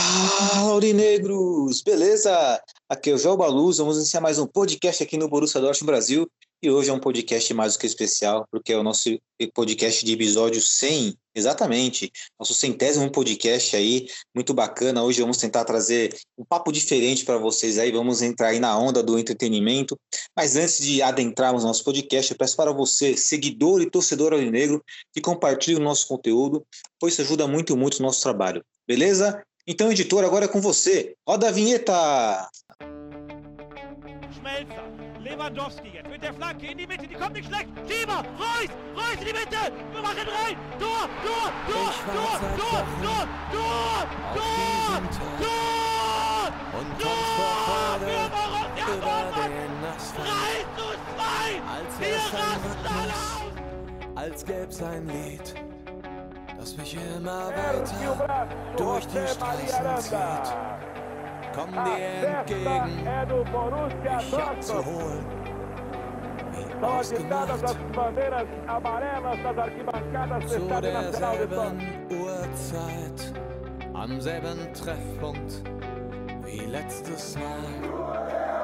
Fala, 0.00 0.70
Aurinegros! 0.70 1.82
Beleza? 1.82 2.62
Aqui 2.88 3.10
é 3.10 3.14
o 3.14 3.18
João 3.18 3.36
Baluz, 3.36 3.76
vamos 3.76 3.98
iniciar 3.98 4.22
mais 4.22 4.38
um 4.38 4.46
podcast 4.46 5.02
aqui 5.02 5.18
no 5.18 5.28
Borussia 5.28 5.60
Dortmund 5.60 5.84
Brasil. 5.84 6.30
E 6.62 6.70
hoje 6.70 6.88
é 6.88 6.92
um 6.92 6.98
podcast 6.98 7.52
mais 7.52 7.74
do 7.74 7.78
que 7.78 7.86
especial, 7.86 8.46
porque 8.50 8.72
é 8.72 8.78
o 8.78 8.82
nosso 8.82 9.10
podcast 9.54 10.04
de 10.04 10.12
episódio 10.12 10.60
100, 10.60 11.14
exatamente, 11.34 12.10
nosso 12.38 12.54
centésimo 12.54 13.12
podcast 13.12 13.76
aí, 13.76 14.06
muito 14.34 14.54
bacana. 14.54 15.02
Hoje 15.02 15.20
vamos 15.20 15.36
tentar 15.36 15.66
trazer 15.66 16.18
um 16.36 16.44
papo 16.46 16.72
diferente 16.72 17.24
para 17.24 17.36
vocês 17.36 17.78
aí, 17.78 17.92
vamos 17.92 18.22
entrar 18.22 18.48
aí 18.48 18.58
na 18.58 18.78
onda 18.78 19.02
do 19.02 19.18
entretenimento. 19.18 19.98
Mas 20.34 20.56
antes 20.56 20.78
de 20.78 21.02
adentrarmos 21.02 21.62
nosso 21.62 21.84
podcast, 21.84 22.30
eu 22.32 22.38
peço 22.38 22.56
para 22.56 22.72
você, 22.72 23.18
seguidor 23.18 23.82
e 23.82 23.90
torcedor 23.90 24.32
aurinegro, 24.32 24.82
que 25.12 25.20
compartilhe 25.20 25.76
o 25.76 25.82
nosso 25.82 26.08
conteúdo, 26.08 26.64
pois 26.98 27.12
isso 27.12 27.22
ajuda 27.22 27.46
muito, 27.46 27.76
muito 27.76 27.98
o 27.98 28.02
nosso 28.02 28.22
trabalho. 28.22 28.64
Beleza? 28.86 29.42
Então, 29.72 29.88
editor, 29.92 30.24
agora 30.24 30.46
é 30.46 30.48
com 30.48 30.60
você. 30.60 31.14
Roda 31.24 31.46
a 31.48 31.52
vinheta! 31.52 32.48
Schmelzer, 34.34 34.82
Lewandowski 35.20 35.90
jetzt 35.94 36.10
mit 36.10 36.20
der 36.20 36.34
Flanke 36.34 36.66
in 36.72 36.76
die 36.76 36.88
Mitte, 36.88 37.06
die 37.06 37.14
kommt 37.14 37.34
nicht 37.34 37.46
schlecht. 37.46 37.68
Schieber, 37.88 38.24
Reus, 38.36 38.68
Reus 38.96 39.20
in 39.20 39.26
die 39.26 39.32
Mitte, 39.32 39.72
wir 39.92 40.02
machen 40.02 40.26
rein. 40.26 40.56
Tor, 40.80 41.08
Tor, 41.24 41.52
Tor, 41.70 41.92
Tor, 42.16 42.34
Tor, 42.58 42.82
Tor, 43.00 43.28
Tor, 43.52 44.08
Tor, 44.34 45.02
Tor, 45.38 46.52
Und 46.80 46.90
Tor 47.00 48.00
für 48.00 48.26
Borussia 48.34 48.90
Dortmund. 49.06 49.54
den 49.54 49.84
Asphalt. 49.94 50.26
3 50.26 50.66
zu 50.74 50.86
2, 51.14 51.62
Als 51.76 51.92
wir 52.00 52.18
rasten 52.40 52.86
alle 52.98 53.14
aus. 53.14 53.54
als 54.16 54.44
gäb's 54.44 54.82
ein 54.82 55.06
Lied, 55.06 55.54
das 56.60 56.76
mich 56.76 56.94
immer 57.16 57.48
weiter 57.48 58.46
durch 58.76 59.06
die 59.06 59.26
Straßen 59.26 59.96
zieht. 59.98 60.54
Komm 61.54 61.72
dir 61.72 62.28
entgegen, 62.28 63.04
mich 64.04 64.38
abzuholen. 64.38 65.24
Wie 66.52 66.84
ausgemacht, 66.84 67.68
zu 70.48 70.58
derselben 70.80 71.78
Uhrzeit, 72.10 73.32
am 73.94 74.20
selben 74.20 74.74
Treffpunkt 74.74 75.62
wie 76.44 76.66
letztes 76.66 77.36
Mal. 77.36 78.59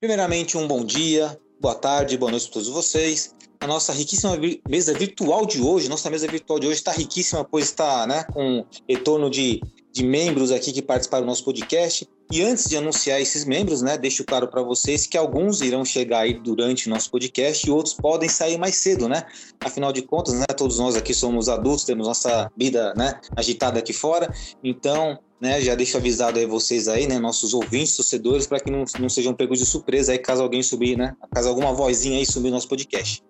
Primeiramente, 0.00 0.56
um 0.56 0.66
bom 0.66 0.82
dia, 0.82 1.38
boa 1.60 1.74
tarde, 1.74 2.16
boa 2.16 2.30
noite 2.30 2.46
para 2.46 2.54
todos 2.54 2.70
vocês. 2.70 3.34
A 3.60 3.66
nossa 3.66 3.92
riquíssima 3.92 4.34
mesa 4.66 4.94
virtual 4.94 5.44
de 5.44 5.60
hoje, 5.60 5.90
nossa 5.90 6.08
mesa 6.08 6.26
virtual 6.26 6.58
de 6.58 6.66
hoje 6.66 6.78
está 6.78 6.90
riquíssima, 6.90 7.44
pois 7.44 7.66
está 7.66 8.06
né, 8.06 8.24
com 8.32 8.64
retorno 8.88 9.28
de, 9.28 9.60
de 9.92 10.02
membros 10.02 10.50
aqui 10.52 10.72
que 10.72 10.80
participaram 10.80 11.26
do 11.26 11.28
nosso 11.28 11.44
podcast. 11.44 12.08
E 12.32 12.40
antes 12.40 12.64
de 12.64 12.78
anunciar 12.78 13.20
esses 13.20 13.44
membros, 13.44 13.82
né, 13.82 13.98
deixo 13.98 14.24
claro 14.24 14.48
para 14.48 14.62
vocês 14.62 15.06
que 15.06 15.18
alguns 15.18 15.60
irão 15.60 15.84
chegar 15.84 16.20
aí 16.20 16.32
durante 16.32 16.86
o 16.86 16.90
nosso 16.90 17.10
podcast 17.10 17.66
e 17.66 17.70
outros 17.70 17.92
podem 17.92 18.28
sair 18.28 18.56
mais 18.56 18.76
cedo, 18.76 19.06
né? 19.06 19.26
Afinal 19.62 19.92
de 19.92 20.00
contas, 20.00 20.32
né, 20.32 20.46
todos 20.56 20.78
nós 20.78 20.96
aqui 20.96 21.12
somos 21.12 21.46
adultos, 21.46 21.84
temos 21.84 22.06
nossa 22.06 22.50
vida 22.56 22.94
né, 22.96 23.20
agitada 23.36 23.78
aqui 23.78 23.92
fora, 23.92 24.32
então 24.64 25.18
né, 25.40 25.60
já 25.60 25.74
deixo 25.74 25.96
avisado 25.96 26.38
aí 26.38 26.46
vocês 26.46 26.86
aí, 26.88 27.06
né, 27.06 27.18
nossos 27.18 27.54
ouvintes, 27.54 27.96
torcedores, 27.96 28.46
para 28.46 28.60
que 28.60 28.70
não, 28.70 28.84
não 28.98 29.08
sejam 29.08 29.34
pegos 29.34 29.58
de 29.58 29.66
surpresa 29.66 30.12
aí 30.12 30.18
caso 30.18 30.42
alguém 30.42 30.62
subir, 30.62 30.96
né, 30.96 31.16
caso 31.32 31.48
alguma 31.48 31.72
vozinha 31.72 32.18
aí 32.18 32.26
subir 32.26 32.48
no 32.48 32.54
nosso 32.54 32.68
podcast. 32.68 33.22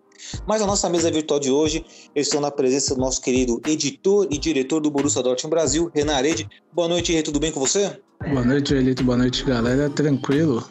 Mas 0.46 0.60
a 0.60 0.66
nossa 0.66 0.88
mesa 0.88 1.10
virtual 1.10 1.40
de 1.40 1.50
hoje, 1.50 1.84
eu 2.14 2.20
estou 2.20 2.40
na 2.40 2.50
presença 2.50 2.94
do 2.94 3.00
nosso 3.00 3.20
querido 3.20 3.60
editor 3.66 4.26
e 4.30 4.38
diretor 4.38 4.80
do 4.80 4.90
Borussia 4.90 5.22
Dortmund 5.22 5.50
Brasil, 5.50 5.90
Renan 5.94 6.14
Arede. 6.14 6.48
Boa 6.72 6.88
noite, 6.88 7.12
Rê, 7.12 7.22
tudo 7.22 7.40
bem 7.40 7.50
com 7.50 7.60
você? 7.60 7.98
Boa 8.28 8.44
noite, 8.44 8.74
Elito. 8.74 9.02
Boa 9.02 9.16
noite, 9.16 9.42
galera. 9.44 9.88
Tranquilo? 9.88 10.68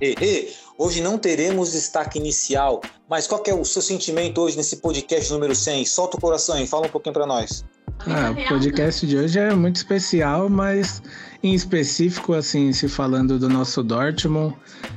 Rê, 0.00 0.48
hoje 0.78 1.02
não 1.02 1.18
teremos 1.18 1.72
destaque 1.72 2.18
inicial, 2.18 2.80
mas 3.08 3.26
qual 3.26 3.42
que 3.42 3.50
é 3.50 3.54
o 3.54 3.64
seu 3.64 3.82
sentimento 3.82 4.40
hoje 4.40 4.56
nesse 4.56 4.76
podcast 4.78 5.30
número 5.32 5.54
100? 5.54 5.84
Solta 5.84 6.16
o 6.16 6.20
coração 6.20 6.54
aí, 6.54 6.66
fala 6.66 6.86
um 6.86 6.90
pouquinho 6.90 7.12
para 7.12 7.26
nós. 7.26 7.62
Ah, 8.06 8.32
o 8.32 8.48
podcast 8.48 9.06
de 9.06 9.16
hoje 9.16 9.38
é 9.38 9.54
muito 9.54 9.76
especial, 9.76 10.48
mas 10.48 11.02
em 11.42 11.54
específico, 11.54 12.32
assim, 12.32 12.72
se 12.72 12.88
falando 12.88 13.38
do 13.38 13.48
nosso 13.48 13.82
Dortmund, 13.82 14.56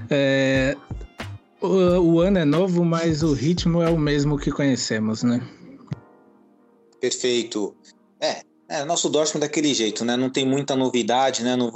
é, 0.09 0.75
o, 1.61 1.67
o 1.67 2.19
ano 2.19 2.39
é 2.39 2.45
novo, 2.45 2.83
mas 2.83 3.21
o 3.21 3.33
ritmo 3.33 3.81
é 3.81 3.89
o 3.89 3.97
mesmo 3.97 4.39
que 4.39 4.51
conhecemos, 4.51 5.21
né? 5.21 5.39
Perfeito. 6.99 7.75
É, 8.19 8.41
é, 8.67 8.83
nosso 8.85 9.07
Dortmund 9.07 9.45
é 9.45 9.47
daquele 9.47 9.71
jeito, 9.71 10.03
né? 10.03 10.17
Não 10.17 10.31
tem 10.31 10.43
muita 10.43 10.75
novidade, 10.75 11.43
né? 11.43 11.55
Não 11.55 11.71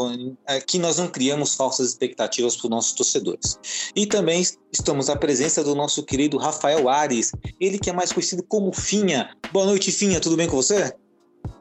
aqui 0.47 0.79
nós 0.79 0.97
não 0.97 1.07
criamos 1.07 1.53
falsas 1.53 1.89
expectativas 1.89 2.55
para 2.55 2.65
os 2.65 2.71
nossos 2.71 2.93
torcedores. 2.93 3.59
E 3.95 4.07
também 4.07 4.43
estamos 4.73 5.09
à 5.09 5.15
presença 5.15 5.63
do 5.63 5.75
nosso 5.75 6.03
querido 6.03 6.37
Rafael 6.37 6.89
Ares, 6.89 7.31
ele 7.59 7.77
que 7.77 7.91
é 7.91 7.93
mais 7.93 8.11
conhecido 8.11 8.41
como 8.41 8.73
Finha. 8.73 9.29
Boa 9.51 9.67
noite, 9.67 9.91
Finha, 9.91 10.19
tudo 10.19 10.35
bem 10.35 10.47
com 10.47 10.55
você? 10.55 10.91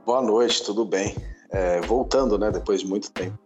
Boa 0.09 0.23
noite, 0.23 0.65
tudo 0.65 0.87
bem? 0.87 1.15
É, 1.51 1.83
voltando, 1.83 2.39
né, 2.39 2.51
depois 2.51 2.81
de 2.81 2.87
muito 2.87 3.11
tempo. 3.11 3.39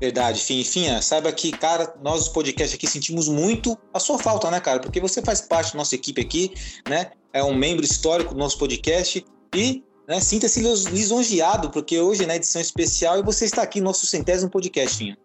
Verdade, 0.00 0.40
Finha. 0.40 0.64
Finha, 0.64 1.00
saiba 1.00 1.30
que, 1.30 1.52
cara, 1.52 1.94
nós 2.02 2.22
os 2.22 2.28
podcasts 2.28 2.74
aqui 2.74 2.84
sentimos 2.84 3.28
muito 3.28 3.78
a 3.94 4.00
sua 4.00 4.18
falta, 4.18 4.50
né, 4.50 4.58
cara? 4.58 4.80
Porque 4.80 5.00
você 5.00 5.22
faz 5.22 5.40
parte 5.40 5.74
da 5.74 5.78
nossa 5.78 5.94
equipe 5.94 6.20
aqui, 6.20 6.52
né? 6.88 7.12
É 7.32 7.44
um 7.44 7.54
membro 7.54 7.84
histórico 7.84 8.34
do 8.34 8.40
nosso 8.40 8.58
podcast 8.58 9.24
e 9.54 9.84
né, 10.08 10.18
sinta-se 10.18 10.60
lis- 10.60 10.86
lisonjeado, 10.86 11.70
porque 11.70 12.00
hoje 12.00 12.24
é 12.24 12.26
na 12.26 12.34
edição 12.34 12.60
especial 12.60 13.16
e 13.20 13.22
você 13.22 13.44
está 13.44 13.62
aqui 13.62 13.78
no 13.78 13.84
nosso 13.84 14.04
centésimo 14.04 14.50
podcast, 14.50 14.98
Finha. 14.98 15.16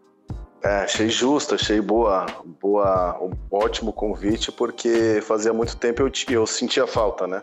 É, 0.64 0.84
achei 0.84 1.10
justo, 1.10 1.56
achei 1.56 1.82
boa, 1.82 2.28
boa, 2.62 3.20
um 3.24 3.32
ótimo 3.50 3.92
convite, 3.92 4.52
porque 4.52 5.20
fazia 5.24 5.52
muito 5.52 5.76
tempo 5.78 6.04
eu, 6.04 6.12
eu 6.30 6.46
sentia 6.46 6.86
falta, 6.86 7.26
né? 7.26 7.42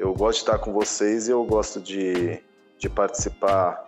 Eu 0.00 0.14
gosto 0.14 0.38
de 0.38 0.44
estar 0.44 0.58
com 0.58 0.72
vocês 0.72 1.28
e 1.28 1.30
eu 1.30 1.44
gosto 1.44 1.78
de, 1.78 2.42
de 2.78 2.88
participar 2.88 3.84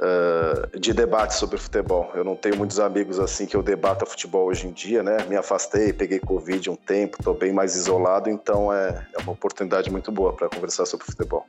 ah, 0.00 0.66
de 0.78 0.94
debates 0.94 1.36
sobre 1.36 1.58
futebol. 1.58 2.10
Eu 2.14 2.24
não 2.24 2.34
tenho 2.34 2.56
muitos 2.56 2.80
amigos 2.80 3.20
assim 3.20 3.44
que 3.44 3.54
eu 3.54 3.62
debata 3.62 4.06
futebol 4.06 4.46
hoje 4.46 4.66
em 4.66 4.72
dia, 4.72 5.02
né? 5.02 5.18
Me 5.28 5.36
afastei, 5.36 5.92
peguei 5.92 6.18
Covid 6.18 6.70
um 6.70 6.74
tempo, 6.74 7.18
estou 7.18 7.34
bem 7.34 7.52
mais 7.52 7.76
isolado, 7.76 8.30
então 8.30 8.72
é, 8.72 9.06
é 9.12 9.22
uma 9.22 9.32
oportunidade 9.32 9.90
muito 9.90 10.10
boa 10.10 10.32
para 10.32 10.48
conversar 10.48 10.86
sobre 10.86 11.04
futebol. 11.04 11.46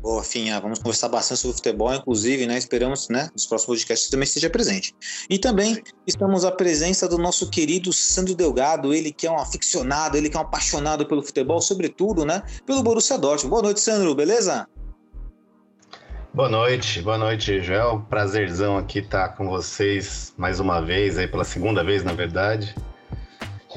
Boa, 0.00 0.24
Finha, 0.24 0.58
vamos 0.58 0.78
conversar 0.78 1.10
bastante 1.10 1.40
sobre 1.40 1.56
futebol, 1.56 1.92
inclusive, 1.92 2.46
né? 2.46 2.56
Esperamos, 2.56 3.10
né, 3.10 3.28
nos 3.34 3.44
próximos 3.44 3.80
podcasts 3.80 4.08
também 4.08 4.24
esteja 4.24 4.48
presente. 4.48 4.94
E 5.28 5.38
também 5.38 5.82
estamos 6.06 6.42
à 6.42 6.50
presença 6.50 7.06
do 7.06 7.18
nosso 7.18 7.50
querido 7.50 7.92
Sandro 7.92 8.34
Delgado, 8.34 8.94
ele 8.94 9.12
que 9.12 9.26
é 9.26 9.30
um 9.30 9.38
aficionado, 9.38 10.16
ele 10.16 10.30
que 10.30 10.36
é 10.38 10.40
um 10.40 10.42
apaixonado 10.42 11.04
pelo 11.04 11.22
futebol, 11.22 11.60
sobretudo, 11.60 12.24
né, 12.24 12.42
pelo 12.64 12.82
Borussia 12.82 13.18
Dortmund. 13.18 13.50
Boa 13.50 13.62
noite, 13.62 13.80
Sandro, 13.80 14.14
beleza? 14.14 14.66
Boa 16.32 16.48
noite, 16.48 17.02
boa 17.02 17.18
noite, 17.18 17.60
Joel. 17.60 18.06
Prazerzão 18.08 18.78
aqui 18.78 19.00
estar 19.00 19.30
com 19.30 19.50
vocês 19.50 20.32
mais 20.38 20.60
uma 20.60 20.80
vez, 20.80 21.18
aí 21.18 21.28
pela 21.28 21.44
segunda 21.44 21.84
vez, 21.84 22.02
na 22.02 22.14
verdade. 22.14 22.74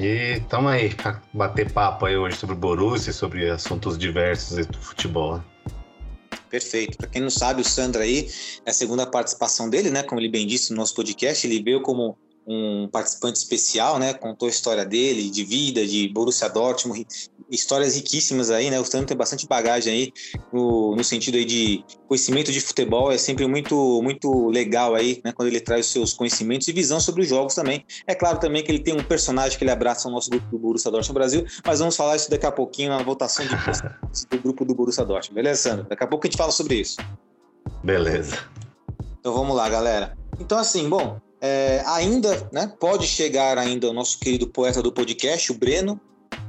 E 0.00 0.38
estamos 0.38 0.72
aí 0.72 0.90
bater 1.34 1.70
papo 1.70 2.06
aí 2.06 2.16
hoje 2.16 2.36
sobre 2.36 2.54
o 2.54 2.58
Borussia 2.58 3.12
sobre 3.12 3.50
assuntos 3.50 3.98
diversos 3.98 4.66
do 4.66 4.78
futebol. 4.78 5.42
Perfeito. 6.54 6.96
Para 6.96 7.08
quem 7.08 7.20
não 7.20 7.30
sabe, 7.30 7.62
o 7.62 7.64
Sandro 7.64 8.00
aí 8.00 8.30
é 8.64 8.70
a 8.70 8.72
segunda 8.72 9.04
participação 9.04 9.68
dele, 9.68 9.90
né? 9.90 10.04
Como 10.04 10.20
ele 10.20 10.28
bem 10.28 10.46
disse 10.46 10.70
no 10.70 10.76
nosso 10.76 10.94
podcast, 10.94 11.44
ele 11.44 11.60
veio 11.60 11.82
como 11.82 12.16
um 12.46 12.88
participante 12.88 13.38
especial, 13.38 13.98
né? 13.98 14.12
Contou 14.14 14.46
a 14.46 14.50
história 14.50 14.84
dele, 14.84 15.30
de 15.30 15.44
vida, 15.44 15.86
de 15.86 16.08
Borussia 16.08 16.48
Dortmund, 16.48 17.06
histórias 17.50 17.94
riquíssimas 17.94 18.50
aí, 18.50 18.70
né? 18.70 18.78
O 18.78 18.84
Sandro 18.84 19.06
tem 19.06 19.16
bastante 19.16 19.46
bagagem 19.46 19.92
aí 19.92 20.12
no, 20.52 20.94
no 20.94 21.04
sentido 21.04 21.36
aí 21.36 21.44
de 21.44 21.84
conhecimento 22.06 22.52
de 22.52 22.60
futebol, 22.60 23.10
é 23.10 23.18
sempre 23.18 23.46
muito 23.46 24.02
muito 24.02 24.48
legal 24.48 24.94
aí, 24.94 25.20
né? 25.24 25.32
Quando 25.32 25.48
ele 25.48 25.60
traz 25.60 25.86
os 25.86 25.92
seus 25.92 26.12
conhecimentos 26.12 26.68
e 26.68 26.72
visão 26.72 27.00
sobre 27.00 27.22
os 27.22 27.28
jogos 27.28 27.54
também. 27.54 27.84
É 28.06 28.14
claro 28.14 28.38
também 28.38 28.62
que 28.62 28.70
ele 28.70 28.80
tem 28.80 28.94
um 28.94 29.02
personagem 29.02 29.56
que 29.56 29.64
ele 29.64 29.70
abraça 29.70 30.08
no 30.08 30.14
nosso 30.14 30.30
grupo 30.30 30.46
do 30.50 30.58
Borussia 30.58 30.90
Dortmund 30.90 31.14
Brasil, 31.14 31.46
mas 31.64 31.78
vamos 31.78 31.96
falar 31.96 32.16
isso 32.16 32.30
daqui 32.30 32.46
a 32.46 32.52
pouquinho 32.52 32.90
na 32.90 33.02
votação 33.02 33.44
de 33.46 33.54
do 34.30 34.42
grupo 34.42 34.64
do 34.64 34.74
Borussia 34.74 35.04
Dortmund, 35.04 35.34
beleza, 35.34 35.62
Sandro? 35.62 35.86
Daqui 35.88 36.04
a 36.04 36.06
pouco 36.06 36.26
a 36.26 36.28
gente 36.28 36.36
fala 36.36 36.52
sobre 36.52 36.76
isso. 36.76 36.96
Beleza. 37.82 38.38
Então 39.18 39.32
vamos 39.32 39.56
lá, 39.56 39.68
galera. 39.68 40.16
Então 40.38 40.58
assim, 40.58 40.88
bom, 40.88 41.18
é, 41.46 41.82
ainda, 41.84 42.48
né, 42.50 42.72
pode 42.80 43.06
chegar 43.06 43.58
ainda 43.58 43.90
o 43.90 43.92
nosso 43.92 44.18
querido 44.18 44.48
poeta 44.48 44.80
do 44.80 44.90
podcast, 44.90 45.52
o 45.52 45.54
Breno, 45.54 46.00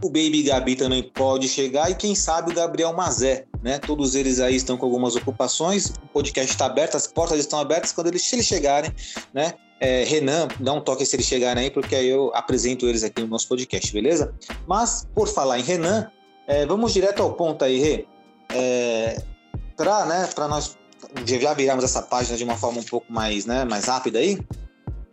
o 0.01 0.07
Baby 0.07 0.43
Gabi 0.43 0.77
também 0.77 1.03
pode 1.03 1.49
chegar 1.49 1.91
e 1.91 1.95
quem 1.95 2.15
sabe 2.15 2.53
o 2.53 2.55
Gabriel 2.55 2.93
Mazé, 2.93 3.45
né? 3.61 3.77
Todos 3.77 4.15
eles 4.15 4.39
aí 4.39 4.55
estão 4.55 4.77
com 4.77 4.85
algumas 4.85 5.15
ocupações. 5.15 5.87
O 5.87 6.07
podcast 6.13 6.49
está 6.49 6.67
aberto, 6.67 6.95
as 6.95 7.07
portas 7.07 7.39
estão 7.39 7.59
abertas 7.59 7.91
quando 7.91 8.07
eles, 8.07 8.21
se 8.21 8.35
eles 8.35 8.45
chegarem, 8.45 8.89
né? 9.33 9.55
É, 9.81 10.05
Renan, 10.05 10.47
dá 10.61 10.71
um 10.71 10.79
toque 10.79 11.05
se 11.05 11.15
eles 11.17 11.25
chegarem 11.25 11.65
aí, 11.65 11.71
porque 11.71 11.93
aí 11.93 12.07
eu 12.07 12.31
apresento 12.33 12.87
eles 12.87 13.03
aqui 13.03 13.21
no 13.21 13.27
nosso 13.27 13.49
podcast, 13.49 13.91
beleza? 13.91 14.33
Mas, 14.65 15.05
por 15.13 15.27
falar 15.27 15.59
em 15.59 15.63
Renan, 15.63 16.09
é, 16.47 16.65
vamos 16.65 16.93
direto 16.93 17.21
ao 17.21 17.33
ponto 17.33 17.65
aí, 17.65 17.79
Rê. 17.79 18.05
É, 18.53 19.21
para 19.75 20.05
né, 20.05 20.29
nós 20.47 20.77
já 21.25 21.53
virarmos 21.53 21.83
essa 21.83 22.01
página 22.01 22.37
de 22.37 22.45
uma 22.45 22.55
forma 22.55 22.79
um 22.79 22.83
pouco 22.83 23.11
mais, 23.11 23.45
né, 23.45 23.65
mais 23.65 23.85
rápida 23.85 24.19
aí, 24.19 24.39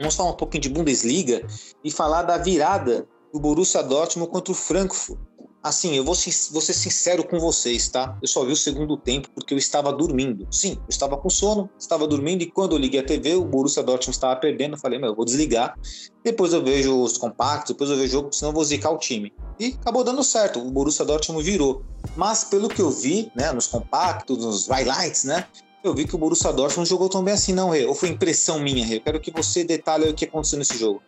vamos 0.02 0.16
falar 0.16 0.31
um 0.31 0.37
pouquinho 0.37 0.62
de 0.62 0.69
Bundesliga 0.69 1.46
e 1.82 1.90
falar 1.90 2.22
da 2.22 2.37
virada 2.37 3.06
do 3.32 3.40
Borussia 3.40 3.82
Dortmund 3.82 4.31
contra 4.31 4.52
o 4.52 4.54
Frankfurt. 4.54 5.19
Assim, 5.62 5.94
eu 5.94 6.02
vou, 6.02 6.16
vou, 6.50 6.60
ser 6.60 6.72
sincero 6.72 7.22
com 7.22 7.38
vocês, 7.38 7.88
tá? 7.88 8.19
Eu 8.20 8.26
só 8.26 8.44
vi 8.44 8.50
o 8.50 8.56
segundo 8.56 8.96
tempo 8.96 9.28
porque 9.32 9.54
eu 9.54 9.58
estava 9.58 9.93
dormindo. 9.93 10.44
Sim, 10.50 10.72
eu 10.72 10.88
estava 10.88 11.16
com 11.16 11.31
sono, 11.31 11.70
estava 11.78 12.04
dormindo 12.04 12.43
e 12.43 12.50
quando 12.50 12.72
eu 12.72 12.78
liguei 12.78 12.99
a 12.99 13.04
TV, 13.04 13.37
o 13.37 13.44
Borussia 13.44 13.81
Dortmund 13.81 14.16
estava 14.16 14.34
perdendo. 14.34 14.75
Eu 14.75 14.78
falei, 14.78 14.99
meu, 14.99 15.10
eu 15.10 15.14
vou 15.14 15.25
desligar. 15.25 15.78
Depois 16.25 16.52
eu 16.52 16.64
vejo 16.64 17.00
os 17.00 17.16
compactos, 17.16 17.70
depois 17.70 17.90
eu 17.90 17.96
vejo 17.96 18.08
o 18.08 18.12
jogo, 18.22 18.32
senão 18.32 18.50
eu 18.50 18.55
vou 18.55 18.64
zicar 18.64 18.90
o 18.90 18.98
time. 18.98 19.32
E 19.60 19.76
acabou 19.81 20.02
dando 20.02 20.25
certo, 20.25 20.58
o 20.58 20.69
Borussia 20.69 21.05
Dortmund 21.05 21.44
virou. 21.44 21.84
Mas 22.16 22.43
pelo 22.43 22.69
que 22.69 22.82
eu 22.82 22.90
vi, 22.90 23.31
né, 23.37 23.52
nos 23.52 23.69
compactos, 23.69 24.38
nos 24.38 24.66
highlights, 24.66 25.22
né, 25.22 25.46
eu 25.82 25.94
vi 25.94 26.06
que 26.06 26.14
o 26.14 26.19
Borussia 26.19 26.52
Dortmund 26.52 26.88
jogou 26.88 27.08
tão 27.08 27.23
bem 27.23 27.34
assim, 27.34 27.52
não, 27.52 27.70
Rê. 27.70 27.84
Ou 27.84 27.94
foi 27.94 28.08
impressão 28.08 28.61
minha, 28.61 28.84
Rê? 28.87 29.00
Quero 29.00 29.20
que 29.20 29.31
você 29.31 29.64
detalhe 29.64 30.08
o 30.08 30.14
que 30.14 30.25
aconteceu 30.25 30.58
nesse 30.58 30.79
jogo. 30.79 31.02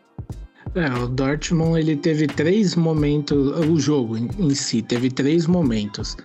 É, 0.75 0.93
o 0.93 1.06
Dortmund 1.06 1.79
ele 1.79 1.94
teve 1.94 2.26
três 2.26 2.75
momentos, 2.75 3.56
o 3.69 3.79
jogo 3.79 4.17
em, 4.17 4.55
si 4.56 4.82
teve 4.82 5.09
três 5.09 5.47
momentos. 5.47 6.17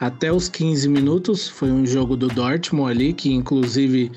Até 0.00 0.32
os 0.32 0.48
15 0.48 0.88
minutos 0.88 1.46
foi 1.46 1.70
um 1.70 1.84
jogo 1.84 2.16
do 2.16 2.28
Dortmund 2.28 2.90
ali, 2.90 3.12
que 3.12 3.30
inclusive, 3.30 4.10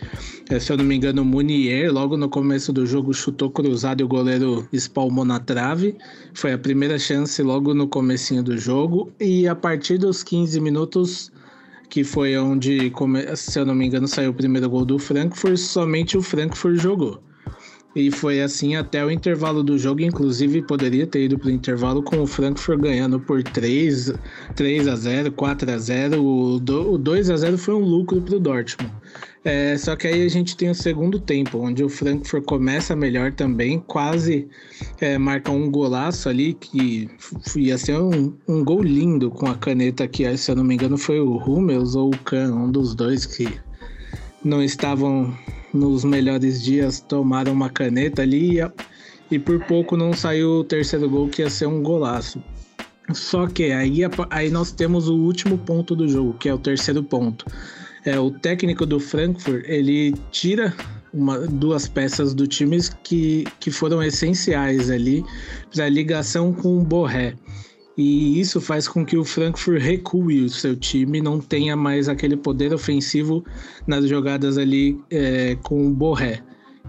é, 0.50 0.60
se 0.60 0.72
eu 0.72 0.78
não 0.78 0.86
me 0.86 0.96
engano, 0.96 1.24
o 1.24 1.26
Munier, 1.26 1.92
logo 1.92 2.16
no 2.16 2.30
começo 2.30 2.72
do 2.72 2.86
jogo, 2.86 3.14
chutou 3.14 3.50
cruzado 3.50 4.00
e 4.00 4.04
o 4.06 4.08
goleiro 4.08 4.66
espalmou 4.72 5.26
na 5.26 5.42
trave. 5.42 5.98
Foi 6.34 6.54
a 6.54 6.58
primeira 6.58 6.98
chance 6.98 7.42
logo 7.44 7.74
no 7.74 7.86
comecinho 7.86 8.44
do 8.44 8.58
jogo. 8.58 9.12
E 9.20 9.46
a 9.46 9.56
partir 9.56 9.98
dos 9.98 10.24
15 10.24 10.58
minutos, 10.62 11.31
que 11.92 12.06
foi 12.06 12.38
onde, 12.38 12.90
se 13.36 13.60
eu 13.60 13.66
não 13.66 13.76
me 13.76 13.86
engano, 13.86 14.08
saiu 14.08 14.32
o 14.32 14.34
primeiro 14.34 14.70
gol 14.70 14.86
do 14.86 14.98
Frankfurt, 14.98 15.58
somente 15.58 16.18
o 16.18 16.22
Frankfurt 16.22 16.78
jogou. 16.78 17.22
E 17.94 18.10
foi 18.10 18.42
assim 18.42 18.76
até 18.76 19.04
o 19.06 19.12
intervalo 19.12 19.62
do 19.62 19.78
jogo, 19.78 20.02
inclusive 20.02 20.62
poderia 20.62 21.06
ter 21.06 21.26
ido 21.26 21.38
para 21.38 21.50
o 21.50 21.52
intervalo 21.52 22.02
com 22.02 22.22
o 22.22 22.28
Frankfurt 22.28 22.80
ganhando 22.80 23.20
por 23.20 23.44
3, 23.44 24.14
3 24.56 24.88
a 24.88 24.96
0, 24.96 25.32
4 25.34 25.72
a 25.72 25.78
0. 25.78 26.24
O, 26.24 26.60
do, 26.60 26.94
o 26.94 26.98
2 26.98 27.30
a 27.30 27.38
0 27.38 27.58
foi 27.58 27.74
um 27.76 27.84
lucro 27.84 28.22
para 28.22 28.36
o 28.36 28.40
Dortmund. 28.40 28.94
É, 29.44 29.76
só 29.76 29.96
que 29.96 30.08
aí 30.08 30.24
a 30.24 30.30
gente 30.30 30.56
tem 30.56 30.70
o 30.70 30.76
segundo 30.76 31.20
tempo, 31.20 31.58
onde 31.58 31.84
o 31.84 31.90
Frankfurt 31.90 32.46
começa 32.46 32.96
melhor 32.96 33.34
também, 33.34 33.80
quase 33.80 34.48
é, 35.00 35.18
marca 35.18 35.52
um 35.52 35.70
golaço 35.70 36.30
ali, 36.30 36.54
que 36.54 37.10
ia 37.56 37.78
ser 37.78 38.00
um, 38.00 38.34
um 38.48 38.64
gol 38.64 38.84
lindo 38.84 39.32
com 39.32 39.48
a 39.48 39.56
caneta 39.56 40.08
que, 40.08 40.38
se 40.38 40.52
eu 40.52 40.56
não 40.56 40.64
me 40.64 40.76
engano, 40.76 40.96
foi 40.98 41.20
o 41.20 41.38
Hummels 41.38 41.96
ou 41.96 42.10
o 42.14 42.18
Kahn, 42.20 42.54
um 42.54 42.72
dos 42.72 42.94
dois 42.94 43.26
que 43.26 43.60
não 44.44 44.64
estavam 44.64 45.36
nos 45.74 46.04
melhores 46.04 46.62
dias 46.62 47.00
tomaram 47.00 47.54
uma 47.54 47.70
caneta 47.70 48.22
ali 48.22 48.60
e, 48.60 48.72
e 49.32 49.40
por 49.40 49.64
pouco 49.66 49.96
não 49.96 50.14
saiu 50.14 50.60
o 50.60 50.64
terceiro 50.64 51.10
gol 51.10 51.30
que 51.30 51.42
ia 51.42 51.50
ser 51.50 51.68
um 51.68 51.82
golaço. 51.82 52.44
Só 53.14 53.48
que 53.48 53.72
aí, 53.72 54.00
aí 54.30 54.50
nós 54.50 54.72
temos 54.72 55.10
o 55.10 55.16
último 55.16 55.58
ponto 55.58 55.96
do 55.96 56.08
jogo, 56.08 56.34
que 56.34 56.50
é 56.50 56.54
o 56.54 56.58
terceiro 56.58 57.04
ponto. 57.04 57.46
É, 58.06 58.20
o 58.20 58.32
técnico 58.32 58.86
do 58.86 59.00
Frankfurt, 59.00 59.64
ele 59.68 60.14
tira 60.32 60.74
uma, 61.14 61.40
duas 61.40 61.88
peças 61.88 62.34
do 62.34 62.48
time 62.48 62.80
que, 63.04 63.46
que 63.60 63.70
foram 63.70 64.02
essenciais 64.02 64.90
ali 64.90 65.24
para 65.74 65.86
a 65.86 65.90
ligação 65.90 66.54
com 66.54 66.80
o 66.80 66.84
Borré. 66.84 67.36
E 68.02 68.40
isso 68.40 68.60
faz 68.60 68.88
com 68.88 69.06
que 69.06 69.16
o 69.16 69.24
Frankfurt 69.24 69.80
recue 69.80 70.44
o 70.44 70.50
seu 70.50 70.76
time, 70.76 71.22
não 71.22 71.40
tenha 71.40 71.76
mais 71.76 72.10
aquele 72.10 72.36
poder 72.36 72.74
ofensivo 72.74 73.46
nas 73.86 74.08
jogadas 74.10 74.58
ali 74.58 75.00
é, 75.12 75.56
com 75.62 75.88
o 75.88 75.92
Borré. 75.92 76.42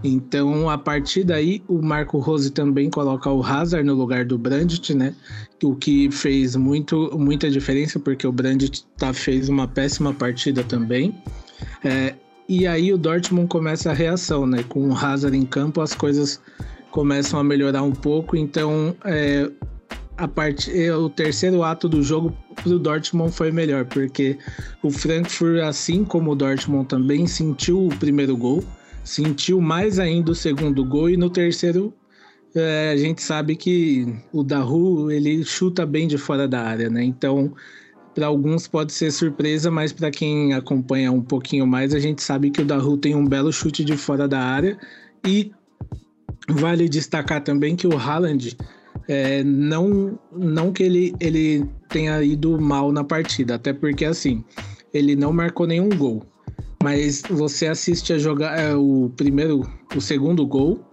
Então, 0.03 0.67
a 0.71 0.77
partir 0.77 1.23
daí, 1.23 1.61
o 1.67 1.83
Marco 1.83 2.17
Rose 2.17 2.49
também 2.49 2.89
coloca 2.89 3.29
o 3.29 3.43
Hazard 3.43 3.85
no 3.85 3.93
lugar 3.93 4.25
do 4.25 4.39
Brandt, 4.39 4.95
né? 4.95 5.13
O 5.63 5.75
que 5.75 6.09
fez 6.09 6.55
muito, 6.55 7.15
muita 7.15 7.47
diferença, 7.47 7.99
porque 7.99 8.25
o 8.25 8.31
Brandt 8.31 8.83
tá, 8.97 9.13
fez 9.13 9.49
uma 9.49 9.67
péssima 9.67 10.13
partida 10.13 10.63
também. 10.63 11.15
É, 11.83 12.15
e 12.49 12.65
aí 12.65 12.91
o 12.91 12.97
Dortmund 12.97 13.47
começa 13.47 13.91
a 13.91 13.93
reação, 13.93 14.47
né? 14.47 14.63
Com 14.67 14.89
o 14.89 14.97
Hazard 14.97 15.37
em 15.37 15.45
campo, 15.45 15.79
as 15.79 15.93
coisas 15.93 16.41
começam 16.89 17.39
a 17.39 17.43
melhorar 17.43 17.83
um 17.83 17.93
pouco. 17.93 18.35
Então, 18.35 18.95
é, 19.05 19.49
a 20.17 20.27
parte, 20.27 20.71
é, 20.71 20.95
o 20.95 21.09
terceiro 21.09 21.63
ato 21.63 21.89
do 21.89 22.03
jogo 22.03 22.35
pro 22.55 22.77
Dortmund 22.77 23.31
foi 23.33 23.51
melhor, 23.51 23.85
porque 23.85 24.37
o 24.81 24.91
Frankfurt, 24.91 25.59
assim 25.61 26.03
como 26.03 26.31
o 26.31 26.35
Dortmund 26.35 26.87
também, 26.87 27.25
sentiu 27.25 27.87
o 27.87 27.95
primeiro 27.97 28.37
gol, 28.37 28.63
sentiu 29.03 29.59
mais 29.59 29.99
ainda 29.99 30.31
o 30.31 30.35
segundo 30.35 30.85
gol, 30.85 31.09
e 31.09 31.17
no 31.17 31.29
terceiro 31.29 31.93
é, 32.55 32.91
a 32.91 32.97
gente 32.97 33.21
sabe 33.21 33.55
que 33.55 34.07
o 34.31 34.43
Daru 34.43 35.09
ele 35.11 35.43
chuta 35.43 35.85
bem 35.85 36.07
de 36.07 36.17
fora 36.17 36.47
da 36.47 36.61
área, 36.61 36.89
né? 36.89 37.03
Então, 37.03 37.53
para 38.13 38.27
alguns 38.27 38.67
pode 38.67 38.93
ser 38.93 39.11
surpresa, 39.11 39.71
mas 39.71 39.91
para 39.91 40.11
quem 40.11 40.53
acompanha 40.53 41.11
um 41.11 41.21
pouquinho 41.21 41.65
mais, 41.65 41.95
a 41.95 41.99
gente 41.99 42.21
sabe 42.21 42.51
que 42.51 42.61
o 42.61 42.65
Daru 42.65 42.95
tem 42.97 43.15
um 43.15 43.25
belo 43.25 43.51
chute 43.51 43.83
de 43.83 43.97
fora 43.97 44.27
da 44.27 44.39
área 44.39 44.77
e 45.25 45.51
vale 46.47 46.87
destacar 46.87 47.43
também 47.43 47.75
que 47.75 47.87
o 47.87 47.97
Haaland 47.97 48.55
é, 49.07 49.43
não, 49.43 50.17
não 50.31 50.71
que 50.71 50.83
ele, 50.83 51.13
ele 51.19 51.65
tenha 51.89 52.21
ido 52.23 52.59
mal 52.59 52.91
na 52.91 53.03
partida, 53.03 53.55
até 53.55 53.73
porque 53.73 54.05
assim, 54.05 54.43
ele 54.93 55.15
não 55.15 55.33
marcou 55.33 55.67
nenhum 55.67 55.89
gol. 55.89 56.25
Mas 56.81 57.21
você 57.29 57.67
assiste 57.67 58.11
a 58.13 58.17
jogar 58.17 58.59
é, 58.59 58.75
o 58.75 59.11
primeiro, 59.15 59.61
o 59.95 60.01
segundo 60.01 60.45
gol 60.45 60.83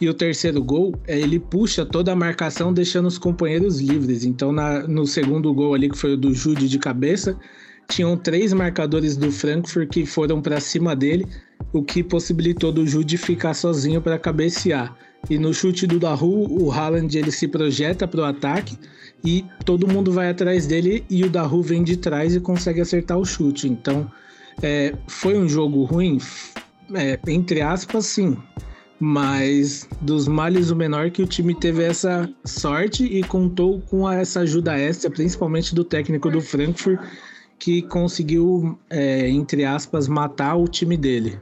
e 0.00 0.08
o 0.08 0.14
terceiro 0.14 0.62
gol, 0.62 0.94
é, 1.06 1.18
ele 1.18 1.40
puxa 1.40 1.84
toda 1.84 2.12
a 2.12 2.16
marcação 2.16 2.72
deixando 2.72 3.06
os 3.06 3.18
companheiros 3.18 3.80
livres. 3.80 4.24
Então 4.24 4.52
na, 4.52 4.86
no 4.86 5.06
segundo 5.06 5.52
gol 5.52 5.74
ali, 5.74 5.88
que 5.88 5.98
foi 5.98 6.12
o 6.12 6.16
do 6.16 6.34
Jude 6.34 6.68
de 6.68 6.78
cabeça, 6.78 7.38
tinham 7.88 8.16
três 8.16 8.52
marcadores 8.52 9.16
do 9.16 9.32
Frankfurt 9.32 9.88
que 9.88 10.04
foram 10.04 10.42
para 10.42 10.60
cima 10.60 10.94
dele, 10.94 11.26
o 11.72 11.82
que 11.82 12.02
possibilitou 12.02 12.70
do 12.70 12.86
Jude 12.86 13.16
ficar 13.16 13.54
sozinho 13.54 14.00
para 14.00 14.18
cabecear. 14.18 14.94
E 15.28 15.38
no 15.38 15.52
chute 15.52 15.86
do 15.86 15.98
Daru, 15.98 16.46
o 16.50 16.70
Haaland 16.70 17.16
ele 17.16 17.30
se 17.30 17.46
projeta 17.48 18.06
para 18.06 18.20
o 18.20 18.24
ataque 18.24 18.78
e 19.24 19.44
todo 19.64 19.88
mundo 19.88 20.12
vai 20.12 20.30
atrás 20.30 20.66
dele 20.66 21.04
e 21.10 21.24
o 21.24 21.30
Daru 21.30 21.62
vem 21.62 21.82
de 21.82 21.96
trás 21.96 22.34
e 22.34 22.40
consegue 22.40 22.80
acertar 22.80 23.18
o 23.18 23.24
chute. 23.24 23.68
Então, 23.68 24.10
é, 24.62 24.94
foi 25.06 25.36
um 25.36 25.48
jogo 25.48 25.84
ruim, 25.84 26.18
é, 26.94 27.18
entre 27.26 27.60
aspas, 27.60 28.06
sim. 28.06 28.36
Mas 29.00 29.88
dos 30.00 30.26
males 30.26 30.70
o 30.70 30.76
menor 30.76 31.10
que 31.10 31.22
o 31.22 31.26
time 31.26 31.54
teve 31.54 31.84
essa 31.84 32.28
sorte 32.44 33.04
e 33.04 33.22
contou 33.22 33.80
com 33.82 34.10
essa 34.10 34.40
ajuda 34.40 34.76
extra, 34.76 35.08
principalmente 35.10 35.74
do 35.74 35.84
técnico 35.84 36.28
do 36.30 36.40
Frankfurt, 36.40 36.98
que 37.58 37.82
conseguiu, 37.82 38.78
é, 38.90 39.28
entre 39.28 39.64
aspas, 39.64 40.08
matar 40.08 40.56
o 40.56 40.66
time 40.66 40.96
dele. 40.96 41.38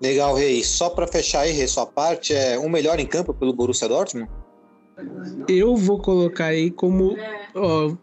Legal, 0.00 0.34
Rei. 0.34 0.64
Só 0.64 0.90
para 0.90 1.06
fechar 1.06 1.40
aí, 1.40 1.52
Rei, 1.52 1.66
sua 1.66 1.86
parte, 1.86 2.34
é 2.34 2.58
o 2.58 2.68
melhor 2.68 2.98
em 2.98 3.06
campo 3.06 3.34
pelo 3.34 3.52
Borussia 3.52 3.88
Dortmund? 3.88 4.30
Eu 5.48 5.76
vou 5.76 5.98
colocar 5.98 6.46
aí 6.46 6.70
como. 6.70 7.16
Ó, 7.54 7.94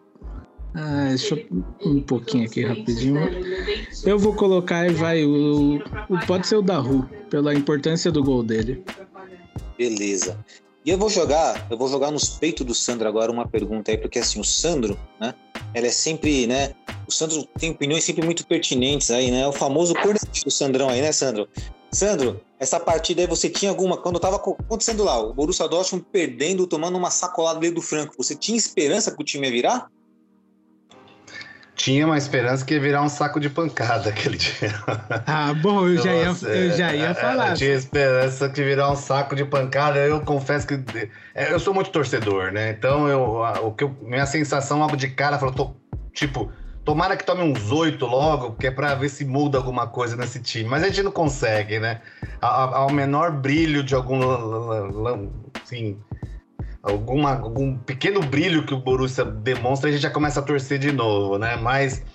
ah, 0.76 1.08
deixa 1.10 1.36
eu 1.36 1.48
um 1.86 2.02
pouquinho 2.02 2.46
aqui 2.46 2.64
rapidinho. 2.64 3.20
Eu 4.06 4.20
vou 4.20 4.34
colocar 4.34 4.88
e 4.88 4.94
vai. 4.94 5.24
O, 5.26 5.78
o, 5.78 6.26
pode 6.28 6.48
ser 6.48 6.58
o 6.58 6.62
Daru, 6.62 7.08
pela 7.30 7.54
importância 7.54 8.12
do 8.12 8.24
gol 8.24 8.44
dele. 8.44 8.84
Beleza. 9.78 10.38
E 10.86 10.92
eu 10.92 10.98
vou 10.98 11.10
jogar, 11.10 11.68
eu 11.70 11.78
vou 11.78 11.88
jogar 11.88 12.12
nos 12.12 12.30
peitos 12.30 12.66
do 12.66 12.74
Sandro 12.74 13.08
agora 13.08 13.32
uma 13.32 13.48
pergunta 13.48 13.92
aí, 13.92 13.98
porque 13.98 14.20
assim, 14.20 14.40
o 14.40 14.44
Sandro, 14.44 14.98
né? 15.20 15.34
Ele 15.74 15.88
é 15.88 15.92
sempre, 15.92 16.48
né? 16.48 16.74
O 17.08 17.12
Sandro 17.12 17.44
tem 17.60 17.72
opiniões 17.72 18.04
sempre 18.04 18.24
muito 18.24 18.46
pertinentes 18.46 19.12
aí, 19.12 19.32
né? 19.32 19.48
O 19.48 19.52
famoso 19.52 19.94
cornete 19.96 20.46
do 20.46 20.52
Sandrão 20.52 20.90
aí, 20.90 21.02
né, 21.02 21.12
Sandro? 21.12 21.48
Sandro, 21.92 22.42
essa 22.60 22.80
partida 22.80 23.22
aí 23.22 23.28
você 23.28 23.50
tinha 23.50 23.72
alguma. 23.72 23.98
Quando 23.98 24.18
estava 24.18 24.36
acontecendo 24.36 25.04
lá, 25.04 25.20
o 25.20 25.34
Borussia 25.34 25.68
Dortmund 25.68 26.06
perdendo, 26.12 26.68
tomando 26.68 26.98
uma 26.98 27.12
sacolada 27.12 27.60
dele 27.60 27.76
do 27.76 27.82
Franco, 27.82 28.14
você 28.18 28.36
tinha 28.36 28.58
esperança 28.58 29.16
que 29.16 29.22
o 29.22 29.26
time 29.26 29.48
ia 29.48 29.54
virar? 29.54 29.88
Tinha 31.76 32.08
uma 32.08 32.18
esperança 32.18 32.66
que 32.66 32.74
ia 32.74 32.80
virar 32.80 33.04
um 33.04 33.10
saco 33.10 33.40
de 33.40 33.50
pancada 33.50 34.10
aquele 34.10 34.38
dia. 34.38 34.74
Ah, 35.28 35.54
bom, 35.54 35.88
eu, 35.88 35.98
já, 35.98 36.14
ia, 36.14 36.26
eu 36.26 36.72
já 36.72 36.94
ia 36.94 37.14
falar. 37.14 37.52
Eu 37.52 37.56
tinha 37.56 37.74
esperança 37.74 38.50
que 38.50 38.64
virar 38.64 38.92
um 38.92 38.96
saco 38.96 39.36
de 39.36 39.46
pancada. 39.46 40.00
Eu 40.00 40.22
confesso 40.22 40.66
que 40.66 40.80
é, 41.36 41.54
eu 41.54 41.60
sou 41.60 41.74
muito 41.74 41.92
torcedor, 41.92 42.52
né? 42.52 42.72
Então 42.72 43.08
eu, 43.08 43.42
o 43.64 43.72
que 43.72 43.84
eu, 43.84 43.96
minha 44.02 44.26
sensação 44.26 44.80
logo 44.80 44.96
de 44.96 45.10
cara, 45.10 45.38
falou, 45.38 45.54
tô, 45.54 45.76
tipo, 46.14 46.52
tomara 46.88 47.18
que 47.18 47.26
tome 47.26 47.44
uns 47.44 47.70
oito 47.70 48.06
logo, 48.06 48.54
que 48.54 48.66
é 48.66 48.72
para 48.72 48.96
ver 48.96 49.10
se 49.10 49.26
muda 49.26 49.58
alguma 49.58 49.88
coisa 49.88 50.16
nesse 50.16 50.42
time. 50.42 50.70
Mas 50.70 50.84
a 50.84 50.88
gente 50.88 51.04
não 51.04 51.12
consegue, 51.12 51.82
né? 51.82 52.00
Ao 52.40 52.90
menor 52.90 53.30
brilho 53.30 53.84
de 53.84 53.94
algum. 53.94 54.22
Assim, 55.62 55.98
alguma, 56.82 57.40
algum 57.40 57.78
pequeno 57.78 58.22
brilho 58.22 58.66
que 58.66 58.74
o 58.74 58.78
Borussia 58.78 59.26
demonstra, 59.26 59.90
a 59.90 59.92
gente 59.92 60.02
já 60.02 60.10
começa 60.10 60.40
a 60.40 60.44
torcer 60.44 60.80
de 60.80 60.94
novo, 60.94 61.38
né? 61.38 61.58
Mas 61.58 62.06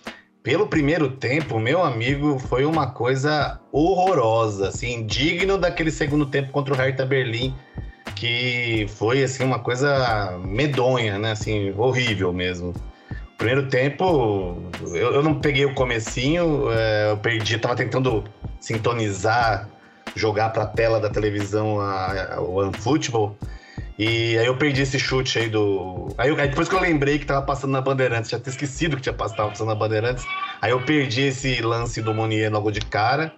pelo 0.43 0.67
primeiro 0.67 1.11
tempo, 1.11 1.61
meu 1.61 1.85
amigo, 1.85 2.39
foi 2.39 2.65
uma 2.65 2.91
coisa 2.93 3.61
horrorosa, 3.71 4.69
assim, 4.69 5.07
digno 5.07 5.59
daquele 5.59 5.91
segundo 5.91 6.25
tempo 6.25 6.51
contra 6.51 6.73
o 6.73 6.77
Hertha 6.79 7.05
Berlim, 7.05 7.55
que 8.17 8.87
foi 8.97 9.23
assim 9.23 9.45
uma 9.45 9.59
coisa 9.59 10.39
medonha, 10.43 11.19
né? 11.19 11.33
Assim, 11.33 11.75
horrível 11.77 12.33
mesmo. 12.33 12.73
Primeiro 13.43 13.69
tempo, 13.69 14.71
eu, 14.95 15.15
eu 15.15 15.21
não 15.21 15.41
peguei 15.41 15.65
o 15.65 15.75
comecinho, 15.75 16.71
é, 16.71 17.11
eu 17.11 17.17
perdi, 17.17 17.59
tava 17.59 17.75
tentando 17.75 18.23
sintonizar, 18.61 19.69
jogar 20.15 20.51
para 20.51 20.63
a 20.63 20.67
tela 20.67 21.01
da 21.01 21.11
televisão 21.11 21.81
a, 21.81 22.35
a, 22.37 22.41
o 22.41 22.55
OneFootball. 22.59 23.37
E 24.05 24.37
aí 24.37 24.47
eu 24.47 24.57
perdi 24.57 24.83
esse 24.83 24.99
chute 24.99 25.39
aí 25.39 25.49
do. 25.49 26.13
Aí, 26.19 26.29
aí, 26.29 26.49
depois 26.49 26.69
que 26.69 26.75
eu 26.75 26.81
lembrei 26.81 27.21
que 27.21 27.25
tava 27.25 27.43
passando 27.43 27.71
na 27.71 27.81
Bandeirantes, 27.81 28.31
já 28.31 28.41
tinha 28.41 28.51
esquecido 28.51 28.97
que 28.97 29.03
tinha 29.03 29.13
passado, 29.13 29.49
passando 29.49 29.69
na 29.69 29.77
Bandeirantes. 29.77 30.25
Aí 30.61 30.73
eu 30.73 30.83
perdi 30.83 31.29
esse 31.29 31.63
lance 31.63 32.03
do 32.03 32.13
Monier 32.13 32.51
logo 32.51 32.73
de 32.73 32.81
cara. 32.81 33.33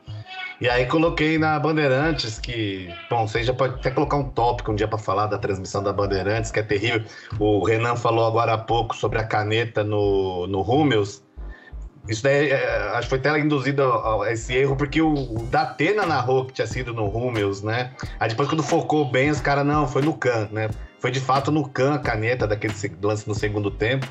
E 0.58 0.66
aí 0.66 0.86
coloquei 0.86 1.36
na 1.36 1.58
Bandeirantes, 1.58 2.38
que, 2.38 2.88
bom, 3.10 3.28
você 3.28 3.42
já 3.42 3.52
pode 3.52 3.74
até 3.74 3.90
colocar 3.90 4.16
um 4.16 4.30
tópico 4.30 4.72
um 4.72 4.74
dia 4.74 4.88
para 4.88 4.98
falar 4.98 5.26
da 5.26 5.36
transmissão 5.36 5.82
da 5.82 5.92
Bandeirantes, 5.92 6.50
que 6.50 6.60
é 6.60 6.62
terrível. 6.62 7.04
O 7.38 7.62
Renan 7.62 7.96
falou 7.96 8.26
agora 8.26 8.54
há 8.54 8.58
pouco 8.58 8.96
sobre 8.96 9.18
a 9.18 9.24
caneta 9.24 9.84
no, 9.84 10.46
no 10.46 10.62
Rummels. 10.62 11.22
Isso 12.08 12.22
daí, 12.22 12.50
é, 12.50 12.90
acho 12.92 13.02
que 13.02 13.08
foi 13.08 13.18
até 13.18 13.38
induzido 13.38 13.82
a, 13.82 14.24
a 14.24 14.32
esse 14.32 14.54
erro, 14.54 14.76
porque 14.76 15.00
o, 15.00 15.14
o 15.14 15.46
Datena 15.46 16.04
narrou 16.04 16.44
que 16.44 16.52
tinha 16.52 16.66
sido 16.66 16.92
no 16.92 17.06
Rummels, 17.06 17.62
né? 17.62 17.92
Aí 18.20 18.28
depois, 18.28 18.48
quando 18.48 18.62
focou 18.62 19.10
bem, 19.10 19.30
os 19.30 19.40
caras, 19.40 19.64
não, 19.64 19.88
foi 19.88 20.02
no 20.02 20.14
Can, 20.14 20.48
né? 20.52 20.68
Foi 21.00 21.10
de 21.10 21.20
fato 21.20 21.50
no 21.50 21.66
Can 21.68 21.94
a 21.94 21.98
caneta 21.98 22.46
daquele 22.46 22.74
lance 23.02 23.26
no 23.26 23.34
segundo 23.34 23.70
tempo. 23.70 24.06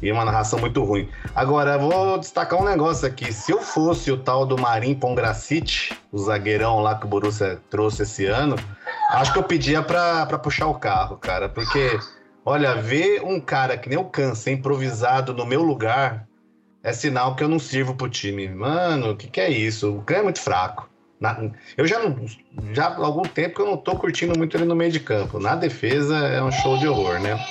E 0.00 0.10
uma 0.10 0.24
narração 0.24 0.58
muito 0.58 0.82
ruim. 0.82 1.08
Agora, 1.34 1.76
vou 1.76 2.18
destacar 2.18 2.60
um 2.60 2.64
negócio 2.64 3.06
aqui. 3.06 3.32
Se 3.32 3.52
eu 3.52 3.60
fosse 3.60 4.10
o 4.10 4.16
tal 4.16 4.46
do 4.46 4.58
Marim 4.58 4.94
Pongracic, 4.94 5.94
o 6.10 6.18
zagueirão 6.18 6.80
lá 6.80 6.94
que 6.94 7.04
o 7.04 7.08
Borussia 7.08 7.60
trouxe 7.68 8.02
esse 8.02 8.24
ano, 8.24 8.56
acho 9.10 9.32
que 9.32 9.38
eu 9.38 9.42
pedia 9.42 9.82
pra, 9.82 10.24
pra 10.26 10.38
puxar 10.38 10.66
o 10.66 10.74
carro, 10.74 11.18
cara. 11.18 11.48
Porque, 11.48 11.98
olha, 12.44 12.74
ver 12.76 13.22
um 13.22 13.38
cara 13.38 13.76
que 13.76 13.88
nem 13.88 13.98
o 13.98 14.04
Can 14.04 14.34
ser 14.34 14.52
improvisado 14.52 15.34
no 15.34 15.44
meu 15.44 15.62
lugar 15.62 16.25
é 16.86 16.92
sinal 16.92 17.34
que 17.34 17.42
eu 17.42 17.48
não 17.48 17.58
sirvo 17.58 17.96
pro 17.96 18.08
time. 18.08 18.48
Mano, 18.48 19.10
o 19.10 19.16
que, 19.16 19.26
que 19.26 19.40
é 19.40 19.50
isso? 19.50 19.96
O 19.96 20.02
Kahn 20.02 20.18
é 20.18 20.22
muito 20.22 20.40
fraco. 20.40 20.88
Na, 21.20 21.36
eu 21.76 21.84
já. 21.84 21.96
Já 22.72 22.86
há 22.86 23.04
algum 23.04 23.22
tempo 23.22 23.56
que 23.56 23.60
eu 23.60 23.66
não 23.66 23.76
tô 23.76 23.96
curtindo 23.96 24.38
muito 24.38 24.56
ele 24.56 24.64
no 24.64 24.76
meio 24.76 24.92
de 24.92 25.00
campo. 25.00 25.40
Na 25.40 25.56
defesa 25.56 26.16
é 26.16 26.40
um 26.40 26.52
show 26.52 26.78
de 26.78 26.86
horror, 26.86 27.18
né? 27.18 27.44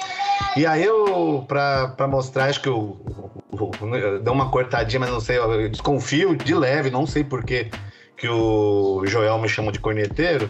E 0.55 0.65
aí 0.65 0.85
eu, 0.85 1.43
pra, 1.49 1.89
pra 1.89 2.07
mostrar, 2.07 2.45
acho 2.45 2.61
que 2.61 2.69
eu, 2.69 2.97
eu, 3.51 3.71
eu 3.93 4.21
dei 4.21 4.33
uma 4.33 4.49
cortadinha, 4.49 5.01
mas 5.01 5.09
não 5.09 5.19
sei, 5.19 5.37
eu 5.37 5.69
desconfio 5.69 6.33
de 6.35 6.53
leve, 6.53 6.89
não 6.89 7.05
sei 7.05 7.23
por 7.23 7.43
que, 7.43 7.69
o 8.29 9.01
Joel 9.05 9.37
me 9.39 9.49
chamou 9.49 9.71
de 9.71 9.79
corneteiro, 9.79 10.49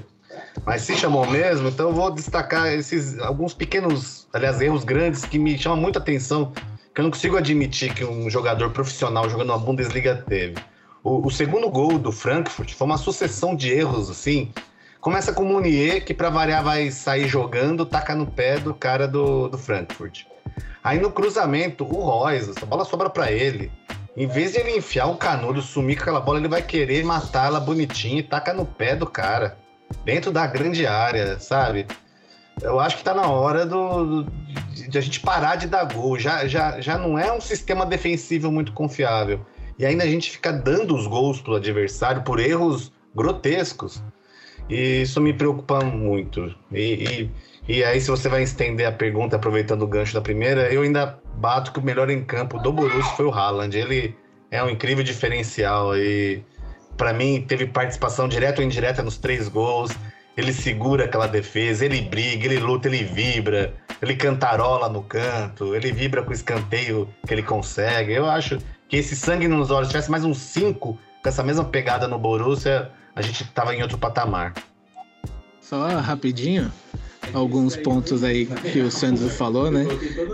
mas 0.66 0.82
se 0.82 0.96
chamou 0.96 1.28
mesmo, 1.28 1.70
então 1.70 1.90
eu 1.90 1.94
vou 1.94 2.12
destacar 2.12 2.68
esses 2.74 3.20
alguns 3.20 3.54
pequenos, 3.54 4.28
aliás, 4.34 4.60
erros 4.60 4.84
grandes 4.84 5.24
que 5.24 5.38
me 5.38 5.58
chamam 5.58 5.78
muita 5.78 6.00
atenção 6.00 6.52
que 6.96 7.02
eu 7.02 7.04
não 7.04 7.12
consigo 7.12 7.36
admitir 7.36 7.94
que 7.94 8.06
um 8.06 8.30
jogador 8.30 8.72
profissional 8.72 9.30
jogando 9.30 9.50
na 9.50 9.58
Bundesliga 9.58 10.24
teve. 10.28 10.56
O, 11.04 11.28
o, 11.28 11.30
segundo 11.30 11.70
gol 11.70 12.00
do 12.00 12.10
Frankfurt 12.10 12.74
foi 12.74 12.88
uma 12.88 12.98
sucessão 12.98 13.54
de 13.54 13.70
erros, 13.70 14.10
assim. 14.10 14.50
Começa 15.02 15.34
com 15.34 15.44
o 15.44 15.46
Munier, 15.46 16.06
que 16.06 16.14
para 16.14 16.30
variar 16.30 16.64
vai 16.64 16.90
sair 16.90 17.28
jogando, 17.28 17.86
taca 17.86 18.16
no 18.16 18.26
pé 18.26 18.58
do 18.58 18.74
cara 18.74 19.10
do, 19.10 19.50
do 19.50 19.58
Frankfurt. 19.58 20.24
Aí 20.82 20.98
no 20.98 21.12
cruzamento, 21.12 21.84
o 21.84 22.00
Royce, 22.00 22.52
essa 22.52 22.66
bola 22.66 22.86
sobra 22.86 23.10
para 23.10 23.30
ele. 23.30 23.70
Em 24.16 24.26
vez 24.26 24.54
de 24.54 24.60
ele 24.60 24.78
enfiar 24.78 25.08
o 25.08 25.18
canudo, 25.18 25.62
sumir 25.62 25.98
com 25.98 26.04
aquela 26.04 26.22
bola, 26.22 26.40
ele 26.40 26.48
vai 26.48 26.62
querer 26.62 27.04
matar 27.04 27.48
ela 27.48 27.60
bonitinha 27.60 28.20
e 28.20 28.24
taca 28.24 28.54
no 28.54 28.66
pé 28.66 28.96
do 28.96 29.06
cara. 29.06 29.58
Dentro 30.06 30.32
da 30.32 30.48
grande 30.48 30.88
área, 30.88 31.38
sabe? 31.40 31.86
Eu 32.62 32.80
acho 32.80 32.96
que 32.98 33.04
tá 33.04 33.14
na 33.14 33.28
hora 33.28 33.66
do 33.66 34.26
de 34.90 34.98
a 34.98 35.02
gente 35.02 35.20
parar 35.20 35.56
de 35.56 35.68
dar 35.68 35.86
gol. 35.86 36.18
Já, 36.20 36.48
já, 36.48 36.80
já 36.80 36.98
não 36.98 37.18
é 37.18 37.32
um 37.32 37.42
sistema 37.42 37.86
defensivo 37.86 38.52
muito 38.52 38.72
confiável. 38.74 39.46
E 39.78 39.86
ainda 39.86 40.04
a 40.04 40.08
gente 40.08 40.32
fica 40.32 40.54
dando 40.54 40.96
os 40.96 41.06
gols 41.08 41.42
pro 41.42 41.56
adversário 41.56 42.24
por 42.24 42.40
erros 42.40 42.92
grotescos. 43.14 44.02
E 44.70 45.02
isso 45.02 45.22
me 45.22 45.34
preocupa 45.34 45.84
muito. 45.84 46.54
E, 46.72 47.30
e, 47.68 47.78
e, 47.78 47.84
aí, 47.84 48.00
se 48.00 48.10
você 48.10 48.30
vai 48.30 48.44
estender 48.44 48.88
a 48.88 48.92
pergunta, 48.92 49.36
aproveitando 49.36 49.84
o 49.84 49.88
gancho 49.88 50.14
da 50.14 50.22
primeira, 50.22 50.74
eu 50.74 50.82
ainda 50.82 51.20
bato 51.36 51.72
que 51.72 51.80
o 51.80 51.84
melhor 51.84 52.10
em 52.10 52.24
campo 52.24 52.58
do 52.60 52.72
Borussia 52.72 53.16
foi 53.16 53.26
o 53.26 53.32
Haaland. 53.32 53.78
Ele 53.78 54.16
é 54.50 54.64
um 54.64 54.70
incrível 54.70 55.04
diferencial 55.04 55.96
e, 55.96 56.44
para 56.98 57.14
mim, 57.14 57.44
teve 57.48 57.68
participação 57.68 58.28
direta 58.28 58.62
ou 58.62 58.66
indireta 58.66 59.04
nos 59.04 59.18
três 59.18 59.48
gols 59.48 59.92
ele 60.38 60.52
segura 60.52 61.06
aquela 61.06 61.28
defesa, 61.28 61.86
ele 61.86 62.02
briga, 62.02 62.46
ele 62.46 62.60
luta, 62.60 62.88
ele 62.88 63.04
vibra, 63.04 63.74
ele 64.02 64.16
cantarola 64.16 64.90
no 64.90 65.02
canto, 65.02 65.76
ele 65.76 65.92
vibra 65.92 66.24
com 66.24 66.32
o 66.32 66.34
escanteio 66.34 67.10
que 67.26 67.34
ele 67.34 67.44
consegue. 67.44 68.14
Eu 68.14 68.30
acho 68.30 68.60
que 68.90 68.98
esse 68.98 69.16
sangue 69.16 69.48
nos 69.48 69.72
olhos, 69.72 69.88
se 69.88 69.94
tivesse 69.94 70.12
mais 70.12 70.26
uns 70.26 70.38
cinco 70.38 71.00
com 71.24 71.30
essa 71.30 71.44
mesma 71.44 71.64
pegada 71.64 72.08
no 72.08 72.20
Borussia, 72.20 72.92
a 73.16 73.22
gente 73.22 73.46
tava 73.52 73.74
em 73.74 73.82
outro 73.82 73.98
patamar. 73.98 74.54
Só 75.62 75.88
rapidinho, 76.00 76.72
alguns 77.34 77.76
pontos 77.76 78.24
aí 78.24 78.46
que 78.46 78.80
o 78.80 78.92
Sandro 78.92 79.30
falou, 79.30 79.72
né? 79.72 79.86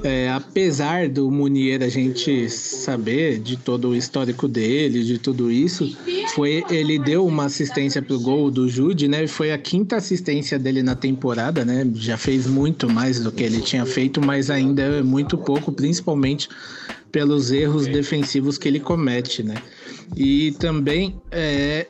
É, 0.03 0.29
apesar 0.29 1.09
do 1.09 1.29
Munier 1.31 1.81
a 1.83 1.89
gente 1.89 2.49
saber 2.49 3.39
de 3.39 3.57
todo 3.57 3.89
o 3.89 3.95
histórico 3.95 4.47
dele, 4.47 5.03
de 5.03 5.17
tudo 5.17 5.51
isso, 5.51 5.95
foi 6.33 6.63
ele 6.69 6.99
deu 6.99 7.25
uma 7.25 7.45
assistência 7.45 8.01
pro 8.01 8.19
gol 8.19 8.51
do 8.51 8.67
Jude, 8.69 9.07
né? 9.07 9.27
Foi 9.27 9.51
a 9.51 9.57
quinta 9.57 9.97
assistência 9.97 10.57
dele 10.57 10.83
na 10.83 10.95
temporada, 10.95 11.65
né? 11.65 11.87
Já 11.95 12.17
fez 12.17 12.47
muito 12.47 12.89
mais 12.89 13.19
do 13.19 13.31
que 13.31 13.43
ele 13.43 13.61
tinha 13.61 13.85
feito, 13.85 14.21
mas 14.21 14.49
ainda 14.49 14.81
é 14.81 15.01
muito 15.01 15.37
pouco, 15.37 15.71
principalmente 15.71 16.49
pelos 17.11 17.51
erros 17.51 17.87
defensivos 17.87 18.57
que 18.57 18.67
ele 18.67 18.79
comete, 18.79 19.43
né? 19.43 19.55
E 20.15 20.51
também 20.59 21.21
é, 21.31 21.87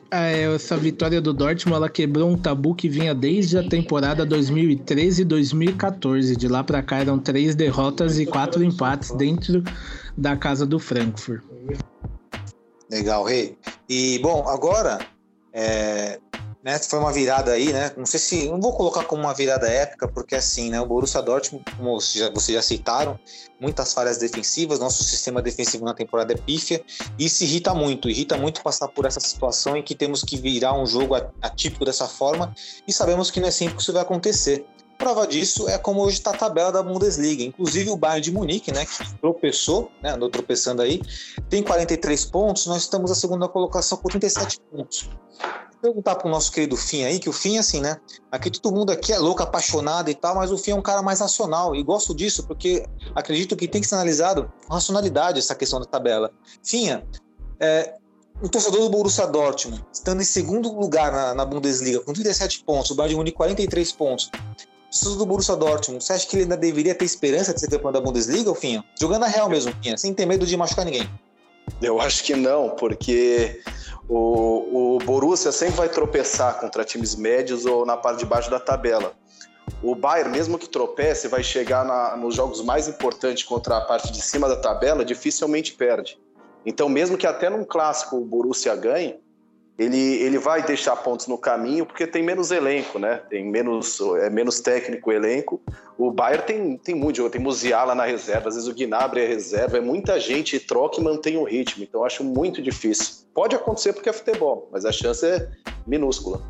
essa 0.54 0.76
vitória 0.76 1.20
do 1.20 1.32
Dortmund 1.32 1.76
ela 1.76 1.88
quebrou 1.88 2.30
um 2.30 2.36
tabu 2.36 2.74
que 2.74 2.88
vinha 2.88 3.14
desde 3.14 3.58
a 3.58 3.68
temporada 3.68 4.24
2013 4.24 5.22
e 5.22 5.24
2014. 5.24 6.36
De 6.36 6.48
lá 6.48 6.62
para 6.62 6.82
cá 6.82 6.98
eram 6.98 7.18
três 7.18 7.54
derrotas 7.54 8.18
e 8.18 8.26
quatro 8.26 8.62
empates 8.62 9.10
dentro 9.12 9.62
da 10.16 10.36
casa 10.36 10.64
do 10.64 10.78
Frankfurt. 10.78 11.42
Legal, 12.90 13.24
Rei. 13.24 13.56
E 13.88 14.18
bom, 14.20 14.46
agora 14.46 15.00
é, 15.52 16.20
né, 16.62 16.78
foi 16.78 16.98
uma 16.98 17.12
virada 17.12 17.52
aí, 17.52 17.72
né? 17.72 17.92
Não 17.96 18.06
sei 18.06 18.20
se. 18.20 18.48
Não 18.48 18.60
vou 18.60 18.72
colocar 18.72 19.04
como 19.04 19.22
uma 19.22 19.34
virada 19.34 19.68
épica, 19.68 20.06
porque 20.06 20.36
assim, 20.36 20.70
né? 20.70 20.80
O 20.80 20.86
Borussia 20.86 21.20
Dortmund, 21.20 21.64
como 21.76 22.00
vocês 22.00 22.46
já 22.46 22.62
citaram, 22.62 23.18
muitas 23.60 23.92
falhas 23.92 24.18
defensivas, 24.18 24.78
nosso 24.78 25.02
sistema 25.02 25.42
defensivo 25.42 25.84
na 25.84 25.92
temporada 25.92 26.32
é 26.32 26.36
pífia, 26.36 26.84
e 27.18 27.24
isso 27.24 27.42
irrita 27.42 27.74
muito, 27.74 28.08
irrita 28.08 28.36
muito 28.36 28.62
passar 28.62 28.88
por 28.88 29.06
essa 29.06 29.20
situação 29.20 29.76
em 29.76 29.82
que 29.82 29.94
temos 29.94 30.22
que 30.22 30.36
virar 30.36 30.72
um 30.74 30.86
jogo 30.86 31.16
atípico 31.40 31.84
dessa 31.84 32.06
forma, 32.06 32.54
e 32.86 32.92
sabemos 32.92 33.30
que 33.30 33.40
não 33.40 33.48
é 33.48 33.50
sempre 33.50 33.74
que 33.74 33.82
isso 33.82 33.92
vai 33.92 34.02
acontecer. 34.02 34.64
Prova 34.96 35.26
disso 35.26 35.68
é 35.68 35.76
como 35.78 36.00
hoje 36.00 36.18
está 36.18 36.30
a 36.30 36.36
tabela 36.36 36.70
da 36.70 36.80
Bundesliga. 36.80 37.42
Inclusive 37.42 37.90
o 37.90 37.96
Bayern 37.96 38.20
de 38.20 38.30
Munique, 38.30 38.70
né, 38.70 38.86
que 38.86 39.18
tropeçou, 39.18 39.90
né, 40.00 40.10
andou 40.10 40.30
tropeçando 40.30 40.80
aí, 40.80 41.02
tem 41.48 41.60
43 41.60 42.24
pontos, 42.26 42.66
nós 42.66 42.82
estamos 42.82 43.10
na 43.10 43.16
segunda 43.16 43.48
colocação 43.48 43.98
com 43.98 44.08
37 44.08 44.60
pontos 44.70 45.10
perguntar 45.82 46.14
pro 46.14 46.30
nosso 46.30 46.52
querido 46.52 46.76
Fim 46.76 47.02
aí, 47.02 47.18
que 47.18 47.28
o 47.28 47.32
Fim, 47.32 47.58
assim, 47.58 47.80
né? 47.80 48.00
Aqui 48.30 48.48
todo 48.48 48.72
mundo 48.72 48.92
aqui 48.92 49.12
é 49.12 49.18
louco, 49.18 49.42
apaixonado 49.42 50.08
e 50.08 50.14
tal, 50.14 50.36
mas 50.36 50.52
o 50.52 50.56
Fim 50.56 50.70
é 50.70 50.74
um 50.76 50.80
cara 50.80 51.02
mais 51.02 51.18
racional. 51.18 51.74
E 51.74 51.82
gosto 51.82 52.14
disso, 52.14 52.46
porque 52.46 52.86
acredito 53.14 53.56
que 53.56 53.66
tem 53.66 53.80
que 53.80 53.88
ser 53.88 53.96
analisado 53.96 54.50
com 54.66 54.72
racionalidade 54.72 55.40
essa 55.40 55.56
questão 55.56 55.80
da 55.80 55.86
tabela. 55.86 56.30
Finha, 56.62 57.04
é, 57.58 57.96
o 58.40 58.48
torcedor 58.48 58.80
do 58.80 58.88
Borussia 58.88 59.26
Dortmund, 59.26 59.84
estando 59.92 60.22
em 60.22 60.24
segundo 60.24 60.72
lugar 60.72 61.10
na, 61.10 61.34
na 61.34 61.44
Bundesliga, 61.44 62.00
com 62.00 62.12
37 62.12 62.62
pontos, 62.64 62.92
o 62.92 62.94
Bayern 62.94 63.14
de 63.14 63.16
Munique 63.16 63.36
43 63.36 63.92
pontos. 63.92 64.26
O 64.26 64.90
torcedor 64.90 65.18
do 65.18 65.26
Borussia 65.26 65.56
Dortmund, 65.56 66.04
você 66.04 66.12
acha 66.12 66.26
que 66.26 66.36
ele 66.36 66.44
ainda 66.44 66.56
deveria 66.56 66.94
ter 66.94 67.04
esperança 67.04 67.52
de 67.52 67.58
ser 67.58 67.68
campeão 67.68 67.90
da 67.90 68.00
Bundesliga, 68.00 68.54
Finha? 68.54 68.84
Jogando 69.00 69.24
a 69.24 69.28
real 69.28 69.48
mesmo, 69.48 69.74
Finha, 69.82 69.98
sem 69.98 70.14
ter 70.14 70.26
medo 70.26 70.46
de 70.46 70.56
machucar 70.56 70.84
ninguém. 70.84 71.10
Eu 71.80 72.00
acho 72.00 72.24
que 72.24 72.34
não, 72.34 72.70
porque 72.70 73.60
o, 74.08 74.96
o 74.96 74.98
Borussia 74.98 75.50
sempre 75.50 75.76
vai 75.76 75.88
tropeçar 75.88 76.60
contra 76.60 76.84
times 76.84 77.16
médios 77.16 77.66
ou 77.66 77.84
na 77.84 77.96
parte 77.96 78.20
de 78.20 78.26
baixo 78.26 78.50
da 78.50 78.60
tabela. 78.60 79.14
O 79.82 79.94
Bayern, 79.94 80.30
mesmo 80.30 80.58
que 80.58 80.68
tropece, 80.68 81.28
vai 81.28 81.42
chegar 81.42 81.84
na, 81.84 82.16
nos 82.16 82.34
jogos 82.34 82.62
mais 82.62 82.88
importantes 82.88 83.42
contra 83.42 83.78
a 83.78 83.80
parte 83.80 84.12
de 84.12 84.22
cima 84.22 84.48
da 84.48 84.56
tabela, 84.56 85.04
dificilmente 85.04 85.72
perde. 85.72 86.20
Então, 86.64 86.88
mesmo 86.88 87.16
que 87.16 87.26
até 87.26 87.50
num 87.50 87.64
clássico 87.64 88.16
o 88.16 88.24
Borussia 88.24 88.74
ganhe, 88.76 89.18
ele, 89.78 89.96
ele 89.96 90.38
vai 90.38 90.62
deixar 90.62 90.96
pontos 90.96 91.26
no 91.26 91.38
caminho 91.38 91.86
porque 91.86 92.06
tem 92.06 92.22
menos 92.22 92.50
elenco, 92.50 92.98
né? 92.98 93.22
Tem 93.28 93.44
menos, 93.44 94.00
é 94.20 94.28
menos 94.28 94.60
técnico 94.60 95.10
o 95.10 95.12
elenco. 95.12 95.60
O 95.96 96.10
Bayern 96.10 96.46
tem, 96.46 96.76
tem 96.76 96.94
muito 96.94 97.16
jogo, 97.16 97.30
tem 97.30 97.40
Musiala 97.40 97.94
na 97.94 98.04
reserva, 98.04 98.48
às 98.48 98.54
vezes 98.54 98.68
o 98.68 98.74
Gnabry 98.74 99.20
é 99.20 99.26
reserva, 99.26 99.78
é 99.78 99.80
muita 99.80 100.20
gente 100.20 100.60
troca 100.60 101.00
e 101.00 101.02
mantém 101.02 101.36
o 101.36 101.44
ritmo. 101.44 101.82
Então 101.82 102.04
acho 102.04 102.22
muito 102.22 102.60
difícil. 102.60 103.26
Pode 103.34 103.56
acontecer 103.56 103.92
porque 103.92 104.08
é 104.08 104.12
futebol, 104.12 104.68
mas 104.70 104.84
a 104.84 104.92
chance 104.92 105.24
é 105.26 105.48
minúscula. 105.86 106.42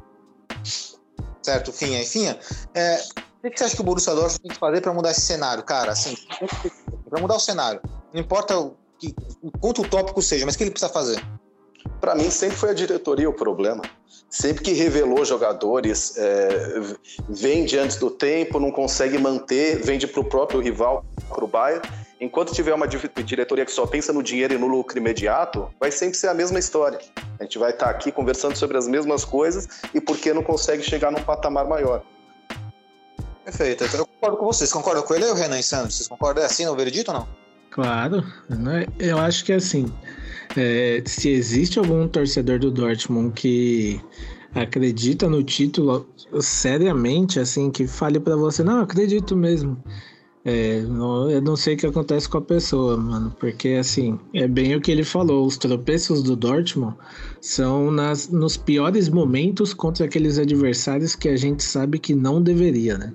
Certo, 1.42 1.72
Finha. 1.72 2.04
Finha, 2.04 2.38
é, 2.74 3.00
o 3.42 3.50
que 3.50 3.58
você 3.58 3.64
acha 3.64 3.74
que 3.74 3.80
o 3.80 3.84
Borussia 3.84 4.14
Dortmund 4.14 4.40
tem 4.40 4.50
que 4.52 4.58
fazer 4.58 4.80
para 4.80 4.92
mudar 4.92 5.10
esse 5.10 5.22
cenário, 5.22 5.62
cara? 5.64 5.92
Assim, 5.92 6.14
para 7.08 7.20
mudar 7.20 7.36
o 7.36 7.40
cenário. 7.40 7.80
Não 8.12 8.20
importa 8.20 8.58
o, 8.58 8.76
que, 8.98 9.14
o 9.42 9.50
quanto 9.50 10.22
seja, 10.22 10.44
mas 10.44 10.54
o 10.54 10.58
que 10.58 10.64
ele 10.64 10.70
precisa 10.70 10.92
fazer? 10.92 11.20
Para 12.00 12.14
mim, 12.14 12.30
sempre 12.30 12.56
foi 12.56 12.70
a 12.70 12.74
diretoria 12.74 13.28
o 13.28 13.32
problema. 13.32 13.82
Sempre 14.28 14.62
que 14.62 14.72
revelou 14.72 15.24
jogadores, 15.24 16.16
é, 16.16 16.80
vende 17.28 17.78
antes 17.78 17.96
do 17.96 18.10
tempo, 18.10 18.58
não 18.58 18.70
consegue 18.70 19.18
manter, 19.18 19.76
vende 19.82 20.06
para 20.06 20.20
o 20.20 20.24
próprio 20.24 20.60
rival, 20.60 21.04
para 21.28 21.44
o 21.44 21.46
Bayern. 21.46 21.86
Enquanto 22.20 22.54
tiver 22.54 22.72
uma 22.72 22.86
diretoria 22.86 23.64
que 23.64 23.72
só 23.72 23.86
pensa 23.86 24.12
no 24.12 24.22
dinheiro 24.22 24.54
e 24.54 24.58
no 24.58 24.68
lucro 24.68 24.96
imediato, 24.96 25.68
vai 25.78 25.90
sempre 25.90 26.16
ser 26.16 26.28
a 26.28 26.34
mesma 26.34 26.58
história. 26.58 27.00
A 27.38 27.42
gente 27.42 27.58
vai 27.58 27.70
estar 27.72 27.86
tá 27.86 27.90
aqui 27.90 28.12
conversando 28.12 28.56
sobre 28.56 28.78
as 28.78 28.86
mesmas 28.86 29.24
coisas 29.24 29.68
e 29.92 30.00
por 30.00 30.16
que 30.16 30.32
não 30.32 30.42
consegue 30.42 30.82
chegar 30.82 31.10
num 31.10 31.22
patamar 31.22 31.66
maior. 31.66 32.02
Perfeito. 33.44 33.84
Eu 33.84 34.06
concordo 34.06 34.36
com 34.36 34.44
vocês. 34.46 34.72
Concorda 34.72 35.02
com 35.02 35.14
ele 35.14 35.24
ou 35.24 35.34
Renan 35.34 35.60
Sandro? 35.62 35.90
Vocês 35.90 36.06
concordam? 36.06 36.44
É 36.44 36.46
assim 36.46 36.64
no 36.64 36.76
veredito 36.76 37.10
ou 37.10 37.18
não? 37.18 37.41
Claro. 37.72 38.22
Né? 38.48 38.86
Eu 38.98 39.18
acho 39.18 39.44
que 39.44 39.52
assim, 39.52 39.86
é, 40.56 41.02
se 41.06 41.30
existe 41.30 41.78
algum 41.78 42.06
torcedor 42.06 42.58
do 42.58 42.70
Dortmund 42.70 43.32
que 43.34 44.00
acredita 44.54 45.28
no 45.28 45.42
título 45.42 46.06
seriamente, 46.40 47.40
assim, 47.40 47.70
que 47.70 47.86
fale 47.86 48.20
para 48.20 48.36
você, 48.36 48.62
não, 48.62 48.80
acredito 48.82 49.34
mesmo. 49.34 49.82
É, 50.44 50.82
não, 50.82 51.30
eu 51.30 51.40
não 51.40 51.56
sei 51.56 51.74
o 51.74 51.76
que 51.78 51.86
acontece 51.86 52.28
com 52.28 52.36
a 52.38 52.42
pessoa, 52.42 52.96
mano, 52.96 53.34
porque 53.38 53.70
assim, 53.70 54.18
é 54.34 54.46
bem 54.46 54.74
o 54.74 54.80
que 54.80 54.90
ele 54.90 55.04
falou, 55.04 55.46
os 55.46 55.56
tropeços 55.56 56.20
do 56.22 56.34
Dortmund 56.34 56.96
são 57.40 57.92
nas, 57.92 58.28
nos 58.28 58.56
piores 58.56 59.08
momentos 59.08 59.72
contra 59.72 60.04
aqueles 60.04 60.38
adversários 60.38 61.14
que 61.14 61.28
a 61.28 61.36
gente 61.36 61.62
sabe 61.62 61.98
que 61.98 62.12
não 62.12 62.42
deveria, 62.42 62.98
né? 62.98 63.14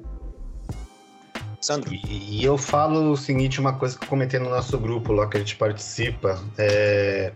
E, 2.10 2.40
e, 2.40 2.46
eu 2.46 2.58
falo 2.58 3.12
o 3.12 3.18
seguinte, 3.18 3.60
uma 3.60 3.74
coisa 3.74 3.98
que 3.98 4.06
eu 4.06 4.10
comentei 4.10 4.40
no 4.40 4.50
nosso 4.50 4.78
grupo 4.78 5.12
lá 5.12 5.28
que 5.28 5.38
a 5.38 5.40
gente 5.40 5.56
participa, 5.56 6.42
é... 6.58 7.32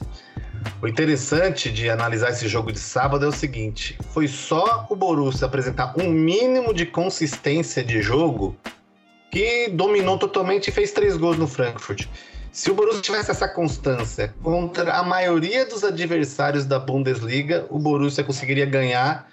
O 0.81 0.87
interessante 0.87 1.71
de 1.71 1.89
analisar 1.89 2.29
esse 2.29 2.47
jogo 2.47 2.71
de 2.71 2.79
sábado 2.79 3.25
é 3.25 3.27
o 3.27 3.31
seguinte: 3.31 3.97
foi 4.11 4.27
só 4.27 4.85
o 4.89 4.95
Borussia 4.95 5.47
apresentar 5.47 5.93
um 5.97 6.09
mínimo 6.09 6.73
de 6.73 6.85
consistência 6.85 7.83
de 7.83 8.01
jogo 8.01 8.55
que 9.31 9.69
dominou 9.69 10.17
totalmente 10.17 10.67
e 10.67 10.71
fez 10.71 10.91
três 10.91 11.17
gols 11.17 11.37
no 11.37 11.47
Frankfurt. 11.47 12.07
Se 12.51 12.69
o 12.69 12.73
Borussia 12.73 13.01
tivesse 13.01 13.31
essa 13.31 13.47
constância 13.47 14.33
contra 14.43 14.93
a 14.93 15.03
maioria 15.03 15.65
dos 15.65 15.83
adversários 15.83 16.65
da 16.65 16.77
Bundesliga, 16.77 17.65
o 17.69 17.79
Borussia 17.79 18.23
conseguiria 18.23 18.65
ganhar 18.65 19.27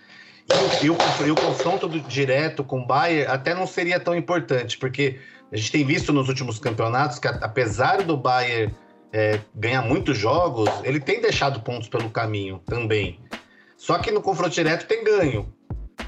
e, 0.82 0.90
o, 0.90 0.96
e 1.26 1.30
o 1.30 1.34
confronto 1.34 1.86
do, 1.88 2.00
direto 2.00 2.64
com 2.64 2.80
o 2.80 2.86
Bayern 2.86 3.30
até 3.30 3.54
não 3.54 3.66
seria 3.66 4.00
tão 4.00 4.14
importante, 4.14 4.78
porque 4.78 5.18
a 5.52 5.56
gente 5.56 5.72
tem 5.72 5.84
visto 5.84 6.12
nos 6.12 6.28
últimos 6.28 6.58
campeonatos 6.58 7.18
que, 7.18 7.28
apesar 7.28 8.02
do 8.02 8.16
Bayern 8.16 8.74
é, 9.12 9.40
ganhar 9.54 9.82
muitos 9.82 10.16
jogos, 10.16 10.68
ele 10.84 11.00
tem 11.00 11.20
deixado 11.20 11.60
pontos 11.60 11.88
pelo 11.88 12.10
caminho 12.10 12.60
também. 12.66 13.20
Só 13.76 13.98
que 13.98 14.10
no 14.10 14.20
confronto 14.20 14.54
direto 14.54 14.86
tem 14.86 15.04
ganho 15.04 15.52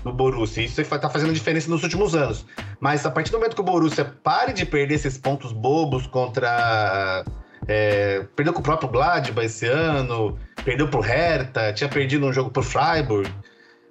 no 0.04 0.12
Borussia. 0.12 0.64
Isso 0.64 0.80
está 0.80 1.08
fazendo 1.08 1.32
diferença 1.32 1.70
nos 1.70 1.82
últimos 1.82 2.14
anos. 2.14 2.44
Mas 2.80 3.04
a 3.06 3.10
partir 3.10 3.30
do 3.30 3.38
momento 3.38 3.54
que 3.54 3.60
o 3.60 3.64
Borussia 3.64 4.04
pare 4.04 4.52
de 4.52 4.66
perder 4.66 4.94
esses 4.94 5.16
pontos 5.16 5.52
bobos 5.52 6.06
contra. 6.06 7.24
É, 7.68 8.26
perdeu 8.34 8.52
com 8.52 8.60
o 8.60 8.62
próprio 8.62 8.88
Gladbach 8.88 9.46
esse 9.46 9.66
ano, 9.66 10.36
perdeu 10.64 10.88
pro 10.88 11.00
Hertha, 11.00 11.72
tinha 11.72 11.88
perdido 11.88 12.26
um 12.26 12.32
jogo 12.32 12.50
pro 12.50 12.62
Freiburg. 12.62 13.30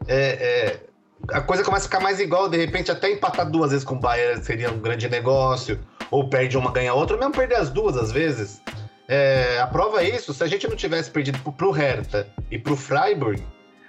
É, 0.07 0.17
é, 0.17 0.79
a 1.31 1.41
coisa 1.41 1.63
começa 1.63 1.85
a 1.85 1.89
ficar 1.89 1.99
mais 1.99 2.19
igual, 2.19 2.49
de 2.49 2.57
repente 2.57 2.91
até 2.91 3.11
empatar 3.11 3.49
duas 3.49 3.71
vezes 3.71 3.85
com 3.85 3.95
o 3.95 3.99
Bayern 3.99 4.43
seria 4.43 4.71
um 4.71 4.79
grande 4.79 5.07
negócio, 5.09 5.79
ou 6.09 6.29
perde 6.29 6.57
uma, 6.57 6.71
ganha 6.71 6.93
outra, 6.93 7.15
ou 7.15 7.19
mesmo 7.19 7.33
perder 7.33 7.55
as 7.55 7.69
duas 7.69 7.97
às 7.97 8.11
vezes. 8.11 8.61
É, 9.07 9.59
a 9.59 9.67
prova 9.67 10.01
é 10.03 10.15
isso, 10.15 10.33
se 10.33 10.43
a 10.43 10.47
gente 10.47 10.67
não 10.67 10.75
tivesse 10.75 11.09
perdido 11.09 11.39
pro, 11.39 11.51
pro 11.51 11.71
Hertha 11.71 12.27
e 12.49 12.57
pro 12.57 12.75
Freiburg, 12.75 13.43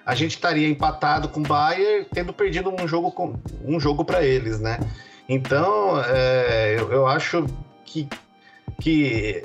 a 0.05 0.14
gente 0.14 0.33
estaria 0.33 0.66
empatado 0.66 1.29
com 1.29 1.40
o 1.40 1.42
Bayern, 1.42 2.07
tendo 2.12 2.33
perdido 2.33 2.70
um 2.70 2.88
jogo 2.88 3.12
com, 3.12 3.38
um 3.64 3.79
jogo 3.79 4.05
para 4.05 4.25
eles, 4.25 4.59
né? 4.59 4.81
Então, 5.29 6.03
é, 6.05 6.75
eu, 6.77 6.90
eu, 6.90 7.07
acho 7.07 7.46
que, 7.85 8.09
que 8.81 9.42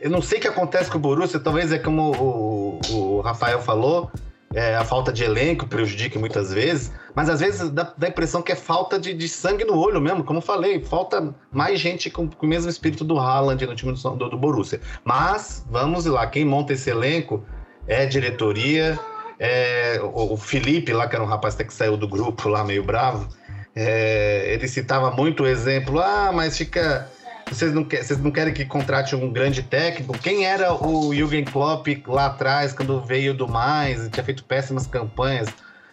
eu 0.00 0.10
não 0.10 0.20
sei 0.20 0.38
o 0.38 0.40
que 0.42 0.48
acontece 0.48 0.90
com 0.90 0.98
o 0.98 1.00
Borussia, 1.00 1.40
talvez 1.40 1.72
é 1.72 1.78
como 1.78 2.12
o, 2.12 2.80
o 2.90 3.20
Rafael 3.20 3.62
falou, 3.62 4.10
é, 4.54 4.76
a 4.76 4.84
falta 4.84 5.12
de 5.12 5.24
elenco 5.24 5.66
prejudica 5.66 6.18
muitas 6.18 6.52
vezes, 6.52 6.92
mas 7.14 7.28
às 7.28 7.40
vezes 7.40 7.70
dá, 7.70 7.92
dá 7.96 8.06
a 8.06 8.10
impressão 8.10 8.42
que 8.42 8.52
é 8.52 8.56
falta 8.56 8.98
de, 8.98 9.14
de, 9.14 9.28
sangue 9.28 9.64
no 9.64 9.78
olho 9.78 10.00
mesmo, 10.00 10.24
como 10.24 10.38
eu 10.38 10.42
falei, 10.42 10.82
falta 10.82 11.34
mais 11.50 11.80
gente 11.80 12.10
com, 12.10 12.28
com 12.28 12.46
o 12.46 12.48
mesmo 12.48 12.70
espírito 12.70 13.04
do 13.04 13.18
Haaland 13.18 13.66
no 13.66 13.74
time 13.74 13.92
do, 13.92 14.10
do, 14.10 14.30
do 14.30 14.36
Borussia. 14.36 14.80
Mas, 15.04 15.64
vamos 15.70 16.04
lá, 16.06 16.26
quem 16.26 16.44
monta 16.44 16.72
esse 16.72 16.90
elenco 16.90 17.44
é 17.86 18.06
diretoria, 18.06 18.98
é, 19.38 20.00
o, 20.02 20.34
o, 20.34 20.36
Felipe, 20.36 20.92
lá 20.92 21.08
que 21.08 21.16
era 21.16 21.24
um 21.24 21.28
rapaz 21.28 21.54
até 21.54 21.64
que 21.64 21.74
saiu 21.74 21.96
do 21.96 22.06
grupo 22.06 22.48
lá 22.48 22.62
meio 22.62 22.84
bravo, 22.84 23.28
é, 23.74 24.52
ele 24.52 24.68
citava 24.68 25.10
muito 25.10 25.42
o 25.42 25.46
exemplo, 25.46 26.00
ah, 26.00 26.30
mas 26.32 26.56
fica. 26.56 27.10
Vocês 27.48 27.72
não, 27.72 27.84
vocês 27.84 28.18
não 28.18 28.30
querem 28.30 28.52
que 28.52 28.64
contrate 28.64 29.14
um 29.14 29.32
grande 29.32 29.62
técnico? 29.62 30.16
Quem 30.18 30.46
era 30.46 30.74
o 30.74 31.14
Jürgen 31.14 31.44
Klopp 31.44 31.86
lá 32.06 32.26
atrás, 32.26 32.72
quando 32.72 33.00
veio 33.00 33.34
do 33.34 33.48
mais, 33.48 34.08
tinha 34.08 34.24
feito 34.24 34.44
péssimas 34.44 34.86
campanhas? 34.86 35.48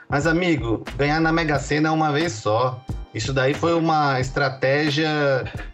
Mas, 0.08 0.26
amigo, 0.26 0.84
ganhar 0.98 1.20
na 1.20 1.32
Mega 1.32 1.60
Sena 1.60 1.90
é 1.90 1.92
uma 1.92 2.12
vez 2.12 2.34
só. 2.34 2.84
Isso 3.14 3.34
daí 3.34 3.54
foi 3.54 3.74
uma 3.74 4.20
estratégia 4.20 5.10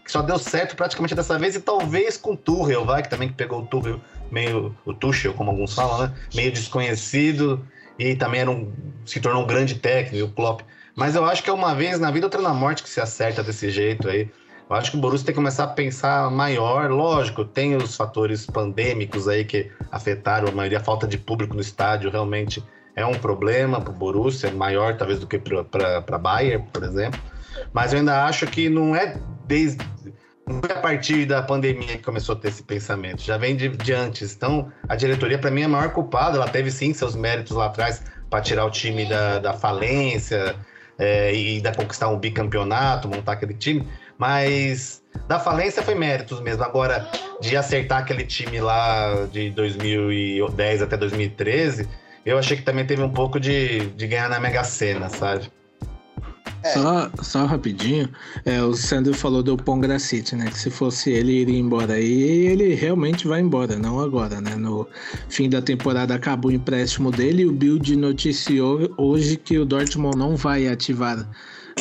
que 0.03 0.11
só 0.11 0.21
deu 0.21 0.39
certo 0.39 0.75
praticamente 0.75 1.13
dessa 1.13 1.37
vez 1.37 1.55
e 1.55 1.59
talvez 1.59 2.17
com 2.17 2.31
o 2.31 2.37
Tuchel, 2.37 2.85
vai, 2.85 3.01
que 3.01 3.09
também 3.09 3.29
pegou 3.29 3.61
o 3.61 3.65
Tuchel 3.65 3.99
meio 4.31 4.75
o 4.85 4.93
Tuchel, 4.93 5.33
como 5.33 5.51
alguns 5.51 5.73
falam, 5.73 6.07
né? 6.07 6.13
Meio 6.33 6.51
desconhecido 6.51 7.65
e 7.97 8.15
também 8.15 8.41
era 8.41 8.51
um, 8.51 8.71
se 9.05 9.19
tornou 9.19 9.43
um 9.43 9.47
grande 9.47 9.75
técnico, 9.75 10.25
o 10.25 10.31
Klopp. 10.31 10.61
Mas 10.95 11.15
eu 11.15 11.25
acho 11.25 11.43
que 11.43 11.49
é 11.49 11.53
uma 11.53 11.73
vez 11.73 11.99
na 11.99 12.11
vida, 12.11 12.25
outra 12.25 12.41
na 12.41 12.53
morte 12.53 12.83
que 12.83 12.89
se 12.89 13.01
acerta 13.01 13.43
desse 13.43 13.69
jeito 13.69 14.07
aí. 14.09 14.29
Eu 14.69 14.75
acho 14.75 14.91
que 14.91 14.97
o 14.97 14.99
Borussia 14.99 15.27
tem 15.27 15.33
que 15.33 15.39
começar 15.39 15.65
a 15.65 15.67
pensar 15.67 16.29
maior. 16.31 16.89
Lógico, 16.89 17.45
tem 17.45 17.75
os 17.75 17.95
fatores 17.95 18.45
pandêmicos 18.45 19.27
aí 19.27 19.45
que 19.45 19.71
afetaram 19.91 20.47
a 20.47 20.51
maioria, 20.51 20.79
a 20.79 20.83
falta 20.83 21.07
de 21.07 21.17
público 21.17 21.53
no 21.53 21.61
estádio 21.61 22.09
realmente 22.09 22.63
é 22.95 23.05
um 23.05 23.13
problema 23.13 23.79
para 23.79 23.91
o 23.91 23.95
Borussia, 23.95 24.51
maior 24.51 24.97
talvez 24.97 25.19
do 25.19 25.27
que 25.27 25.37
para 25.37 26.17
Bayern, 26.17 26.65
por 26.73 26.83
exemplo. 26.83 27.19
Mas 27.71 27.93
eu 27.93 27.99
ainda 27.99 28.25
acho 28.25 28.47
que 28.47 28.69
não 28.69 28.95
é 28.95 29.17
desde 29.45 29.85
não 30.47 30.59
foi 30.61 30.71
a 30.71 30.79
partir 30.79 31.25
da 31.25 31.41
pandemia 31.41 31.97
que 31.97 32.03
começou 32.03 32.35
a 32.35 32.37
ter 32.37 32.49
esse 32.49 32.61
pensamento, 32.61 33.21
já 33.23 33.35
vem 33.35 33.55
de, 33.55 33.69
de 33.69 33.93
antes. 33.93 34.35
Então, 34.35 34.71
a 34.87 34.95
diretoria, 34.95 35.39
para 35.39 35.49
mim, 35.49 35.61
é 35.61 35.65
a 35.65 35.69
maior 35.69 35.91
culpada. 35.91 36.37
Ela 36.37 36.47
teve 36.47 36.69
sim 36.69 36.93
seus 36.93 37.15
méritos 37.15 37.57
lá 37.57 37.65
atrás 37.65 38.03
para 38.29 38.41
tirar 38.41 38.65
o 38.65 38.69
time 38.69 39.09
da, 39.09 39.39
da 39.39 39.53
falência 39.53 40.55
é, 40.99 41.33
e 41.33 41.61
da 41.61 41.73
conquistar 41.73 42.09
um 42.09 42.19
bicampeonato, 42.19 43.07
montar 43.07 43.33
aquele 43.33 43.55
time, 43.55 43.87
mas 44.17 45.03
da 45.27 45.39
falência 45.39 45.81
foi 45.81 45.95
méritos 45.95 46.39
mesmo. 46.41 46.63
Agora, 46.63 47.09
de 47.41 47.55
acertar 47.55 47.99
aquele 47.99 48.25
time 48.25 48.59
lá 48.59 49.27
de 49.31 49.49
2010 49.51 50.81
até 50.81 50.97
2013, 50.97 51.87
eu 52.25 52.37
achei 52.37 52.57
que 52.57 52.63
também 52.63 52.85
teve 52.85 53.03
um 53.03 53.09
pouco 53.09 53.39
de, 53.39 53.87
de 53.91 54.07
ganhar 54.07 54.29
na 54.29 54.39
Mega 54.39 54.63
Sena, 54.63 55.09
sabe? 55.09 55.51
É. 56.63 56.69
Só, 56.69 57.11
só 57.21 57.45
rapidinho, 57.45 58.09
é, 58.43 58.59
o 58.63 58.73
Sandro 58.73 59.13
falou 59.13 59.43
do 59.43 59.55
Pongracite, 59.55 60.35
né? 60.35 60.47
Que 60.49 60.57
se 60.57 60.71
fosse 60.71 61.11
ele, 61.11 61.31
iria 61.31 61.59
embora. 61.59 61.99
E 61.99 62.47
ele 62.47 62.73
realmente 62.73 63.27
vai 63.27 63.39
embora, 63.39 63.75
não 63.75 63.99
agora, 63.99 64.41
né? 64.41 64.55
No 64.55 64.87
fim 65.29 65.47
da 65.47 65.61
temporada 65.61 66.15
acabou 66.15 66.49
o 66.49 66.53
empréstimo 66.53 67.11
dele 67.11 67.43
e 67.43 67.45
o 67.45 67.51
Bild 67.51 67.95
noticiou 67.95 68.91
hoje 68.97 69.37
que 69.37 69.59
o 69.59 69.65
Dortmund 69.65 70.17
não 70.17 70.35
vai 70.35 70.67
ativar 70.67 71.29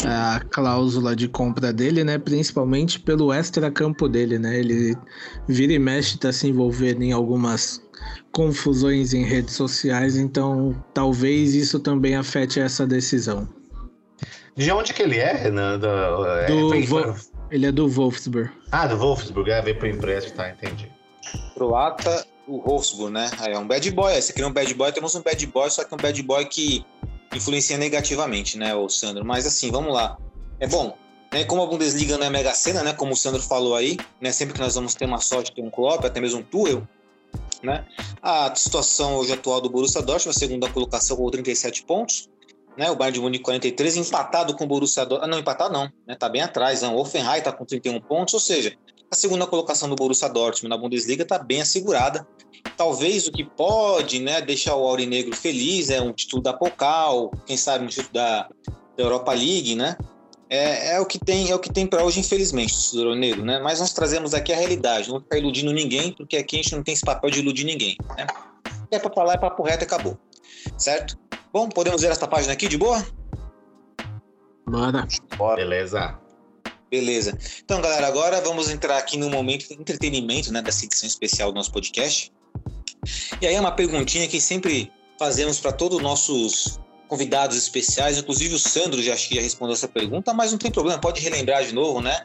a 0.07 0.41
cláusula 0.51 1.17
de 1.17 1.29
compra 1.29 1.73
dele, 1.73 2.05
né? 2.05 2.19
Principalmente 2.19 3.01
pelo 3.01 3.33
extra-campo 3.33 4.09
dele, 4.09 4.39
né? 4.39 4.59
Ele 4.59 4.97
vira 5.49 5.73
e 5.73 5.79
mexe, 5.79 6.19
tá 6.19 6.33
se 6.33 6.49
envolvendo 6.49 7.03
em 7.03 7.13
algumas 7.13 7.83
confusões 8.33 9.15
em 9.15 9.25
redes 9.25 9.55
sociais, 9.55 10.17
então 10.17 10.75
talvez 10.93 11.55
isso 11.55 11.79
também 11.81 12.17
afete 12.17 12.61
essa 12.61 12.87
decisão. 12.87 13.49
De 14.57 14.71
onde 14.71 14.93
que 14.93 15.03
ele 15.03 15.19
é, 15.19 15.33
Renan? 15.33 15.79
Do, 15.79 15.87
é, 16.27 16.47
Do 16.47 16.75
Ele 17.51 17.67
é 17.67 17.73
do 17.73 17.89
Wolfsburg. 17.89 18.51
Ah, 18.71 18.87
do 18.87 18.97
Wolfsburg, 18.97 19.51
é, 19.51 19.63
veio 19.63 19.79
pro 19.79 19.89
empréstimo, 19.89 20.37
tá, 20.37 20.51
entendi. 20.51 20.91
Croata, 21.55 22.27
o 22.47 22.61
Wolfsburg, 22.61 23.13
né? 23.13 23.31
É 23.47 23.59
um 23.59 23.67
bad 23.67 23.91
boy. 23.91 24.13
Aí 24.13 24.23
você 24.23 24.33
cria 24.33 24.47
um 24.47 24.53
bad 24.53 24.73
boy, 24.75 24.93
temos 24.93 25.15
um 25.15 25.23
bad 25.23 25.47
boy, 25.47 25.71
só 25.71 25.85
que 25.85 25.95
um 25.95 25.99
bad 25.99 26.23
boy 26.23 26.45
que 26.45 26.85
influencia 27.37 27.77
negativamente, 27.79 28.59
né, 28.59 28.75
o 28.75 28.89
Sandro? 28.89 29.25
Mas 29.25 29.47
assim, 29.47 29.71
vamos 29.71 29.93
lá. 29.93 30.17
É 30.61 30.67
bom, 30.67 30.97
né? 31.35 31.45
Como 31.45 31.63
a 31.63 31.67
Bundesliga 31.67 32.17
não 32.17 32.27
é 32.27 32.31
mega 32.31 32.55
cena, 32.55 32.85
né? 32.85 32.93
Como 32.93 33.13
o 33.13 33.17
Sandro 33.17 33.43
falou 33.43 33.75
aí, 33.75 33.97
né? 34.21 34.31
Sempre 34.31 34.55
que 34.55 34.61
nós 34.61 34.77
vamos 34.77 34.95
ter 34.95 35.05
uma 35.05 35.21
sorte 35.21 35.53
ter 35.53 35.63
um 35.63 35.69
Klopp, 35.69 36.05
até 36.05 36.21
mesmo 36.21 36.41
um 36.41 36.43
Tuchel, 36.45 36.87
né? 37.61 37.85
A 38.23 38.55
situação 38.55 39.17
hoje 39.17 39.33
atual 39.33 39.61
do 39.61 39.69
Borussia 39.69 40.01
Dortmund, 40.01 40.37
a 40.37 40.39
segunda 40.39 40.71
colocação 40.71 41.17
com 41.17 41.29
37 41.29 41.83
pontos, 41.83 42.29
né? 42.77 42.89
O 42.89 42.95
Bayern 42.95 43.15
de 43.15 43.21
Munique 43.21 43.45
43, 43.45 43.97
empatado 43.97 44.55
com 44.55 44.63
o 44.63 44.67
Borussia 44.69 45.05
Dortmund. 45.05 45.25
Ah, 45.25 45.29
não, 45.29 45.41
empatado 45.41 45.75
não, 45.75 45.93
né? 46.07 46.15
Tá 46.15 46.29
bem 46.29 46.41
atrás, 46.41 46.83
não. 46.83 46.95
O 46.95 47.01
Offenheim 47.01 47.43
tá 47.43 47.51
com 47.51 47.65
31 47.65 48.01
pontos, 48.01 48.35
ou 48.35 48.41
seja, 48.41 48.77
a 49.11 49.17
segunda 49.17 49.45
colocação 49.45 49.89
do 49.89 49.97
Borussia 49.97 50.29
Dortmund 50.29 50.69
na 50.69 50.77
Bundesliga 50.77 51.25
está 51.25 51.37
bem 51.37 51.61
assegurada. 51.61 52.25
Talvez 52.77 53.27
o 53.29 53.33
que 53.33 53.45
pode 53.45 54.21
né, 54.21 54.41
deixar 54.41 54.75
o 54.75 54.87
Aurinegro 54.87 55.35
feliz 55.37 55.91
é 55.91 56.01
um 56.01 56.13
título 56.13 56.43
da 56.43 56.53
Pokal, 56.53 57.31
quem 57.47 57.57
sabe 57.57 57.85
um 57.85 57.89
título 57.89 58.13
da, 58.13 58.49
da 58.97 59.05
Europa 59.05 59.33
League, 59.33 59.75
né? 59.75 59.97
É, 60.51 60.95
é 60.95 61.01
o 61.01 61.07
que 61.07 61.19
tem, 61.19 61.51
é 61.51 61.55
o 61.55 61.59
que 61.59 61.73
tem 61.73 61.87
para 61.87 62.05
hoje, 62.05 62.21
infelizmente, 62.21 62.75
o 62.97 63.09
Aurinegro, 63.09 63.45
né? 63.45 63.61
Mas 63.61 63.81
nós 63.81 63.93
trazemos 63.93 64.35
aqui 64.35 64.53
a 64.53 64.57
realidade, 64.57 65.09
não 65.09 65.21
ficar 65.21 65.39
iludindo 65.39 65.73
ninguém, 65.73 66.13
porque 66.13 66.37
aqui 66.37 66.57
a 66.57 66.63
gente 66.63 66.75
não 66.75 66.83
tem 66.83 66.95
esse 66.95 67.05
papel 67.05 67.31
de 67.31 67.41
iludir 67.41 67.65
ninguém, 67.65 67.97
né? 68.17 68.27
É 68.91 68.99
para 68.99 69.13
falar, 69.13 69.35
é 69.35 69.39
papo 69.39 69.63
reto 69.63 69.85
e 69.85 69.87
acabou, 69.87 70.19
certo? 70.77 71.17
Bom, 71.53 71.69
podemos 71.69 72.03
ver 72.03 72.11
essa 72.11 72.27
página 72.27 72.53
aqui 72.53 72.69
de 72.69 72.77
boa? 72.77 73.05
Bora. 75.37 75.57
Beleza. 75.57 76.19
Beleza. 76.91 77.37
Então, 77.65 77.81
galera, 77.81 78.07
agora 78.07 78.41
vamos 78.41 78.71
entrar 78.71 78.97
aqui 78.99 79.17
no 79.17 79.29
momento 79.29 79.69
de 79.69 79.75
entretenimento, 79.75 80.53
né, 80.53 80.63
dessa 80.63 80.85
edição 80.85 81.09
especial 81.09 81.51
do 81.51 81.57
nosso 81.57 81.73
podcast. 81.73 82.33
E 83.41 83.47
aí 83.47 83.55
é 83.55 83.61
uma 83.61 83.73
perguntinha 83.73 84.27
que 84.29 84.41
sempre 84.41 84.93
fazemos 85.19 85.61
para 85.61 85.73
todos 85.73 85.99
os 85.99 86.03
nossos 86.03 86.81
convidados 87.09 87.57
especiais, 87.57 88.19
inclusive 88.19 88.55
o 88.55 88.59
Sandro 88.59 89.03
já 89.03 89.15
acho 89.15 89.29
que 89.29 89.37
já 89.37 89.41
respondeu 89.41 89.75
essa 89.75 89.87
pergunta, 89.87 90.33
mas 90.33 90.51
não 90.51 90.59
tem 90.59 90.71
problema, 90.71 90.99
pode 90.99 91.21
relembrar 91.21 91.65
de 91.65 91.73
novo, 91.73 92.01
né, 92.01 92.23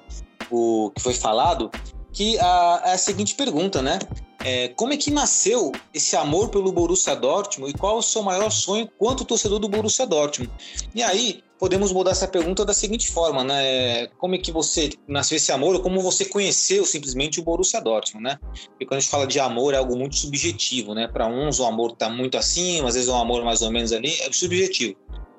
o 0.50 0.92
que 0.96 1.02
foi 1.02 1.14
falado, 1.14 1.70
que 2.12 2.40
a, 2.40 2.82
é 2.86 2.94
a 2.94 2.98
seguinte 2.98 3.36
pergunta, 3.36 3.82
né? 3.82 4.00
É, 4.44 4.70
como 4.70 4.94
é 4.94 4.98
que 4.98 5.12
nasceu 5.12 5.72
esse 5.94 6.16
amor 6.16 6.50
pelo 6.50 6.72
Borussia 6.72 7.16
Dortmund 7.16 7.72
e 7.72 7.78
qual 7.78 7.98
o 7.98 8.02
seu 8.02 8.24
maior 8.24 8.50
sonho 8.50 8.90
quanto 8.98 9.26
torcedor 9.26 9.60
do 9.60 9.68
Borussia 9.68 10.08
Dortmund? 10.08 10.52
E 10.96 11.04
aí, 11.04 11.44
podemos 11.60 11.92
mudar 11.92 12.12
essa 12.12 12.28
pergunta 12.28 12.64
da 12.66 12.74
seguinte 12.74 13.12
forma, 13.12 13.44
né? 13.44 14.08
Como 14.18 14.34
é 14.34 14.38
que 14.38 14.52
você 14.52 14.90
nasceu 15.08 15.36
esse 15.36 15.52
amor 15.52 15.76
ou 15.76 15.82
como 15.82 16.02
você 16.02 16.24
conheceu 16.24 16.86
simplesmente 16.86 17.40
o 17.40 17.44
Borussia 17.44 17.82
Dortmund, 17.82 18.24
né? 18.24 18.40
Porque 18.70 18.86
quando 18.86 18.98
a 18.98 19.02
gente 19.02 19.12
fala 19.12 19.28
de 19.28 19.40
amor 19.40 19.74
é 19.74 19.78
algo 19.78 19.96
muito 19.98 20.16
subjetivo, 20.16 20.96
né? 20.96 21.08
Para 21.08 21.28
uns 21.28 21.60
o 21.60 21.66
amor 21.66 21.92
está 21.92 22.10
muito 22.10 22.38
acima, 22.38 22.88
às 22.88 22.96
vezes 22.96 23.10
o 23.10 23.14
amor 23.14 23.44
mais 23.44 23.62
ou 23.62 23.70
menos 23.70 23.92
ali, 23.92 24.14
é 24.22 24.32
subjetivo. 24.32 24.96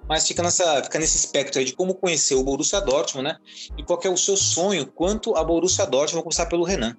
Mas 0.06 0.26
fica, 0.26 0.42
nessa, 0.42 0.82
fica 0.82 0.98
nesse 0.98 1.16
espectro 1.16 1.58
aí 1.58 1.64
de 1.64 1.72
como 1.72 1.94
conhecer 1.94 2.34
o 2.34 2.42
Borussia 2.42 2.80
Dortmund, 2.80 3.28
né? 3.28 3.36
E 3.78 3.82
qual 3.82 3.98
é 4.04 4.08
o 4.08 4.16
seu 4.16 4.36
sonho 4.36 4.86
quanto 4.86 5.34
a 5.36 5.42
Borussia 5.42 5.86
Dortmund, 5.86 6.14
vou 6.14 6.22
começar 6.24 6.46
pelo 6.46 6.64
Renan. 6.64 6.96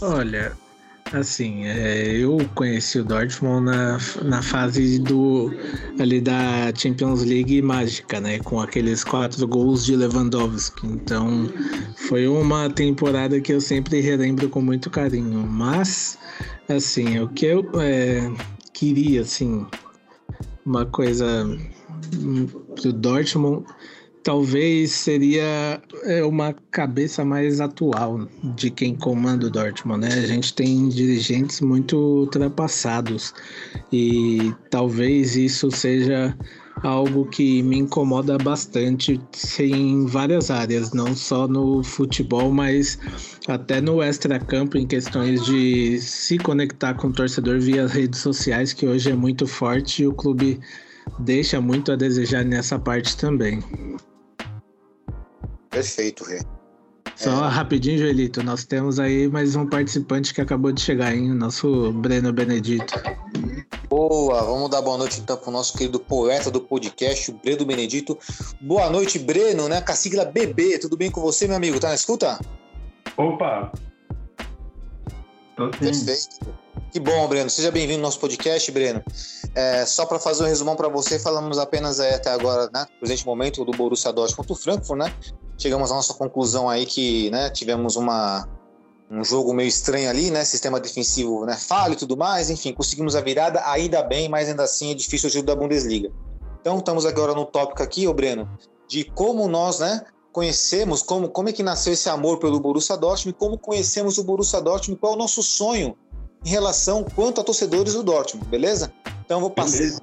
Olha, 0.00 0.56
assim, 1.12 1.64
é, 1.64 2.16
eu 2.16 2.38
conheci 2.54 2.98
o 2.98 3.04
Dortmund 3.04 3.66
na, 3.66 3.98
na 4.24 4.42
fase 4.42 4.98
do 4.98 5.52
ali 5.98 6.20
da 6.20 6.72
Champions 6.74 7.24
League 7.24 7.60
mágica, 7.62 8.20
né? 8.20 8.38
Com 8.40 8.60
aqueles 8.60 9.04
quatro 9.04 9.46
gols 9.46 9.84
de 9.84 9.96
Lewandowski. 9.96 10.86
Então, 10.86 11.48
foi 11.96 12.26
uma 12.26 12.68
temporada 12.70 13.40
que 13.40 13.52
eu 13.52 13.60
sempre 13.60 14.00
relembro 14.00 14.48
com 14.48 14.60
muito 14.60 14.90
carinho. 14.90 15.46
Mas, 15.46 16.18
assim, 16.68 17.18
o 17.20 17.28
que 17.28 17.46
eu 17.46 17.68
é, 17.80 18.30
queria, 18.72 19.22
assim, 19.22 19.66
uma 20.64 20.84
coisa 20.86 21.46
pro 22.80 22.92
Dortmund 22.92 23.64
talvez 24.28 24.90
seria 24.90 25.80
é, 26.04 26.22
uma 26.22 26.52
cabeça 26.70 27.24
mais 27.24 27.62
atual 27.62 28.28
de 28.56 28.70
quem 28.70 28.94
comanda 28.94 29.46
o 29.46 29.50
Dortmund, 29.50 30.00
né? 30.00 30.12
A 30.12 30.26
gente 30.26 30.52
tem 30.52 30.86
dirigentes 30.90 31.62
muito 31.62 31.96
ultrapassados 31.96 33.32
e 33.90 34.52
talvez 34.68 35.34
isso 35.34 35.70
seja 35.70 36.36
algo 36.82 37.24
que 37.24 37.62
me 37.62 37.78
incomoda 37.78 38.36
bastante 38.36 39.18
em 39.58 40.04
várias 40.04 40.50
áreas, 40.50 40.92
não 40.92 41.16
só 41.16 41.48
no 41.48 41.82
futebol, 41.82 42.52
mas 42.52 42.98
até 43.48 43.80
no 43.80 44.02
extracampo 44.02 44.76
em 44.76 44.86
questões 44.86 45.42
de 45.46 45.98
se 46.02 46.36
conectar 46.36 46.92
com 46.92 47.08
o 47.08 47.12
torcedor 47.14 47.60
via 47.60 47.86
redes 47.86 48.20
sociais, 48.20 48.74
que 48.74 48.86
hoje 48.86 49.10
é 49.10 49.14
muito 49.14 49.46
forte 49.46 50.02
e 50.02 50.06
o 50.06 50.12
clube 50.12 50.60
deixa 51.18 51.62
muito 51.62 51.90
a 51.90 51.96
desejar 51.96 52.44
nessa 52.44 52.78
parte 52.78 53.16
também. 53.16 53.64
Perfeito, 55.78 56.24
Rê. 56.24 56.40
Só 57.14 57.30
rapidinho, 57.46 57.98
Joelito, 57.98 58.42
nós 58.42 58.64
temos 58.64 58.98
aí 58.98 59.28
mais 59.28 59.54
um 59.54 59.64
participante 59.64 60.34
que 60.34 60.40
acabou 60.40 60.72
de 60.72 60.80
chegar, 60.80 61.14
hein? 61.14 61.30
O 61.30 61.34
nosso 61.36 61.92
Breno 61.92 62.32
Benedito. 62.32 62.94
Boa, 63.88 64.42
vamos 64.42 64.70
dar 64.70 64.82
boa 64.82 64.98
noite 64.98 65.20
então 65.20 65.36
para 65.36 65.48
o 65.48 65.52
nosso 65.52 65.78
querido 65.78 66.00
poeta 66.00 66.50
do 66.50 66.60
podcast, 66.60 67.30
o 67.30 67.34
Breno 67.34 67.64
Benedito. 67.64 68.18
Boa 68.60 68.90
noite, 68.90 69.20
Breno, 69.20 69.68
né? 69.68 69.80
Com 69.80 69.92
a 69.92 69.94
sigla 69.94 70.24
BB, 70.24 70.80
tudo 70.80 70.96
bem 70.96 71.12
com 71.12 71.20
você, 71.20 71.46
meu 71.46 71.56
amigo? 71.56 71.78
Tá 71.78 71.90
na 71.90 71.94
escuta? 71.94 72.40
Opa! 73.16 73.70
Tô 75.56 75.72
sim. 75.74 75.78
Perfeito. 75.78 76.58
Que 76.90 76.98
bom, 76.98 77.28
Breno. 77.28 77.50
Seja 77.50 77.70
bem-vindo 77.70 77.98
ao 77.98 78.04
nosso 78.04 78.18
podcast, 78.18 78.72
Breno. 78.72 79.02
É, 79.54 79.84
só 79.84 80.06
para 80.06 80.18
fazer 80.18 80.44
um 80.44 80.46
resumão 80.46 80.74
para 80.74 80.88
você, 80.88 81.18
falamos 81.18 81.58
apenas 81.58 82.00
aí, 82.00 82.14
até 82.14 82.30
agora, 82.30 82.70
né, 82.72 82.86
presente 82.98 83.26
momento, 83.26 83.62
do 83.62 83.72
Borussia 83.72 84.10
Dortmund 84.10 84.36
contra 84.36 84.52
o 84.54 84.56
Frankfurt, 84.56 84.98
né? 84.98 85.14
Chegamos 85.58 85.92
à 85.92 85.94
nossa 85.94 86.14
conclusão 86.14 86.66
aí 86.66 86.86
que 86.86 87.30
né, 87.30 87.50
tivemos 87.50 87.96
uma, 87.96 88.48
um 89.10 89.22
jogo 89.22 89.52
meio 89.52 89.68
estranho 89.68 90.08
ali, 90.08 90.30
né? 90.30 90.42
Sistema 90.46 90.80
defensivo 90.80 91.44
né, 91.44 91.56
falho 91.56 91.92
e 91.92 91.96
tudo 91.96 92.16
mais. 92.16 92.48
Enfim, 92.48 92.72
conseguimos 92.72 93.14
a 93.14 93.20
virada, 93.20 93.60
ainda 93.66 94.02
bem, 94.02 94.26
mas 94.26 94.48
ainda 94.48 94.62
assim 94.62 94.92
é 94.92 94.94
difícil 94.94 95.28
o 95.28 95.32
jogo 95.32 95.46
da 95.46 95.54
Bundesliga. 95.54 96.10
Então, 96.58 96.78
estamos 96.78 97.04
agora 97.04 97.34
no 97.34 97.44
tópico 97.44 97.82
aqui, 97.82 98.08
ô 98.08 98.14
Breno, 98.14 98.48
de 98.88 99.04
como 99.04 99.46
nós, 99.46 99.78
né? 99.78 100.06
Conhecemos, 100.32 101.02
como, 101.02 101.28
como 101.28 101.50
é 101.50 101.52
que 101.52 101.62
nasceu 101.62 101.92
esse 101.92 102.08
amor 102.08 102.38
pelo 102.38 102.58
Borussia 102.58 102.96
Dortmund, 102.96 103.36
como 103.38 103.58
conhecemos 103.58 104.16
o 104.16 104.24
Borussia 104.24 104.60
Dortmund, 104.60 104.98
qual 104.98 105.12
é 105.12 105.16
o 105.16 105.18
nosso 105.18 105.42
sonho 105.42 105.94
em 106.44 106.48
relação 106.48 107.04
quanto 107.04 107.40
a 107.40 107.44
torcedores 107.44 107.94
do 107.94 108.02
Dortmund, 108.02 108.48
beleza? 108.48 108.92
Então 109.24 109.40
vou 109.40 109.50
passar, 109.50 109.78
Beleza. 109.78 110.02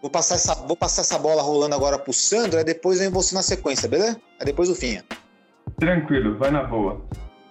vou 0.00 0.10
passar, 0.10 0.34
essa, 0.34 0.54
vou 0.54 0.76
passar 0.76 1.02
essa 1.02 1.18
bola 1.18 1.42
rolando 1.42 1.74
agora 1.74 1.98
pro 1.98 2.12
Sandro, 2.12 2.58
aí 2.58 2.64
depois 2.64 2.98
vem 2.98 3.10
você 3.10 3.34
na 3.34 3.42
sequência, 3.42 3.88
beleza? 3.88 4.20
Aí 4.40 4.46
depois 4.46 4.68
o 4.68 4.74
Finha. 4.74 5.04
Tranquilo, 5.78 6.38
vai 6.38 6.50
na 6.50 6.64
boa. 6.64 7.00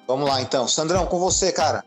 Vamos 0.08 0.28
lá 0.28 0.42
então. 0.42 0.68
Sandrão, 0.68 1.06
com 1.06 1.20
você, 1.20 1.52
cara. 1.52 1.84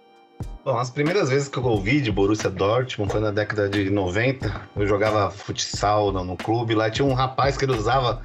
Bom, 0.65 0.77
as 0.77 0.91
primeiras 0.91 1.29
vezes 1.29 1.49
que 1.49 1.57
eu 1.57 1.65
ouvi 1.65 2.01
de 2.01 2.13
Borussia 2.13 2.51
Dortmund 2.51 3.11
foi 3.11 3.21
na 3.21 3.31
década 3.31 3.69
de 3.69 3.91
90. 3.91 4.69
Eu 4.77 4.87
jogava 4.87 5.31
futsal 5.31 6.13
no, 6.13 6.25
no 6.25 6.37
clube. 6.37 6.75
Lá 6.75 6.91
tinha 6.91 7.07
um 7.07 7.15
rapaz 7.15 7.57
que 7.57 7.65
ele 7.65 7.73
usava 7.73 8.21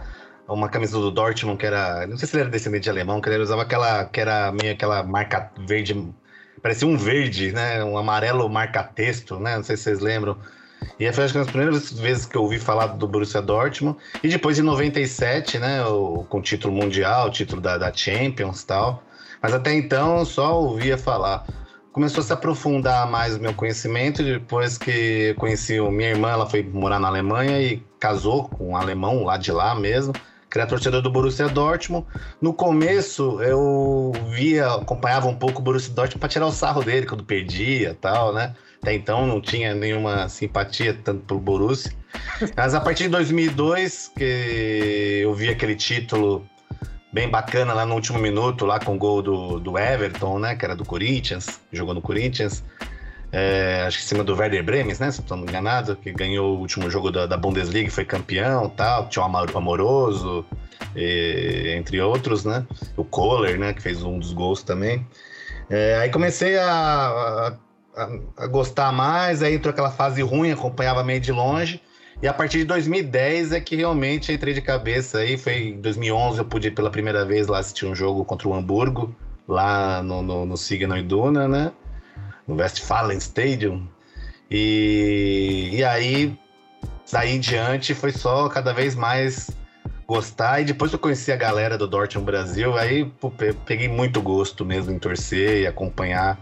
uma 0.48 0.68
camisa 0.68 1.00
do 1.00 1.10
Dortmund 1.12 1.58
que 1.58 1.66
era. 1.66 2.06
Não 2.08 2.18
sei 2.18 2.28
se 2.28 2.36
ele 2.36 2.42
era 2.42 2.52
descendente 2.52 2.84
de 2.84 2.90
alemão, 2.90 3.22
que 3.22 3.30
ele 3.30 3.44
usava 3.44 3.62
aquela. 3.62 4.06
que 4.06 4.20
era 4.20 4.52
meio 4.52 4.74
aquela 4.74 5.04
marca 5.04 5.52
verde. 5.66 6.14
Parecia 6.64 6.88
um 6.88 6.98
verde, 6.98 7.52
né? 7.52 7.84
Um 7.84 7.98
amarelo 7.98 8.48
marca-texto, 8.48 9.38
né? 9.38 9.58
Não 9.58 9.64
sei 9.64 9.76
se 9.76 9.84
vocês 9.84 10.00
lembram. 10.00 10.38
E 10.98 11.12
foi 11.12 11.26
acho 11.26 11.34
que 11.34 11.40
uma 11.40 11.44
das 11.44 11.52
primeiras 11.52 11.92
vezes 11.92 12.26
que 12.26 12.38
eu 12.38 12.44
ouvi 12.44 12.58
falar 12.58 12.88
do 12.88 13.06
Borussia 13.06 13.42
Dortmund. 13.42 13.98
E 14.24 14.30
depois 14.30 14.58
em 14.58 14.62
97, 14.62 15.60
né? 15.60 15.84
O, 15.86 16.26
com 16.30 16.42
título 16.42 16.74
mundial, 16.74 17.28
o 17.28 17.30
título 17.30 17.60
da, 17.60 17.78
da 17.78 17.92
Champions 17.92 18.62
e 18.62 18.68
tal. 18.68 19.04
Mas 19.42 19.54
até 19.54 19.74
então 19.74 20.24
só 20.24 20.58
ouvia 20.58 20.98
falar. 20.98 21.46
Começou 21.92 22.22
a 22.22 22.24
se 22.24 22.32
aprofundar 22.32 23.12
mais 23.12 23.36
o 23.36 23.42
meu 23.42 23.54
conhecimento 23.54 24.24
depois 24.24 24.78
que 24.78 25.36
conheci 25.38 25.82
minha 25.82 26.12
irmã, 26.12 26.32
ela 26.32 26.50
foi 26.50 26.64
morar 26.64 26.98
na 26.98 27.10
Alemanha 27.10 27.62
e 27.62 27.84
casou 28.00 28.48
com 28.48 28.70
um 28.70 28.78
alemão 28.78 29.26
lá 29.26 29.36
de 29.36 29.52
lá 29.52 29.76
mesmo, 29.76 30.14
que 30.54 30.60
era 30.60 30.68
torcedor 30.68 31.02
do 31.02 31.10
Borussia 31.10 31.50
Dortmund. 31.50 32.06
No 32.40 32.54
começo 32.54 33.42
eu 33.42 34.12
via, 34.30 34.68
acompanhava 34.68 35.28
um 35.28 35.34
pouco 35.34 35.60
o 35.60 35.64
Borussia 35.64 35.92
Dortmund 35.92 36.20
para 36.20 36.30
tirar 36.30 36.46
o 36.46 36.52
sarro 36.52 36.84
dele 36.84 37.08
quando 37.08 37.24
perdia 37.24 37.98
tal, 38.00 38.32
né? 38.32 38.54
Até 38.80 38.94
então 38.94 39.26
não 39.26 39.42
tinha 39.42 39.74
nenhuma 39.74 40.30
simpatia 40.30 40.94
tanto 40.94 41.26
pelo 41.26 41.40
Borussia. 41.40 41.92
Mas 42.56 42.76
a 42.76 42.80
partir 42.80 43.06
de 43.06 43.10
2002 43.10 44.12
que 44.16 45.22
eu 45.24 45.34
vi 45.34 45.50
aquele 45.50 45.76
título 45.76 46.48
bem 47.12 47.28
bacana 47.28 47.74
lá 47.74 47.84
no 47.84 47.96
último 47.96 48.20
minuto, 48.20 48.64
lá 48.64 48.80
com 48.80 48.94
o 48.94 48.98
gol 48.98 49.24
do, 49.24 49.60
do 49.60 49.76
Everton, 49.76 50.38
né? 50.38 50.56
Que 50.56 50.66
era 50.66 50.76
do 50.76 50.86
Corinthians, 50.86 51.60
jogou 51.72 51.96
no 51.96 52.02
Corinthians. 52.02 52.64
É, 53.36 53.84
acho 53.88 53.98
que 53.98 54.04
em 54.04 54.08
cima 54.08 54.24
do 54.24 54.36
Werder 54.36 54.64
Bremen, 54.64 54.96
né? 55.00 55.10
Se 55.10 55.18
não 55.18 55.26
estou 55.26 55.38
enganado, 55.40 55.96
que 55.96 56.12
ganhou 56.12 56.56
o 56.56 56.60
último 56.60 56.88
jogo 56.88 57.10
da, 57.10 57.26
da 57.26 57.36
Bundesliga, 57.36 57.90
foi 57.90 58.06
campeão 58.06 58.70
tal, 58.70 59.10
tinha 59.10 59.26
o 59.26 59.58
Amoroso, 59.58 60.46
e, 60.96 61.74
entre 61.76 62.00
outros, 62.00 62.46
né? 62.46 62.64
O 62.96 63.04
Kohler, 63.04 63.58
né? 63.58 63.74
Que 63.74 63.82
fez 63.82 64.04
um 64.04 64.20
dos 64.20 64.34
gols 64.34 64.62
também. 64.62 65.04
É, 65.68 65.96
aí 65.96 66.12
comecei 66.12 66.60
a, 66.60 67.58
a, 67.96 68.10
a, 68.38 68.48
gostar 68.48 68.92
mais, 68.92 69.42
aí 69.42 69.56
entrou 69.56 69.72
aquela 69.72 69.90
fase 69.90 70.22
ruim, 70.22 70.52
acompanhava 70.52 71.04
meio 71.04 71.20
de 71.20 71.32
longe. 71.32 71.82
E 72.22 72.28
a 72.28 72.34
partir 72.34 72.60
de 72.60 72.66
2010 72.66 73.52
é 73.52 73.60
que 73.60 73.76
realmente 73.76 74.32
entrei 74.32 74.54
de 74.54 74.62
cabeça 74.62 75.18
aí. 75.18 75.40
Foi 75.40 75.70
em 75.70 75.82
2011 75.82 76.38
eu 76.38 76.46
pude 76.46 76.70
pela 76.70 76.92
primeira 76.92 77.26
vez 77.26 77.48
lá 77.48 77.58
assistir 77.58 77.88
um 77.88 77.96
jogo 77.96 78.24
contra 78.24 78.48
o 78.48 78.54
Hamburgo, 78.54 79.16
lá 79.48 80.04
no, 80.04 80.22
no, 80.22 80.46
no 80.46 80.56
Signal 80.56 81.00
Iduna, 81.00 81.48
né? 81.48 81.72
No 82.48 82.56
Westfalen 82.56 83.18
Stadium. 83.18 83.88
E, 84.50 85.70
e 85.74 85.84
aí, 85.84 86.38
daí 87.12 87.36
em 87.36 87.40
diante, 87.40 87.94
foi 87.94 88.12
só 88.12 88.48
cada 88.50 88.74
vez 88.74 88.96
mais 88.96 89.50
gostar. 90.08 90.62
E 90.62 90.66
depois 90.66 90.92
que 90.92 90.96
eu 90.96 91.00
conheci 91.00 91.32
a 91.32 91.36
galera 91.36 91.78
do 91.78 91.88
Dortmund 91.88 92.26
Brasil, 92.26 92.78
aí 92.78 93.12
peguei 93.66 93.88
muito 93.88 94.22
gosto 94.22 94.66
mesmo 94.66 94.92
em 94.92 95.00
torcer 95.00 95.62
e 95.62 95.68
acompanhar. 95.68 96.40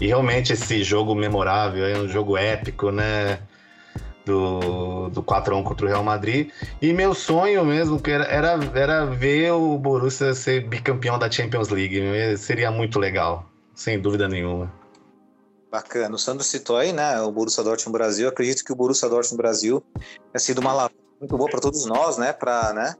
E 0.00 0.06
realmente 0.06 0.52
esse 0.52 0.82
jogo 0.82 1.14
memorável, 1.14 1.84
é 1.84 1.98
um 1.98 2.08
jogo 2.08 2.36
épico, 2.36 2.90
né? 2.90 3.40
Do, 4.24 5.08
do 5.08 5.22
4x1 5.22 5.62
contra 5.64 5.86
o 5.86 5.88
Real 5.88 6.04
Madrid. 6.04 6.50
E 6.80 6.92
meu 6.92 7.14
sonho 7.14 7.64
mesmo 7.64 8.00
que 8.00 8.10
era, 8.10 8.24
era, 8.24 8.58
era 8.74 9.06
ver 9.06 9.52
o 9.52 9.76
Borussia 9.78 10.34
ser 10.34 10.68
bicampeão 10.68 11.18
da 11.18 11.30
Champions 11.30 11.68
League. 11.70 11.98
Seria 12.36 12.70
muito 12.70 12.98
legal, 12.98 13.46
sem 13.74 13.98
dúvida 13.98 14.28
nenhuma. 14.28 14.79
Bacana. 15.70 16.16
O 16.16 16.18
Sandro 16.18 16.42
citou 16.42 16.76
aí, 16.76 16.92
né, 16.92 17.20
o 17.20 17.30
Borussia 17.30 17.62
Dortmund 17.62 17.92
Brasil. 17.92 18.28
Acredito 18.28 18.64
que 18.64 18.72
o 18.72 18.76
Borussia 18.76 19.08
Dortmund 19.08 19.36
Brasil 19.36 19.82
tenha 19.94 20.40
sido 20.40 20.58
uma 20.58 20.70
alavanca 20.70 20.94
muito 21.20 21.36
boa 21.36 21.48
para 21.48 21.60
todos 21.60 21.84
nós, 21.86 22.16
né, 22.16 22.32
para 22.32 22.72
né, 22.72 22.94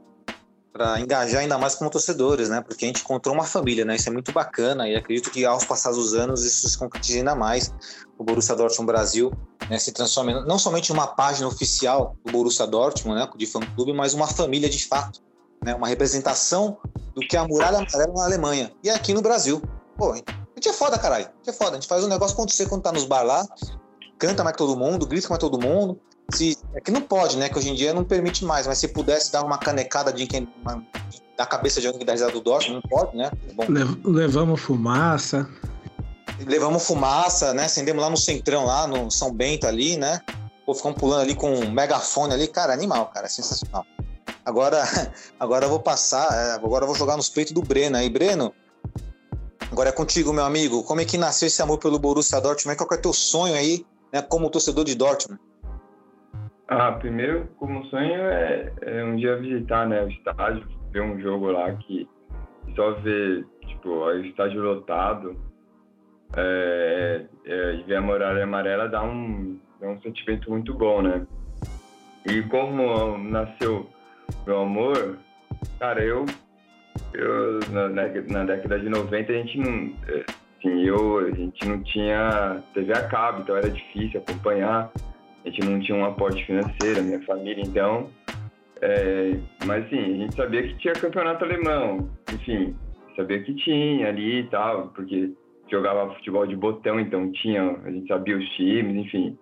para 0.73 1.01
engajar 1.01 1.41
ainda 1.41 1.59
mais 1.59 1.75
como 1.75 1.91
torcedores, 1.91 2.49
né, 2.49 2.61
porque 2.61 2.85
a 2.85 2.89
gente 2.89 3.03
encontrou 3.03 3.35
uma 3.35 3.45
família, 3.45 3.85
né, 3.85 3.97
isso 3.97 4.09
é 4.09 4.13
muito 4.13 4.31
bacana 4.31 4.89
e 4.89 4.95
acredito 4.95 5.31
que 5.31 5.45
aos 5.45 5.65
passados 5.65 5.99
os 5.99 6.15
anos 6.15 6.45
isso 6.45 6.69
se 6.69 6.79
concretiza 6.79 7.19
ainda 7.19 7.35
mais. 7.35 7.75
O 8.17 8.23
Borussia 8.23 8.55
Dortmund 8.55 8.87
Brasil 8.87 9.33
né, 9.69 9.79
se 9.79 9.91
transforma 9.91 10.45
não 10.45 10.59
somente 10.59 10.91
em 10.91 10.93
uma 10.93 11.09
página 11.09 11.49
oficial 11.49 12.17
do 12.25 12.31
Borussia 12.31 12.67
Dortmund, 12.67 13.19
né, 13.19 13.29
de 13.37 13.47
fã-clube, 13.47 13.93
mas 13.93 14.15
uma 14.15 14.29
família 14.29 14.69
de 14.69 14.87
fato, 14.87 15.21
né, 15.65 15.75
uma 15.75 15.89
representação 15.89 16.79
do 17.15 17.21
que 17.21 17.37
é 17.37 17.41
a 17.41 17.49
muralha 17.49 17.79
amarela 17.79 18.15
na 18.15 18.25
Alemanha 18.25 18.73
e 18.83 18.91
aqui 18.91 19.13
no 19.13 19.23
Brasil. 19.23 19.61
Pô, 19.97 20.15
gente 20.61 20.69
é 20.69 20.73
foda, 20.75 20.99
caralho. 20.99 21.25
A 21.25 21.37
gente 21.39 21.49
é 21.49 21.53
foda. 21.53 21.71
A 21.71 21.75
gente 21.75 21.89
faz 21.89 22.05
um 22.05 22.09
negócio 22.09 22.35
acontecer 22.35 22.69
quando 22.69 22.83
tá 22.83 22.93
nos 22.93 23.07
bar 23.07 23.23
lá, 23.23 23.47
canta 24.19 24.45
mais 24.45 24.53
que 24.53 24.59
todo 24.59 24.77
mundo, 24.77 25.07
grita 25.07 25.29
mais 25.29 25.41
todo 25.41 25.59
mundo. 25.59 25.99
Se, 26.33 26.57
é 26.75 26.81
que 26.81 26.93
não 26.93 27.01
pode, 27.01 27.37
né? 27.37 27.49
Que 27.49 27.59
hoje 27.59 27.71
em 27.71 27.75
dia 27.75 27.93
não 27.93 28.05
permite 28.05 28.45
mais, 28.45 28.67
mas 28.67 28.79
se 28.79 28.87
pudesse 28.89 29.33
dar 29.33 29.43
uma 29.43 29.59
canecada 29.59 30.13
de 30.13 30.27
quem. 30.27 30.47
Uma, 30.63 30.87
da 31.37 31.47
cabeça 31.47 31.81
de 31.81 31.87
alguém 31.87 32.01
que 32.01 32.05
dá 32.05 32.13
risada 32.13 32.33
do 32.33 32.41
Dortmund, 32.43 32.83
não 32.83 32.91
pode, 32.91 33.17
né? 33.17 33.31
Bom, 33.55 33.65
levamos 34.05 34.61
fumaça. 34.61 35.49
Levamos 36.47 36.87
fumaça, 36.87 37.55
né? 37.55 37.65
Acendemos 37.65 38.03
lá 38.03 38.11
no 38.11 38.17
Centrão, 38.17 38.67
lá 38.67 38.87
no 38.87 39.11
São 39.11 39.33
Bento 39.33 39.67
ali, 39.67 39.97
né? 39.97 40.21
Pô, 40.67 40.75
ficamos 40.75 40.99
pulando 40.99 41.23
ali 41.23 41.35
com 41.35 41.51
um 41.51 41.71
megafone 41.71 42.35
ali. 42.35 42.47
Cara, 42.47 42.75
animal, 42.75 43.07
cara. 43.07 43.25
É 43.27 43.29
sensacional. 43.31 43.87
Agora, 44.45 44.85
agora 45.41 45.65
eu 45.65 45.71
vou 45.71 45.81
passar, 45.81 46.31
é, 46.33 46.53
agora 46.53 46.85
eu 46.85 46.89
vou 46.89 46.97
jogar 46.97 47.17
nos 47.17 47.31
peitos 47.31 47.55
do 47.55 47.63
Breno 47.63 47.97
aí. 47.97 48.11
Breno, 48.11 48.53
Agora 49.71 49.89
é 49.89 49.93
contigo, 49.93 50.33
meu 50.33 50.45
amigo. 50.45 50.83
Como 50.83 51.01
é 51.01 51.05
que 51.05 51.17
nasceu 51.17 51.47
esse 51.47 51.63
amor 51.63 51.79
pelo 51.79 51.99
Borussia 51.99 52.41
Dortmund? 52.41 52.77
Qual 52.77 52.89
é 52.91 52.95
o 52.95 53.03
teu 53.03 53.13
sonho 53.13 53.55
aí, 53.55 53.87
né, 54.13 54.21
como 54.21 54.51
torcedor 54.51 54.85
de 54.85 54.97
Dortmund? 54.97 55.41
Ah, 56.67 56.93
primeiro, 56.93 57.49
como 57.57 57.85
sonho 57.87 58.15
é, 58.15 58.73
é 58.83 59.05
um 59.05 59.17
dia 59.17 59.37
visitar, 59.37 59.89
né, 59.89 60.03
o 60.03 60.09
estádio, 60.09 60.67
ver 60.91 61.03
um 61.03 61.21
jogo 61.21 61.53
lá 61.53 61.73
que 61.75 62.09
só 62.75 62.93
ver, 62.95 63.47
tipo, 63.67 63.89
o 63.89 64.25
estádio 64.25 64.61
lotado 64.61 65.37
é, 66.37 67.25
é, 67.45 67.75
e 67.75 67.83
ver 67.85 67.97
a 67.97 68.01
muralha 68.01 68.45
amarela 68.45 68.89
dá 68.89 69.03
um, 69.03 69.59
dá 69.81 69.89
um 69.89 70.01
sentimento 70.01 70.51
muito 70.51 70.75
bom, 70.75 71.03
né? 71.03 71.27
E 72.27 72.43
como 72.43 73.19
nasceu 73.19 73.89
meu 74.47 74.61
amor, 74.63 75.19
cara, 75.79 76.05
eu 76.05 76.27
eu, 77.15 77.61
na, 77.71 77.89
na, 77.89 78.45
década 78.45 78.79
de 78.79 78.89
90 78.89 79.33
a 79.33 79.37
gente 79.37 79.59
não. 79.59 79.93
É, 80.09 80.25
assim, 80.59 80.85
eu, 80.85 81.19
a 81.19 81.31
gente 81.31 81.69
não 81.69 81.83
tinha 81.83 82.63
TV 82.75 82.93
a 82.93 83.09
cabo, 83.09 83.43
então 83.43 83.57
era 83.57 83.71
difícil 83.71 84.21
acompanhar. 84.21 84.91
A 85.45 85.49
gente 85.49 85.65
não 85.65 85.81
tinha 85.81 85.97
um 85.97 86.05
aporte 86.05 86.45
financeiro, 86.45 87.03
minha 87.03 87.23
família, 87.23 87.63
então. 87.63 88.09
É, 88.83 89.37
mas 89.65 89.85
assim, 89.87 89.99
a 89.99 90.17
gente 90.17 90.35
sabia 90.35 90.63
que 90.63 90.79
tinha 90.79 90.95
campeonato 90.95 91.45
alemão, 91.45 92.09
enfim, 92.33 92.75
sabia 93.15 93.43
que 93.43 93.55
tinha 93.55 94.09
ali 94.09 94.41
e 94.41 94.49
tal, 94.49 94.89
porque 94.89 95.33
jogava 95.71 96.15
futebol 96.15 96.47
de 96.47 96.57
botão, 96.57 96.99
então 96.99 97.31
tinha, 97.33 97.79
a 97.85 97.91
gente 97.91 98.09
sabia 98.09 98.37
os 98.37 98.49
times, 98.51 99.07
enfim. 99.07 99.39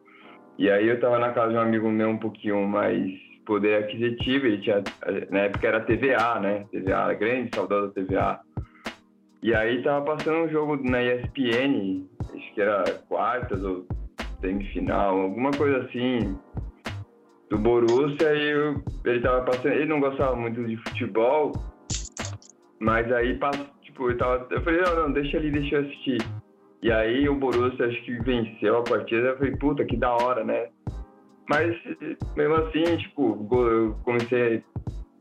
E 0.59 0.69
aí 0.69 0.89
eu 0.89 0.99
tava 1.01 1.19
na 1.19 1.33
casa 1.33 1.53
de 1.53 1.59
um 1.59 1.61
amigo 1.61 1.89
meu 1.89 2.09
um 2.09 2.19
pouquinho 2.19 2.67
mais 2.67 3.13
poder 3.49 3.83
aquisitivo, 3.83 4.47
ele 4.47 4.59
tinha, 4.59 4.85
na 5.31 5.39
época 5.41 5.67
era 5.67 5.81
TVA, 5.81 6.39
né? 6.39 6.67
TVA, 6.71 7.15
grande, 7.15 7.51
saudosa 7.55 7.95
TVA. 7.95 8.39
E 9.43 9.55
aí 9.55 9.83
tava 9.83 10.05
passando 10.05 10.45
um 10.45 10.49
jogo 10.51 10.77
na 10.77 11.03
ESPN, 11.03 12.07
acho 12.35 12.55
que 12.55 12.61
era 12.61 12.85
quartas 13.09 13.65
ou 13.65 13.87
semifinal, 14.43 15.19
alguma 15.19 15.51
coisa 15.53 15.79
assim, 15.79 16.39
do 17.49 17.57
Borussia, 17.57 18.35
e 18.35 18.51
eu, 18.51 18.83
ele 19.07 19.21
tava 19.21 19.43
passando, 19.45 19.73
ele 19.73 19.87
não 19.87 20.01
gostava 20.01 20.37
muito 20.37 20.63
de 20.65 20.77
futebol, 20.77 21.53
mas 22.79 23.11
aí, 23.11 23.39
tipo, 23.81 24.11
eu, 24.11 24.19
tava, 24.19 24.47
eu 24.51 24.61
falei, 24.61 24.83
não, 24.83 25.05
não, 25.05 25.13
deixa 25.13 25.39
ali, 25.39 25.51
deixa 25.51 25.77
eu 25.77 25.81
assistir. 25.87 26.19
E 26.83 26.93
aí 26.93 27.29
o 27.29 27.35
Borussia 27.35 27.87
acho 27.87 28.05
que 28.05 28.23
venceu 28.23 28.77
a 28.77 28.83
partida, 28.83 29.29
eu 29.29 29.39
falei, 29.39 29.57
puta, 29.57 29.85
que 29.87 29.97
da 29.97 30.13
hora, 30.13 30.45
né? 30.45 30.69
Mas 31.49 31.75
mesmo 32.37 32.55
assim, 32.55 32.97
tipo, 32.99 33.49
eu 33.51 33.97
comecei 34.05 34.63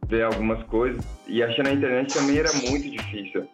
a 0.04 0.06
ver 0.08 0.24
algumas 0.24 0.62
coisas 0.63 1.04
e 1.28 1.42
achar 1.42 1.63
na 1.63 1.72
internet 1.72 2.13
também 2.13 2.38
era 2.38 2.50
muito 2.70 2.90
difícil. 2.90 3.48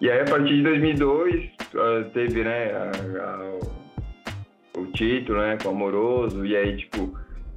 E 0.00 0.10
aí 0.10 0.20
a 0.20 0.24
partir 0.24 0.56
de 0.56 0.62
2002 0.62 1.50
ah, 1.74 2.10
teve, 2.12 2.44
né, 2.44 2.72
a, 2.72 2.90
a, 3.24 4.80
o 4.80 4.86
título, 4.92 5.38
né, 5.38 5.58
com 5.62 5.68
o 5.68 5.72
Amoroso 5.72 6.44
e 6.44 6.56
aí, 6.56 6.76
tipo, 6.76 7.16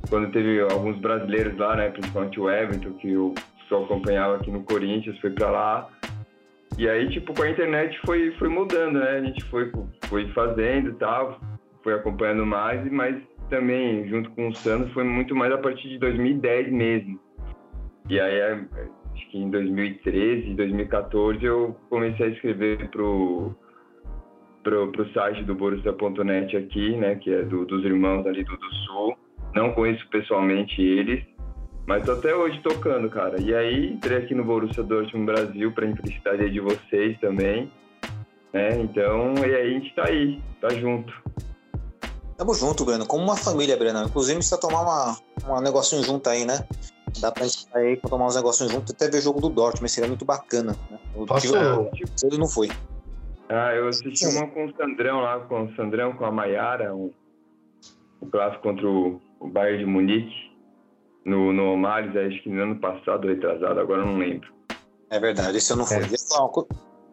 quando 0.09 0.31
teve 0.31 0.61
alguns 0.61 0.97
brasileiros 0.99 1.57
lá, 1.57 1.75
né, 1.75 1.89
principalmente 1.89 2.39
o 2.39 2.49
Everton, 2.49 2.93
que 2.93 3.11
eu 3.11 3.33
só 3.67 3.83
acompanhava 3.83 4.35
aqui 4.35 4.51
no 4.51 4.63
Corinthians, 4.63 5.17
foi 5.19 5.31
para 5.31 5.49
lá. 5.49 5.89
E 6.77 6.89
aí, 6.89 7.09
tipo, 7.09 7.33
com 7.33 7.43
a 7.43 7.49
internet 7.49 7.97
foi, 8.05 8.31
foi 8.37 8.49
mudando, 8.49 8.99
né? 8.99 9.11
A 9.11 9.21
gente 9.21 9.43
foi, 9.45 9.71
foi 10.07 10.27
fazendo 10.33 10.89
e 10.89 10.93
tal, 10.95 11.39
foi 11.83 11.93
acompanhando 11.93 12.45
mais, 12.45 12.83
mas 12.91 13.15
também, 13.49 14.07
junto 14.07 14.29
com 14.31 14.49
o 14.49 14.55
Sandro, 14.55 14.89
foi 14.93 15.03
muito 15.03 15.35
mais 15.35 15.51
a 15.51 15.57
partir 15.57 15.89
de 15.89 15.97
2010 15.99 16.71
mesmo. 16.71 17.19
E 18.09 18.19
aí, 18.19 18.35
é, 18.35 18.65
acho 19.13 19.29
que 19.29 19.37
em 19.37 19.49
2013, 19.49 20.53
2014, 20.53 21.43
eu 21.43 21.75
comecei 21.89 22.27
a 22.27 22.29
escrever 22.29 22.89
pro, 22.89 23.55
pro, 24.63 24.91
pro 24.91 25.13
site 25.13 25.43
do 25.43 25.55
Borussia.net 25.55 26.55
aqui, 26.57 26.95
né, 26.97 27.15
que 27.15 27.33
é 27.33 27.43
do, 27.43 27.65
dos 27.65 27.83
irmãos 27.83 28.25
ali 28.27 28.43
do, 28.43 28.55
do 28.57 28.75
Sul. 28.85 29.17
Não 29.55 29.71
conheço 29.71 30.07
pessoalmente 30.09 30.81
eles, 30.81 31.23
mas 31.87 32.03
tô 32.03 32.13
até 32.13 32.35
hoje 32.35 32.59
tocando, 32.61 33.09
cara. 33.09 33.39
E 33.41 33.53
aí, 33.53 33.93
entrei 33.93 34.17
aqui 34.17 34.35
no 34.35 34.43
Borussia 34.43 34.83
Dortmund 34.83 35.25
Brasil 35.25 35.71
para 35.71 35.85
infelicidade 35.85 36.49
de 36.49 36.59
vocês 36.59 37.17
também, 37.19 37.71
né? 38.51 38.69
Então, 38.81 39.33
e 39.39 39.55
aí 39.55 39.67
a 39.67 39.69
gente 39.69 39.95
tá 39.95 40.05
aí, 40.07 40.41
tá 40.59 40.69
junto. 40.69 41.13
Tamo 42.37 42.53
junto, 42.53 42.83
Breno. 42.83 43.05
Como 43.05 43.23
uma 43.23 43.37
família, 43.37 43.77
Breno. 43.77 44.03
Inclusive, 44.03 44.37
precisa 44.37 44.59
tomar 44.59 44.81
uma, 44.81 45.17
um 45.57 45.61
negocinho 45.61 46.03
junto 46.03 46.29
aí, 46.29 46.45
né? 46.45 46.65
Dá 47.19 47.31
pra 47.31 47.43
gente 47.43 47.67
sair 47.71 47.99
pra 47.99 48.09
tomar 48.09 48.27
uns 48.27 48.35
negocinhos 48.35 48.73
junto 48.73 48.91
até 48.91 49.09
ver 49.09 49.19
o 49.19 49.21
jogo 49.21 49.39
do 49.39 49.49
Dortmund. 49.49 49.89
Seria 49.89 50.07
muito 50.07 50.25
bacana. 50.25 50.75
Né? 50.91 50.99
O 51.15 51.25
Posso... 51.25 51.55
ele 52.23 52.37
não 52.37 52.47
foi. 52.47 52.69
Ah, 53.47 53.73
eu 53.73 53.87
assisti 53.87 54.25
uma 54.25 54.47
com 54.47 54.65
o 54.65 54.75
Sandrão 54.75 55.21
lá, 55.21 55.39
com 55.39 55.65
o 55.65 55.75
Sandrão, 55.75 56.13
com 56.13 56.25
a 56.25 56.31
Maiara, 56.31 56.93
um, 56.95 57.11
um 58.21 58.29
clássico 58.29 58.63
contra 58.63 58.87
o, 58.87 59.21
o 59.39 59.47
Bayern 59.47 59.79
de 59.79 59.85
Munique, 59.85 60.51
no, 61.23 61.53
no 61.53 61.73
Omares, 61.73 62.15
acho 62.15 62.41
que 62.41 62.49
no 62.49 62.63
ano 62.63 62.79
passado, 62.79 63.27
retrasado, 63.27 63.79
agora 63.79 64.01
eu 64.01 64.07
não 64.07 64.17
lembro. 64.17 64.51
É 65.11 65.19
verdade, 65.19 65.57
esse 65.57 65.71
eu 65.71 65.77
não 65.77 65.85
fui. 65.85 65.97
É. 65.97 66.07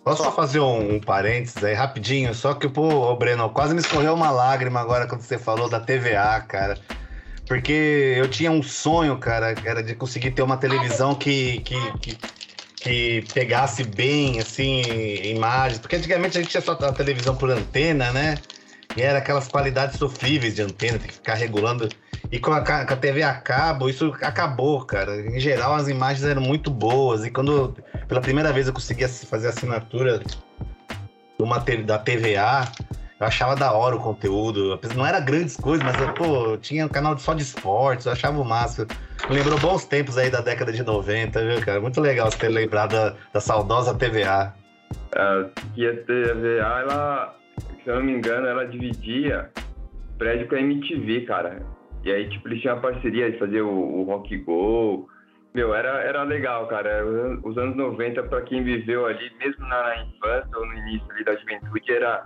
Posso 0.04 0.22
só 0.24 0.32
fazer 0.32 0.58
um, 0.60 0.96
um, 0.96 1.00
parênteses 1.00 1.62
aí 1.62 1.74
rapidinho? 1.74 2.34
Só 2.34 2.54
que, 2.54 2.68
pô, 2.68 3.14
Breno, 3.16 3.48
quase 3.50 3.72
me 3.72 3.80
escorreu 3.80 4.14
uma 4.14 4.30
lágrima 4.30 4.80
agora 4.80 5.06
quando 5.06 5.20
você 5.20 5.38
falou 5.38 5.68
da 5.68 5.78
TVA, 5.78 6.40
cara. 6.40 6.80
Porque 7.46 7.72
eu 8.16 8.28
tinha 8.28 8.50
um 8.50 8.62
sonho, 8.62 9.18
cara, 9.18 9.60
era 9.64 9.82
de 9.82 9.94
conseguir 9.94 10.32
ter 10.32 10.42
uma 10.42 10.56
televisão 10.56 11.14
que, 11.14 11.60
que, 11.60 11.76
que, 12.00 12.18
que 12.80 13.22
pegasse 13.32 13.84
bem, 13.84 14.40
assim, 14.40 14.80
imagens. 15.24 15.78
Porque 15.78 15.96
antigamente 15.96 16.36
a 16.38 16.40
gente 16.40 16.50
tinha 16.50 16.60
só 16.60 16.72
a 16.72 16.92
televisão 16.92 17.36
por 17.36 17.50
antena, 17.50 18.12
né? 18.12 18.42
E 18.96 19.02
era 19.02 19.18
aquelas 19.18 19.48
qualidades 19.48 19.98
sofríveis 19.98 20.54
de 20.54 20.62
antena, 20.62 20.98
tem 20.98 21.08
que 21.08 21.14
ficar 21.14 21.34
regulando. 21.34 21.88
E 22.30 22.38
com 22.38 22.52
a, 22.52 22.60
com 22.60 22.72
a 22.72 22.96
TV 22.96 23.22
a 23.22 23.34
cabo, 23.34 23.88
isso 23.88 24.14
acabou, 24.22 24.84
cara. 24.84 25.16
Em 25.20 25.40
geral, 25.40 25.74
as 25.74 25.88
imagens 25.88 26.24
eram 26.24 26.42
muito 26.42 26.70
boas. 26.70 27.24
E 27.24 27.30
quando, 27.30 27.76
pela 28.06 28.20
primeira 28.20 28.52
vez, 28.52 28.66
eu 28.66 28.72
conseguia 28.72 29.08
fazer 29.08 29.48
assinatura 29.48 30.18
de 30.18 30.36
uma, 31.38 31.58
da 31.58 31.98
TVA, 31.98 32.70
eu 33.22 33.26
achava 33.26 33.54
da 33.54 33.72
hora 33.72 33.96
o 33.96 34.00
conteúdo. 34.00 34.78
Não 34.96 35.06
era 35.06 35.20
grandes 35.20 35.56
coisas, 35.56 35.84
mas 35.84 36.00
eu, 36.00 36.12
pô, 36.12 36.56
tinha 36.58 36.84
um 36.86 36.88
canal 36.88 37.16
só 37.18 37.34
de 37.34 37.42
esportes, 37.42 38.06
eu 38.06 38.12
achava 38.12 38.40
o 38.40 38.44
máximo. 38.44 38.86
Lembrou 39.30 39.58
bons 39.60 39.84
tempos 39.84 40.18
aí 40.18 40.28
da 40.28 40.40
década 40.40 40.72
de 40.72 40.82
90, 40.82 41.40
viu, 41.40 41.60
cara? 41.60 41.80
Muito 41.80 42.00
legal 42.00 42.30
você 42.30 42.38
ter 42.38 42.48
lembrado 42.48 42.92
da, 42.92 43.14
da 43.32 43.40
saudosa 43.40 43.94
TVA. 43.94 44.52
É, 45.14 45.44
que 45.74 45.86
a 45.86 45.92
TVA, 45.92 46.80
ela, 46.80 47.36
se 47.82 47.90
eu 47.90 47.96
não 47.96 48.02
me 48.02 48.12
engano, 48.12 48.46
ela 48.46 48.66
dividia 48.66 49.50
prédio 50.18 50.48
com 50.48 50.54
a 50.54 50.60
MTV, 50.60 51.22
cara. 51.22 51.64
E 52.04 52.12
aí, 52.12 52.28
tipo, 52.28 52.48
eles 52.48 52.60
tinham 52.60 52.74
uma 52.76 52.82
parceria 52.82 53.30
de 53.30 53.38
fazer 53.38 53.62
o, 53.62 53.70
o 53.70 54.02
Rock 54.04 54.36
Go. 54.38 55.08
Meu, 55.54 55.74
era, 55.74 56.00
era 56.02 56.22
legal, 56.22 56.66
cara. 56.68 57.04
Os 57.42 57.56
anos 57.58 57.76
90, 57.76 58.22
para 58.24 58.42
quem 58.42 58.64
viveu 58.64 59.06
ali, 59.06 59.30
mesmo 59.38 59.66
na 59.66 60.04
infância 60.04 60.58
ou 60.58 60.66
no 60.66 60.74
início 60.74 61.10
ali 61.12 61.24
da 61.24 61.36
juventude, 61.36 61.92
era 61.92 62.24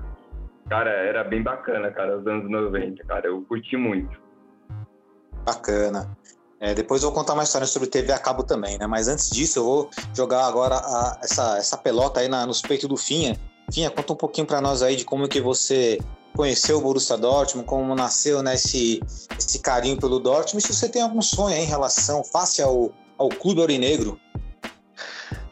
Cara, 0.69 0.91
era 0.91 1.23
bem 1.23 1.43
bacana, 1.43 1.93
cara, 1.93 2.19
os 2.19 2.27
anos 2.27 2.51
90, 2.51 3.05
cara. 3.05 3.29
Eu 3.29 3.43
curti 3.43 3.77
muito. 3.77 4.19
Bacana. 5.45 6.17
É, 6.59 6.75
depois 6.75 7.03
eu 7.03 7.11
vou 7.11 7.19
contar 7.19 7.35
uma 7.35 7.45
história 7.45 7.67
sobre 7.67 7.89
TV 7.89 8.13
a 8.13 8.19
cabo 8.19 8.43
também, 8.43 8.77
né? 8.79 8.87
Mas 8.87 9.07
antes 9.07 9.31
disso, 9.31 9.61
eu 9.61 9.65
vou 9.65 9.91
jogar 10.15 10.47
agora 10.47 10.75
a, 10.75 11.21
essa, 11.23 11.57
essa 11.59 11.77
pelota 11.77 12.21
aí 12.21 12.29
na, 12.29 12.45
nos 12.47 12.61
peitos 12.61 12.89
do 12.89 12.97
Finha. 12.97 13.37
Finha, 13.73 13.91
conta 13.91 14.13
um 14.13 14.17
pouquinho 14.17 14.47
para 14.47 14.61
nós 14.61 14.83
aí 14.83 14.97
de 14.97 15.05
como 15.05 15.29
que 15.29 15.41
você 15.41 15.99
conheceu 16.37 16.79
o 16.79 16.81
Borussia 16.81 17.17
Dortmund, 17.17 17.67
como 17.67 17.95
nasceu 17.95 18.43
né, 18.43 18.55
esse, 18.55 19.03
esse 19.39 19.59
carinho 19.59 19.99
pelo 19.99 20.21
Dortmund, 20.21 20.63
e 20.63 20.67
se 20.67 20.75
você 20.75 20.89
tem 20.89 21.03
algum 21.03 21.23
sonho 21.23 21.57
em 21.57 21.65
relação, 21.65 22.23
face 22.23 22.63
ao, 22.63 22.93
ao 23.19 23.29
clube 23.29 23.61
aurinegro. 23.61 24.21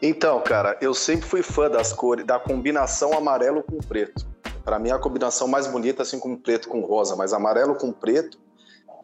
Então, 0.01 0.41
cara, 0.43 0.77
eu 0.81 0.93
sempre 0.93 1.27
fui 1.27 1.43
fã 1.43 1.71
das 1.71 1.93
cores, 1.93 2.27
da 2.27 2.39
combinação 2.39 3.15
amarelo 3.15 3.63
com 3.63 3.79
preto. 3.79 4.27
Para 4.63 4.79
mim, 4.79 4.91
é 4.91 4.93
a 4.93 4.99
combinação 4.99 5.49
mais 5.49 5.67
bonita, 5.67 6.03
assim 6.03 6.19
como 6.19 6.39
preto 6.39 6.69
com 6.69 6.81
rosa, 6.81 7.17
mas 7.17 7.33
amarelo 7.33 7.75
com 7.75 7.91
preto, 7.91 8.39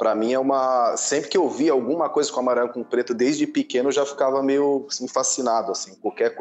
para 0.01 0.15
mim 0.15 0.33
é 0.33 0.39
uma. 0.39 0.97
Sempre 0.97 1.29
que 1.29 1.37
eu 1.37 1.47
via 1.51 1.73
alguma 1.73 2.09
coisa 2.09 2.33
com 2.33 2.41
amarelo 2.41 2.71
com 2.71 2.83
preto, 2.83 3.13
desde 3.13 3.47
pequeno, 3.47 3.91
eu 3.91 3.93
já 3.93 4.07
ficava 4.07 4.43
meio 4.43 4.87
assim, 4.89 5.07
fascinado. 5.07 5.71
Assim, 5.71 5.95
qualquer, 5.97 6.35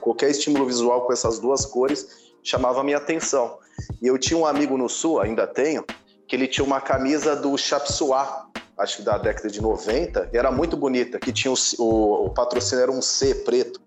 qualquer 0.00 0.30
estímulo 0.30 0.66
visual 0.66 1.06
com 1.06 1.12
essas 1.12 1.38
duas 1.38 1.64
cores 1.64 2.32
chamava 2.42 2.82
minha 2.82 2.96
atenção. 2.96 3.56
E 4.02 4.08
eu 4.08 4.18
tinha 4.18 4.36
um 4.36 4.44
amigo 4.44 4.76
no 4.76 4.88
Sul, 4.88 5.20
ainda 5.20 5.46
tenho, 5.46 5.84
que 6.26 6.34
ele 6.34 6.48
tinha 6.48 6.64
uma 6.64 6.80
camisa 6.80 7.36
do 7.36 7.56
Chapsuá, 7.56 8.48
acho 8.76 8.96
que 8.96 9.02
da 9.04 9.16
década 9.16 9.48
de 9.48 9.62
90, 9.62 10.30
e 10.32 10.36
era 10.36 10.50
muito 10.50 10.76
bonita, 10.76 11.20
que 11.20 11.32
tinha 11.32 11.54
o, 11.54 11.56
o, 11.78 12.26
o 12.26 12.30
patrocínio 12.30 12.82
era 12.82 12.90
um 12.90 13.00
C 13.00 13.32
preto 13.36 13.80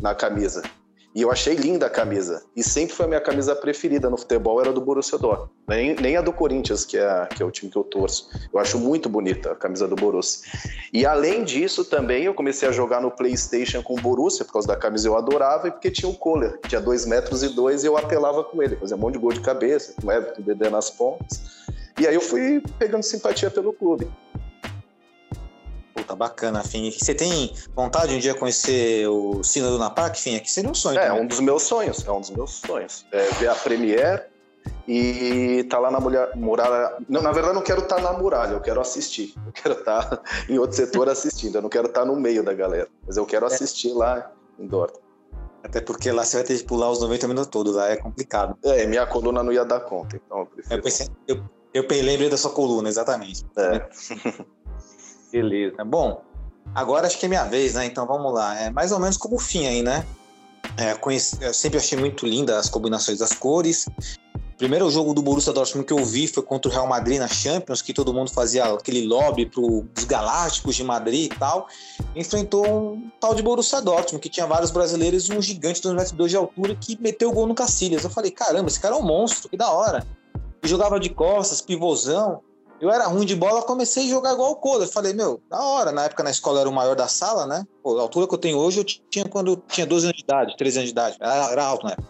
na 0.00 0.14
camisa. 0.14 0.62
E 1.16 1.22
eu 1.22 1.32
achei 1.32 1.54
linda 1.54 1.86
a 1.86 1.88
camisa. 1.88 2.44
E 2.54 2.62
sempre 2.62 2.94
foi 2.94 3.06
a 3.06 3.08
minha 3.08 3.20
camisa 3.22 3.56
preferida 3.56 4.10
no 4.10 4.18
futebol, 4.18 4.60
era 4.60 4.70
do 4.70 4.82
Borussia 4.82 5.16
Dortmund. 5.16 5.50
Nem, 5.66 5.94
nem 5.94 6.14
a 6.14 6.20
do 6.20 6.30
Corinthians, 6.30 6.84
que 6.84 6.98
é, 6.98 7.26
que 7.34 7.42
é 7.42 7.46
o 7.46 7.50
time 7.50 7.72
que 7.72 7.78
eu 7.78 7.84
torço. 7.84 8.28
Eu 8.52 8.60
acho 8.60 8.78
muito 8.78 9.08
bonita 9.08 9.52
a 9.52 9.56
camisa 9.56 9.88
do 9.88 9.96
Borussia. 9.96 10.46
E 10.92 11.06
além 11.06 11.42
disso, 11.42 11.86
também 11.86 12.24
eu 12.24 12.34
comecei 12.34 12.68
a 12.68 12.70
jogar 12.70 13.00
no 13.00 13.10
Playstation 13.10 13.82
com 13.82 13.94
o 13.94 13.96
Borussia, 13.96 14.44
por 14.44 14.52
causa 14.52 14.68
da 14.68 14.76
camisa 14.76 15.08
eu 15.08 15.16
adorava, 15.16 15.68
e 15.68 15.70
porque 15.70 15.90
tinha 15.90 16.06
o 16.10 16.14
Kohler, 16.14 16.58
que 16.58 16.68
tinha 16.68 16.82
2 16.82 17.06
metros 17.06 17.42
e 17.42 17.48
dois 17.48 17.82
e 17.82 17.86
eu 17.86 17.96
apelava 17.96 18.44
com 18.44 18.62
ele. 18.62 18.76
Fazia 18.76 18.94
um 18.94 19.00
monte 19.00 19.14
de 19.14 19.20
gol 19.20 19.32
de 19.32 19.40
cabeça, 19.40 19.94
com 19.98 20.08
o 20.08 20.12
Everton, 20.12 20.42
Dedé 20.42 20.68
nas 20.68 20.90
pontas. 20.90 21.40
E 21.98 22.06
aí 22.06 22.14
eu 22.14 22.20
fui 22.20 22.62
pegando 22.78 23.02
simpatia 23.02 23.50
pelo 23.50 23.72
clube. 23.72 24.06
Puta, 26.06 26.14
bacana, 26.14 26.62
Fim. 26.62 26.90
Você 26.90 27.14
tem 27.14 27.52
vontade 27.74 28.08
de 28.08 28.14
um 28.14 28.18
dia 28.20 28.34
conhecer 28.34 29.08
o 29.08 29.42
Cine 29.42 29.66
do 29.66 29.78
Napark, 29.78 30.14
Fim? 30.16 30.38
Que 30.38 30.50
seria 30.50 30.70
um 30.70 30.74
sonho. 30.74 30.98
É, 30.98 31.08
também. 31.08 31.22
um 31.22 31.26
dos 31.26 31.40
meus 31.40 31.64
sonhos. 31.64 32.06
É 32.06 32.12
um 32.12 32.20
dos 32.20 32.30
meus 32.30 32.52
sonhos. 32.52 33.04
É 33.10 33.24
ver 33.32 33.48
a 33.48 33.54
Premiere 33.56 34.22
e 34.86 35.64
tá 35.68 35.78
lá 35.80 35.90
na 35.90 35.98
mulher, 35.98 36.30
muralha. 36.36 36.96
Não, 37.08 37.20
na 37.20 37.32
verdade, 37.32 37.54
eu 37.54 37.54
não 37.54 37.62
quero 37.62 37.82
estar 37.82 37.96
tá 37.96 38.02
na 38.02 38.12
muralha, 38.12 38.52
eu 38.52 38.60
quero 38.60 38.80
assistir. 38.80 39.34
Eu 39.44 39.52
quero 39.52 39.74
estar 39.80 40.04
tá 40.04 40.22
em 40.48 40.58
outro 40.58 40.76
setor 40.76 41.08
assistindo. 41.08 41.56
Eu 41.56 41.62
não 41.62 41.68
quero 41.68 41.88
estar 41.88 42.00
tá 42.00 42.06
no 42.06 42.14
meio 42.14 42.44
da 42.44 42.54
galera, 42.54 42.88
mas 43.04 43.16
eu 43.16 43.26
quero 43.26 43.44
é. 43.44 43.48
assistir 43.48 43.92
lá 43.92 44.30
em 44.58 44.66
Dortmund. 44.66 45.04
Até 45.64 45.80
porque 45.80 46.12
lá 46.12 46.24
você 46.24 46.36
vai 46.36 46.46
ter 46.46 46.56
que 46.56 46.64
pular 46.64 46.88
os 46.90 47.00
90 47.00 47.26
minutos 47.26 47.50
todos, 47.50 47.74
lá 47.74 47.88
é 47.88 47.96
complicado. 47.96 48.56
É, 48.62 48.86
minha 48.86 49.04
coluna 49.04 49.42
não 49.42 49.52
ia 49.52 49.64
dar 49.64 49.80
conta, 49.80 50.14
então 50.14 50.40
eu 50.40 50.46
prefiro. 50.46 50.78
Eu, 50.78 50.82
pensei, 50.82 51.08
eu, 51.26 51.42
eu 51.74 51.84
lembrei 51.88 52.30
da 52.30 52.36
sua 52.36 52.52
coluna, 52.52 52.88
exatamente. 52.88 53.44
É. 53.56 53.88
Beleza. 55.32 55.84
Bom, 55.84 56.22
agora 56.74 57.06
acho 57.06 57.18
que 57.18 57.26
é 57.26 57.28
minha 57.28 57.44
vez, 57.44 57.74
né? 57.74 57.86
Então 57.86 58.06
vamos 58.06 58.32
lá. 58.32 58.58
É 58.58 58.70
mais 58.70 58.92
ou 58.92 58.98
menos 58.98 59.16
como 59.16 59.36
o 59.36 59.38
fim 59.38 59.66
aí, 59.66 59.82
né? 59.82 60.06
É, 60.76 60.94
conheci, 60.94 61.36
eu 61.40 61.54
sempre 61.54 61.78
achei 61.78 61.98
muito 61.98 62.26
linda 62.26 62.58
as 62.58 62.68
combinações 62.68 63.18
das 63.18 63.32
cores. 63.32 63.86
Primeiro 64.58 64.90
jogo 64.90 65.12
do 65.12 65.20
Borussia 65.20 65.52
Dortmund 65.52 65.86
que 65.86 65.92
eu 65.92 66.02
vi 66.02 66.26
foi 66.26 66.42
contra 66.42 66.70
o 66.70 66.72
Real 66.72 66.86
Madrid 66.86 67.18
na 67.18 67.28
Champions, 67.28 67.82
que 67.82 67.92
todo 67.92 68.12
mundo 68.12 68.30
fazia 68.30 68.64
aquele 68.64 69.06
lobby 69.06 69.44
para 69.44 69.60
os 69.60 70.04
Galácticos 70.04 70.74
de 70.74 70.82
Madrid 70.82 71.30
e 71.30 71.38
tal. 71.38 71.68
Enfrentou 72.14 72.66
um 72.66 73.10
tal 73.20 73.34
de 73.34 73.42
Borussia 73.42 73.82
Dortmund, 73.82 74.22
que 74.22 74.30
tinha 74.30 74.46
vários 74.46 74.70
brasileiros 74.70 75.28
e 75.28 75.34
um 75.34 75.42
gigante 75.42 75.82
de 75.82 75.88
2,2 75.88 76.28
de 76.28 76.36
altura 76.36 76.74
que 76.74 76.98
meteu 77.00 77.28
o 77.28 77.32
gol 77.32 77.46
no 77.46 77.54
Cacilhas. 77.54 78.02
Eu 78.02 78.08
falei, 78.08 78.30
caramba, 78.30 78.68
esse 78.68 78.80
cara 78.80 78.94
é 78.94 78.98
um 78.98 79.02
monstro, 79.02 79.50
que 79.50 79.58
da 79.58 79.70
hora. 79.70 80.06
E 80.62 80.68
jogava 80.68 80.98
de 80.98 81.10
costas, 81.10 81.60
pivôzão. 81.60 82.40
Eu 82.80 82.90
era 82.90 83.06
ruim 83.06 83.24
de 83.24 83.34
bola, 83.34 83.62
comecei 83.62 84.04
a 84.06 84.10
jogar 84.10 84.34
igual 84.34 84.52
o 84.52 84.56
Kohler. 84.56 84.88
Falei, 84.88 85.12
meu, 85.12 85.40
da 85.48 85.60
hora. 85.60 85.92
Na 85.92 86.04
época 86.04 86.22
na 86.22 86.30
escola 86.30 86.60
era 86.60 86.68
o 86.68 86.72
maior 86.72 86.94
da 86.94 87.08
sala, 87.08 87.46
né? 87.46 87.66
Pô, 87.82 87.98
a 87.98 88.02
altura 88.02 88.28
que 88.28 88.34
eu 88.34 88.38
tenho 88.38 88.58
hoje 88.58 88.80
eu 88.80 88.84
tinha 88.84 89.24
quando 89.24 89.52
eu 89.52 89.56
tinha 89.56 89.86
12 89.86 90.06
anos 90.06 90.16
de 90.16 90.22
idade, 90.22 90.56
13 90.56 90.78
anos 90.78 90.88
de 90.88 90.92
idade. 90.92 91.16
Era, 91.20 91.52
era 91.52 91.64
alto 91.64 91.86
na 91.86 91.92
época. 91.92 92.08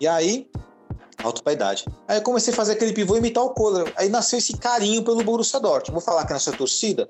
E 0.00 0.06
aí, 0.06 0.48
alto 1.22 1.42
pra 1.42 1.52
idade. 1.52 1.84
Aí 2.06 2.18
eu 2.18 2.22
comecei 2.22 2.52
a 2.52 2.56
fazer 2.56 2.72
aquele 2.72 2.92
pivô 2.92 3.16
e 3.16 3.18
imitar 3.18 3.42
o 3.42 3.50
Kohler. 3.50 3.92
Aí 3.96 4.08
nasceu 4.08 4.38
esse 4.38 4.56
carinho 4.56 5.02
pelo 5.02 5.22
Borussia 5.24 5.58
Dortmund. 5.58 5.92
Vou 5.92 6.00
falar 6.00 6.24
que 6.26 6.32
nessa 6.32 6.52
torcida, 6.52 7.08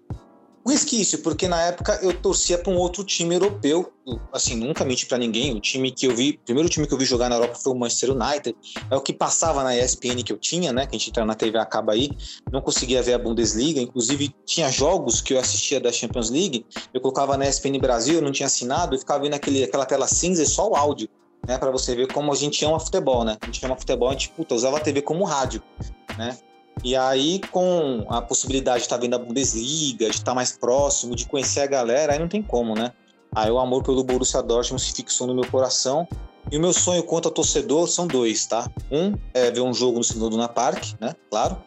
resquício, 0.69 1.19
porque 1.19 1.49
na 1.49 1.61
época 1.63 1.99
eu 2.03 2.13
torcia 2.13 2.59
para 2.59 2.73
um 2.73 2.77
outro 2.77 3.05
time 3.05 3.35
europeu. 3.35 3.93
Assim, 4.33 4.55
nunca 4.57 4.85
menti 4.85 5.07
para 5.07 5.19
ninguém. 5.19 5.55
O 5.55 5.61
time 5.61 5.91
que 5.91 6.07
eu 6.07 6.15
vi, 6.15 6.31
o 6.31 6.45
primeiro 6.45 6.69
time 6.69 6.87
que 6.87 6.95
eu 6.95 6.99
vi 6.99 7.05
jogar 7.05 7.29
na 7.29 7.37
Europa 7.37 7.57
foi 7.57 7.73
o 7.73 7.77
Manchester 7.77 8.11
United. 8.13 8.57
É 8.91 8.97
o 8.97 9.01
que 9.01 9.13
passava 9.13 9.63
na 9.63 9.77
ESPN 9.77 10.23
que 10.25 10.33
eu 10.33 10.39
tinha, 10.39 10.73
né? 10.73 10.87
Que 10.87 10.97
a 10.97 10.99
gente 10.99 11.11
entrava 11.11 11.27
na 11.27 11.35
TV 11.35 11.59
acaba 11.59 11.93
aí. 11.93 12.11
Não 12.51 12.61
conseguia 12.61 13.03
ver 13.03 13.15
a 13.15 13.19
Bundesliga. 13.19 13.81
Inclusive, 13.81 14.35
tinha 14.45 14.71
jogos 14.71 15.21
que 15.21 15.35
eu 15.35 15.39
assistia 15.39 15.81
da 15.81 15.93
Champions 15.93 16.31
League. 16.31 16.65
Eu 16.93 17.01
colocava 17.01 17.37
na 17.37 17.47
ESPN 17.47 17.79
Brasil, 17.79 18.17
eu 18.17 18.23
não 18.23 18.33
tinha 18.33 18.47
assinado, 18.47 18.95
e 18.95 18.99
ficava 18.99 19.23
vendo 19.23 19.35
aquele, 19.35 19.65
aquela 19.65 19.85
tela 19.85 20.07
cinza 20.07 20.43
e 20.43 20.47
só 20.47 20.69
o 20.69 20.75
áudio. 20.75 21.09
Né, 21.47 21.57
para 21.57 21.71
você 21.71 21.95
ver 21.95 22.13
como 22.13 22.33
a 22.33 22.35
gente 22.35 22.63
ama 22.65 22.81
futebol, 22.81 23.25
né? 23.25 23.39
A 23.41 23.47
gente 23.47 23.65
ama 23.65 23.77
futebol, 23.77 24.09
a 24.09 24.13
gente 24.13 24.29
puta, 24.31 24.55
usava 24.55 24.77
a 24.77 24.81
TV 24.81 25.01
como 25.01 25.25
rádio, 25.25 25.63
né? 26.19 26.37
E 26.85 26.95
aí, 26.95 27.41
com 27.51 28.07
a 28.09 28.23
possibilidade 28.23 28.79
de 28.79 28.83
estar 28.85 28.97
vendo 28.97 29.15
a 29.15 29.19
Bundesliga, 29.19 30.09
de 30.11 30.17
estar 30.17 30.35
mais 30.35 30.53
próximo, 30.53 31.15
de 31.15 31.27
conhecer 31.27 31.61
a 31.61 31.67
galera, 31.67 32.13
aí 32.13 32.19
não 32.19 32.29
tem 32.29 32.43
como, 32.43 32.75
né? 32.75 32.93
Aí 33.35 33.51
o 33.51 33.59
amor 33.59 33.83
pelo 33.83 34.03
Borussia 34.05 34.43
Dortmund 34.43 34.83
se 34.83 34.93
fixou 34.93 35.27
no 35.27 35.35
meu 35.35 35.47
coração. 35.51 36.07
E 36.51 36.57
o 36.57 36.61
meu 36.61 36.73
sonho 36.73 37.03
quanto 37.03 37.29
a 37.29 37.31
torcedor 37.31 37.89
são 37.89 38.07
dois, 38.07 38.47
tá? 38.47 38.71
Um 38.91 39.15
é 39.35 39.51
ver 39.51 39.61
um 39.61 39.75
jogo 39.75 39.99
no 39.99 40.05
Segundo 40.05 40.37
na 40.37 40.49
Park, 40.49 40.95
né? 40.99 41.15
Claro. 41.31 41.59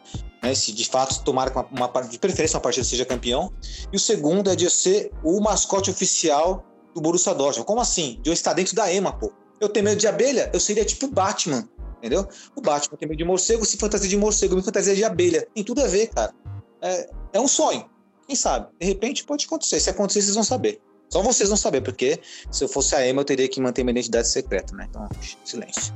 Né? 0.42 0.54
Se 0.54 0.72
de 0.72 0.88
fato 0.88 1.22
tomar 1.22 1.52
uma, 1.52 1.88
uma 1.88 2.02
de 2.02 2.18
preferência 2.18 2.56
uma 2.56 2.62
partida 2.62 2.84
seja 2.84 3.04
campeão. 3.04 3.52
E 3.92 3.96
o 3.96 4.00
segundo 4.00 4.50
é 4.50 4.56
de 4.56 4.68
ser 4.68 5.12
o 5.22 5.40
mascote 5.40 5.90
oficial 5.90 6.64
do 6.94 7.00
Borussia 7.00 7.32
Dortmund. 7.32 7.66
Como 7.66 7.80
assim? 7.80 8.18
De 8.22 8.30
eu 8.30 8.34
estar 8.34 8.54
dentro 8.54 8.74
da 8.74 8.92
EMA, 8.92 9.12
pô. 9.12 9.32
Eu 9.60 9.68
tenho 9.68 9.84
medo 9.84 10.00
de 10.00 10.08
abelha, 10.08 10.50
eu 10.52 10.58
seria 10.58 10.84
tipo 10.84 11.06
Batman 11.06 11.68
entendeu? 12.02 12.28
O 12.56 12.60
Batman 12.60 12.98
tem 12.98 13.08
medo 13.08 13.18
de 13.18 13.24
morcego, 13.24 13.64
se 13.64 13.76
fantasia 13.76 14.08
de 14.08 14.16
morcego, 14.16 14.56
me 14.56 14.62
fantasia 14.62 14.94
de 14.94 15.04
abelha. 15.04 15.46
Tem 15.54 15.62
tudo 15.62 15.80
a 15.82 15.86
ver, 15.86 16.08
cara. 16.08 16.34
É, 16.80 17.08
é 17.34 17.40
um 17.40 17.46
sonho. 17.46 17.88
Quem 18.26 18.34
sabe? 18.34 18.68
De 18.80 18.86
repente 18.86 19.24
pode 19.24 19.46
acontecer. 19.46 19.78
Se 19.78 19.88
acontecer, 19.88 20.22
vocês 20.22 20.34
vão 20.34 20.44
saber. 20.44 20.80
Só 21.08 21.22
vocês 21.22 21.48
vão 21.48 21.56
saber, 21.56 21.82
porque 21.82 22.18
se 22.50 22.64
eu 22.64 22.68
fosse 22.68 22.96
a 22.96 23.06
Emma, 23.06 23.20
eu 23.20 23.24
teria 23.24 23.48
que 23.48 23.60
manter 23.60 23.84
minha 23.84 23.92
identidade 23.92 24.28
secreta, 24.28 24.74
né? 24.74 24.86
Então, 24.88 25.08
silêncio. 25.44 25.94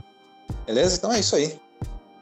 Beleza? 0.67 0.97
Então 0.97 1.13
é 1.13 1.21
isso 1.21 1.35
aí. 1.35 1.59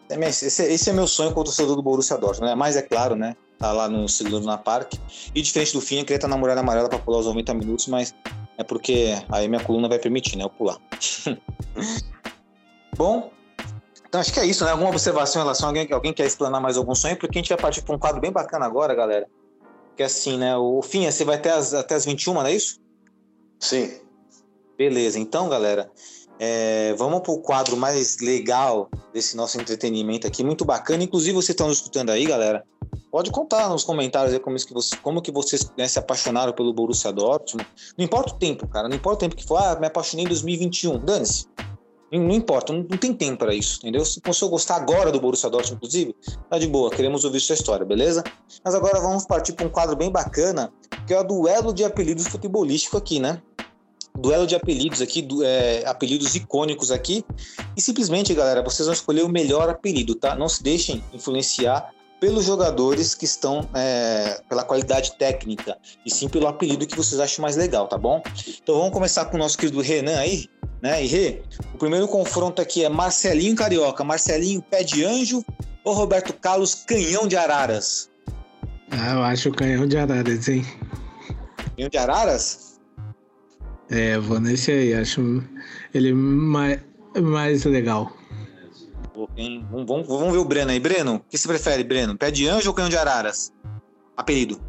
Esse, 0.09 0.63
esse 0.63 0.91
é 0.91 0.93
meu 0.93 1.07
sonho 1.07 1.33
com 1.33 1.41
o 1.41 1.45
torcedor 1.45 1.75
do 1.77 1.83
Borussia 1.83 2.17
Dortmund, 2.17 2.51
né? 2.51 2.55
Mas 2.55 2.77
é 2.77 2.83
claro, 2.83 3.17
né? 3.17 3.37
Tá 3.59 3.73
lá 3.73 3.89
no 3.89 4.09
segundo 4.09 4.47
na 4.47 4.57
parque. 4.57 4.99
E 5.35 5.43
diferente 5.43 5.73
do 5.73 5.81
fim, 5.81 5.97
eu 5.97 6.03
queria 6.03 6.17
estar 6.17 6.29
na 6.29 6.37
muralha 6.37 6.61
amarela 6.61 6.89
para 6.89 6.99
pular 6.99 7.19
os 7.19 7.27
90 7.27 7.55
minutos, 7.55 7.87
mas 7.89 8.15
é 8.57 8.63
porque 8.63 9.15
aí 9.29 9.49
minha 9.49 9.63
coluna 9.63 9.89
vai 9.89 9.99
permitir, 9.99 10.37
né? 10.37 10.45
Eu 10.45 10.51
pular. 10.51 10.79
Bom, 12.97 13.31
então 14.15 14.21
acho 14.21 14.33
que 14.33 14.39
é 14.39 14.47
isso, 14.47 14.65
né? 14.65 14.71
Alguma 14.71 14.91
observação 14.91 15.43
em 15.43 15.45
relação 15.45 15.67
a 15.67 15.71
alguém, 15.71 15.89
alguém 15.91 16.13
quer 16.13 16.25
explanar 16.25 16.61
mais 16.61 16.77
algum 16.77 16.95
sonho? 16.95 17.17
Porque 17.17 17.37
a 17.37 17.43
gente 17.43 17.49
vai 17.49 17.59
partir 17.59 17.83
para 17.83 17.97
um 17.97 17.99
quadro 17.99 18.21
bem 18.21 18.31
bacana 18.31 18.65
agora, 18.65 18.95
galera. 18.95 19.27
Que 19.97 20.05
é 20.05 20.07
assim, 20.07 20.39
né? 20.39 20.57
O 20.57 20.81
fim, 20.83 21.11
você 21.11 21.25
vai 21.25 21.35
até 21.35 21.51
as, 21.51 21.75
até 21.75 21.97
as 21.97 22.05
21, 22.05 22.33
não 22.35 22.47
é 22.47 22.55
isso? 22.55 22.79
Sim. 23.59 23.91
Beleza, 24.79 25.19
então, 25.19 25.49
galera, 25.49 25.91
É, 26.39 26.95
vamos 26.95 27.23
para 27.23 27.33
o 27.33 27.41
quadro 27.41 27.77
mais 27.77 28.19
legal 28.21 28.89
desse 29.13 29.37
nosso 29.37 29.61
entretenimento 29.61 30.29
aqui, 30.29 30.45
muito 30.45 30.65
bacana. 30.65 31.03
Inclusive, 31.03 31.33
vocês 31.33 31.51
estão 31.51 31.69
escutando 31.73 32.11
aí, 32.11 32.25
galera. 32.25 32.65
Pode 33.11 33.33
contar 33.33 33.69
nos 33.69 33.83
comentários 33.83 34.33
aí 34.33 34.39
como, 34.39 34.57
que, 34.57 34.73
você, 34.73 34.97
como 34.97 35.21
que 35.21 35.33
vocês 35.33 35.69
né, 35.77 35.89
se 35.89 35.99
apaixonaram 35.99 36.53
pelo 36.53 36.73
Borussia 36.73 37.13
Dortmund. 37.13 37.67
Não 37.99 38.05
importa 38.05 38.33
o 38.33 38.39
tempo, 38.39 38.69
cara. 38.69 38.89
Não 38.89 38.95
importa 38.95 39.25
o 39.25 39.29
tempo 39.29 39.35
que 39.35 39.45
for. 39.45 39.57
Ah, 39.57 39.75
me 39.75 39.89
apaixonei 39.89 40.25
em 40.25 40.29
2021. 40.29 41.05
Dane-se. 41.05 41.47
Não, 42.19 42.31
importa, 42.31 42.73
não, 42.73 42.85
tem 42.85 43.13
tempo 43.13 43.39
para 43.39 43.55
isso, 43.55 43.79
entendeu? 43.79 44.05
Se 44.05 44.21
começou 44.21 44.49
a 44.49 44.51
gostar 44.51 44.77
agora 44.77 45.11
do 45.11 45.21
Borussia 45.21 45.51
Dortmund, 45.51 45.77
inclusive, 45.77 46.15
tá 46.49 46.59
de 46.59 46.67
boa. 46.67 46.91
Queremos 46.91 47.25
ouvir 47.25 47.41
sua 47.41 47.55
história, 47.55 47.85
beleza? 47.85 48.23
Mas 48.65 48.75
agora 48.75 49.01
vamos 49.01 49.27
partir 49.27 49.53
para 49.53 49.67
um 49.67 49.71
quadro 49.71 49.97
bem 49.97 50.11
bacana, 50.11 50.73
que 51.07 51.13
é 51.13 51.21
o 51.21 51.25
duelo 51.25 51.73
de 51.73 51.85
apelidos 51.85 52.27
futebolístico 52.27 52.97
aqui, 52.97 53.19
né? 53.19 53.43
duelo 54.17 54.47
de 54.47 54.55
apelidos 54.55 55.03
aqui, 55.03 55.21
do, 55.21 55.43
é, 55.43 55.85
apelidos 55.87 56.35
icônicos 56.35 56.91
aqui. 56.91 57.25
E 57.77 57.81
simplesmente, 57.81 58.33
galera, 58.33 58.63
vocês 58.63 58.87
vão 58.87 58.95
escolher 58.95 59.23
o 59.23 59.29
melhor 59.29 59.69
apelido, 59.69 60.15
tá? 60.15 60.37
Não 60.37 60.49
se 60.49 60.63
deixem 60.63 61.03
influenciar 61.13 61.91
pelos 62.25 62.47
jogadores 62.47 63.15
que 63.15 63.27
estão 63.27 63.69
é, 63.75 64.41
pela 64.49 64.65
qualidade 64.65 65.15
técnica 65.19 65.77
e 66.07 66.11
sim 66.11 66.27
pelo 66.27 66.47
apelido 66.47 66.87
que 66.87 66.97
vocês 66.97 67.21
acham 67.21 67.43
mais 67.43 67.55
legal, 67.55 67.87
tá 67.87 67.99
bom? 67.99 68.23
Então 68.63 68.77
vamos 68.77 68.95
começar 68.95 69.27
com 69.27 69.37
o 69.37 69.39
nosso 69.39 69.59
querido 69.59 69.83
Renan 69.83 70.17
aí, 70.17 70.49
né? 70.81 71.05
E 71.05 71.07
Rê, 71.07 71.43
o 71.75 71.77
primeiro 71.77 72.09
confronto 72.09 72.63
aqui 72.63 72.83
é 72.83 72.89
Marcelinho 72.89 73.55
Carioca, 73.55 74.03
Marcelinho 74.03 74.63
Pé 74.63 74.83
de 74.83 75.05
Anjo 75.05 75.45
ou 75.85 75.93
Roberto 75.93 76.33
Carlos 76.33 76.75
Canhão 76.75 77.29
de 77.29 77.37
Araras? 77.37 78.09
Ah, 78.91 79.17
eu 79.17 79.23
acho 79.23 79.51
o 79.51 79.55
Canhão 79.55 79.87
de 79.87 79.99
Araras, 79.99 80.49
hein? 80.49 80.65
Canhão 81.77 81.91
de 81.91 81.99
Araras? 81.99 82.81
É, 83.91 84.17
vou 84.17 84.41
nesse 84.41 84.71
aí, 84.71 84.95
acho 84.95 85.45
ele 85.93 86.15
mais, 86.15 86.81
mais 87.21 87.65
legal. 87.65 88.11
Vamos, 89.15 89.87
vamos, 89.87 90.09
vamos 90.09 90.33
ver 90.33 90.39
o 90.39 90.45
Breno 90.45 90.73
aí. 90.73 90.81
Breno, 90.81 91.17
o 91.17 91.21
que 91.21 91.39
você 91.39 91.47
prefere, 91.47 91.85
Breno? 91.85 92.19
Pé 92.19 92.31
de 92.31 92.49
anjo 92.49 92.69
ou 92.69 92.75
canhão 92.75 92.89
de 92.89 92.97
araras? 92.97 93.53
Apelido. 94.17 94.61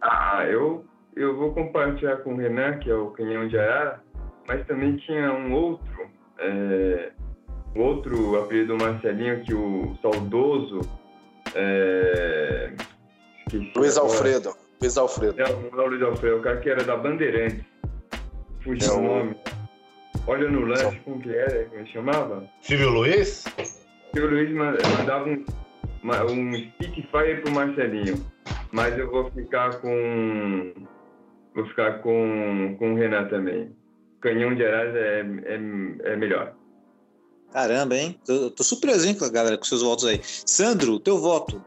Ah, 0.00 0.46
eu, 0.48 0.84
eu 1.14 1.36
vou 1.36 1.52
compartilhar 1.52 2.18
com 2.18 2.34
o 2.34 2.36
Renan, 2.36 2.78
que 2.78 2.90
é 2.90 2.94
o 2.94 3.10
canhão 3.10 3.46
de 3.46 3.58
arara, 3.58 4.02
mas 4.46 4.66
também 4.66 4.96
tinha 4.96 5.32
um 5.32 5.52
outro, 5.52 6.08
é, 6.38 7.10
outro 7.76 8.40
apelido 8.40 8.76
do 8.76 8.82
Marcelinho, 8.82 9.42
que 9.44 9.52
o 9.52 9.96
saudoso. 10.00 10.80
É, 11.54 12.72
Luiz 13.74 13.96
agora. 13.96 14.12
Alfredo. 14.12 14.56
Luiz 14.80 14.96
Alfredo. 14.96 15.40
É, 15.40 15.44
o 15.50 15.86
Luiz 15.88 16.02
Alfredo, 16.02 16.36
o 16.36 16.42
cara 16.42 16.56
que 16.58 16.70
era 16.70 16.84
da 16.84 16.96
Bandeirantes. 16.96 17.64
Fugiu 18.62 18.92
é 18.92 18.96
o 18.96 19.02
nome. 19.02 19.36
Olha 20.28 20.50
no 20.50 20.66
lance, 20.66 20.94
como 21.06 21.22
que 21.22 21.34
era, 21.34 21.64
como 21.64 21.80
ele 21.80 21.90
chamava? 21.90 22.46
Silvio 22.60 22.90
Luiz? 22.90 23.44
Silvio 24.12 24.30
Luiz 24.30 24.50
mandava 24.52 25.26
um, 25.26 25.44
um 26.04 26.54
Spitfire 26.54 27.40
pro 27.42 27.50
Marcelinho. 27.50 28.26
Mas 28.70 28.98
eu 28.98 29.10
vou 29.10 29.30
ficar 29.30 29.80
com. 29.80 30.74
Vou 31.54 31.66
ficar 31.68 32.02
com, 32.02 32.76
com 32.78 32.92
o 32.92 32.96
Renan 32.96 33.26
também. 33.28 33.74
Canhão 34.20 34.54
de 34.54 34.66
Aras 34.66 34.94
é, 34.94 35.20
é, 35.46 36.12
é 36.12 36.16
melhor. 36.16 36.52
Caramba, 37.50 37.96
hein? 37.96 38.20
Tô, 38.26 38.50
tô 38.50 38.62
surpreso, 38.62 39.08
hein, 39.08 39.16
galera, 39.32 39.56
com 39.56 39.64
seus 39.64 39.82
votos 39.82 40.04
aí. 40.04 40.20
Sandro, 40.22 41.00
teu 41.00 41.16
voto 41.16 41.64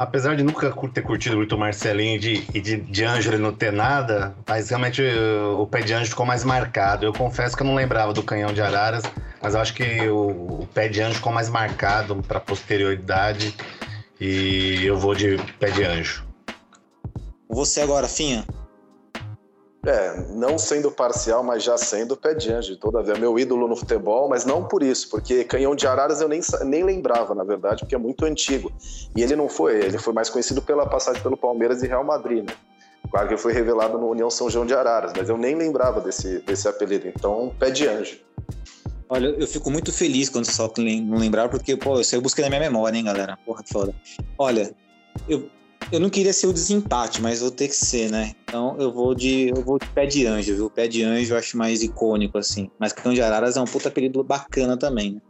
apesar 0.00 0.34
de 0.34 0.42
nunca 0.42 0.74
ter 0.94 1.02
curtido 1.02 1.36
muito 1.36 1.54
o 1.54 1.58
Marcelinho 1.58 2.16
e 2.16 2.18
de, 2.18 2.60
de, 2.62 2.76
de 2.78 3.04
Ângelo 3.04 3.38
não 3.38 3.52
ter 3.52 3.70
nada, 3.70 4.34
mas 4.48 4.70
realmente 4.70 5.02
o, 5.02 5.60
o 5.60 5.66
pé 5.66 5.82
de 5.82 5.92
anjo 5.92 6.08
ficou 6.08 6.24
mais 6.24 6.42
marcado. 6.42 7.04
Eu 7.04 7.12
confesso 7.12 7.54
que 7.54 7.62
eu 7.62 7.66
não 7.66 7.74
lembrava 7.74 8.10
do 8.14 8.22
canhão 8.22 8.50
de 8.50 8.62
Araras, 8.62 9.02
mas 9.42 9.52
eu 9.52 9.60
acho 9.60 9.74
que 9.74 10.08
o, 10.08 10.62
o 10.62 10.68
pé 10.72 10.88
de 10.88 11.02
anjo 11.02 11.16
ficou 11.16 11.30
mais 11.30 11.50
marcado 11.50 12.16
para 12.26 12.40
posterioridade 12.40 13.54
e 14.18 14.86
eu 14.86 14.96
vou 14.96 15.14
de 15.14 15.36
pé 15.58 15.70
de 15.70 15.84
anjo. 15.84 16.26
Você 17.50 17.82
agora, 17.82 18.08
Finha? 18.08 18.46
É, 19.84 20.26
não 20.32 20.58
sendo 20.58 20.90
parcial, 20.90 21.42
mas 21.42 21.62
já 21.62 21.78
sendo 21.78 22.14
pé 22.14 22.34
de 22.34 22.52
anjo, 22.52 22.76
todavia. 22.76 23.14
Meu 23.14 23.38
ídolo 23.38 23.66
no 23.66 23.74
futebol, 23.74 24.28
mas 24.28 24.44
não 24.44 24.68
por 24.68 24.82
isso, 24.82 25.08
porque 25.08 25.42
Canhão 25.44 25.74
de 25.74 25.86
Araras 25.86 26.20
eu 26.20 26.28
nem, 26.28 26.40
nem 26.64 26.84
lembrava, 26.84 27.34
na 27.34 27.44
verdade, 27.44 27.82
porque 27.82 27.94
é 27.94 27.98
muito 27.98 28.26
antigo. 28.26 28.70
E 29.16 29.22
ele 29.22 29.34
não 29.34 29.48
foi, 29.48 29.76
ele 29.82 29.98
foi 29.98 30.12
mais 30.12 30.28
conhecido 30.28 30.60
pela 30.60 30.86
passagem 30.86 31.22
pelo 31.22 31.36
Palmeiras 31.36 31.82
e 31.82 31.86
Real 31.86 32.04
Madrid, 32.04 32.46
né? 32.46 32.54
Claro 33.10 33.26
que 33.26 33.34
ele 33.34 33.40
foi 33.40 33.54
revelado 33.54 33.98
no 33.98 34.10
União 34.10 34.28
São 34.28 34.50
João 34.50 34.66
de 34.66 34.74
Araras, 34.74 35.12
mas 35.16 35.28
eu 35.30 35.38
nem 35.38 35.54
lembrava 35.54 36.00
desse, 36.00 36.40
desse 36.40 36.68
apelido. 36.68 37.08
Então, 37.08 37.54
pé 37.58 37.70
de 37.70 37.86
anjo. 37.88 38.18
Olha, 39.08 39.28
eu 39.28 39.46
fico 39.46 39.70
muito 39.70 39.92
feliz 39.92 40.28
quando 40.28 40.44
só 40.44 40.70
não 40.76 41.18
lembrar, 41.18 41.48
porque, 41.48 41.76
pô, 41.76 41.98
eu, 41.98 42.02
eu 42.12 42.20
busquei 42.20 42.44
na 42.44 42.50
minha 42.50 42.60
memória, 42.60 42.96
hein, 42.96 43.04
galera? 43.04 43.36
Porra, 43.44 43.62
que 43.62 43.72
foda. 43.72 43.94
Olha, 44.38 44.72
eu, 45.28 45.48
eu 45.92 45.98
não 45.98 46.08
queria 46.08 46.32
ser 46.32 46.46
o 46.46 46.52
desempate, 46.52 47.20
mas 47.20 47.40
vou 47.40 47.50
ter 47.50 47.68
que 47.68 47.74
ser, 47.74 48.10
né? 48.10 48.32
Então 48.44 48.76
eu 48.78 48.92
vou 48.92 49.14
de 49.14 49.48
eu 49.48 49.62
vou 49.62 49.78
de 49.78 49.86
pé 49.88 50.06
de 50.06 50.26
anjo, 50.26 50.54
viu? 50.54 50.70
Pé 50.70 50.86
de 50.86 51.02
anjo 51.02 51.34
eu 51.34 51.38
acho 51.38 51.56
mais 51.56 51.82
icônico, 51.82 52.38
assim. 52.38 52.70
Mas 52.78 52.92
Cão 52.92 53.12
de 53.12 53.20
Araras 53.20 53.56
é 53.56 53.60
um 53.60 53.64
puta 53.64 53.88
apelido 53.88 54.22
bacana 54.22 54.76
também, 54.76 55.14
né? 55.14 55.20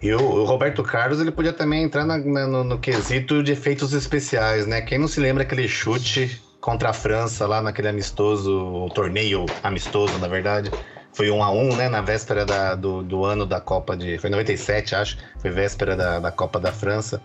E 0.00 0.12
o, 0.12 0.44
Roberto 0.44 0.82
Carlos, 0.82 1.20
ele 1.20 1.32
podia 1.32 1.52
também 1.52 1.82
entrar 1.82 2.04
na, 2.04 2.18
na, 2.18 2.46
no, 2.46 2.64
no, 2.64 2.78
quesito 2.78 3.42
de 3.42 3.52
efeitos 3.52 3.92
especiais, 3.92 4.66
né? 4.66 4.80
Quem 4.80 4.98
não 4.98 5.08
se 5.08 5.20
lembra 5.20 5.42
aquele 5.42 5.66
chute 5.66 6.40
contra 6.60 6.90
a 6.90 6.92
França 6.92 7.46
lá 7.46 7.60
naquele 7.60 7.88
amistoso, 7.88 8.88
torneio 8.94 9.44
amistoso, 9.62 10.16
na 10.18 10.28
verdade. 10.28 10.70
Foi 11.12 11.30
um 11.30 11.42
a 11.42 11.50
um, 11.50 11.74
né? 11.74 11.88
Na 11.88 12.00
véspera 12.00 12.46
da, 12.46 12.74
do, 12.74 13.02
do 13.02 13.24
ano 13.24 13.44
da 13.44 13.60
Copa 13.60 13.96
de. 13.96 14.18
Foi 14.18 14.30
97, 14.30 14.94
acho. 14.94 15.18
Foi 15.38 15.50
véspera 15.50 15.96
da, 15.96 16.20
da 16.20 16.30
Copa 16.30 16.60
da 16.60 16.72
França 16.72 17.20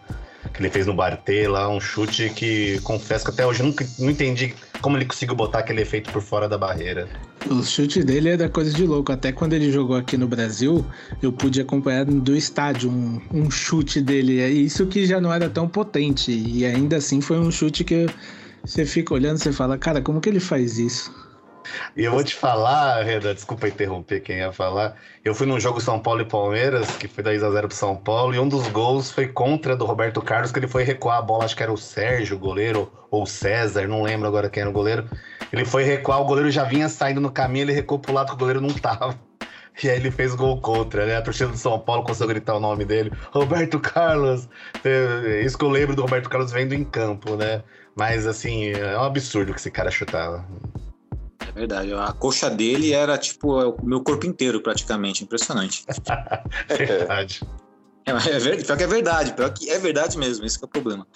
que 0.52 0.62
ele 0.62 0.70
fez 0.70 0.86
no 0.86 0.94
Bartê 0.94 1.48
lá, 1.48 1.70
um 1.70 1.80
chute 1.80 2.30
que 2.30 2.80
confesso 2.82 3.26
que 3.26 3.32
até 3.32 3.46
hoje 3.46 3.64
nunca 3.64 3.86
não 4.00 4.10
entendi 4.10 4.54
como 4.82 4.98
ele 4.98 5.06
conseguiu 5.06 5.36
botar 5.36 5.60
aquele 5.60 5.82
efeito 5.82 6.12
por 6.12 6.22
fora 6.22 6.48
da 6.48 6.58
barreira. 6.58 7.08
O 7.50 7.62
chute 7.64 8.04
dele 8.04 8.30
é 8.30 8.38
da 8.38 8.50
coisa 8.50 8.72
de 8.72 8.86
louco. 8.86 9.12
Até 9.12 9.32
quando 9.32 9.54
ele 9.54 9.72
jogou 9.72 9.96
aqui 9.96 10.18
no 10.18 10.28
Brasil, 10.28 10.86
eu 11.22 11.32
pude 11.32 11.60
acompanhar 11.62 12.06
do 12.06 12.36
estádio 12.36 12.90
um, 12.90 13.22
um 13.34 13.52
chute 13.52 14.02
dele. 14.02 14.40
É 14.40 14.50
isso 14.50 14.86
que 14.88 15.06
já 15.06 15.20
não 15.20 15.34
era 15.34 15.50
tão 15.50 15.68
potente. 15.68 16.32
E 16.32 16.66
ainda 16.66 16.98
assim 16.98 17.22
foi 17.22 17.38
um 17.40 17.52
chute 17.52 17.84
que 17.84 18.08
você 18.64 18.86
fica 18.86 19.14
olhando 19.14 19.38
e 19.46 19.54
fala, 19.54 19.78
cara, 19.78 20.02
como 20.02 20.22
que 20.22 20.30
ele 20.30 20.40
faz 20.40 20.78
isso? 20.80 21.23
E 21.96 22.04
eu 22.04 22.12
vou 22.12 22.24
te 22.24 22.36
falar, 22.36 23.04
Reda, 23.04 23.34
desculpa 23.34 23.68
interromper 23.68 24.20
quem 24.22 24.38
ia 24.38 24.52
falar. 24.52 24.96
Eu 25.24 25.34
fui 25.34 25.48
num 25.48 25.60
jogo 25.60 25.80
São 25.80 26.00
Paulo 26.00 26.22
e 26.22 26.26
Palmeiras, 26.26 26.96
que 26.98 27.08
foi 27.08 27.24
2x0 27.24 27.68
pro 27.68 27.76
São 27.76 27.96
Paulo, 27.96 28.34
e 28.34 28.40
um 28.40 28.48
dos 28.48 28.68
gols 28.68 29.12
foi 29.12 29.28
contra 29.28 29.76
do 29.76 29.86
Roberto 29.86 30.22
Carlos, 30.22 30.52
que 30.52 30.60
ele 30.60 30.68
foi 30.68 30.84
recuar 30.84 31.20
a 31.20 31.22
bola, 31.22 31.46
acho 31.46 31.56
que 31.56 31.64
era 31.64 31.72
o 31.72 31.78
Sérgio, 31.78 32.38
goleiro, 32.38 32.92
ou 33.10 33.26
César, 33.26 33.88
não 33.88 34.04
lembro 34.04 34.28
agora 34.28 34.50
quem 34.50 34.62
era 34.62 34.70
o 34.70 34.74
goleiro. 34.74 35.08
Ele 35.52 35.66
foi 35.66 35.84
recuar, 35.84 36.22
o 36.22 36.26
goleiro 36.26 36.50
já 36.50 36.64
vinha 36.64 36.90
saindo 36.90 37.22
no 37.22 37.32
caminho, 37.32 37.66
ele 37.66 37.74
recuou 37.74 38.00
pro 38.00 38.14
lado 38.14 38.28
que 38.28 38.34
o 38.34 38.38
goleiro 38.38 38.62
não 38.62 38.74
tava. 38.74 39.18
E 39.84 39.90
aí 39.90 39.98
ele 39.98 40.12
fez 40.12 40.36
gol 40.36 40.62
contra, 40.62 41.04
né? 41.06 41.18
A 41.18 41.22
torcida 41.24 41.50
do 41.50 41.58
São 41.58 41.80
Paulo 41.80 42.04
conseguiu 42.04 42.28
gritar 42.28 42.54
o 42.56 42.60
nome 42.60 42.86
dele. 42.86 43.12
Roberto 43.32 43.80
Carlos! 43.80 44.48
É 44.84 45.42
isso 45.42 45.58
que 45.58 45.66
eu 45.66 45.70
lembro 45.70 45.96
do 45.96 46.04
Roberto 46.04 46.30
Carlos 46.30 46.52
vendo 46.52 46.74
em 46.74 46.84
campo, 46.84 47.36
né? 47.36 47.64
Mas 47.96 48.28
assim, 48.28 48.70
é 48.70 48.98
um 48.98 49.04
absurdo 49.04 49.52
que 49.52 49.60
esse 49.60 49.72
cara 49.72 49.90
chutava. 49.90 50.46
É 51.48 51.52
verdade. 51.52 51.94
A 51.94 52.12
coxa 52.14 52.50
dele 52.50 52.94
era 52.94 53.18
tipo 53.18 53.54
o 53.54 53.86
meu 53.86 54.02
corpo 54.02 54.26
inteiro, 54.26 54.62
praticamente. 54.62 55.24
Impressionante. 55.24 55.86
é 56.70 56.76
verdade. 56.78 57.42
É, 58.06 58.12
é 58.12 58.40
verdade, 58.40 58.66
pior 58.66 58.78
que 58.78 58.84
é 58.84 58.88
verdade, 58.88 59.34
pior 59.34 59.54
que 59.54 59.70
é 59.70 59.80
verdade 59.80 60.18
mesmo, 60.18 60.46
esse 60.46 60.62
é 60.62 60.66
o 60.66 60.68
problema. 60.68 61.08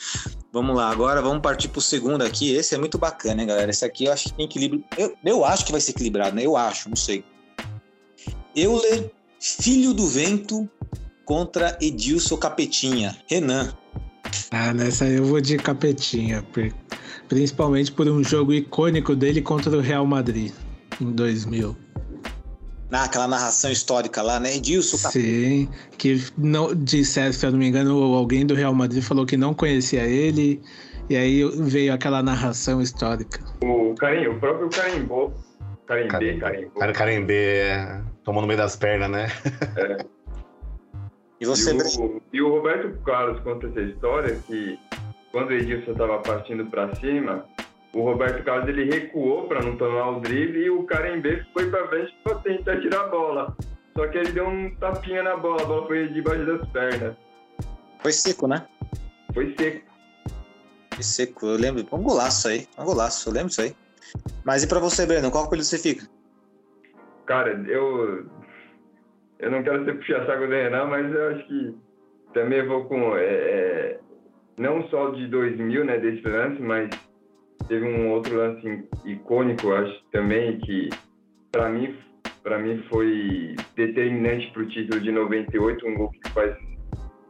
Vamos 0.53 0.75
lá, 0.75 0.89
agora 0.89 1.21
vamos 1.21 1.41
partir 1.41 1.67
pro 1.67 1.81
segundo 1.81 2.21
aqui. 2.23 2.55
Esse 2.55 2.75
é 2.75 2.77
muito 2.77 2.97
bacana, 2.97 3.41
hein, 3.41 3.47
galera? 3.47 3.69
Esse 3.69 3.83
aqui 3.83 4.05
eu 4.05 4.13
acho 4.13 4.25
que 4.25 4.33
tem 4.33 4.45
equilíbrio. 4.45 4.83
Eu, 4.97 5.15
eu 5.23 5.45
acho 5.45 5.65
que 5.65 5.71
vai 5.71 5.81
ser 5.81 5.91
equilibrado, 5.91 6.35
né? 6.35 6.45
Eu 6.45 6.55
acho, 6.55 6.87
não 6.87 6.95
sei. 6.95 7.25
Euler, 8.55 9.11
filho 9.39 9.93
do 9.93 10.07
vento, 10.07 10.67
contra 11.25 11.77
Edilson 11.81 12.37
Capetinha. 12.37 13.15
Renan. 13.27 13.73
Ah, 14.51 14.73
nessa 14.73 15.05
eu 15.05 15.25
vou 15.25 15.41
de 15.41 15.57
Capetinha, 15.57 16.41
porque 16.53 16.73
principalmente 17.27 17.91
por 17.91 18.07
um 18.07 18.23
jogo 18.23 18.53
icônico 18.53 19.15
dele 19.15 19.41
contra 19.41 19.75
o 19.75 19.81
Real 19.81 20.05
Madrid 20.05 20.51
em 20.99 21.11
2000. 21.11 21.75
Ah, 22.91 23.03
aquela 23.03 23.27
narração 23.27 23.69
histórica 23.69 24.21
lá, 24.21 24.39
né? 24.39 24.55
Edilson. 24.55 24.97
Tá... 24.97 25.11
Sim, 25.11 25.67
que 25.97 26.23
não 26.37 26.73
disse, 26.73 27.33
se 27.33 27.45
eu 27.45 27.51
não 27.51 27.59
me 27.59 27.67
engano, 27.67 28.01
alguém 28.13 28.45
do 28.45 28.53
Real 28.53 28.73
Madrid 28.73 29.03
falou 29.03 29.25
que 29.25 29.35
não 29.35 29.53
conhecia 29.53 30.03
ele, 30.03 30.61
e 31.09 31.15
aí 31.17 31.43
veio 31.61 31.93
aquela 31.93 32.23
narração 32.23 32.81
histórica. 32.81 33.41
O 33.61 33.93
Carim, 33.95 34.27
o 34.27 34.39
próprio 34.39 34.69
Carimbó. 34.69 35.31
Carimbé, 35.85 36.37
Carimbó. 36.37 36.79
Cara, 36.79 36.93
Carimbé 36.93 37.57
é, 37.59 38.01
tomou 38.23 38.41
no 38.41 38.47
meio 38.47 38.57
das 38.57 38.77
pernas, 38.77 39.09
né? 39.09 39.27
É. 39.75 40.05
E 41.39 41.45
você. 41.45 41.71
E 41.71 42.01
o, 42.01 42.21
e 42.33 42.41
o 42.41 42.49
Roberto 42.49 42.97
Carlos 43.03 43.39
conta 43.41 43.67
essa 43.67 43.81
história 43.81 44.39
que 44.47 44.79
quando 45.31 45.49
o 45.49 45.53
Edilson 45.53 45.91
estava 45.91 46.19
partindo 46.19 46.65
para 46.67 46.93
cima, 46.95 47.45
o, 47.93 48.01
Roberto 48.01 48.43
Carlos 48.43 48.69
ele 48.69 48.85
recuou 48.85 49.47
para 49.47 49.61
não 49.61 49.75
tomar 49.77 50.09
o 50.09 50.19
drible 50.19 50.59
e 50.59 50.69
o 50.69 50.83
Carembê 50.83 51.45
foi 51.53 51.69
para 51.69 51.87
frente 51.87 52.15
para 52.23 52.35
tentar 52.39 52.79
tirar 52.81 53.01
a 53.01 53.07
bola. 53.07 53.57
Só 53.95 54.07
que 54.07 54.17
ele 54.17 54.31
deu 54.31 54.47
um 54.47 54.75
tapinha 54.75 55.23
na 55.23 55.35
bola, 55.35 55.61
a 55.61 55.65
bola 55.65 55.87
foi 55.87 56.07
debaixo 56.09 56.45
das 56.45 56.67
pernas. 56.69 57.15
Foi 57.99 58.11
seco, 58.11 58.47
né? 58.47 58.67
Foi 59.33 59.55
seco. 59.57 59.85
Foi 60.93 61.03
seco, 61.03 61.45
eu 61.47 61.57
lembro. 61.57 61.85
Um 61.91 62.03
golaço 62.03 62.47
aí, 62.47 62.67
um 62.77 62.85
golaço, 62.85 63.27
eu 63.27 63.33
lembro 63.33 63.49
disso 63.49 63.61
aí. 63.61 63.75
Mas 64.43 64.63
e 64.63 64.67
pra 64.67 64.79
você, 64.79 65.05
Breno, 65.05 65.31
qual 65.31 65.45
apelido 65.45 65.65
você 65.65 65.77
fica? 65.77 66.07
Cara, 67.25 67.51
eu. 67.67 68.25
Eu 69.39 69.51
não 69.51 69.61
quero 69.61 69.85
ser 69.85 69.97
puxa-saco 69.97 70.47
do 70.47 70.51
Renan, 70.51 70.85
mas 70.85 71.13
eu 71.13 71.29
acho 71.29 71.47
que 71.47 71.75
também 72.33 72.65
vou 72.65 72.85
com. 72.85 73.15
É, 73.17 73.25
é, 73.25 73.99
não 74.57 74.87
só 74.89 75.11
de 75.11 75.27
2000, 75.27 75.85
né, 75.85 75.99
desse 75.99 76.27
lance, 76.27 76.61
mas 76.61 76.89
teve 77.67 77.85
um 77.85 78.11
outro 78.11 78.35
lance 78.35 78.87
icônico, 79.05 79.71
acho 79.73 80.03
também, 80.11 80.57
que 80.59 80.89
para 81.51 81.69
mim, 81.69 81.95
para 82.43 82.57
mim 82.57 82.83
foi 82.89 83.55
determinante 83.75 84.51
para 84.51 84.63
o 84.63 84.67
título 84.67 85.01
de 85.01 85.11
98, 85.11 85.87
um 85.87 85.95
gol 85.95 86.11
que 86.11 86.29
faz 86.31 86.57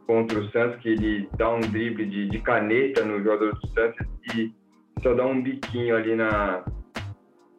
contra 0.06 0.38
o 0.38 0.50
Santos, 0.50 0.80
que 0.80 0.88
ele 0.88 1.28
dá 1.36 1.50
um 1.50 1.60
drible 1.60 2.06
de, 2.06 2.28
de 2.28 2.38
caneta 2.40 3.04
no 3.04 3.18
jogador 3.22 3.54
do 3.54 3.68
Santos 3.68 4.06
e 4.34 4.52
só 5.02 5.12
dá 5.14 5.26
um 5.26 5.42
biquinho 5.42 5.94
ali 5.94 6.16
na, 6.16 6.64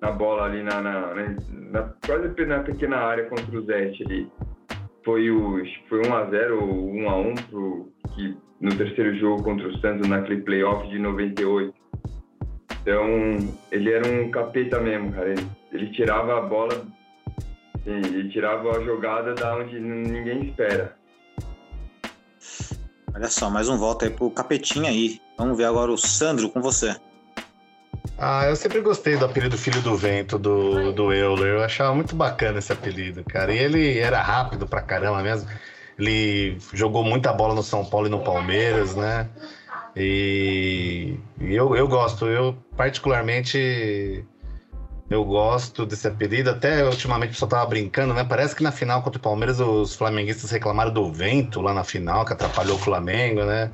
na 0.01 0.11
bola, 0.11 0.45
ali 0.45 0.63
na, 0.63 0.81
na, 0.81 1.13
na, 1.13 1.93
quase 2.05 2.45
na 2.45 2.59
pequena 2.59 2.97
área 2.97 3.25
contra 3.25 3.57
o 3.57 3.65
Zete 3.65 4.03
ali. 4.03 4.31
Foi, 5.05 5.29
o, 5.29 5.63
foi 5.87 6.01
1x0 6.01 6.59
ou 6.59 6.91
1x1 6.91 7.49
pro, 7.49 7.91
que, 8.15 8.37
no 8.59 8.75
terceiro 8.75 9.17
jogo 9.17 9.43
contra 9.43 9.67
o 9.67 9.77
Santos 9.79 10.07
naquele 10.07 10.41
playoff 10.41 10.87
de 10.89 10.99
98. 10.99 11.73
Então, 12.81 13.55
ele 13.71 13.91
era 13.91 14.07
um 14.07 14.31
capeta 14.31 14.79
mesmo, 14.79 15.11
cara. 15.11 15.29
Ele, 15.29 15.47
ele 15.71 15.91
tirava 15.91 16.37
a 16.37 16.41
bola, 16.41 16.85
sim, 17.83 17.97
ele 17.97 18.29
tirava 18.29 18.77
a 18.77 18.83
jogada 18.83 19.33
da 19.33 19.57
onde 19.57 19.79
ninguém 19.79 20.49
espera. 20.49 20.97
Olha 23.13 23.27
só, 23.27 23.49
mais 23.49 23.67
um 23.67 23.77
voto 23.77 24.05
aí 24.05 24.11
pro 24.11 24.29
capetinha 24.31 24.89
aí. 24.89 25.19
Vamos 25.37 25.57
ver 25.57 25.65
agora 25.65 25.91
o 25.91 25.97
Sandro 25.97 26.49
com 26.49 26.61
você. 26.61 26.95
Ah, 28.17 28.45
eu 28.47 28.55
sempre 28.55 28.81
gostei 28.81 29.17
do 29.17 29.25
apelido 29.25 29.57
Filho 29.57 29.81
do 29.81 29.95
Vento 29.95 30.37
do, 30.37 30.91
do 30.91 31.13
Euler. 31.13 31.55
Eu 31.55 31.63
achava 31.63 31.95
muito 31.95 32.15
bacana 32.15 32.59
esse 32.59 32.71
apelido, 32.71 33.23
cara. 33.23 33.53
E 33.53 33.57
ele 33.57 33.97
era 33.97 34.21
rápido 34.21 34.67
pra 34.67 34.81
caramba 34.81 35.23
mesmo. 35.23 35.49
Ele 35.99 36.57
jogou 36.73 37.03
muita 37.03 37.33
bola 37.33 37.53
no 37.53 37.61
São 37.61 37.83
Paulo 37.83 38.07
e 38.07 38.09
no 38.09 38.19
Palmeiras, 38.19 38.95
né? 38.95 39.27
E, 39.95 41.19
eu, 41.41 41.75
eu 41.75 41.87
gosto. 41.89 42.25
Eu, 42.25 42.55
particularmente, 42.77 44.23
eu 45.09 45.25
gosto 45.25 45.85
desse 45.85 46.07
apelido. 46.07 46.49
Até 46.49 46.85
ultimamente 46.85 47.31
o 47.31 47.33
pessoal 47.33 47.49
tava 47.49 47.65
brincando, 47.65 48.13
né? 48.13 48.23
Parece 48.23 48.55
que 48.55 48.63
na 48.63 48.71
final 48.71 49.01
contra 49.01 49.19
o 49.19 49.21
Palmeiras 49.21 49.59
os 49.59 49.93
flamenguistas 49.93 50.49
reclamaram 50.49 50.91
do 50.93 51.11
vento 51.11 51.59
lá 51.59 51.73
na 51.73 51.83
final, 51.83 52.23
que 52.23 52.31
atrapalhou 52.31 52.77
o 52.77 52.79
Flamengo, 52.79 53.43
né? 53.43 53.69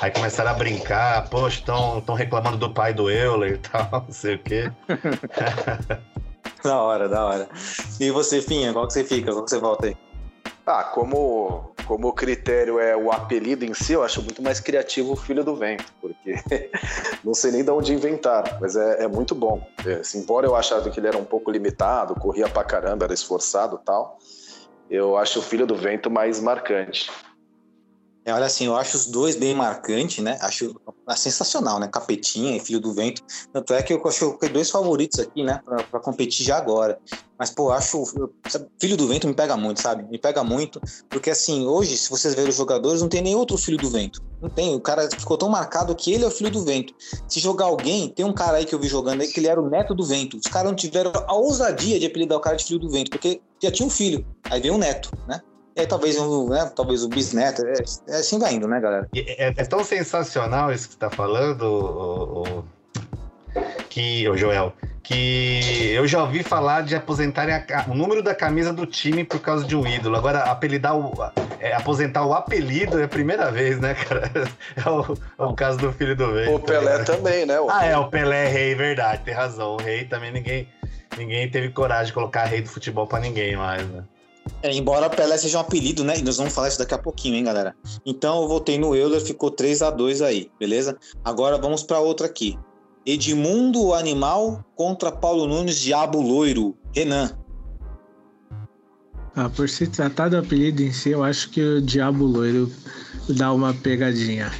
Aí 0.00 0.12
começaram 0.12 0.52
a 0.52 0.54
brincar, 0.54 1.28
poxa, 1.28 1.58
estão 1.58 2.14
reclamando 2.14 2.56
do 2.56 2.70
pai 2.70 2.94
do 2.94 3.10
Euler 3.10 3.54
e 3.54 3.58
tal, 3.68 4.04
não 4.06 4.12
sei 4.12 4.36
o 4.36 4.38
quê. 4.38 4.70
da 6.62 6.80
hora, 6.80 7.08
da 7.08 7.24
hora. 7.24 7.48
E 7.98 8.10
você, 8.12 8.40
Finha, 8.40 8.72
qual 8.72 8.86
que 8.86 8.92
você 8.92 9.02
fica? 9.04 9.32
Qual 9.32 9.44
que 9.44 9.50
você 9.50 9.58
volta 9.58 9.86
aí? 9.88 9.96
Ah, 10.66 10.82
como, 10.82 11.74
como 11.86 12.08
o 12.08 12.12
critério 12.12 12.78
é 12.80 12.96
o 12.96 13.12
apelido 13.12 13.66
em 13.66 13.74
si, 13.74 13.92
eu 13.92 14.02
acho 14.02 14.22
muito 14.22 14.42
mais 14.42 14.60
criativo 14.60 15.12
o 15.12 15.16
Filho 15.16 15.44
do 15.44 15.54
Vento, 15.54 15.92
porque 16.00 16.40
não 17.22 17.34
sei 17.34 17.52
nem 17.52 17.62
de 17.62 17.70
onde 17.70 17.92
inventaram, 17.92 18.58
mas 18.60 18.74
é, 18.74 19.04
é 19.04 19.08
muito 19.08 19.34
bom. 19.34 19.66
É, 19.84 19.96
assim, 19.96 20.20
embora 20.20 20.46
eu 20.46 20.56
achasse 20.56 20.90
que 20.90 20.98
ele 20.98 21.08
era 21.08 21.18
um 21.18 21.24
pouco 21.24 21.50
limitado, 21.50 22.14
corria 22.14 22.48
pra 22.48 22.64
caramba, 22.64 23.04
era 23.04 23.12
esforçado 23.12 23.78
tal, 23.84 24.18
eu 24.88 25.18
acho 25.18 25.40
o 25.40 25.42
Filho 25.42 25.66
do 25.66 25.76
Vento 25.76 26.10
mais 26.10 26.40
marcante. 26.40 27.10
É, 28.24 28.32
olha 28.32 28.46
assim, 28.46 28.64
eu 28.64 28.74
acho 28.74 28.96
os 28.96 29.06
dois 29.06 29.36
bem 29.36 29.54
marcantes, 29.54 30.24
né? 30.24 30.38
Acho 30.40 30.74
é 31.06 31.14
sensacional, 31.14 31.78
né? 31.78 31.88
Capetinha 31.88 32.56
e 32.56 32.60
Filho 32.60 32.80
do 32.80 32.94
Vento. 32.94 33.22
Tanto 33.52 33.74
é 33.74 33.82
que 33.82 33.92
eu 33.92 34.00
acho 34.06 34.38
que 34.38 34.48
dois 34.48 34.70
favoritos 34.70 35.18
aqui, 35.20 35.44
né? 35.44 35.60
Pra, 35.62 35.82
pra, 35.82 36.00
competir 36.00 36.46
já 36.46 36.56
agora. 36.56 36.98
Mas, 37.38 37.50
pô, 37.50 37.70
acho. 37.70 38.02
Filho 38.80 38.96
do 38.96 39.06
Vento 39.06 39.26
me 39.26 39.34
pega 39.34 39.56
muito, 39.58 39.82
sabe? 39.82 40.04
Me 40.04 40.18
pega 40.18 40.42
muito. 40.42 40.80
Porque, 41.10 41.28
assim, 41.28 41.66
hoje, 41.66 41.98
se 41.98 42.08
vocês 42.08 42.34
verem 42.34 42.48
os 42.48 42.56
jogadores, 42.56 43.02
não 43.02 43.08
tem 43.08 43.20
nem 43.20 43.34
outro 43.34 43.58
Filho 43.58 43.76
do 43.76 43.90
Vento. 43.90 44.22
Não 44.40 44.48
tem. 44.48 44.74
O 44.74 44.80
cara 44.80 45.06
ficou 45.10 45.36
tão 45.36 45.50
marcado 45.50 45.94
que 45.94 46.10
ele 46.10 46.24
é 46.24 46.26
o 46.26 46.30
Filho 46.30 46.50
do 46.50 46.64
Vento. 46.64 46.94
Se 47.28 47.40
jogar 47.40 47.66
alguém, 47.66 48.08
tem 48.08 48.24
um 48.24 48.32
cara 48.32 48.56
aí 48.56 48.64
que 48.64 48.74
eu 48.74 48.78
vi 48.78 48.88
jogando 48.88 49.20
aí 49.20 49.28
que 49.28 49.38
ele 49.38 49.48
era 49.48 49.60
o 49.60 49.68
neto 49.68 49.94
do 49.94 50.04
vento. 50.04 50.38
Os 50.38 50.50
caras 50.50 50.68
não 50.68 50.76
tiveram 50.76 51.12
a 51.14 51.34
ousadia 51.34 52.00
de 52.00 52.06
apelidar 52.06 52.38
o 52.38 52.40
cara 52.40 52.56
de 52.56 52.64
Filho 52.64 52.78
do 52.78 52.88
Vento, 52.88 53.10
porque 53.10 53.42
já 53.62 53.70
tinha 53.70 53.86
um 53.86 53.90
filho. 53.90 54.26
Aí 54.44 54.60
veio 54.60 54.74
um 54.74 54.78
neto, 54.78 55.10
né? 55.28 55.42
É, 55.76 55.84
talvez, 55.86 56.16
um, 56.16 56.48
né, 56.48 56.70
talvez 56.74 57.02
o 57.02 57.08
bisneto, 57.08 57.66
é, 57.66 57.72
é, 58.08 58.16
assim 58.16 58.38
vai 58.38 58.54
indo, 58.54 58.68
né, 58.68 58.80
galera? 58.80 59.08
É, 59.14 59.48
é, 59.48 59.64
tão 59.64 59.82
sensacional 59.82 60.72
isso 60.72 60.86
que 60.86 60.94
você 60.94 61.00
tá 61.00 61.10
falando, 61.10 61.62
o, 61.62 62.42
o, 62.42 62.64
que, 63.88 64.28
o 64.28 64.36
Joel, 64.36 64.72
que 65.02 65.90
eu 65.92 66.06
já 66.06 66.22
ouvi 66.22 66.44
falar 66.44 66.82
de 66.82 66.94
aposentarem 66.94 67.54
a, 67.54 67.84
o 67.88 67.94
número 67.94 68.22
da 68.22 68.34
camisa 68.36 68.72
do 68.72 68.86
time 68.86 69.24
por 69.24 69.40
causa 69.40 69.64
de 69.64 69.76
um 69.76 69.84
ídolo. 69.84 70.16
Agora, 70.16 70.44
apelidar 70.44 70.96
o, 70.96 71.12
é, 71.58 71.74
aposentar 71.74 72.24
o 72.24 72.32
apelido 72.32 73.00
é 73.00 73.04
a 73.04 73.08
primeira 73.08 73.50
vez, 73.50 73.80
né, 73.80 73.94
cara? 73.94 74.30
É 74.76 74.88
o, 74.88 75.18
é 75.38 75.42
o 75.44 75.54
caso 75.54 75.78
do 75.78 75.92
filho 75.92 76.14
do 76.14 76.32
Vento. 76.32 76.54
O 76.54 76.60
Pelé 76.60 76.98
né? 76.98 77.04
também, 77.04 77.46
né? 77.46 77.58
O 77.60 77.68
ah, 77.68 77.84
é, 77.84 77.96
o 77.96 78.08
Pelé 78.08 78.46
é 78.46 78.48
rei, 78.48 78.74
verdade, 78.74 79.22
tem 79.24 79.34
razão. 79.34 79.74
O 79.74 79.76
rei 79.76 80.04
também 80.04 80.32
ninguém, 80.32 80.68
ninguém 81.18 81.50
teve 81.50 81.68
coragem 81.70 82.06
de 82.06 82.12
colocar 82.12 82.44
rei 82.44 82.62
do 82.62 82.68
futebol 82.68 83.06
para 83.06 83.20
ninguém 83.20 83.56
mais, 83.56 83.86
né? 83.88 84.04
É, 84.62 84.72
embora 84.72 85.10
Pelé 85.10 85.36
seja 85.36 85.58
um 85.58 85.60
apelido, 85.60 86.04
né? 86.04 86.18
E 86.18 86.22
nós 86.22 86.36
vamos 86.36 86.54
falar 86.54 86.68
isso 86.68 86.78
daqui 86.78 86.94
a 86.94 86.98
pouquinho, 86.98 87.36
hein, 87.36 87.44
galera? 87.44 87.74
Então 88.04 88.42
eu 88.42 88.48
votei 88.48 88.78
no 88.78 88.94
Euler, 88.94 89.20
ficou 89.20 89.50
3 89.50 89.82
a 89.82 89.90
2 89.90 90.22
aí, 90.22 90.50
beleza? 90.58 90.96
Agora 91.24 91.58
vamos 91.58 91.82
para 91.82 92.00
outra 92.00 92.26
aqui. 92.26 92.58
Edmundo 93.06 93.82
o 93.82 93.94
Animal 93.94 94.64
contra 94.74 95.12
Paulo 95.12 95.46
Nunes 95.46 95.78
Diabo 95.78 96.22
Loiro. 96.22 96.74
Renan. 96.94 97.36
Ah, 99.36 99.50
por 99.50 99.68
se 99.68 99.86
tratar 99.86 100.28
do 100.28 100.38
apelido 100.38 100.82
em 100.82 100.92
si, 100.92 101.10
eu 101.10 101.22
acho 101.22 101.50
que 101.50 101.60
o 101.60 101.82
Diabo 101.82 102.24
Loiro 102.24 102.72
dá 103.28 103.52
uma 103.52 103.74
pegadinha. 103.74 104.50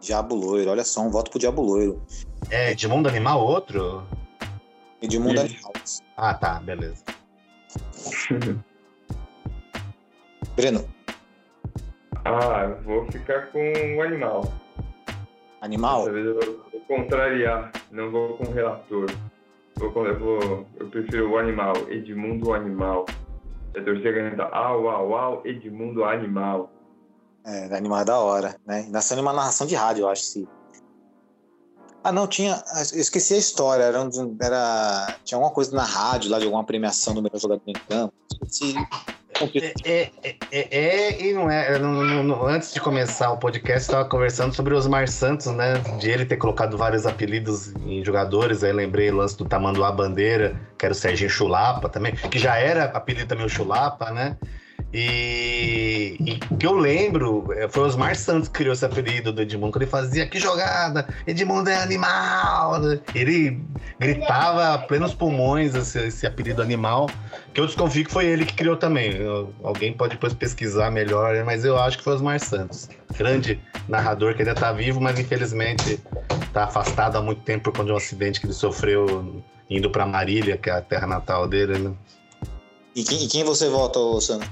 Diabo 0.00 0.34
Loiro, 0.34 0.70
olha 0.70 0.84
só, 0.84 1.02
um 1.02 1.10
voto 1.10 1.30
pro 1.30 1.38
Diabo 1.38 1.62
Loiro. 1.62 2.02
É 2.50 2.72
Edmundo 2.72 3.08
Animal 3.08 3.40
outro? 3.40 4.02
Edmundo 5.00 5.40
Animal. 5.40 5.72
Ah, 6.16 6.34
tá, 6.34 6.60
beleza. 6.60 7.04
Breno. 10.56 10.84
Ah, 12.24 12.64
eu 12.68 12.82
vou 12.82 13.10
ficar 13.10 13.46
com 13.52 13.96
o 13.96 14.02
animal. 14.02 14.52
Animal? 15.60 16.00
Dessa 16.00 16.12
vez 16.12 16.26
eu 16.26 16.34
vou 16.34 16.80
contrariar, 16.86 17.72
não 17.90 18.10
vou 18.10 18.36
com 18.36 18.44
o 18.44 18.52
relator. 18.52 19.06
Vou, 19.76 20.06
eu, 20.06 20.18
vou, 20.18 20.66
eu 20.78 20.86
prefiro 20.88 21.30
o 21.30 21.38
animal, 21.38 21.74
Edmundo 21.88 22.50
o 22.50 22.54
animal. 22.54 23.06
A 23.76 23.80
torcida 23.80 24.12
canta 24.12 24.44
au, 24.44 24.88
au, 24.88 25.14
au, 25.14 25.46
Edmundo 25.46 26.04
animal. 26.04 26.70
É, 27.46 27.74
animal 27.74 28.00
é 28.00 28.04
da 28.04 28.18
hora, 28.18 28.56
né? 28.66 28.86
Nasceu 28.90 29.16
numa 29.16 29.32
narração 29.32 29.66
de 29.66 29.74
rádio, 29.74 30.02
eu 30.02 30.08
acho, 30.08 30.22
se 30.24 30.48
ah, 32.02 32.12
não, 32.12 32.26
tinha. 32.26 32.62
Eu 32.92 33.00
esqueci 33.00 33.34
a 33.34 33.38
história. 33.38 33.84
Era, 33.84 34.08
era, 34.40 35.16
tinha 35.24 35.36
alguma 35.36 35.52
coisa 35.52 35.74
na 35.74 35.84
rádio 35.84 36.30
lá 36.30 36.38
de 36.38 36.44
alguma 36.44 36.64
premiação 36.64 37.14
do 37.14 37.22
melhor 37.22 37.38
jogador 37.38 37.62
em 37.66 37.72
campo. 37.72 38.14
Esqueci. 38.32 38.74
É, 39.84 40.10
é, 40.22 40.36
é, 40.52 40.68
é, 40.70 41.26
e 41.26 41.32
não 41.32 41.50
é. 41.50 41.78
No, 41.78 42.22
no, 42.22 42.46
antes 42.46 42.74
de 42.74 42.80
começar 42.80 43.30
o 43.30 43.38
podcast, 43.38 43.82
estava 43.82 44.06
conversando 44.06 44.54
sobre 44.54 44.74
o 44.74 44.76
Osmar 44.76 45.08
Santos, 45.08 45.46
né? 45.46 45.78
De 45.98 46.10
ele 46.10 46.26
ter 46.26 46.36
colocado 46.36 46.76
vários 46.76 47.06
apelidos 47.06 47.72
em 47.86 48.04
jogadores. 48.04 48.62
Aí 48.62 48.72
lembrei 48.72 49.10
o 49.10 49.16
lance 49.16 49.36
do 49.38 49.46
Tamanduá 49.46 49.92
Bandeira, 49.92 50.60
que 50.76 50.84
era 50.84 50.92
o 50.92 50.96
Serginho 50.96 51.30
Chulapa 51.30 51.88
também, 51.88 52.14
que 52.14 52.38
já 52.38 52.56
era 52.58 52.84
apelido 52.84 53.28
também 53.28 53.46
o 53.46 53.48
Chulapa, 53.48 54.10
né? 54.10 54.36
E, 54.92 56.16
e 56.18 56.56
que 56.56 56.66
eu 56.66 56.74
lembro, 56.74 57.52
é, 57.52 57.68
foi 57.68 57.84
o 57.84 57.86
Osmar 57.86 58.16
Santos 58.16 58.48
que 58.48 58.54
criou 58.54 58.72
esse 58.72 58.84
apelido 58.84 59.32
do 59.32 59.40
Edmundo, 59.40 59.72
quando 59.72 59.82
ele 59.82 59.90
fazia 59.90 60.26
que 60.26 60.40
jogada, 60.40 61.08
Edmundo 61.26 61.70
é 61.70 61.76
animal. 61.76 62.72
Ele 63.14 63.62
gritava 64.00 64.74
a 64.74 64.78
plenos 64.78 65.14
pulmões 65.14 65.74
esse, 65.76 65.98
esse 66.06 66.26
apelido 66.26 66.60
animal, 66.60 67.08
que 67.54 67.60
eu 67.60 67.66
desconfio 67.66 68.04
que 68.04 68.12
foi 68.12 68.26
ele 68.26 68.44
que 68.44 68.54
criou 68.54 68.76
também. 68.76 69.12
Alguém 69.62 69.92
pode 69.92 70.14
depois 70.14 70.34
pesquisar 70.34 70.90
melhor, 70.90 71.44
mas 71.44 71.64
eu 71.64 71.78
acho 71.78 71.98
que 71.98 72.04
foi 72.04 72.14
Osmar 72.14 72.40
Santos. 72.40 72.88
Grande 73.16 73.60
narrador 73.88 74.34
que 74.34 74.42
ainda 74.42 74.52
está 74.52 74.72
vivo, 74.72 75.00
mas 75.00 75.18
infelizmente 75.20 76.00
está 76.42 76.64
afastado 76.64 77.16
há 77.16 77.22
muito 77.22 77.42
tempo 77.42 77.64
por 77.64 77.72
conta 77.72 77.86
de 77.86 77.92
um 77.92 77.96
acidente 77.96 78.40
que 78.40 78.46
ele 78.46 78.52
sofreu 78.52 79.40
indo 79.68 79.88
para 79.88 80.04
Marília, 80.04 80.56
que 80.56 80.68
é 80.68 80.72
a 80.72 80.82
terra 80.82 81.06
natal 81.06 81.46
dele. 81.46 81.78
Né? 81.78 81.94
E, 82.96 83.04
quem, 83.04 83.22
e 83.22 83.28
quem 83.28 83.44
você 83.44 83.68
vota, 83.68 84.00
Sandro? 84.20 84.48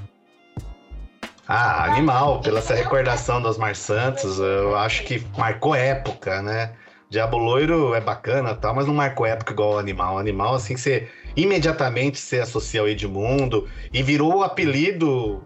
Ah, 1.50 1.84
animal, 1.86 2.42
pela 2.42 2.58
essa 2.58 2.74
recordação 2.74 3.40
do 3.40 3.48
Osmar 3.48 3.74
Santos, 3.74 4.38
eu 4.38 4.76
acho 4.76 5.02
que 5.04 5.26
marcou 5.38 5.74
época, 5.74 6.42
né? 6.42 6.74
Diabo 7.08 7.38
Loiro 7.38 7.94
é 7.94 8.02
bacana 8.02 8.54
tal, 8.54 8.74
mas 8.74 8.86
não 8.86 8.92
marcou 8.92 9.24
época 9.24 9.54
igual 9.54 9.72
o 9.72 9.78
Animal. 9.78 10.16
O 10.16 10.18
Animal, 10.18 10.54
assim, 10.54 10.76
você 10.76 11.08
imediatamente 11.34 12.18
se 12.18 12.38
associa 12.38 12.82
ao 12.82 12.88
Edmundo 12.88 13.66
e 13.90 14.02
virou 14.02 14.36
o 14.36 14.42
apelido 14.42 15.42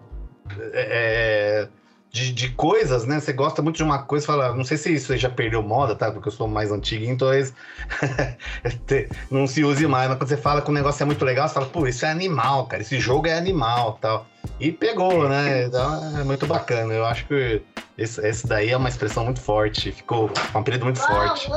é, 0.73 1.69
de, 2.13 2.31
de, 2.31 2.51
coisas, 2.51 3.07
né? 3.07 3.19
Você 3.19 3.33
gosta 3.33 3.63
muito 3.63 3.77
de 3.77 3.83
uma 3.83 4.03
coisa, 4.03 4.27
fala, 4.27 4.55
não 4.55 4.65
sei 4.65 4.77
se 4.77 4.93
isso 4.93 5.15
aí 5.15 5.19
já 5.19 5.31
perdeu 5.31 5.63
moda, 5.63 5.97
tá? 5.97 6.13
Porque 6.13 6.29
eu 6.29 6.33
sou 6.33 6.47
mais 6.47 6.71
antigo, 6.71 7.07
então 7.07 7.29
não 9.31 9.47
se 9.47 9.65
use 9.65 9.87
mais. 9.87 10.11
Mas 10.11 10.19
quando 10.19 10.29
você 10.29 10.37
fala 10.37 10.61
que 10.61 10.69
o 10.69 10.75
negócio 10.75 11.03
é 11.03 11.07
muito 11.07 11.25
legal, 11.25 11.49
você 11.49 11.55
fala, 11.55 11.67
pô, 11.67 11.87
isso 11.87 12.05
é 12.05 12.11
animal, 12.11 12.67
cara, 12.67 12.83
esse 12.83 13.01
jogo 13.01 13.27
é 13.27 13.33
animal 13.33 13.99
tal. 13.99 14.27
E 14.61 14.71
pegou, 14.71 15.27
né? 15.27 15.65
Então 15.65 16.19
é 16.19 16.23
muito 16.23 16.47
bacana. 16.47 16.93
Eu 16.93 17.07
acho 17.07 17.27
que 17.27 17.63
esse, 17.97 18.21
esse 18.27 18.47
daí 18.47 18.71
é 18.71 18.77
uma 18.77 18.91
expressão 18.91 19.25
muito 19.25 19.41
forte, 19.41 19.91
ficou 19.91 20.31
um 20.55 20.59
apelido 20.59 20.85
muito 20.85 21.01
forte. 21.01 21.49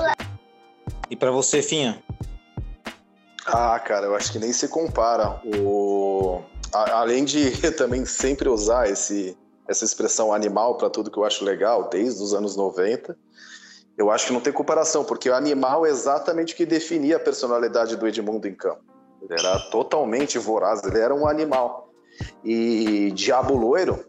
E 1.10 1.18
para 1.18 1.32
você, 1.32 1.62
Finha? 1.62 2.02
Ah, 3.46 3.78
cara, 3.78 4.06
eu 4.06 4.16
acho 4.16 4.32
que 4.32 4.40
nem 4.40 4.54
se 4.54 4.70
compara. 4.70 5.38
O... 5.44 6.42
A, 6.74 7.00
além 7.00 7.26
de 7.26 7.52
também 7.76 8.06
sempre 8.06 8.48
usar 8.48 8.90
esse 8.90 9.38
essa 9.68 9.84
expressão 9.84 10.34
animal 10.34 10.76
para 10.78 10.90
tudo 10.90 11.10
que 11.10 11.18
eu 11.18 11.26
acho 11.26 11.44
legal, 11.44 11.90
desde 11.90 12.22
os 12.22 12.34
anos 12.34 12.56
90. 12.56 13.18
Eu 13.98 14.12
acho 14.12 14.28
que 14.28 14.34
não 14.34 14.42
tem 14.42 14.52
comparação, 14.52 15.04
porque 15.04 15.30
o 15.30 15.36
animal 15.36 15.86
é 15.86 15.90
exatamente 15.90 16.54
o 16.54 16.58
que 16.58 16.66
definia 16.66 17.18
a 17.18 17.20
personalidade 17.20 17.96
do 17.96 18.08
Edmundo 18.08 18.48
em 18.48 18.54
campo. 18.54 18.84
Ele 19.22 19.34
era 19.34 19.60
totalmente 19.72 20.38
voraz, 20.38 20.84
ele 20.84 21.00
era 21.00 21.16
um 21.16 21.28
animal. 21.28 21.90
E 22.44 23.12
Diabo 23.12 23.56
Loiro 23.56 24.06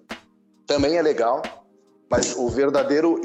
também 0.67 0.97
é 0.97 1.03
legal, 1.03 1.43
mas 2.11 2.37
o 2.37 2.49
verdadeiro 2.49 3.21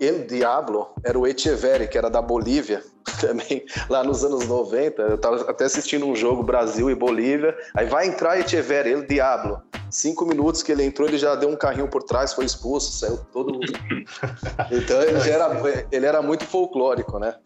El 0.00 0.26
Diablo 0.26 0.88
era 1.02 1.18
o 1.18 1.26
Echeverri, 1.26 1.88
que 1.88 1.96
era 1.96 2.10
da 2.10 2.20
Bolívia, 2.20 2.82
também 3.20 3.64
lá 3.88 4.04
nos 4.04 4.24
anos 4.24 4.46
90. 4.46 5.02
Eu 5.02 5.14
estava 5.14 5.50
até 5.50 5.64
assistindo 5.64 6.06
um 6.06 6.14
jogo 6.14 6.42
Brasil 6.42 6.90
e 6.90 6.94
Bolívia. 6.94 7.56
Aí 7.74 7.86
vai 7.86 8.06
entrar 8.06 8.38
Echeverri, 8.38 8.92
El 8.92 9.06
Diablo. 9.06 9.60
Cinco 9.90 10.26
minutos 10.26 10.62
que 10.62 10.72
ele 10.72 10.84
entrou, 10.84 11.08
ele 11.08 11.16
já 11.16 11.34
deu 11.36 11.48
um 11.48 11.56
carrinho 11.56 11.88
por 11.88 12.02
trás, 12.02 12.32
foi 12.32 12.44
expulso, 12.44 12.92
saiu 12.92 13.18
todo. 13.32 13.60
então 14.70 15.02
ele, 15.02 15.30
era, 15.30 15.86
ele 15.92 16.06
era 16.06 16.20
muito 16.20 16.44
folclórico, 16.44 17.18
né? 17.18 17.36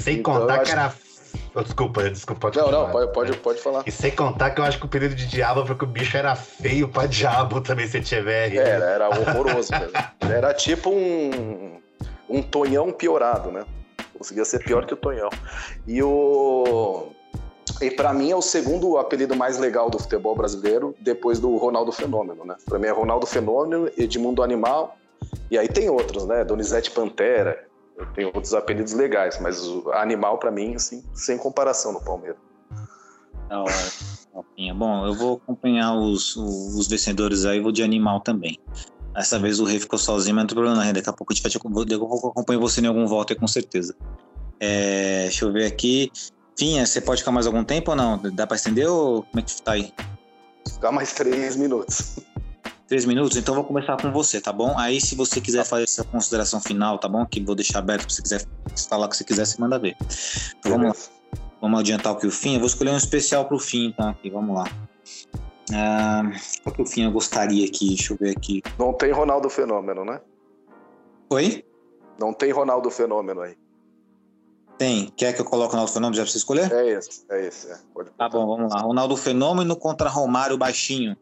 Sem 0.00 0.18
então, 0.18 0.40
contar 0.40 0.60
que 0.60 0.72
era 0.72 0.92
Desculpa, 1.62 2.10
desculpa. 2.10 2.50
Não, 2.54 2.70
não, 2.70 2.90
pode, 2.90 3.12
pode, 3.12 3.36
pode 3.38 3.60
falar. 3.60 3.84
E 3.86 3.92
sem 3.92 4.10
contar 4.10 4.50
que 4.50 4.60
eu 4.60 4.64
acho 4.64 4.78
que 4.78 4.86
o 4.86 4.88
período 4.88 5.14
de 5.14 5.26
diabo 5.26 5.64
foi 5.64 5.76
que 5.76 5.84
o 5.84 5.86
bicho 5.86 6.16
era 6.16 6.34
feio 6.34 6.88
pra 6.88 7.06
diabo 7.06 7.60
também, 7.60 7.86
se 7.86 8.00
tiver. 8.00 8.54
Era, 8.54 8.84
era 8.84 9.08
horroroso 9.20 9.70
mesmo. 9.72 9.92
Era 10.20 10.52
tipo 10.52 10.90
um, 10.90 11.80
um 12.28 12.42
tonhão 12.42 12.90
piorado, 12.90 13.52
né? 13.52 13.64
Conseguia 14.16 14.44
ser 14.44 14.64
pior 14.64 14.84
que 14.84 14.94
o 14.94 14.96
tonhão. 14.96 15.30
E 15.86 16.02
o. 16.02 17.08
E 17.80 17.90
para 17.90 18.12
mim 18.12 18.30
é 18.30 18.36
o 18.36 18.42
segundo 18.42 18.98
apelido 18.98 19.34
mais 19.34 19.58
legal 19.58 19.90
do 19.90 19.98
futebol 19.98 20.34
brasileiro, 20.34 20.94
depois 21.00 21.40
do 21.40 21.56
Ronaldo 21.56 21.92
Fenômeno, 21.92 22.44
né? 22.44 22.56
Para 22.64 22.78
mim 22.78 22.86
é 22.86 22.90
Ronaldo 22.90 23.26
Fenômeno, 23.26 23.90
Edmundo 23.96 24.42
Animal, 24.42 24.96
e 25.50 25.58
aí 25.58 25.68
tem 25.68 25.88
outros, 25.88 26.26
né? 26.26 26.44
Donizete 26.44 26.90
Pantera, 26.90 27.64
eu 27.96 28.06
tenho 28.14 28.28
outros 28.28 28.54
apelidos 28.54 28.92
legais, 28.92 29.38
mas 29.40 29.66
o 29.66 29.90
animal 29.92 30.38
para 30.38 30.50
mim, 30.50 30.74
assim, 30.74 31.04
sem 31.14 31.38
comparação 31.38 31.92
no 31.92 32.00
Palmeiras. 32.00 32.38
Da 33.48 33.60
hora. 33.60 33.72
Bom, 34.74 35.06
eu 35.06 35.14
vou 35.14 35.36
acompanhar 35.36 35.94
os, 35.94 36.36
os 36.36 36.88
vencedores 36.88 37.44
aí, 37.44 37.60
vou 37.60 37.70
de 37.70 37.82
animal 37.82 38.20
também. 38.20 38.58
Dessa 39.14 39.38
vez 39.38 39.60
o 39.60 39.64
rei 39.64 39.78
ficou 39.78 39.98
sozinho, 39.98 40.34
mas 40.34 40.42
não 40.42 40.48
tem 40.48 40.56
problema, 40.56 40.92
Daqui 40.92 41.08
a 41.08 41.12
pouco 41.12 41.32
a 41.32 41.36
gente 41.36 41.42
vai 41.42 41.50
te, 41.50 41.58
daqui 41.58 41.94
a 41.94 41.98
pouco 41.98 42.26
eu 42.26 42.30
acompanho 42.30 42.60
você 42.60 42.80
em 42.80 42.86
algum 42.86 43.06
voto 43.06 43.32
aí, 43.32 43.38
com 43.38 43.46
certeza. 43.46 43.94
É, 44.58 45.24
deixa 45.24 45.44
eu 45.44 45.52
ver 45.52 45.66
aqui. 45.66 46.10
Finha, 46.58 46.84
você 46.84 47.00
pode 47.00 47.20
ficar 47.20 47.30
mais 47.30 47.46
algum 47.46 47.62
tempo 47.62 47.92
ou 47.92 47.96
não? 47.96 48.20
Dá 48.32 48.46
para 48.46 48.56
estender 48.56 48.88
ou 48.88 49.22
como 49.22 49.40
é 49.40 49.42
que 49.42 49.62
tá 49.62 49.72
aí? 49.72 49.92
Ficar 50.68 50.90
mais 50.90 51.12
três 51.12 51.56
minutos. 51.56 52.18
Três 52.86 53.06
minutos? 53.06 53.36
Então 53.36 53.54
vou 53.54 53.64
começar 53.64 53.96
com 53.96 54.12
você, 54.12 54.40
tá 54.40 54.52
bom? 54.52 54.78
Aí 54.78 55.00
se 55.00 55.14
você 55.14 55.40
quiser 55.40 55.64
fazer 55.64 55.84
essa 55.84 56.04
consideração 56.04 56.60
final, 56.60 56.98
tá 56.98 57.08
bom? 57.08 57.24
Que 57.24 57.42
vou 57.42 57.54
deixar 57.54 57.78
aberto 57.78 58.10
se 58.10 58.16
você 58.16 58.22
quiser 58.22 58.46
falar 58.88 59.06
o 59.06 59.08
que 59.08 59.16
você 59.16 59.24
quiser, 59.24 59.46
você 59.46 59.60
manda 59.60 59.78
ver. 59.78 59.96
Então 60.58 60.72
vamos 60.72 60.88
lá. 60.88 61.14
Vamos 61.62 61.80
adiantar 61.80 62.12
o 62.12 62.16
que 62.16 62.26
o 62.26 62.30
fim. 62.30 62.54
Eu 62.54 62.60
vou 62.60 62.66
escolher 62.66 62.90
um 62.90 62.96
especial 62.96 63.46
pro 63.46 63.58
fim, 63.58 63.92
tá? 63.92 64.10
Aqui, 64.10 64.28
vamos 64.28 64.54
lá. 64.54 64.64
Ah, 65.72 66.30
qual 66.62 66.74
que 66.74 66.82
o 66.82 66.86
fim 66.86 67.04
eu 67.04 67.10
gostaria 67.10 67.66
aqui? 67.66 67.88
Deixa 67.88 68.12
eu 68.12 68.18
ver 68.18 68.36
aqui. 68.36 68.62
Não 68.78 68.92
tem 68.92 69.12
Ronaldo 69.12 69.48
Fenômeno, 69.48 70.04
né? 70.04 70.20
Oi? 71.30 71.64
Não 72.18 72.34
tem 72.34 72.52
Ronaldo 72.52 72.90
Fenômeno 72.90 73.40
aí. 73.40 73.56
Tem. 74.76 75.08
Quer 75.16 75.32
que 75.32 75.40
eu 75.40 75.44
coloque 75.44 75.68
o 75.68 75.72
Ronaldo 75.72 75.92
Fenômeno 75.92 76.16
já 76.16 76.22
pra 76.22 76.30
você 76.30 76.38
escolher? 76.38 76.70
É 76.70 76.90
esse, 76.90 77.24
é 77.30 77.46
esse. 77.46 77.72
É. 77.72 77.78
tá 78.18 78.28
bom, 78.28 78.46
vamos 78.46 78.72
lá. 78.72 78.80
Ronaldo 78.80 79.16
Fenômeno 79.16 79.74
contra 79.74 80.08
Romário 80.08 80.58
Baixinho. 80.58 81.16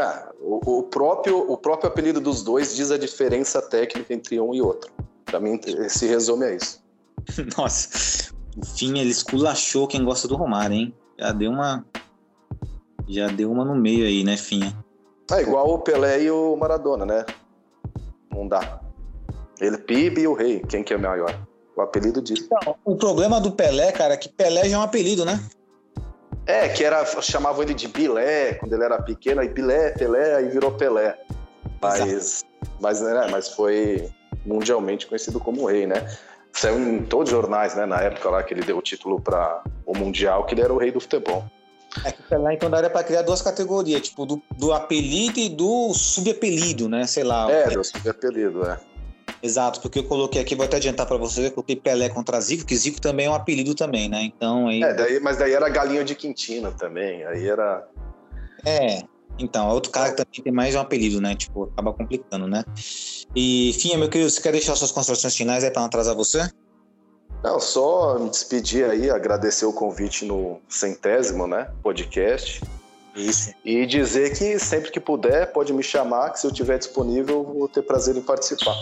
É, 0.00 0.24
o, 0.40 0.78
o, 0.78 0.82
próprio, 0.84 1.38
o 1.50 1.58
próprio 1.58 1.90
apelido 1.90 2.20
dos 2.22 2.42
dois 2.42 2.74
diz 2.74 2.90
a 2.90 2.96
diferença 2.96 3.60
técnica 3.60 4.14
entre 4.14 4.40
um 4.40 4.54
e 4.54 4.62
outro. 4.62 4.90
Para 5.26 5.38
mim, 5.38 5.60
se 5.88 6.06
resume 6.06 6.46
a 6.46 6.54
isso. 6.54 6.82
Nossa, 7.58 8.32
o 8.56 8.64
fim 8.64 8.98
ele 8.98 9.10
esculachou 9.10 9.86
quem 9.86 10.02
gosta 10.02 10.26
do 10.26 10.36
Romário, 10.36 10.74
hein? 10.74 10.94
Já 11.18 11.32
deu 11.32 11.50
uma. 11.50 11.84
Já 13.06 13.28
deu 13.28 13.52
uma 13.52 13.62
no 13.62 13.74
meio 13.74 14.06
aí, 14.06 14.24
né, 14.24 14.38
Finha? 14.38 14.74
É 15.30 15.42
igual 15.42 15.68
o 15.68 15.78
Pelé 15.78 16.22
e 16.22 16.30
o 16.30 16.56
Maradona, 16.56 17.04
né? 17.04 17.26
Não 18.32 18.48
dá. 18.48 18.80
Ele 19.60 19.76
PIB 19.76 20.22
e 20.22 20.26
o 20.26 20.32
rei, 20.32 20.60
quem 20.60 20.82
que 20.82 20.94
é 20.94 20.96
maior? 20.96 21.38
O 21.76 21.82
apelido 21.82 22.22
disso. 22.22 22.44
Então, 22.46 22.74
o 22.84 22.96
problema 22.96 23.38
do 23.38 23.52
Pelé, 23.52 23.92
cara, 23.92 24.14
é 24.14 24.16
que 24.16 24.30
Pelé 24.30 24.66
já 24.66 24.76
é 24.76 24.78
um 24.78 24.82
apelido, 24.82 25.26
né? 25.26 25.38
É, 26.46 26.68
que 26.68 26.84
era, 26.84 27.04
chamavam 27.22 27.62
ele 27.62 27.74
de 27.74 27.86
Bilé 27.86 28.54
quando 28.54 28.72
ele 28.72 28.84
era 28.84 29.00
pequeno, 29.00 29.40
aí 29.40 29.48
Bilé, 29.48 29.90
Pelé, 29.90 30.36
aí 30.36 30.48
virou 30.48 30.72
Pelé. 30.72 31.18
Mas, 31.80 32.44
mas, 32.80 33.00
né, 33.00 33.28
mas 33.30 33.48
foi 33.48 34.10
mundialmente 34.44 35.06
conhecido 35.06 35.38
como 35.38 35.66
rei, 35.66 35.86
né? 35.86 36.06
Saiu 36.52 36.78
em 36.78 37.04
todos 37.04 37.30
os 37.32 37.38
jornais, 37.38 37.74
né, 37.74 37.86
na 37.86 38.00
época 38.00 38.28
lá 38.30 38.42
que 38.42 38.52
ele 38.52 38.62
deu 38.62 38.78
o 38.78 38.82
título 38.82 39.20
para 39.20 39.62
o 39.86 39.96
Mundial, 39.96 40.44
que 40.44 40.54
ele 40.54 40.62
era 40.62 40.72
o 40.72 40.78
rei 40.78 40.90
do 40.90 41.00
futebol. 41.00 41.44
É 42.04 42.12
que 42.12 42.22
Pelé 42.22 42.54
então 42.54 42.70
daria 42.70 42.90
para 42.90 43.02
criar 43.02 43.22
duas 43.22 43.42
categorias, 43.42 44.02
tipo 44.02 44.24
do, 44.24 44.40
do 44.56 44.72
apelido 44.72 45.38
e 45.40 45.48
do 45.48 45.92
subapelido, 45.92 46.88
né? 46.88 47.06
Sei 47.06 47.24
lá. 47.24 47.50
É, 47.50 47.68
do 47.68 47.82
subapelido, 47.82 48.64
é. 48.64 48.78
Exato, 49.42 49.80
porque 49.80 49.98
eu 49.98 50.04
coloquei 50.04 50.40
aqui, 50.40 50.54
vou 50.54 50.66
até 50.66 50.76
adiantar 50.76 51.06
para 51.06 51.16
você, 51.16 51.46
eu 51.46 51.50
coloquei 51.50 51.74
Pelé 51.74 52.08
contra 52.10 52.40
Zico, 52.40 52.66
que 52.66 52.76
Zico 52.76 53.00
também 53.00 53.26
é 53.26 53.30
um 53.30 53.34
apelido 53.34 53.74
também, 53.74 54.08
né? 54.08 54.22
Então 54.22 54.68
aí. 54.68 54.82
É, 54.82 54.92
daí, 54.92 55.20
mas 55.20 55.38
daí 55.38 55.54
era 55.54 55.68
Galinha 55.68 56.04
de 56.04 56.14
Quintina 56.14 56.70
também, 56.70 57.24
aí 57.24 57.48
era. 57.48 57.88
É, 58.66 59.02
então, 59.38 59.68
outro 59.68 59.90
cara 59.90 60.10
que 60.10 60.16
também 60.16 60.42
tem 60.44 60.52
mais 60.52 60.74
um 60.74 60.80
apelido, 60.80 61.20
né? 61.20 61.34
Tipo, 61.34 61.64
acaba 61.64 61.92
complicando, 61.94 62.46
né? 62.46 62.62
E, 63.34 63.74
Finha, 63.80 63.96
meu 63.96 64.10
querido, 64.10 64.30
você 64.30 64.40
quer 64.40 64.52
deixar 64.52 64.76
suas 64.76 64.92
considerações 64.92 65.34
finais 65.34 65.64
aí 65.64 65.70
para 65.70 65.80
não 65.80 65.86
atrasar 65.86 66.14
você? 66.14 66.50
Não, 67.42 67.58
só 67.58 68.18
me 68.18 68.28
despedir 68.28 68.84
aí, 68.84 69.10
agradecer 69.10 69.64
o 69.64 69.72
convite 69.72 70.26
no 70.26 70.60
centésimo, 70.68 71.46
né, 71.46 71.70
podcast. 71.82 72.60
Isso. 73.16 73.52
E 73.64 73.86
dizer 73.86 74.36
que 74.36 74.58
sempre 74.58 74.90
que 74.90 75.00
puder, 75.00 75.50
pode 75.52 75.72
me 75.72 75.82
chamar, 75.82 76.30
que 76.30 76.40
se 76.40 76.46
eu 76.46 76.50
estiver 76.50 76.78
disponível, 76.78 77.42
vou 77.42 77.66
ter 77.66 77.82
prazer 77.82 78.14
em 78.14 78.20
participar. 78.20 78.76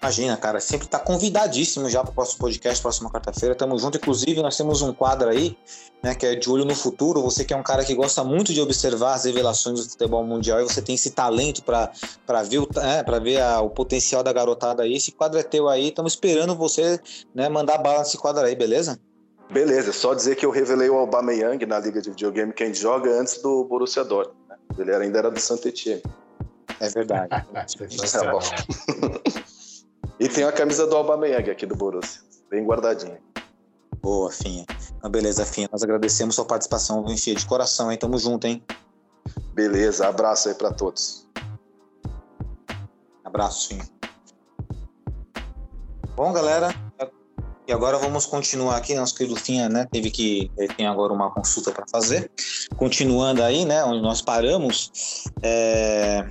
Imagina, 0.00 0.36
cara, 0.36 0.60
sempre 0.60 0.86
está 0.86 0.98
convidadíssimo 1.00 1.90
já 1.90 2.02
para 2.02 2.12
o 2.12 2.14
próximo 2.14 2.38
podcast, 2.38 2.80
próxima 2.80 3.10
quarta-feira. 3.10 3.54
Tamo 3.54 3.76
junto. 3.78 3.96
Inclusive, 3.96 4.40
nós 4.40 4.56
temos 4.56 4.80
um 4.80 4.92
quadro 4.92 5.28
aí, 5.28 5.58
né, 6.00 6.14
que 6.14 6.24
é 6.24 6.36
de 6.36 6.48
olho 6.48 6.64
no 6.64 6.74
futuro. 6.74 7.20
Você 7.22 7.44
que 7.44 7.52
é 7.52 7.56
um 7.56 7.64
cara 7.64 7.84
que 7.84 7.94
gosta 7.94 8.22
muito 8.22 8.52
de 8.52 8.60
observar 8.60 9.14
as 9.14 9.24
revelações 9.24 9.84
do 9.84 9.90
futebol 9.90 10.22
mundial 10.24 10.60
e 10.60 10.62
você 10.62 10.80
tem 10.80 10.94
esse 10.94 11.10
talento 11.10 11.64
para 11.64 11.90
ver, 12.44 12.58
o, 12.58 12.68
é, 12.76 13.02
pra 13.02 13.18
ver 13.18 13.40
a, 13.40 13.60
o 13.60 13.70
potencial 13.70 14.22
da 14.22 14.32
garotada 14.32 14.84
aí. 14.84 14.94
Esse 14.94 15.10
quadro 15.10 15.36
é 15.36 15.42
teu 15.42 15.68
aí. 15.68 15.88
Estamos 15.88 16.12
esperando 16.12 16.54
você 16.54 17.00
né, 17.34 17.48
mandar 17.48 17.78
bala 17.78 17.98
nesse 17.98 18.16
quadro 18.16 18.44
aí, 18.44 18.54
beleza? 18.54 19.00
Beleza, 19.50 19.92
só 19.92 20.14
dizer 20.14 20.36
que 20.36 20.46
eu 20.46 20.50
revelei 20.50 20.90
o 20.90 20.96
Aubameyang 20.96 21.64
na 21.66 21.78
liga 21.78 22.00
de 22.00 22.10
videogame 22.10 22.52
que 22.52 22.62
a 22.62 22.66
gente 22.66 22.78
joga 22.78 23.10
antes 23.18 23.40
do 23.42 23.64
Borussia 23.64 24.04
Dortmund. 24.04 24.38
Né? 24.48 24.56
Ele 24.78 24.94
ainda 24.94 25.18
era 25.18 25.30
do 25.30 25.40
Saint-Etienne. 25.40 26.02
É 26.80 26.88
verdade. 26.90 27.28
é 27.32 28.30
bom. 28.30 28.40
E 30.20 30.28
tem 30.28 30.44
a 30.44 30.52
camisa 30.52 30.86
do 30.86 30.96
Aubameyang 30.96 31.50
aqui 31.50 31.64
do 31.64 31.76
Borussia, 31.76 32.20
bem 32.50 32.64
guardadinha. 32.64 33.20
Boa, 34.00 34.30
Finha. 34.30 34.64
Então, 34.96 35.10
beleza, 35.10 35.44
Finha. 35.44 35.68
Nós 35.70 35.82
agradecemos 35.82 36.34
sua 36.34 36.44
participação, 36.44 37.04
Finha, 37.16 37.36
de 37.36 37.46
coração, 37.46 37.90
hein? 37.90 37.98
Tamo 37.98 38.18
junto, 38.18 38.46
hein? 38.46 38.62
Beleza, 39.54 40.08
abraço 40.08 40.48
aí 40.48 40.54
para 40.54 40.72
todos. 40.72 41.26
Abraço, 43.24 43.68
Finha. 43.68 43.88
Bom, 46.16 46.32
galera, 46.32 46.74
e 47.68 47.72
agora 47.72 47.98
vamos 47.98 48.24
continuar 48.24 48.76
aqui. 48.76 48.94
Nosso 48.94 49.14
querido 49.14 49.36
Finha, 49.36 49.68
né? 49.68 49.86
Teve 49.92 50.10
que. 50.10 50.50
Ele 50.56 50.72
tem 50.72 50.86
agora 50.86 51.12
uma 51.12 51.30
consulta 51.30 51.70
para 51.70 51.86
fazer. 51.86 52.30
Continuando 52.76 53.42
aí, 53.42 53.66
né? 53.66 53.84
Onde 53.84 54.00
nós 54.00 54.22
paramos. 54.22 55.24
É... 55.42 56.26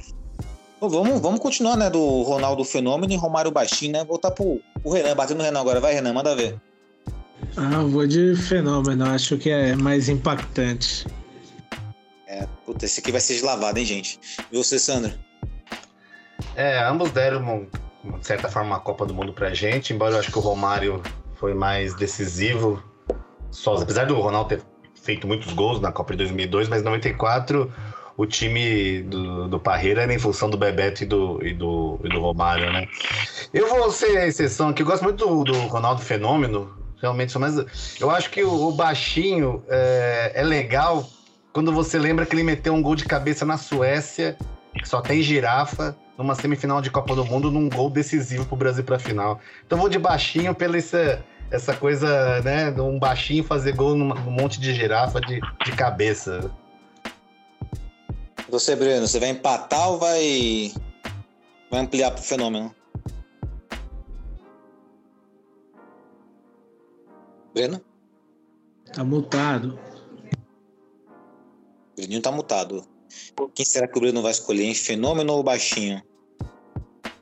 Vamos, 0.79 1.19
vamos 1.19 1.39
continuar, 1.39 1.75
né? 1.75 1.89
Do 1.89 2.21
Ronaldo 2.21 2.63
Fenômeno 2.63 3.11
e 3.11 3.15
Romário 3.15 3.49
Baixinho, 3.49 3.93
né? 3.93 4.05
Voltar 4.05 4.31
pro, 4.31 4.61
pro 4.81 4.91
Renan, 4.91 5.15
batendo 5.15 5.39
no 5.39 5.43
Renan 5.43 5.59
agora. 5.59 5.79
Vai, 5.79 5.93
Renan, 5.93 6.13
manda 6.13 6.35
ver. 6.35 6.59
Ah, 7.55 7.73
eu 7.73 7.89
vou 7.89 8.05
de 8.05 8.35
fenômeno, 8.35 9.05
acho 9.05 9.37
que 9.37 9.49
é 9.49 9.75
mais 9.75 10.09
impactante. 10.09 11.07
É, 12.27 12.47
puta, 12.65 12.85
esse 12.85 12.99
aqui 12.99 13.11
vai 13.11 13.21
ser 13.21 13.33
deslavado, 13.33 13.79
hein, 13.79 13.85
gente? 13.85 14.19
E 14.51 14.57
você, 14.57 14.77
Sandro? 14.77 15.13
É, 16.55 16.83
ambos 16.83 17.11
deram, 17.11 17.67
de 18.03 18.27
certa 18.27 18.49
forma, 18.49 18.75
uma 18.75 18.79
Copa 18.79 19.05
do 19.05 19.13
Mundo 19.13 19.33
pra 19.33 19.53
gente, 19.53 19.93
embora 19.93 20.15
eu 20.15 20.19
acho 20.19 20.31
que 20.31 20.37
o 20.37 20.41
Romário 20.41 21.01
foi 21.35 21.53
mais 21.53 21.95
decisivo. 21.95 22.83
Só, 23.49 23.75
apesar 23.75 24.05
do 24.05 24.19
Ronaldo 24.19 24.49
ter 24.49 24.61
feito 25.01 25.25
muitos 25.25 25.53
gols 25.53 25.79
na 25.79 25.91
Copa 25.91 26.13
de 26.13 26.17
2002, 26.17 26.67
mas 26.67 26.81
em 26.81 26.85
94 26.85 27.71
o 28.17 28.25
time 28.25 29.03
do, 29.03 29.47
do 29.47 29.59
Parreira 29.59 30.01
era 30.01 30.13
em 30.13 30.17
função 30.17 30.49
do 30.49 30.57
Bebeto 30.57 31.03
e 31.03 31.05
do, 31.05 31.39
e 31.45 31.53
do, 31.53 31.99
e 32.03 32.09
do 32.09 32.19
Romário, 32.19 32.71
né? 32.73 32.87
Eu 33.53 33.69
vou 33.69 33.91
ser 33.91 34.17
a 34.17 34.27
exceção 34.27 34.69
aqui, 34.69 34.81
eu 34.81 34.87
gosto 34.87 35.03
muito 35.03 35.25
do, 35.25 35.43
do 35.43 35.53
Ronaldo 35.67 36.01
Fenômeno, 36.01 36.75
realmente, 36.99 37.37
mas 37.37 38.01
eu 38.01 38.09
acho 38.09 38.31
que 38.31 38.43
o, 38.43 38.69
o 38.69 38.71
baixinho 38.71 39.63
é, 39.69 40.31
é 40.33 40.43
legal 40.43 41.07
quando 41.53 41.71
você 41.71 41.99
lembra 41.99 42.25
que 42.25 42.35
ele 42.35 42.43
meteu 42.43 42.73
um 42.73 42.81
gol 42.81 42.95
de 42.95 43.05
cabeça 43.05 43.45
na 43.45 43.57
Suécia, 43.57 44.35
que 44.73 44.87
só 44.87 44.99
tem 44.99 45.21
girafa, 45.21 45.95
numa 46.17 46.33
semifinal 46.33 46.81
de 46.81 46.89
Copa 46.89 47.15
do 47.15 47.23
Mundo, 47.23 47.51
num 47.51 47.69
gol 47.69 47.89
decisivo 47.89 48.45
pro 48.45 48.55
Brasil 48.55 48.83
pra 48.83 48.97
final. 48.97 49.39
Então 49.65 49.77
vou 49.77 49.89
de 49.89 49.99
baixinho 49.99 50.55
pela 50.55 50.77
essa, 50.77 51.23
essa 51.51 51.73
coisa, 51.75 52.41
né, 52.41 52.71
um 52.81 52.97
baixinho 52.97 53.43
fazer 53.43 53.73
gol 53.73 53.95
num, 53.95 54.09
num 54.09 54.31
monte 54.31 54.59
de 54.59 54.73
girafa 54.73 55.21
de, 55.21 55.39
de 55.63 55.71
cabeça. 55.73 56.51
Você, 58.49 58.75
Breno, 58.75 59.05
você 59.05 59.19
vai 59.19 59.29
empatar 59.29 59.91
ou 59.91 59.97
vai, 59.97 60.71
vai 61.69 61.81
ampliar 61.81 62.11
pro 62.11 62.23
fenômeno? 62.23 62.73
Breno? 67.53 67.81
Tá 68.93 69.03
mutado. 69.03 69.77
O 71.91 71.95
Breninho 71.97 72.21
tá 72.21 72.31
mutado. 72.31 72.85
Quem 73.53 73.65
será 73.65 73.87
que 73.87 73.97
o 73.97 74.01
Breno 74.01 74.21
vai 74.21 74.31
escolher, 74.31 74.63
hein? 74.63 74.73
Fenômeno 74.73 75.33
ou 75.33 75.43
baixinho? 75.43 76.01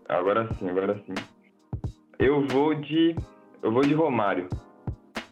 Agora 0.08 0.48
sim, 0.60 0.70
agora 0.70 1.02
sim. 1.08 1.16
Eu 2.20 2.48
vou 2.48 2.76
de. 2.76 3.16
Eu 3.64 3.72
vou 3.72 3.82
de 3.82 3.94
Romário. 3.94 4.48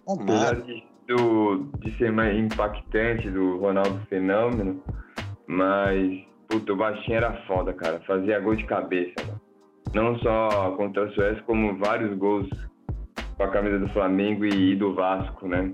Apesar 0.07 0.55
Romário. 0.55 0.63
de, 0.63 0.83
do, 1.07 1.69
de 1.79 1.95
ser 1.97 2.11
mais 2.11 2.35
impactante 2.35 3.29
do 3.29 3.57
Ronaldo 3.59 3.99
Fenômeno, 4.07 4.83
mas 5.47 6.23
puta, 6.53 6.73
o 6.73 6.75
baixinho 6.75 7.17
era 7.17 7.33
foda, 7.47 7.73
cara. 7.73 7.99
Fazia 8.05 8.39
gol 8.39 8.55
de 8.55 8.65
cabeça, 8.65 9.13
mano. 9.25 9.41
Não 9.93 10.17
só 10.19 10.71
contra 10.77 11.05
a 11.05 11.11
Suécia, 11.11 11.43
como 11.43 11.77
vários 11.77 12.17
gols 12.17 12.47
com 13.37 13.43
a 13.43 13.47
camisa 13.49 13.79
do 13.79 13.89
Flamengo 13.89 14.45
e, 14.45 14.75
do 14.75 14.93
Vasco, 14.93 15.47
né? 15.47 15.71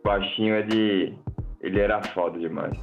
O 0.00 0.08
baixinho 0.08 0.54
ele, 0.54 1.16
ele 1.60 1.80
era 1.80 2.02
foda 2.12 2.38
demais. 2.38 2.76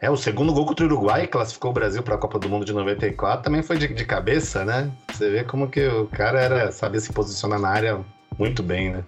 É, 0.00 0.10
o 0.10 0.16
segundo 0.16 0.52
gol 0.52 0.66
contra 0.66 0.84
o 0.84 0.88
Uruguai, 0.88 1.22
que 1.22 1.28
classificou 1.28 1.70
o 1.70 1.74
Brasil 1.74 2.02
para 2.02 2.14
a 2.14 2.18
Copa 2.18 2.38
do 2.38 2.48
Mundo 2.48 2.64
de 2.64 2.72
94, 2.72 3.44
também 3.44 3.62
foi 3.62 3.78
de, 3.78 3.88
de 3.88 4.04
cabeça, 4.04 4.64
né? 4.64 4.90
Você 5.10 5.30
vê 5.30 5.44
como 5.44 5.70
que 5.70 5.86
o 5.86 6.06
cara 6.08 6.40
era 6.40 6.72
sabia 6.72 7.00
se 7.00 7.12
posicionar 7.12 7.58
na 7.58 7.68
área 7.68 8.04
muito 8.38 8.62
bem, 8.62 8.92
né? 8.92 9.04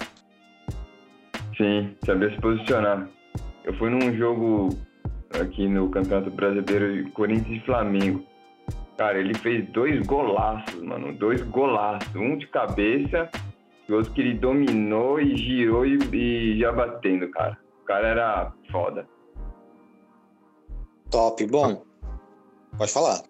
Sim, 1.57 1.95
sabia 2.05 2.31
se 2.31 2.41
posicionar. 2.41 3.09
Eu 3.64 3.74
fui 3.74 3.91
num 3.91 4.16
jogo 4.16 4.70
aqui 5.41 5.68
no 5.68 5.89
Campeonato 5.91 6.31
Brasileiro 6.31 7.05
de 7.05 7.11
Corinthians 7.11 7.62
e 7.62 7.66
Flamengo. 7.66 8.24
Cara, 8.97 9.18
ele 9.18 9.35
fez 9.35 9.68
dois 9.70 10.05
golaços, 10.07 10.83
mano. 10.83 11.12
Dois 11.12 11.43
golaços. 11.43 12.14
Um 12.14 12.39
de 12.39 12.47
cabeça 12.47 13.29
e 13.89 13.93
outro 13.93 14.12
que 14.12 14.20
ele 14.20 14.35
dominou 14.35 15.20
e 15.20 15.37
girou 15.37 15.85
e, 15.85 15.99
e 16.12 16.59
já 16.59 16.72
batendo, 16.72 17.31
cara. 17.31 17.59
O 17.83 17.85
cara 17.85 18.09
era 18.09 18.53
foda. 18.70 19.07
Top. 21.11 21.47
Bom, 21.47 21.85
pode 22.77 22.93
falar. 22.93 23.22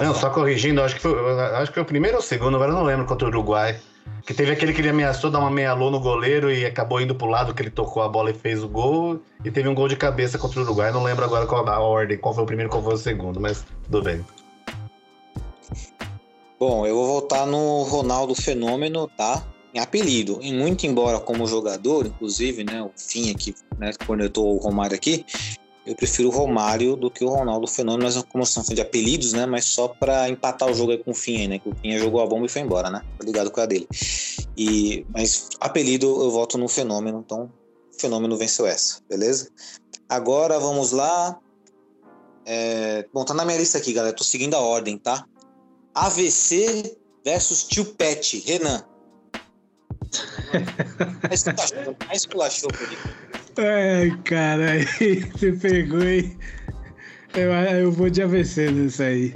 Não, 0.00 0.14
só 0.14 0.30
corrigindo, 0.30 0.82
acho 0.82 0.96
que, 0.96 1.00
foi, 1.00 1.12
acho 1.54 1.70
que 1.70 1.74
foi 1.74 1.82
o 1.82 1.86
primeiro 1.86 2.16
ou 2.16 2.22
o 2.22 2.24
segundo, 2.24 2.54
agora 2.56 2.70
eu 2.70 2.76
não 2.76 2.84
lembro, 2.84 3.06
contra 3.06 3.26
o 3.26 3.30
Uruguai. 3.30 3.76
Que 4.26 4.34
teve 4.34 4.50
aquele 4.50 4.72
que 4.72 4.80
ele 4.80 4.88
ameaçou 4.88 5.30
dar 5.30 5.38
uma 5.38 5.50
meia-lua 5.50 5.90
no 5.90 6.00
goleiro 6.00 6.50
e 6.50 6.66
acabou 6.66 7.00
indo 7.00 7.14
pro 7.14 7.28
lado 7.28 7.54
que 7.54 7.62
ele 7.62 7.70
tocou 7.70 8.02
a 8.02 8.08
bola 8.08 8.30
e 8.30 8.34
fez 8.34 8.62
o 8.62 8.68
gol. 8.68 9.20
E 9.44 9.50
teve 9.50 9.68
um 9.68 9.74
gol 9.74 9.86
de 9.86 9.96
cabeça 9.96 10.36
contra 10.36 10.60
o 10.60 10.62
Uruguai. 10.64 10.90
Não 10.90 11.04
lembro 11.04 11.24
agora 11.24 11.46
qual 11.46 11.68
a 11.68 11.78
ordem, 11.78 12.18
qual 12.18 12.34
foi 12.34 12.42
o 12.42 12.46
primeiro 12.46 12.70
qual 12.70 12.82
foi 12.82 12.94
o 12.94 12.98
segundo, 12.98 13.40
mas 13.40 13.64
tudo 13.84 14.02
bem. 14.02 14.24
Bom, 16.58 16.86
eu 16.86 16.94
vou 16.94 17.06
voltar 17.06 17.46
no 17.46 17.82
Ronaldo 17.82 18.34
Fenômeno, 18.34 19.08
tá? 19.16 19.44
Em 19.74 19.78
apelido. 19.78 20.38
E 20.40 20.52
muito 20.52 20.86
embora 20.86 21.20
como 21.20 21.46
jogador, 21.46 22.06
inclusive, 22.06 22.64
né? 22.64 22.82
O 22.82 22.90
Fim 22.96 23.30
aqui, 23.30 23.54
né? 23.78 23.92
Cornetou 24.06 24.56
o 24.56 24.58
Romário 24.58 24.96
aqui. 24.96 25.24
Eu 25.86 25.94
prefiro 25.94 26.28
o 26.28 26.32
Romário 26.32 26.96
do 26.96 27.08
que 27.08 27.24
o 27.24 27.28
Ronaldo 27.28 27.68
Fenômeno, 27.68 28.02
mas 28.02 28.20
como 28.24 28.44
são 28.44 28.62
de 28.64 28.80
apelidos, 28.80 29.32
né? 29.32 29.46
Mas 29.46 29.66
só 29.66 29.86
pra 29.86 30.28
empatar 30.28 30.68
o 30.68 30.74
jogo 30.74 30.90
aí 30.90 30.98
com 30.98 31.12
o 31.12 31.14
aí, 31.14 31.46
né? 31.46 31.60
Que 31.60 31.68
o 31.68 31.74
Fim 31.76 31.96
jogou 31.96 32.20
a 32.20 32.26
bomba 32.26 32.44
e 32.44 32.48
foi 32.48 32.62
embora, 32.62 32.90
né? 32.90 33.02
Tá 33.16 33.24
ligado 33.24 33.52
com 33.52 33.60
a 33.60 33.66
dele. 33.66 33.86
E, 34.56 35.06
mas 35.14 35.48
apelido 35.60 36.06
eu 36.06 36.30
voto 36.32 36.58
no 36.58 36.66
Fenômeno, 36.68 37.22
então 37.24 37.52
o 37.94 38.00
Fenômeno 38.00 38.36
venceu 38.36 38.66
essa, 38.66 39.00
beleza? 39.08 39.48
Agora 40.08 40.58
vamos 40.58 40.90
lá. 40.90 41.38
É, 42.44 43.06
bom, 43.14 43.24
tá 43.24 43.32
na 43.32 43.44
minha 43.44 43.58
lista 43.58 43.78
aqui, 43.78 43.92
galera. 43.92 44.14
Tô 44.14 44.24
seguindo 44.24 44.54
a 44.54 44.60
ordem, 44.60 44.98
tá? 44.98 45.24
AVC 45.94 46.96
versus 47.24 47.62
Tio 47.62 47.84
Pet. 47.84 48.42
Renan. 48.44 48.84
Mais 51.28 51.46
esculachou, 51.46 51.96
mais 52.06 52.20
esculachou. 52.22 52.70
Ai, 53.58 54.10
cara, 54.24 54.72
aí 55.00 55.20
você 55.20 55.52
pegou, 55.52 56.02
hein? 56.02 56.38
Eu, 57.34 57.50
eu 57.52 57.90
vou 57.90 58.10
de 58.10 58.22
AVC 58.22 58.70
nisso 58.70 59.02
aí. 59.02 59.34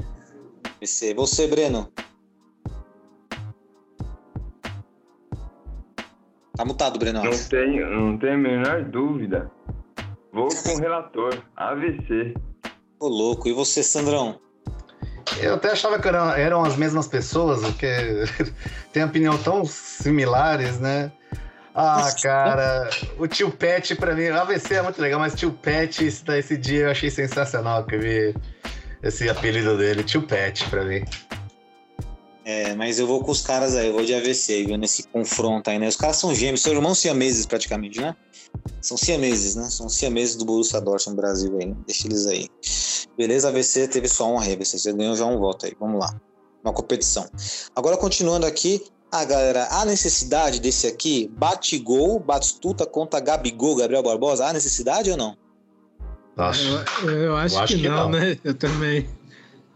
Você, 0.81 1.15
você, 1.15 1.47
Breno. 1.47 1.91
Tá 6.55 6.65
mutado, 6.67 6.99
Breno. 6.99 7.25
Não 7.25 7.49
tenho, 7.49 7.91
não 7.91 8.19
tenho 8.19 8.35
a 8.35 8.39
menor 8.39 8.85
dúvida. 8.85 9.51
Vou 10.33 10.49
com 10.49 10.75
o 10.75 10.79
relator. 10.79 11.43
AVC. 11.57 12.35
Ô, 12.99 13.09
louco. 13.09 13.49
E 13.49 13.53
você, 13.53 13.83
Sandrão? 13.83 14.39
Eu 15.41 15.55
até 15.55 15.71
achava 15.71 15.99
que 15.99 16.07
eram, 16.07 16.31
eram 16.33 16.63
as 16.63 16.77
mesmas 16.77 17.09
pessoas, 17.09 17.63
porque 17.63 17.87
tem 18.93 19.03
opinião 19.03 19.39
tão 19.39 19.65
similares, 19.65 20.79
né? 20.79 21.11
Ah, 21.75 22.11
cara, 22.21 22.91
o 23.19 23.27
tio 23.27 23.51
Pet 23.51 23.95
pra 23.97 24.15
mim, 24.15 24.29
AVC 24.29 24.75
é 24.75 24.83
muito 24.83 25.01
legal, 25.01 25.21
mas 25.21 25.35
tio 25.35 25.53
Pet, 25.53 26.05
esse, 26.05 26.23
esse 26.33 26.57
dia 26.57 26.85
eu 26.85 26.91
achei 26.91 27.11
sensacional 27.11 27.85
que 27.85 27.95
eu 27.95 28.01
vi 28.01 28.35
esse 29.03 29.29
apelido 29.29 29.77
dele, 29.77 30.03
tio 30.05 30.23
Pet 30.23 30.69
pra 30.69 30.85
mim. 30.85 31.05
É, 32.45 32.75
mas 32.75 32.99
eu 32.99 33.07
vou 33.07 33.23
com 33.23 33.31
os 33.31 33.43
caras 33.43 33.77
aí, 33.77 33.89
eu 33.89 33.93
vou 33.93 34.05
de 34.05 34.15
AVC, 34.15 34.65
viu, 34.65 34.77
nesse 34.77 35.05
confronto 35.05 35.71
aí, 35.71 35.79
né? 35.79 35.87
Os 35.87 35.97
caras 35.97 36.17
são 36.17 36.35
gêmeos, 36.35 36.63
são 36.63 36.73
irmãos 36.73 36.99
siameses 36.99 37.47
praticamente, 37.47 38.01
né? 38.01 38.17
São 38.81 38.97
siameses, 38.97 39.55
né? 39.55 39.65
São 39.71 39.89
siameses 39.89 40.37
do 40.37 40.45
Borussia 40.45 40.81
Dortmund 40.81 41.17
Brasil 41.17 41.57
aí, 41.61 41.67
né? 41.67 41.77
Deixa 41.87 42.09
eles 42.09 42.27
aí. 42.27 42.49
Beleza, 43.17 43.49
AVC 43.49 43.89
teve 43.89 44.09
só 44.09 44.33
um 44.33 44.41
aí, 44.41 44.55
AVC, 44.55 44.79
você 44.79 44.93
ganhou 44.93 45.15
já 45.15 45.27
um 45.27 45.39
voto 45.39 45.67
aí, 45.67 45.77
vamos 45.79 46.01
lá. 46.01 46.13
Uma 46.65 46.73
competição. 46.73 47.29
Agora, 47.77 47.97
continuando 47.97 48.47
aqui, 48.47 48.83
ah, 49.13 49.25
galera, 49.25 49.69
há 49.71 49.85
necessidade 49.85 50.61
desse 50.61 50.87
aqui? 50.87 51.31
Bate-gol, 51.37 52.19
Batistuta 52.21 52.87
contra 52.87 53.21
Gabigol, 53.21 53.77
Gabriel 53.77 54.03
Barbosa, 54.03 54.47
há 54.47 54.53
necessidade 54.53 55.11
ou 55.11 55.17
não? 55.17 55.37
Nossa, 56.37 56.63
Eu, 57.03 57.11
eu 57.11 57.37
acho, 57.37 57.57
Eu 57.57 57.61
acho 57.61 57.75
que, 57.75 57.83
que 57.83 57.89
não, 57.89 58.09
não. 58.09 58.19
né? 58.19 58.39
Eu 58.45 58.55
também. 58.55 59.09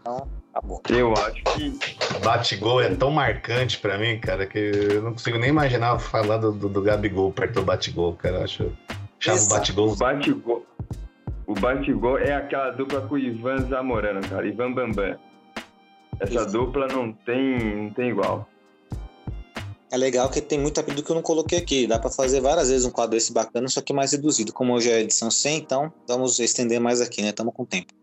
Então, 0.01 0.27
tá 0.53 0.61
bom. 0.61 0.81
Eu 0.89 1.13
acho 1.13 1.43
que 1.55 1.77
bate-gol 2.23 2.81
é 2.81 2.95
tão 2.95 3.11
marcante 3.11 3.77
pra 3.79 3.97
mim, 3.97 4.19
cara, 4.19 4.47
que 4.47 4.57
eu 4.57 5.01
não 5.01 5.11
consigo 5.11 5.37
nem 5.37 5.49
imaginar 5.49 5.99
falar 5.99 6.37
do, 6.37 6.51
do, 6.51 6.69
do 6.69 6.81
Gabigol 6.81 7.31
perto 7.31 7.55
do 7.55 7.63
bate-gol, 7.63 8.13
cara. 8.13 8.37
Eu 8.37 8.43
acho. 8.43 8.71
Chama 9.19 9.37
o 9.37 9.39
Exato. 9.39 9.55
bate-gol. 9.55 9.91
o 9.91 9.95
bate-gol. 9.95 10.65
O 11.47 11.53
bate-gol 11.53 12.17
é 12.17 12.33
aquela 12.33 12.71
dupla 12.71 13.01
com 13.01 13.15
o 13.15 13.17
Ivan 13.19 13.67
Zamorano, 13.67 14.21
cara. 14.27 14.47
Ivan 14.47 14.71
Bambam. 14.73 15.15
Essa 16.19 16.33
Exato. 16.33 16.51
dupla 16.53 16.87
não 16.87 17.11
tem, 17.11 17.75
não 17.83 17.89
tem 17.91 18.09
igual. 18.09 18.47
É 19.95 19.97
legal 19.97 20.29
que 20.29 20.41
tem 20.41 20.59
muito 20.59 20.77
apelido 20.77 21.01
que 21.01 21.09
eu 21.09 21.15
não 21.15 21.21
coloquei 21.21 21.57
aqui. 21.57 21.87
Dá 21.87 21.97
pra 21.97 22.09
fazer 22.09 22.41
várias 22.41 22.67
vezes 22.67 22.85
um 22.85 22.91
quadro 22.91 23.15
desse 23.15 23.31
bacana, 23.31 23.65
só 23.69 23.79
que 23.79 23.93
mais 23.93 24.11
reduzido. 24.11 24.51
Como 24.51 24.73
hoje 24.73 24.91
é 24.91 24.99
edição 24.99 25.31
100, 25.31 25.55
então 25.55 25.93
vamos 26.05 26.37
estender 26.37 26.81
mais 26.81 26.99
aqui, 26.99 27.21
né? 27.21 27.29
Estamos 27.29 27.53
com 27.55 27.63
tempo. 27.63 27.93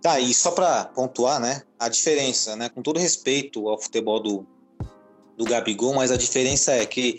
Tá, 0.00 0.20
e 0.20 0.32
só 0.32 0.52
pra 0.52 0.84
pontuar, 0.84 1.40
né? 1.40 1.62
A 1.76 1.88
diferença, 1.88 2.54
né? 2.54 2.68
Com 2.68 2.82
todo 2.82 3.00
respeito 3.00 3.68
ao 3.68 3.82
futebol 3.82 4.22
do, 4.22 4.46
do 5.36 5.44
Gabigol, 5.44 5.92
mas 5.92 6.12
a 6.12 6.16
diferença 6.16 6.70
é 6.70 6.86
que 6.86 7.16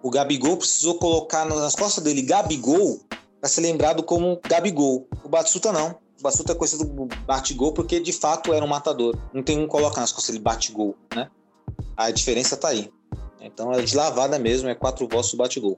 o 0.00 0.10
Gabigol 0.10 0.56
precisou 0.56 0.94
colocar 0.94 1.44
nas 1.44 1.74
costas 1.74 2.04
dele 2.04 2.22
Gabigol 2.22 3.00
pra 3.40 3.50
ser 3.50 3.62
lembrado 3.62 4.04
como 4.04 4.40
Gabigol. 4.48 5.08
O 5.24 5.28
Batsuta 5.28 5.72
não. 5.72 5.98
o 6.20 6.22
Basuta 6.22 6.52
é 6.52 6.54
conhecido 6.54 6.86
como 6.86 7.08
bate-gol 7.26 7.72
porque 7.72 7.98
de 7.98 8.12
fato 8.12 8.54
era 8.54 8.64
um 8.64 8.68
matador. 8.68 9.18
Não 9.34 9.42
tem 9.42 9.58
um 9.58 9.66
coloca 9.66 10.00
nas 10.00 10.12
costas, 10.12 10.36
ele 10.36 10.44
bate-gol, 10.44 10.94
né? 11.12 11.28
A 11.96 12.12
diferença 12.12 12.56
tá 12.56 12.68
aí. 12.68 12.92
Então 13.40 13.72
é 13.72 13.80
de 13.82 13.96
lavada 13.96 14.38
mesmo, 14.38 14.68
é 14.68 14.74
quatro 14.74 15.08
votos 15.08 15.34
bate-gol. 15.34 15.76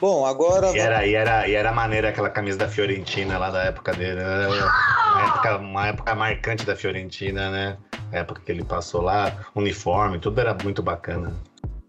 Bom, 0.00 0.24
agora. 0.24 0.70
E 0.70 0.78
era, 0.78 1.06
e, 1.06 1.14
era, 1.14 1.48
e 1.48 1.54
era 1.54 1.72
maneira 1.72 2.10
aquela 2.10 2.30
camisa 2.30 2.56
da 2.56 2.68
Fiorentina 2.68 3.36
lá 3.36 3.50
da 3.50 3.64
época 3.64 3.92
dele. 3.92 4.20
Né? 4.22 4.46
Uma 4.46 5.22
época, 5.26 5.56
uma 5.58 5.86
época 5.88 6.14
marcante 6.14 6.64
da 6.64 6.76
Fiorentina, 6.76 7.50
né? 7.50 7.76
A 8.12 8.18
época 8.18 8.40
que 8.44 8.52
ele 8.52 8.64
passou 8.64 9.02
lá, 9.02 9.36
uniforme, 9.56 10.18
tudo 10.20 10.40
era 10.40 10.56
muito 10.62 10.82
bacana. 10.82 11.34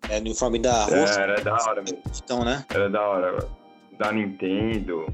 É, 0.10 0.18
uniforme 0.18 0.58
da 0.60 0.88
É, 0.90 1.00
Rússia. 1.02 1.22
era 1.22 1.42
da 1.42 1.54
hora 1.54 1.82
mesmo. 1.82 2.02
Então, 2.24 2.44
né? 2.44 2.66
Era 2.74 2.90
da 2.90 3.02
hora. 3.02 3.48
Da 4.00 4.12
Nintendo, 4.12 5.06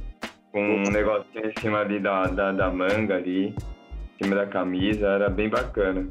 com 0.51 0.61
um 0.61 0.89
negocinho 0.91 1.49
em 1.49 1.59
cima 1.59 1.79
ali 1.79 1.99
da, 1.99 2.27
da, 2.27 2.51
da 2.53 2.69
manga 2.69 3.15
ali, 3.15 3.47
em 3.49 4.23
cima 4.23 4.35
da 4.37 4.45
camisa, 4.47 5.07
era 5.07 5.29
bem 5.29 5.49
bacana. 5.49 6.07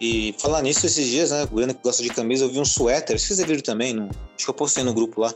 E 0.00 0.34
falar 0.38 0.62
nisso 0.62 0.86
esses 0.86 1.06
dias, 1.06 1.30
né? 1.30 1.44
O 1.44 1.48
que 1.48 1.82
gosta 1.82 2.02
de 2.02 2.10
camisa, 2.10 2.44
eu 2.44 2.50
vi 2.50 2.60
um 2.60 2.64
suéter. 2.64 3.18
Vocês 3.18 3.40
viram 3.40 3.60
também? 3.60 3.92
No, 3.92 4.04
acho 4.04 4.44
que 4.44 4.48
eu 4.48 4.54
postei 4.54 4.84
no 4.84 4.94
grupo 4.94 5.20
lá. 5.20 5.34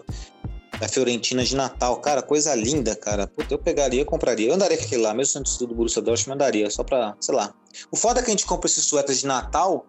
Da 0.78 0.88
Fiorentina 0.88 1.44
de 1.44 1.56
Natal. 1.56 1.96
Cara, 2.00 2.22
coisa 2.22 2.54
linda, 2.54 2.94
cara. 2.94 3.26
Puta, 3.26 3.54
eu 3.54 3.58
pegaria, 3.58 4.04
compraria. 4.04 4.48
Eu 4.48 4.54
andaria 4.54 4.78
com 4.78 4.84
aquele 4.84 5.02
lá, 5.02 5.12
mesmo 5.12 5.44
sendo 5.44 5.66
do 5.66 5.74
Borussia 5.74 6.00
Dortmund, 6.00 6.28
eu 6.28 6.34
andaria. 6.34 6.70
Só 6.70 6.84
pra, 6.84 7.16
sei 7.20 7.34
lá. 7.34 7.52
O 7.90 7.96
foda 7.96 8.20
é 8.20 8.22
que 8.22 8.30
a 8.30 8.32
gente 8.32 8.46
compra 8.46 8.68
esses 8.68 8.84
suéteres 8.84 9.20
de 9.20 9.26
Natal, 9.26 9.84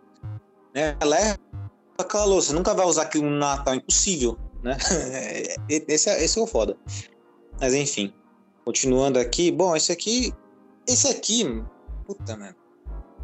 né? 0.74 0.98
Ela 1.00 1.20
é 1.20 1.38
louça. 2.26 2.50
Você 2.50 2.54
nunca 2.54 2.74
vai 2.74 2.86
usar 2.86 3.04
aquilo 3.04 3.30
no 3.30 3.38
Natal, 3.38 3.76
impossível, 3.76 4.38
né? 4.64 4.78
Esse 5.70 6.10
é, 6.10 6.24
esse 6.24 6.40
é 6.40 6.42
o 6.42 6.48
foda. 6.48 6.76
Mas 7.60 7.74
enfim. 7.74 8.12
Continuando 8.66 9.20
aqui. 9.20 9.52
Bom, 9.52 9.76
esse 9.76 9.92
aqui... 9.92 10.34
Esse 10.88 11.08
aqui... 11.08 11.64
Puta, 12.06 12.36
mano. 12.36 12.56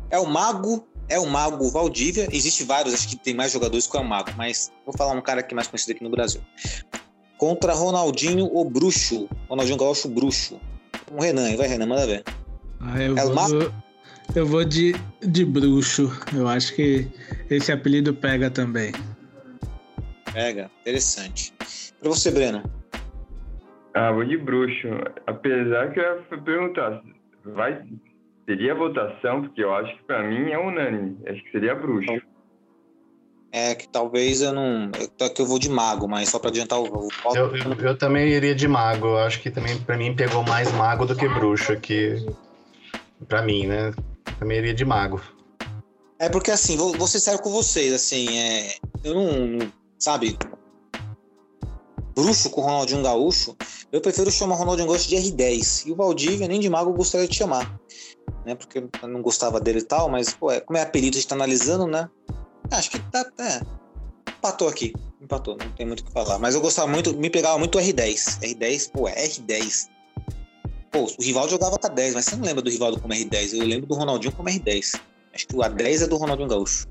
É 0.09 0.19
o 0.19 0.25
Mago 0.25 0.87
é 1.09 1.19
o 1.19 1.25
Mago 1.25 1.69
Valdívia. 1.69 2.27
Existe 2.31 2.63
vários, 2.63 2.93
acho 2.93 3.09
que 3.09 3.17
tem 3.17 3.33
mais 3.33 3.51
jogadores 3.51 3.87
que 3.87 3.97
é 3.97 3.99
o 3.99 4.03
Mago, 4.03 4.31
mas 4.37 4.71
vou 4.85 4.95
falar 4.95 5.13
um 5.13 5.21
cara 5.21 5.41
aqui 5.41 5.55
mais 5.55 5.67
conhecido 5.67 5.95
aqui 5.95 6.03
no 6.03 6.09
Brasil. 6.09 6.41
Contra 7.37 7.73
Ronaldinho 7.73 8.45
o 8.45 8.63
Bruxo. 8.63 9.27
Ronaldinho 9.49 9.77
Gaúcho 9.77 10.07
Bruxo. 10.07 10.59
Um 11.11 11.19
Renan, 11.19 11.55
vai 11.57 11.67
Renan, 11.67 11.87
manda 11.87 12.05
ver. 12.05 12.23
Ah, 12.79 13.01
eu, 13.01 13.17
É 13.17 13.25
vou, 13.25 13.71
eu 14.35 14.45
vou 14.45 14.63
de, 14.63 14.93
de 15.21 15.43
bruxo. 15.43 16.11
Eu 16.35 16.47
acho 16.47 16.75
que 16.75 17.07
esse 17.49 17.71
apelido 17.71 18.13
pega 18.13 18.49
também. 18.49 18.91
Pega, 20.31 20.69
interessante. 20.81 21.53
Pra 21.99 22.09
você, 22.09 22.29
Breno. 22.29 22.63
Ah, 23.95 24.11
vou 24.11 24.23
de 24.23 24.37
bruxo. 24.37 24.87
Apesar 25.25 25.91
que 25.91 25.99
eu 25.99 26.03
ia 26.03 26.41
perguntar, 26.41 27.01
vai, 27.43 27.81
teria 28.49 28.73
votação? 28.73 29.43
Porque 29.43 29.63
eu 29.63 29.71
acho 29.75 29.95
que 29.95 30.03
pra 30.03 30.23
mim 30.23 30.49
é 30.49 30.57
unânime. 30.57 31.19
Acho 31.27 31.43
que 31.43 31.51
seria 31.51 31.75
bruxo. 31.75 32.19
É 33.51 33.75
que 33.75 33.87
talvez 33.87 34.41
eu 34.41 34.51
não. 34.51 34.91
Eu, 35.19 35.29
que 35.29 35.41
eu 35.41 35.45
vou 35.45 35.59
de 35.59 35.69
mago, 35.69 36.07
mas 36.07 36.29
só 36.29 36.39
pra 36.39 36.49
adiantar 36.49 36.79
o, 36.79 36.85
voto. 36.85 37.35
Eu, 37.35 37.55
eu, 37.55 37.73
eu 37.79 37.97
também 37.97 38.27
iria 38.27 38.55
de 38.55 38.67
mago. 38.67 39.07
Eu 39.07 39.17
acho 39.19 39.39
que 39.41 39.51
também 39.51 39.79
pra 39.81 39.97
mim 39.97 40.15
pegou 40.15 40.43
mais 40.43 40.71
mago 40.73 41.05
do 41.05 41.15
que 41.15 41.27
bruxo 41.27 41.71
aqui. 41.71 42.25
Pra 43.27 43.41
mim, 43.41 43.67
né? 43.67 43.91
Também 44.39 44.57
iria 44.57 44.73
de 44.73 44.85
mago. 44.85 45.21
É 46.17 46.27
porque 46.27 46.51
assim, 46.51 46.75
vou, 46.75 46.91
vou 46.93 47.07
ser 47.07 47.19
sério 47.19 47.41
com 47.41 47.49
vocês, 47.49 47.93
assim, 47.93 48.37
é, 48.37 48.75
eu 49.03 49.13
não, 49.13 49.47
não- 49.47 49.71
sabe, 49.97 50.37
bruxo 52.13 52.49
com 52.49 52.59
o 52.59 52.63
Ronaldinho 52.65 53.01
Gaúcho, 53.01 53.55
eu 53.89 54.01
prefiro 54.01 54.29
chamar 54.29 54.55
o 54.55 54.57
Ronaldinho 54.57 54.87
Gaúcho 54.89 55.07
de 55.07 55.15
R10, 55.15 55.87
e 55.87 55.91
o 55.93 55.95
Valdívia 55.95 56.47
nem 56.47 56.59
de 56.59 56.69
mago 56.69 56.89
eu 56.89 56.93
gostaria 56.93 57.25
de 57.25 57.35
chamar, 57.35 57.79
né, 58.45 58.55
porque 58.55 58.79
eu 58.79 59.07
não 59.07 59.21
gostava 59.21 59.59
dele 59.59 59.79
e 59.79 59.83
tal, 59.83 60.09
mas, 60.09 60.33
pô, 60.33 60.51
é, 60.51 60.59
como 60.59 60.77
é 60.77 60.81
apelido, 60.81 61.17
a 61.17 61.19
gente 61.19 61.27
tá 61.27 61.35
analisando, 61.35 61.87
né, 61.87 62.09
acho 62.71 62.91
que 62.91 62.99
tá, 63.11 63.25
é, 63.39 63.61
empatou 64.31 64.67
aqui, 64.67 64.93
empatou, 65.21 65.57
não 65.59 65.71
tem 65.71 65.85
muito 65.85 66.01
o 66.01 66.05
que 66.05 66.11
falar, 66.11 66.39
mas 66.39 66.55
eu 66.55 66.61
gostava 66.61 66.87
muito, 66.87 67.15
me 67.15 67.29
pegava 67.29 67.57
muito 67.57 67.77
o 67.77 67.81
R10, 67.81 68.41
R10, 68.41 68.91
pô, 68.91 69.07
é 69.07 69.15
R10, 69.27 69.89
pô, 70.91 71.05
o 71.05 71.23
Rivaldo 71.23 71.51
jogava 71.51 71.77
com 71.77 71.87
a 71.87 71.89
10, 71.89 72.15
mas 72.15 72.25
você 72.25 72.35
não 72.35 72.45
lembra 72.45 72.61
do 72.61 72.69
Rivaldo 72.69 72.99
como 72.99 73.13
R10, 73.13 73.59
eu 73.59 73.65
lembro 73.65 73.87
do 73.87 73.95
Ronaldinho 73.95 74.33
como 74.33 74.49
R10. 74.49 74.99
Acho 75.33 75.47
que 75.47 75.55
o 75.55 75.59
A10 75.59 76.03
é 76.03 76.07
do 76.07 76.17
Ronaldinho 76.17 76.49
Gaúcho. 76.49 76.87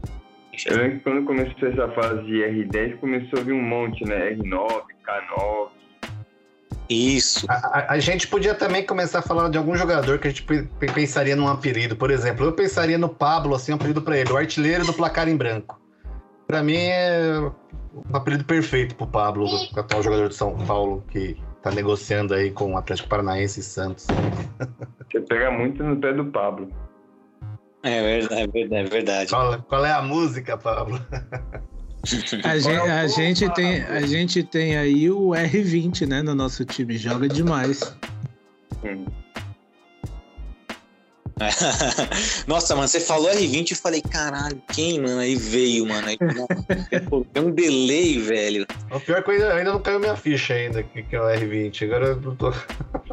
Eu 0.66 0.76
lembro 0.76 0.99
que 0.99 1.05
quando 1.05 1.26
começou 1.26 1.68
essa 1.68 1.89
fase 1.93 2.22
de 2.24 2.39
R10, 2.39 2.99
começou 2.99 3.39
a 3.39 3.43
vir 3.43 3.53
um 3.53 3.62
monte, 3.62 4.05
né? 4.05 4.32
R9, 4.34 4.84
K9. 5.07 5.68
Isso. 6.89 7.47
A, 7.51 7.55
a- 7.55 7.93
a 7.93 7.99
gente 7.99 8.26
podia 8.26 8.55
também 8.55 8.84
começar 8.84 9.18
a 9.18 9.22
falar 9.22 9.49
de 9.51 9.59
algum 9.59 9.76
jogador 9.76 10.18
que 10.18 10.26
a 10.28 10.30
gente 10.30 10.43
pe- 10.43 10.62
pe- 10.78 10.93
pensaria 10.93 11.36
num 11.36 11.47
apelido. 11.49 11.95
Por 11.97 12.11
exemplo, 12.11 12.47
eu 12.47 12.53
pensaria 12.53 12.97
no 12.97 13.09
Pablo, 13.09 13.55
assim, 13.55 13.72
um 13.72 13.74
apelido 13.76 14.01
pra 14.03 14.16
ele, 14.16 14.32
o 14.32 14.36
artilheiro 14.36 14.84
do 14.86 14.93
placar 14.95 15.28
em 15.28 15.36
branco. 15.36 15.78
Pra 16.47 16.62
mim 16.62 16.78
é 16.78 17.41
um 18.11 18.16
apelido 18.16 18.45
perfeito 18.45 18.95
pro 18.95 19.07
Pablo, 19.07 19.47
o 19.47 19.78
atual 19.80 20.03
jogador 20.03 20.28
de 20.30 20.34
São 20.34 20.57
Paulo, 20.66 21.05
que 21.11 21.36
tá 21.62 21.70
negociando 21.70 22.32
aí 22.32 22.51
com 22.51 22.72
o 22.72 22.78
Atlético 22.78 23.09
Paranaense 23.09 23.61
e 23.61 23.62
Santos. 23.62 24.07
Você 25.12 25.20
pega 25.20 25.51
muito 25.51 25.82
no 25.84 25.97
pé 26.01 26.12
do 26.14 26.24
Pablo. 26.26 26.70
É 27.82 28.03
verdade, 28.03 28.43
é 28.43 28.47
verdade. 28.47 28.74
É 28.74 28.84
verdade. 28.91 29.30
Qual, 29.30 29.62
qual 29.62 29.84
é 29.84 29.93
a 29.93 30.01
música, 30.03 30.57
Pablo? 30.57 30.99
A 32.44 32.59
gente, 32.59 32.90
a, 32.90 33.07
gente 33.07 33.55
tem, 33.55 33.82
a 33.82 34.07
gente 34.07 34.42
tem 34.42 34.76
aí 34.76 35.11
o 35.11 35.30
R20, 35.30 36.07
né, 36.07 36.22
no 36.22 36.34
nosso 36.34 36.64
time. 36.64 36.96
Joga 36.96 37.28
demais. 37.28 37.94
Hum. 38.84 39.05
Nossa, 42.46 42.74
mano, 42.74 42.88
você 42.88 43.01
falou 43.01 43.30
R20 43.30 43.70
eu 43.70 43.76
falei, 43.76 44.03
caralho, 44.03 44.61
quem, 44.72 45.01
mano? 45.01 45.20
Aí 45.20 45.36
veio, 45.36 45.86
mano. 45.86 46.09
Aí, 46.09 46.18
pô, 47.09 47.24
tem 47.32 47.42
um 47.42 47.51
delay, 47.51 48.18
velho. 48.18 48.66
A 48.90 48.99
pior 48.99 49.22
coisa, 49.22 49.53
ainda 49.53 49.72
não 49.72 49.80
caiu 49.80 50.01
minha 50.01 50.16
ficha 50.16 50.55
ainda, 50.55 50.82
que, 50.82 51.03
que 51.03 51.16
é 51.16 51.20
o 51.20 51.24
R20. 51.24 51.84
Agora 51.84 52.07
eu 52.07 52.36
tô... 52.36 52.53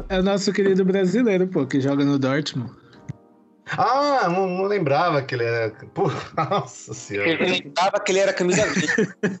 É 0.08 0.18
o 0.18 0.22
nosso 0.22 0.52
querido 0.52 0.84
brasileiro, 0.84 1.46
pô, 1.46 1.66
que 1.66 1.80
joga 1.80 2.04
no 2.04 2.18
Dortmund. 2.18 2.70
Ah, 3.76 4.28
não, 4.28 4.46
não 4.48 4.64
lembrava 4.64 5.22
que 5.22 5.34
ele 5.34 5.44
era. 5.44 5.70
Pô, 5.92 6.10
nossa 6.36 6.94
senhora. 6.94 7.28
Ele 7.30 7.46
lembrava 7.64 7.98
que 8.00 8.12
ele 8.12 8.18
era 8.20 8.32
camisa 8.32 8.64
20. 8.66 9.40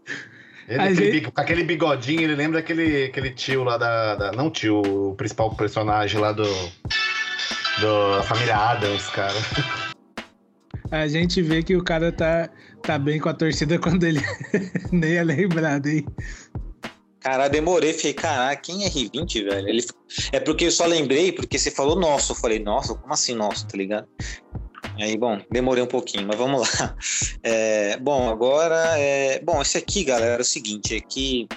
Ele, 0.68 0.80
aquele 0.80 0.94
gente- 0.96 1.10
bico- 1.12 1.30
com 1.32 1.40
aquele 1.40 1.62
bigodinho, 1.62 2.22
ele 2.22 2.34
lembra 2.34 2.58
aquele, 2.58 3.04
aquele 3.04 3.30
tio 3.30 3.62
lá 3.62 3.78
da, 3.78 4.16
da- 4.16 4.32
Não 4.32 4.50
tio, 4.50 4.80
o 4.82 5.14
principal 5.14 5.54
personagem 5.54 6.20
lá 6.20 6.32
do. 6.32 6.42
Do 6.42 8.20
família 8.24 8.56
Adams, 8.56 9.06
cara. 9.10 9.32
A 10.90 11.06
gente 11.06 11.40
vê 11.40 11.62
que 11.62 11.76
o 11.76 11.84
cara 11.84 12.10
tá, 12.10 12.48
tá 12.82 12.98
bem 12.98 13.20
com 13.20 13.28
a 13.28 13.34
torcida 13.34 13.78
quando 13.78 14.02
ele 14.02 14.20
nem 14.90 15.14
é 15.16 15.22
lembrado, 15.22 15.86
hein? 15.86 16.04
Caralho, 17.26 17.50
demorei, 17.50 17.92
falei, 17.92 18.14
caralho, 18.14 18.60
quem 18.62 18.84
é 18.84 18.88
R20, 18.88 19.50
velho? 19.50 19.68
Ele... 19.68 19.84
É 20.30 20.38
porque 20.38 20.66
eu 20.66 20.70
só 20.70 20.86
lembrei, 20.86 21.32
porque 21.32 21.58
você 21.58 21.72
falou 21.72 21.98
nosso. 21.98 22.30
Eu 22.30 22.36
falei, 22.36 22.60
nossa, 22.60 22.94
como 22.94 23.12
assim 23.12 23.34
nosso, 23.34 23.66
tá 23.66 23.76
ligado? 23.76 24.06
Aí, 24.96 25.18
bom, 25.18 25.40
demorei 25.50 25.82
um 25.82 25.88
pouquinho, 25.88 26.24
mas 26.24 26.38
vamos 26.38 26.60
lá. 26.60 26.96
É, 27.42 27.96
bom, 27.96 28.30
agora. 28.30 28.96
É... 28.96 29.40
Bom, 29.40 29.60
esse 29.60 29.76
aqui, 29.76 30.04
galera, 30.04 30.36
é 30.36 30.40
o 30.40 30.44
seguinte: 30.44 30.94
é 30.94 31.00
que. 31.00 31.48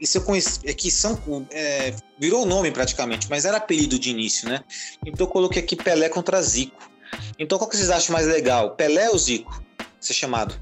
Isso 0.00 0.16
eu 0.16 0.22
conheci. 0.22 0.60
É 0.64 0.72
que 0.72 0.90
são. 0.90 1.20
é, 1.50 1.94
virou 2.18 2.46
nome 2.46 2.70
praticamente, 2.70 3.28
mas 3.28 3.44
era 3.44 3.58
apelido 3.58 3.98
de 3.98 4.08
início, 4.08 4.48
né? 4.48 4.60
Então 5.04 5.26
eu 5.26 5.30
coloquei 5.30 5.62
aqui 5.62 5.76
Pelé 5.76 6.08
contra 6.08 6.40
Zico. 6.40 6.90
Então 7.38 7.58
qual 7.58 7.68
que 7.68 7.76
vocês 7.76 7.90
acham 7.90 8.14
mais 8.14 8.26
legal? 8.26 8.74
Pelé 8.74 9.10
ou 9.10 9.18
Zico? 9.18 9.62
Ser 10.00 10.14
chamado? 10.14 10.58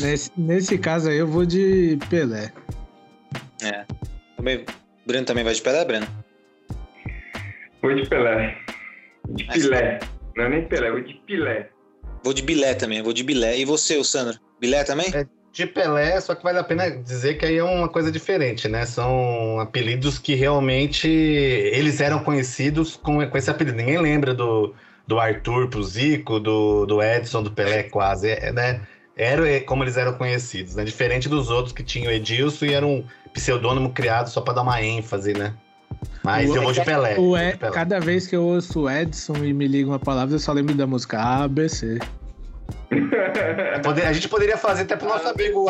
Nesse, 0.00 0.30
nesse 0.36 0.78
caso 0.78 1.08
aí 1.08 1.16
eu 1.16 1.26
vou 1.26 1.44
de 1.44 1.98
Pelé. 2.08 2.52
É. 3.62 3.84
Também, 4.36 4.64
Breno 5.06 5.26
também 5.26 5.44
vai 5.44 5.54
de 5.54 5.62
Pelé, 5.62 5.84
Breno? 5.84 6.06
Vou 7.82 7.94
de 7.94 8.08
Pelé. 8.08 8.56
De 9.28 9.46
Mas- 9.46 9.62
Pilé. 9.62 9.98
Não 10.36 10.44
é 10.44 10.48
nem 10.48 10.64
Pelé, 10.66 10.90
vou 10.90 11.00
de 11.00 11.14
Pilé. 11.14 11.68
Vou 12.22 12.32
de 12.34 12.42
Bilé 12.42 12.74
também, 12.74 13.02
vou 13.02 13.12
de 13.12 13.22
Bilé. 13.24 13.58
E 13.58 13.64
você, 13.64 13.96
o 13.96 14.04
Sandro? 14.04 14.38
Bilé 14.60 14.84
também? 14.84 15.06
É. 15.14 15.26
De 15.52 15.66
Pelé, 15.66 16.20
só 16.20 16.34
que 16.36 16.44
vale 16.44 16.58
a 16.58 16.64
pena 16.64 16.88
dizer 16.88 17.34
que 17.34 17.44
aí 17.44 17.56
é 17.56 17.64
uma 17.64 17.88
coisa 17.88 18.12
diferente, 18.12 18.68
né? 18.68 18.86
São 18.86 19.58
apelidos 19.58 20.16
que 20.16 20.36
realmente 20.36 21.08
eles 21.08 22.00
eram 22.00 22.22
conhecidos 22.22 22.94
com, 22.94 23.26
com 23.26 23.36
esse 23.36 23.50
apelido. 23.50 23.76
Ninguém 23.76 23.98
lembra 23.98 24.32
do, 24.32 24.72
do 25.08 25.18
Arthur 25.18 25.68
pro 25.68 25.82
Zico, 25.82 26.38
do, 26.38 26.86
do 26.86 27.02
Edson, 27.02 27.42
do 27.42 27.50
Pelé, 27.50 27.82
quase, 27.82 28.30
é, 28.30 28.52
né? 28.52 28.80
Era 29.22 29.60
como 29.66 29.84
eles 29.84 29.98
eram 29.98 30.14
conhecidos, 30.14 30.76
né? 30.76 30.84
Diferente 30.84 31.28
dos 31.28 31.50
outros 31.50 31.74
que 31.74 31.82
tinham 31.82 32.10
Edilson 32.10 32.64
e 32.64 32.72
era 32.72 32.86
um 32.86 33.04
pseudônimo 33.34 33.90
criado 33.92 34.30
só 34.30 34.40
para 34.40 34.54
dar 34.54 34.62
uma 34.62 34.82
ênfase, 34.82 35.34
né? 35.34 35.52
Mas 36.24 36.48
O- 36.48 36.56
eu 36.56 36.62
vou 36.62 36.72
de 36.72 36.82
Pelé. 36.82 37.18
O 37.18 37.36
Ed- 37.36 37.58
Pelé. 37.58 37.72
cada 37.72 38.00
vez 38.00 38.26
que 38.26 38.34
eu 38.34 38.42
ouço 38.42 38.82
o 38.82 38.90
Edson 38.90 39.36
e 39.44 39.52
me 39.52 39.68
liga 39.68 39.90
uma 39.90 39.98
palavra, 39.98 40.34
eu 40.34 40.38
só 40.38 40.52
lembro 40.52 40.74
da 40.74 40.86
música 40.86 41.20
ABC. 41.20 41.98
A 44.06 44.12
gente 44.12 44.28
poderia 44.28 44.56
fazer 44.56 44.82
até 44.82 44.96
pro 44.96 45.08
nosso 45.08 45.28
amigo 45.28 45.66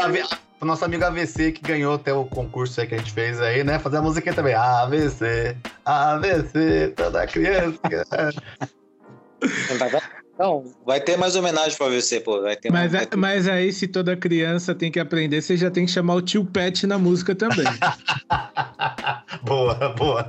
pro 0.59 0.69
nosso 0.69 0.85
amigo 0.85 1.05
AVC 1.05 1.53
que 1.53 1.63
ganhou 1.63 1.95
até 1.95 2.13
o 2.13 2.25
concurso 2.27 2.81
aí 2.81 2.87
que 2.87 2.95
a 2.95 2.99
gente 2.99 3.13
fez 3.13 3.41
aí, 3.41 3.65
né? 3.65 3.79
Fazer 3.79 3.97
a 3.97 4.03
música 4.03 4.33
também. 4.33 4.55
AVC, 4.55 5.57
AVC, 5.85 6.93
toda 6.95 7.27
criança. 7.27 7.79
Não, 10.41 10.65
vai 10.87 10.99
ter 10.99 11.19
mais 11.19 11.37
homenagem 11.37 11.77
pro 11.77 11.85
AVC, 11.85 12.21
pô. 12.21 12.41
Vai 12.41 12.57
ter 12.57 12.73
Mas, 12.73 12.95
é- 12.95 13.07
mas 13.15 13.47
aí, 13.47 13.71
se 13.71 13.87
toda 13.87 14.17
criança 14.17 14.75
tem 14.75 14.91
que 14.91 14.99
aprender, 14.99 15.43
você 15.43 15.55
já 15.55 15.71
tem 15.71 15.85
que 15.85 15.93
chamar 15.93 16.15
o 16.15 16.23
tio 16.23 16.47
Pet 16.47 16.87
na 16.87 16.97
música 16.97 17.35
também. 17.35 17.67
boa, 19.45 19.75
boa. 19.91 20.27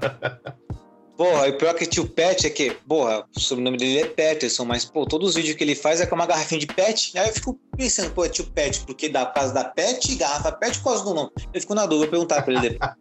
Porra, 1.15 1.47
e 1.47 1.53
pior 1.53 1.73
que 1.75 1.85
tio 1.85 2.05
Pet 2.05 2.45
é 2.45 2.49
que, 2.49 2.71
porra, 2.85 3.23
o 3.33 3.39
sobrenome 3.39 3.77
dele 3.77 4.01
é 4.01 4.05
Peterson, 4.05 4.65
mas, 4.65 4.83
pô, 4.83 5.05
todos 5.05 5.29
os 5.29 5.35
vídeos 5.35 5.55
que 5.55 5.63
ele 5.63 5.75
faz 5.75 6.01
é 6.01 6.05
com 6.05 6.15
uma 6.15 6.25
garrafinha 6.25 6.59
de 6.59 6.67
Pet. 6.67 7.17
Aí 7.17 7.29
eu 7.29 7.33
fico 7.33 7.57
pensando, 7.77 8.11
pô, 8.11 8.25
é 8.25 8.29
tio 8.29 8.43
Pet, 8.47 8.81
porque 8.85 9.07
dá 9.07 9.25
por 9.25 9.35
causa 9.35 9.53
da 9.53 9.63
Pet, 9.63 10.13
garrafa 10.15 10.51
Pet, 10.51 10.77
por 10.79 10.89
causa 10.89 11.05
do 11.05 11.13
nome. 11.13 11.29
Eu 11.53 11.61
fico 11.61 11.73
na 11.73 11.85
dúvida, 11.85 11.99
vou 11.99 12.11
perguntar 12.11 12.41
pra 12.41 12.53
ele 12.53 12.69
depois. 12.71 12.91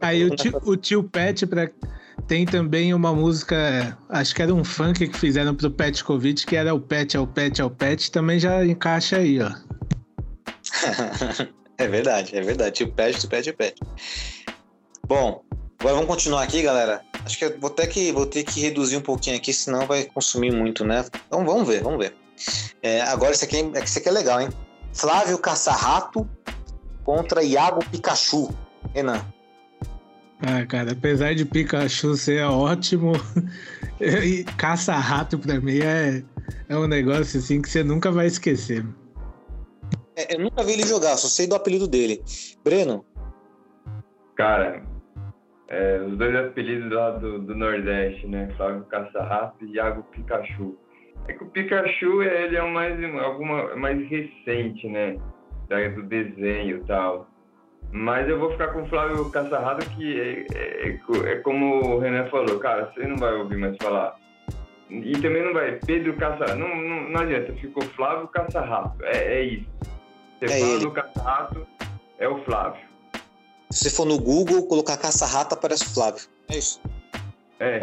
Aí 0.00 0.24
o 0.24 0.34
tio, 0.34 0.58
o 0.64 0.74
tio 0.74 1.04
Pet 1.04 1.46
pra... 1.46 1.68
tem 2.26 2.44
também 2.44 2.92
uma 2.92 3.14
música, 3.14 3.96
acho 4.08 4.34
que 4.34 4.42
era 4.42 4.52
um 4.52 4.64
funk 4.64 5.06
que 5.08 5.18
fizeram 5.18 5.54
pro 5.54 5.70
Petkovic, 5.70 6.44
que 6.44 6.56
era 6.56 6.74
o 6.74 6.80
Pet, 6.80 7.16
é 7.16 7.20
o 7.20 7.26
Pet, 7.26 7.60
é 7.60 7.64
o 7.64 7.70
Pet, 7.70 8.10
também 8.10 8.38
já 8.38 8.64
encaixa 8.64 9.18
aí, 9.18 9.40
ó. 9.40 9.50
é 11.78 11.86
verdade, 11.86 12.36
é 12.36 12.40
verdade. 12.40 12.76
Tio 12.76 12.92
Pet, 12.92 13.18
tio 13.18 13.28
Pet, 13.28 13.44
tio 13.44 13.56
Pet. 13.56 13.80
Bom, 15.06 15.42
agora 15.78 15.94
vamos 15.94 16.08
continuar 16.08 16.42
aqui, 16.42 16.62
galera. 16.62 17.00
Acho 17.24 17.38
que 17.38 17.48
vou 17.50 17.70
ter 17.70 17.86
que, 17.86 18.12
vou 18.12 18.26
ter 18.26 18.42
que 18.44 18.60
reduzir 18.60 18.96
um 18.96 19.02
pouquinho 19.02 19.36
aqui, 19.36 19.52
senão 19.52 19.86
vai 19.86 20.04
consumir 20.04 20.52
muito, 20.52 20.84
né? 20.84 21.04
Então 21.26 21.44
vamos 21.44 21.66
ver, 21.66 21.82
vamos 21.82 21.98
ver. 21.98 22.16
É, 22.82 23.02
agora 23.02 23.32
esse 23.32 23.44
aqui, 23.44 23.56
é- 23.56 23.82
esse 23.82 23.98
aqui 23.98 24.08
é 24.08 24.12
legal, 24.12 24.40
hein? 24.40 24.48
Flávio 24.92 25.38
Caçarrato 25.38 26.28
contra 27.04 27.42
Iago 27.42 27.84
Pikachu. 27.90 28.52
Renan. 28.94 29.24
Ah, 30.40 30.66
cara, 30.66 30.92
apesar 30.92 31.34
de 31.34 31.44
Pikachu 31.44 32.14
ser 32.14 32.44
ótimo, 32.44 33.12
e 34.00 34.44
caça-rato 34.56 35.38
pra 35.38 35.60
mim 35.60 35.78
é, 35.78 36.22
é 36.68 36.76
um 36.76 36.86
negócio 36.86 37.38
assim 37.38 37.62
que 37.62 37.70
você 37.70 37.82
nunca 37.82 38.10
vai 38.10 38.26
esquecer. 38.26 38.84
É, 40.14 40.34
eu 40.34 40.40
nunca 40.40 40.62
vi 40.62 40.72
ele 40.72 40.86
jogar, 40.86 41.16
só 41.16 41.28
sei 41.28 41.46
do 41.46 41.54
apelido 41.54 41.88
dele. 41.88 42.22
Breno, 42.62 43.04
Cara, 44.36 44.82
é, 45.68 45.98
os 45.98 46.16
dois 46.18 46.36
apelidos 46.36 46.92
lá 46.92 47.10
do, 47.12 47.38
do 47.40 47.54
Nordeste, 47.54 48.26
né? 48.26 48.52
Flávio 48.56 48.84
Caçarrato 48.84 49.64
e 49.64 49.72
Iago 49.72 50.02
Pikachu. 50.12 50.76
É 51.26 51.32
que 51.32 51.42
o 51.42 51.48
Pikachu 51.48 52.22
ele 52.22 52.56
é 52.56 52.62
o 52.62 52.70
mais, 52.70 53.02
alguma, 53.24 53.74
mais 53.74 53.98
recente, 54.08 54.86
né? 54.88 55.16
Da, 55.68 55.88
do 55.88 56.02
desenho 56.02 56.76
e 56.76 56.84
tal. 56.84 57.26
Mas 57.92 58.28
eu 58.28 58.38
vou 58.38 58.50
ficar 58.52 58.68
com 58.68 58.82
o 58.82 58.88
Flávio 58.88 59.30
Caçarrato, 59.30 59.88
que 59.90 60.20
é, 60.20 60.46
é- 60.54 60.88
é 60.90 61.32
é 61.32 61.36
como 61.36 61.94
o 61.96 61.98
Renan 61.98 62.26
falou, 62.28 62.58
cara, 62.58 62.92
você 62.94 63.06
não 63.06 63.16
vai 63.16 63.32
ouvir 63.34 63.56
mais 63.56 63.76
falar. 63.80 64.16
E 64.90 65.12
também 65.12 65.44
não 65.44 65.52
vai, 65.52 65.72
Pedro 65.84 66.14
Caçarrato, 66.16 66.56
não, 66.56 66.68
não, 66.68 67.08
não 67.10 67.20
adianta, 67.20 67.52
ficou 67.54 67.82
Flávio 67.96 68.28
Caçarrato, 68.28 69.02
é, 69.04 69.38
é 69.38 69.42
isso. 69.44 69.66
Você 70.38 70.44
É 70.46 70.60
fala 70.60 70.72
ele. 70.72 70.80
do 70.84 70.90
Caçarrato, 70.90 71.66
é 72.18 72.28
o 72.28 72.44
Flávio. 72.44 72.80
se 73.70 73.78
você 73.84 73.90
for 73.90 74.04
no 74.06 74.18
Google, 74.18 74.66
colocar 74.68 74.96
Caça-Rato, 74.96 75.54
aparece 75.54 75.84
o 75.84 75.88
Flávio. 75.94 76.22
É 76.48 76.58
isso. 76.58 76.80
É, 77.58 77.82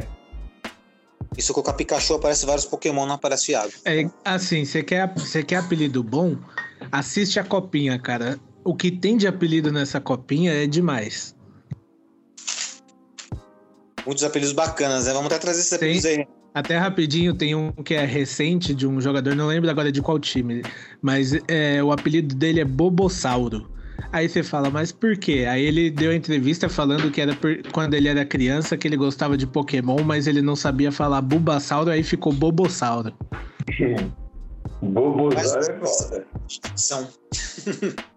E 1.36 1.42
se 1.42 1.50
eu 1.50 1.56
colocar 1.56 1.74
Pikachu, 1.74 2.14
aparece 2.14 2.46
vários 2.46 2.64
Pokémon, 2.64 3.08
não 3.08 3.16
aparece 3.16 3.50
o 3.50 3.54
Iago. 3.54 3.72
É 3.86 4.06
assim, 4.24 4.64
você 4.66 4.84
quer, 4.84 5.12
você 5.16 5.42
quer 5.44 5.56
apelido 5.58 6.04
bom? 6.04 6.38
Assiste 6.92 7.40
a 7.40 7.44
copinha, 7.44 7.98
cara. 8.00 8.38
O 8.64 8.76
que 8.76 8.92
tem 8.92 9.18
de 9.18 9.28
apelido 9.28 9.72
nessa 9.72 10.00
copinha 10.00 10.52
é 10.52 10.66
demais. 10.66 11.36
Muitos 14.06 14.24
apelidos 14.24 14.54
bacanas, 14.54 15.06
né? 15.06 15.14
Vamos 15.14 15.28
até 15.28 15.40
trazer 15.40 15.62
esses 15.62 15.74
apelidos 15.74 16.06
aí. 16.06 16.28
Até 16.54 16.78
rapidinho, 16.78 17.34
tem 17.34 17.56
um 17.56 17.72
que 17.72 17.96
é 17.96 18.06
recente 18.06 18.76
de 18.76 18.86
um 18.86 19.02
jogador, 19.02 19.36
não 19.36 19.48
lembro 19.48 19.70
agora 19.70 19.92
de 19.92 20.02
qual 20.02 20.20
time, 20.20 20.62
mas 21.02 21.34
é, 21.48 21.84
o 21.84 21.92
apelido 21.92 22.36
dele 22.36 22.60
é 22.60 22.66
Bobossauro. 22.66 23.72
Aí 24.12 24.30
você 24.30 24.44
fala, 24.44 24.70
mas 24.70 24.92
por 24.92 25.18
quê? 25.18 25.46
Aí 25.50 25.64
ele 25.64 25.90
deu 25.90 26.12
a 26.12 26.16
entrevista 26.16 26.70
falando 26.70 27.10
que 27.10 27.20
era 27.20 27.34
por- 27.34 27.60
quando 27.72 27.96
ele 27.96 28.08
era 28.08 28.24
criança 28.24 28.78
que 28.78 28.88
ele 28.88 28.96
gostava 28.96 29.36
de 29.36 29.48
Pokémon, 29.48 30.04
mas 30.04 30.28
ele 30.28 30.44
não 30.44 30.56
sabia 30.56 30.92
falar 30.92 31.22
Bulbasauro, 31.22 31.90
aí 31.90 32.04
ficou 32.04 32.32
Bobossauro. 32.32 33.12
Bobozar 34.82 35.60
é 35.60 35.80
foda. 35.80 36.28
São. 36.76 37.08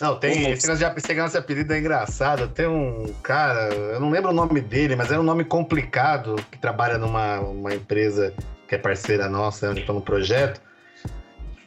Não, 0.00 0.18
tem. 0.18 0.50
Esse 0.50 0.68
negócio 0.68 1.30
de 1.30 1.38
apelido 1.38 1.72
é 1.72 1.78
engraçado. 1.78 2.48
Tem 2.48 2.66
um 2.66 3.14
cara, 3.22 3.74
eu 3.74 4.00
não 4.00 4.10
lembro 4.10 4.30
o 4.30 4.34
nome 4.34 4.60
dele, 4.60 4.94
mas 4.94 5.10
é 5.10 5.18
um 5.18 5.22
nome 5.22 5.44
complicado, 5.44 6.36
que 6.50 6.58
trabalha 6.58 6.98
numa 6.98 7.40
uma 7.40 7.74
empresa 7.74 8.34
que 8.68 8.74
é 8.74 8.78
parceira 8.78 9.28
nossa, 9.28 9.70
onde 9.70 9.80
está 9.80 9.92
no 9.92 10.02
projeto. 10.02 10.60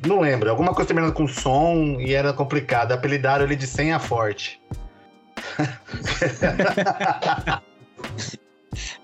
Não 0.05 0.21
lembro, 0.21 0.49
alguma 0.49 0.73
coisa 0.73 0.87
terminando 0.87 1.13
com 1.13 1.27
som 1.27 1.97
e 1.99 2.13
era 2.13 2.31
complicado. 2.31 2.91
Apelidaram 2.91 3.45
ele 3.45 3.55
de 3.55 3.67
Senha 3.67 3.99
Forte. 3.99 4.61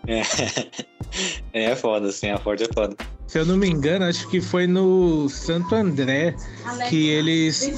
É. 0.08 1.72
é 1.72 1.76
foda, 1.76 2.12
sim, 2.12 2.30
a 2.30 2.38
Ford 2.38 2.62
é 2.62 2.72
foda. 2.72 2.96
Se 3.28 3.40
eu 3.40 3.46
não 3.46 3.58
me 3.58 3.68
engano, 3.68 4.06
acho 4.06 4.28
que 4.30 4.40
foi 4.40 4.68
no 4.68 5.28
Santo 5.30 5.76
André 5.76 6.36
que 6.90 7.10
eles 7.10 7.70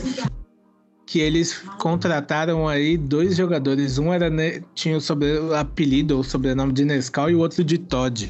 que 1.05 1.19
eles 1.21 1.59
contrataram 1.79 2.67
aí 2.67 2.97
dois 2.97 3.37
jogadores. 3.37 3.97
Um 3.97 4.13
era 4.13 4.29
ne- 4.29 4.61
tinha 4.75 4.97
o 4.97 5.01
sobre, 5.01 5.39
o 5.39 5.55
apelido 5.55 6.17
ou 6.17 6.23
sobrenome 6.23 6.73
de 6.73 6.83
Nescau 6.83 7.29
e 7.29 7.35
o 7.35 7.39
outro 7.39 7.63
de 7.63 7.77
Todd. 7.77 8.29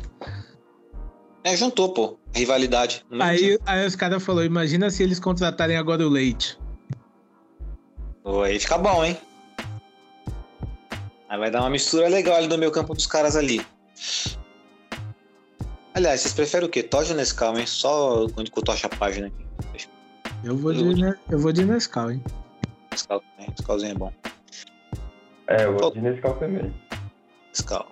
É, 1.43 1.55
juntou, 1.57 1.91
pô. 1.91 2.19
Rivalidade. 2.35 3.03
Aí, 3.19 3.57
aí 3.65 3.87
os 3.87 3.95
caras 3.95 4.21
falaram, 4.23 4.45
imagina 4.45 4.91
se 4.91 5.01
eles 5.01 5.19
contratarem 5.19 5.75
agora 5.75 6.05
o 6.05 6.09
Leite. 6.09 6.59
Pô, 8.23 8.43
aí 8.43 8.59
fica 8.59 8.77
bom, 8.77 9.03
hein? 9.03 9.17
Aí 11.27 11.39
vai 11.39 11.49
dar 11.49 11.61
uma 11.61 11.69
mistura 11.71 12.07
legal 12.07 12.35
ali 12.35 12.47
no 12.47 12.57
meio 12.59 12.71
campo 12.71 12.93
dos 12.93 13.07
caras 13.07 13.35
ali. 13.35 13.65
Aliás, 15.97 16.21
vocês 16.21 16.33
preferem 16.35 16.67
o 16.67 16.69
quê? 16.69 16.83
Todd 16.83 17.09
ou 17.09 17.17
Nescau, 17.17 17.57
hein? 17.57 17.65
Só 17.65 18.27
onde 18.37 18.51
que 18.51 18.59
eu 18.59 18.61
tocho 18.63 18.85
a 18.85 18.89
página 18.89 19.27
aqui. 19.27 19.87
Eu 20.43 20.55
vou 20.55 20.71
de, 20.71 20.83
Ne- 20.83 21.15
eu 21.27 21.39
vou 21.39 21.51
de 21.51 21.65
Nescau, 21.65 22.11
hein? 22.11 22.23
Nescau, 22.91 23.23
né? 23.39 23.47
Nescauzinho 23.49 23.91
é 23.93 23.95
bom. 23.95 24.13
É, 25.47 25.65
eu 25.65 25.75
vou 25.75 25.91
de 25.91 25.99
Nescau 25.99 26.35
também. 26.37 26.71
Nescau. 27.49 27.91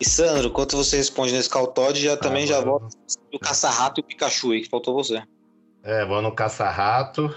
E 0.00 0.04
Sandro, 0.04 0.50
quanto 0.50 0.76
você 0.76 0.96
responde 0.96 1.32
Nescau 1.32 1.68
Todd, 1.68 1.96
já 1.96 2.16
também 2.16 2.44
já 2.44 2.60
volta 2.60 2.88
o 3.32 3.38
Caça-Rato 3.38 4.00
e 4.00 4.02
o 4.02 4.04
Pikachu 4.04 4.50
aí, 4.50 4.62
que 4.62 4.68
faltou 4.68 4.94
você. 4.94 5.22
É, 5.84 6.04
vou 6.04 6.20
no 6.20 6.34
caça-rato. 6.34 7.32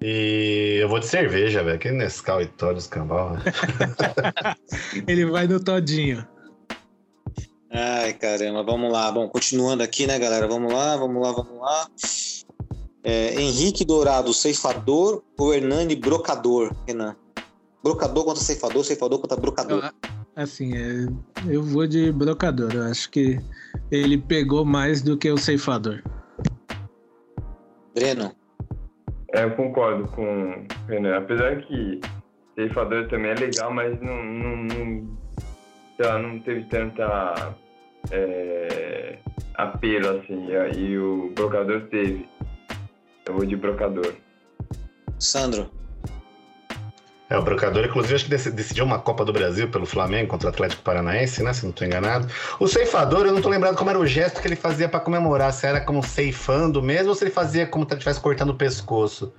E 0.00 0.80
eu 0.82 0.88
vou 0.88 0.98
de 0.98 1.06
cerveja, 1.06 1.62
velho. 1.62 1.78
Que 1.78 1.92
Nescau 1.92 2.42
e 2.42 2.46
Todd, 2.46 2.76
escambau, 2.76 3.34
né? 3.34 3.42
Ele 5.06 5.26
vai 5.26 5.46
no 5.46 5.62
Todinho. 5.62 6.26
Ai, 7.72 8.12
caramba, 8.12 8.62
vamos 8.62 8.92
lá. 8.92 9.10
Bom, 9.10 9.28
continuando 9.28 9.82
aqui, 9.82 10.06
né, 10.06 10.18
galera? 10.18 10.46
Vamos 10.46 10.72
lá, 10.72 10.96
vamos 10.96 11.22
lá, 11.22 11.32
vamos 11.32 11.58
lá. 11.58 11.86
É, 13.02 13.40
Henrique 13.40 13.84
Dourado, 13.84 14.32
ceifador 14.34 15.22
ou 15.38 15.54
Hernani 15.54 15.96
Brocador, 15.96 16.72
Renan? 16.86 17.16
Brocador 17.82 18.24
contra 18.24 18.42
ceifador, 18.42 18.84
ceifador 18.84 19.18
contra 19.18 19.36
brocador. 19.36 19.84
Eu- 19.84 20.10
assim, 20.36 20.76
é, 20.76 21.06
eu 21.48 21.62
vou 21.62 21.86
de 21.86 22.12
brocador. 22.12 22.72
Eu 22.74 22.84
acho 22.84 23.10
que 23.10 23.40
ele 23.90 24.18
pegou 24.18 24.64
mais 24.64 25.02
do 25.02 25.16
que 25.16 25.30
o 25.30 25.38
ceifador. 25.38 26.02
Breno, 27.94 28.32
É, 29.34 29.44
eu 29.44 29.56
concordo 29.56 30.06
com 30.08 30.22
o 30.22 30.66
Renan. 30.88 31.16
Apesar 31.16 31.56
que 31.62 32.00
ceifador 32.54 33.08
também 33.08 33.30
é 33.30 33.34
legal, 33.34 33.72
mas 33.72 33.98
não, 34.00 34.22
não, 34.22 34.56
não, 34.58 35.18
sei 35.96 36.06
lá, 36.06 36.18
não 36.18 36.38
teve 36.40 36.64
tanta 36.64 37.56
é, 38.10 39.18
apelo 39.54 40.18
assim. 40.18 40.48
E, 40.76 40.98
o 40.98 41.30
brocador 41.34 41.82
teve. 41.90 42.28
Eu 43.26 43.34
vou 43.34 43.44
de 43.46 43.56
brocador. 43.56 44.12
Sandro, 45.18 45.70
É, 47.30 47.38
o 47.38 47.42
Brocador, 47.42 47.84
inclusive, 47.86 48.14
acho 48.14 48.24
que 48.24 48.30
dec- 48.30 48.50
decidiu 48.54 48.84
uma 48.84 48.98
Copa 48.98 49.24
do 49.24 49.32
Brasil 49.32 49.66
pelo 49.70 49.86
Flamengo 49.86 50.28
contra 50.28 50.48
o 50.48 50.52
Atlético 50.52 50.82
Paranaense, 50.82 51.42
né? 51.42 51.52
Se 51.54 51.62
não 51.62 51.70
estou 51.70 51.86
enganado. 51.86 52.26
O 52.60 52.68
ceifador, 52.68 53.24
eu 53.24 53.32
não 53.32 53.40
tô 53.40 53.48
lembrado 53.48 53.74
como 53.76 53.88
era 53.88 53.98
o 53.98 54.04
gesto 54.06 54.42
que 54.42 54.46
ele 54.48 54.56
fazia 54.56 54.86
para 54.86 55.00
comemorar. 55.00 55.50
Se 55.52 55.66
era 55.66 55.80
como 55.80 56.02
ceifando 56.02 56.82
mesmo 56.82 57.08
ou 57.10 57.14
se 57.14 57.24
ele 57.24 57.30
fazia 57.30 57.66
como 57.66 57.84
se 57.84 57.92
ele 57.92 57.98
estivesse 58.00 58.20
cortando 58.20 58.50
o 58.50 58.54
pescoço. 58.54 59.32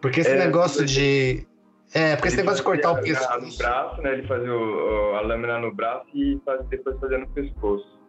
Porque 0.00 0.20
esse 0.20 0.30
É, 0.30 0.38
negócio 0.38 0.84
de. 0.86 1.44
É, 1.92 2.14
porque 2.14 2.28
esse 2.28 2.36
negócio 2.36 2.58
de 2.58 2.62
cortar 2.62 2.92
o 2.92 2.96
fazia 2.96 3.14
No 3.14 3.18
pescoço. 3.18 3.58
braço, 3.58 4.00
né? 4.02 4.12
Ele 4.12 4.26
fazia 4.28 4.52
o- 4.54 5.12
o- 5.12 5.16
a 5.16 5.20
lâmina 5.22 5.58
no 5.58 5.74
braço 5.74 6.06
e 6.14 6.38
faz- 6.44 6.64
depois 6.68 7.00
fazia 7.00 7.18
no 7.18 7.26
pescoço. 7.30 7.99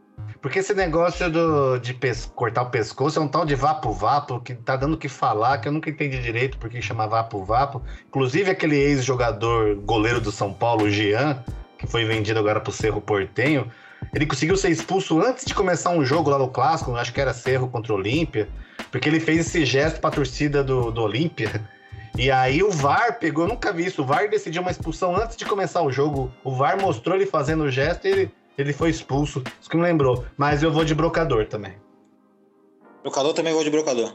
Porque 0.42 0.60
esse 0.60 0.74
negócio 0.74 1.30
do, 1.30 1.78
de 1.78 1.96
cortar 2.34 2.64
o 2.64 2.70
pescoço 2.72 3.20
é 3.20 3.22
um 3.22 3.28
tal 3.28 3.46
de 3.46 3.54
vapo-vapo 3.54 4.40
que 4.40 4.56
tá 4.56 4.76
dando 4.76 4.96
o 4.96 4.98
que 4.98 5.08
falar, 5.08 5.60
que 5.60 5.68
eu 5.68 5.72
nunca 5.72 5.90
entendi 5.90 6.20
direito 6.20 6.58
por 6.58 6.68
que 6.68 6.82
chama 6.82 7.06
vapo-vapo. 7.06 7.82
Inclusive 8.08 8.50
aquele 8.50 8.76
ex-jogador 8.76 9.76
goleiro 9.76 10.20
do 10.20 10.32
São 10.32 10.52
Paulo, 10.52 10.90
Jean, 10.90 11.44
que 11.78 11.86
foi 11.86 12.06
vendido 12.06 12.40
agora 12.40 12.60
pro 12.60 12.72
Cerro 12.72 13.00
Portenho, 13.00 13.72
ele 14.14 14.26
conseguiu 14.26 14.58
ser 14.58 14.70
expulso 14.70 15.22
antes 15.22 15.46
de 15.46 15.54
começar 15.54 15.92
um 15.92 16.04
jogo 16.04 16.32
lá 16.32 16.40
no 16.40 16.48
Clássico, 16.48 16.96
acho 16.96 17.14
que 17.14 17.22
era 17.22 17.34
Cerro 17.34 17.70
contra 17.70 17.94
o 17.94 17.96
Olímpia, 17.96 18.50
porque 18.92 19.08
ele 19.08 19.20
fez 19.20 19.48
esse 19.48 19.64
gesto 19.64 20.02
pra 20.02 20.10
torcida 20.10 20.64
do, 20.64 20.92
do 20.92 21.04
Olímpia. 21.04 21.62
E 22.18 22.30
aí 22.30 22.62
o 22.62 22.72
VAR 22.72 23.20
pegou, 23.20 23.46
eu 23.46 23.50
nunca 23.50 23.72
vi 23.72 23.86
isso, 23.86 24.02
o 24.02 24.06
VAR 24.06 24.28
decidiu 24.28 24.62
uma 24.62 24.72
expulsão 24.72 25.16
antes 25.16 25.38
de 25.38 25.46
começar 25.46 25.82
o 25.82 25.92
jogo. 25.92 26.32
O 26.44 26.54
VAR 26.54 26.82
mostrou 26.82 27.16
ele 27.16 27.26
fazendo 27.26 27.64
o 27.64 27.72
gesto 27.72 28.06
e 28.06 28.12
ele, 28.12 28.32
ele 28.62 28.74
foi 28.74 28.90
expulso. 28.90 29.44
Isso 29.60 29.70
que 29.70 29.76
me 29.78 29.84
lembrou. 29.84 30.26
Mas 30.38 30.64
eu 30.64 30.72
vou 30.72 30.86
de 30.86 30.96
brocador 30.96 31.48
também. 31.48 31.74
Brocador 33.02 33.34
também 33.34 33.54
vou 33.54 33.64
de 33.64 33.70
brocador. 33.70 34.14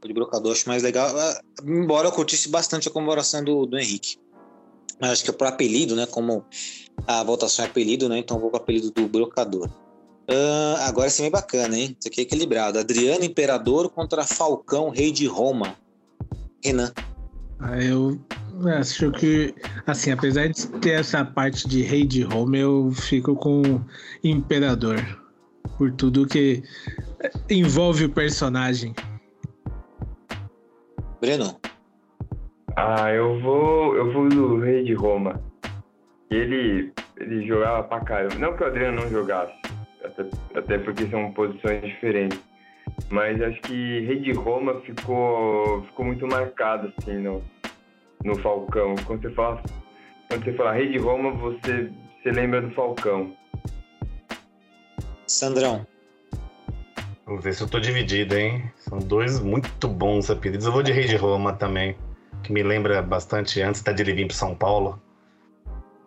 Vou 0.00 0.08
de 0.08 0.12
brocador, 0.12 0.52
acho 0.52 0.68
mais 0.68 0.82
legal. 0.82 1.08
ah, 1.16 1.40
Embora 1.64 2.08
eu 2.08 2.12
curtisse 2.12 2.48
bastante 2.48 2.88
a 2.88 2.90
comemoração 2.90 3.42
do, 3.42 3.66
do 3.66 3.78
Henrique. 3.78 4.16
Mas 5.00 5.10
acho 5.12 5.24
que 5.24 5.30
é 5.30 5.32
por 5.32 5.46
apelido, 5.46 5.94
né? 5.94 6.06
Como 6.06 6.44
a 7.06 7.22
votação 7.22 7.64
é 7.64 7.68
apelido, 7.68 8.08
né? 8.08 8.18
Então 8.18 8.36
eu 8.36 8.40
vou 8.40 8.50
com 8.50 8.56
o 8.56 8.60
apelido 8.60 8.90
do 8.90 9.06
brocador. 9.08 9.68
Ah, 10.28 10.86
agora 10.88 11.08
sim 11.08 11.26
é 11.26 11.30
bacana, 11.30 11.76
hein? 11.78 11.96
Isso 11.98 12.08
aqui 12.08 12.20
é 12.20 12.22
equilibrado. 12.24 12.78
Adriano 12.78 13.24
Imperador 13.24 13.88
contra 13.90 14.24
Falcão, 14.24 14.88
rei 14.90 15.12
de 15.12 15.26
Roma. 15.26 15.76
Renan. 16.64 16.92
Ah, 17.60 17.80
Eu 17.82 18.18
acho 18.78 19.10
que, 19.12 19.54
assim, 19.86 20.10
apesar 20.10 20.48
de 20.48 20.68
ter 20.80 21.00
essa 21.00 21.24
parte 21.24 21.68
de 21.68 21.82
rei 21.82 22.06
de 22.06 22.22
Roma, 22.22 22.56
eu 22.56 22.90
fico 22.92 23.34
com 23.36 23.62
Imperador. 24.22 24.96
Por 25.76 25.92
tudo 25.92 26.26
que 26.26 26.62
envolve 27.50 28.04
o 28.04 28.10
personagem. 28.10 28.94
Breno. 31.20 31.58
Ah, 32.76 33.10
eu 33.10 33.40
vou. 33.40 33.96
Eu 33.96 34.12
vou 34.12 34.28
do 34.28 34.60
Rei 34.60 34.84
de 34.84 34.94
Roma. 34.94 35.42
Ele, 36.30 36.92
ele 37.18 37.46
jogava 37.46 37.82
pra 37.84 38.00
caramba. 38.00 38.34
Não 38.36 38.56
que 38.56 38.62
o 38.62 38.66
Adriano 38.66 39.02
não 39.02 39.10
jogasse, 39.10 39.54
até, 40.04 40.28
até 40.54 40.78
porque 40.78 41.06
são 41.08 41.32
posições 41.32 41.82
diferentes. 41.82 42.38
Mas 43.10 43.40
acho 43.40 43.60
que 43.62 44.00
Rei 44.00 44.20
de 44.20 44.32
Roma 44.32 44.80
ficou, 44.80 45.82
ficou 45.84 46.06
muito 46.06 46.26
marcado 46.26 46.92
assim 46.98 47.18
no, 47.18 47.42
no 48.26 48.36
Falcão. 48.36 48.96
Quando 49.06 49.22
você 49.22 49.30
fala, 49.30 49.62
quando 50.28 50.44
você 50.44 50.52
fala 50.52 50.72
Rei 50.72 50.90
de 50.90 50.98
Roma, 50.98 51.30
você, 51.32 51.90
você 52.22 52.30
lembra 52.30 52.60
do 52.60 52.70
Falcão. 52.72 53.34
Sandrão. 55.26 55.86
Vamos 57.24 57.42
ver 57.42 57.54
se 57.54 57.62
eu 57.62 57.68
tô 57.68 57.80
dividido, 57.80 58.36
hein? 58.36 58.70
São 58.76 58.98
dois 58.98 59.40
muito 59.40 59.88
bons 59.88 60.30
apelidos. 60.30 60.66
Eu 60.66 60.72
vou 60.72 60.82
de 60.82 60.92
Rei 60.92 61.06
de 61.06 61.16
Roma 61.16 61.52
também, 61.52 61.96
que 62.42 62.52
me 62.52 62.62
lembra 62.62 63.02
bastante 63.02 63.60
antes 63.62 63.80
até 63.80 63.92
de 63.92 64.02
ele 64.02 64.12
vir 64.12 64.26
pro 64.26 64.36
São 64.36 64.54
Paulo. 64.54 65.00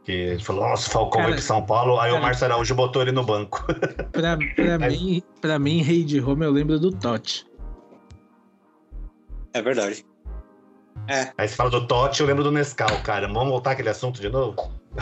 Que 0.05 0.11
ele 0.11 0.43
falou, 0.43 0.67
nossa, 0.67 0.87
o 0.87 0.91
Falcão 0.91 1.19
Cara, 1.19 1.25
veio 1.25 1.35
pro 1.35 1.45
São 1.45 1.65
Paulo, 1.65 1.99
aí 1.99 2.11
o. 2.11 2.21
Márcio 2.21 2.45
Araújo 2.45 2.73
botou 2.73 3.01
ele 3.01 3.11
no 3.11 3.23
banco. 3.23 3.65
Pra, 4.11 4.37
pra, 4.55 4.77
mim, 4.79 5.21
pra 5.39 5.59
mim, 5.59 5.81
rei 5.81 6.03
de 6.03 6.19
Roma, 6.19 6.45
eu 6.45 6.51
lembro 6.51 6.79
do 6.79 6.91
Totti. 6.91 7.45
É 9.53 9.61
verdade. 9.61 10.05
É, 11.09 11.33
Aí 11.39 11.47
você 11.47 11.55
fala 11.55 11.71
do 11.71 11.87
Totti, 11.87 12.21
eu 12.21 12.27
lembro 12.27 12.43
do 12.43 12.51
Nescau, 12.51 13.01
cara. 13.01 13.27
Vamos 13.27 13.49
voltar 13.49 13.71
aquele 13.71 13.89
assunto 13.89 14.21
de 14.21 14.29
novo? 14.29 14.55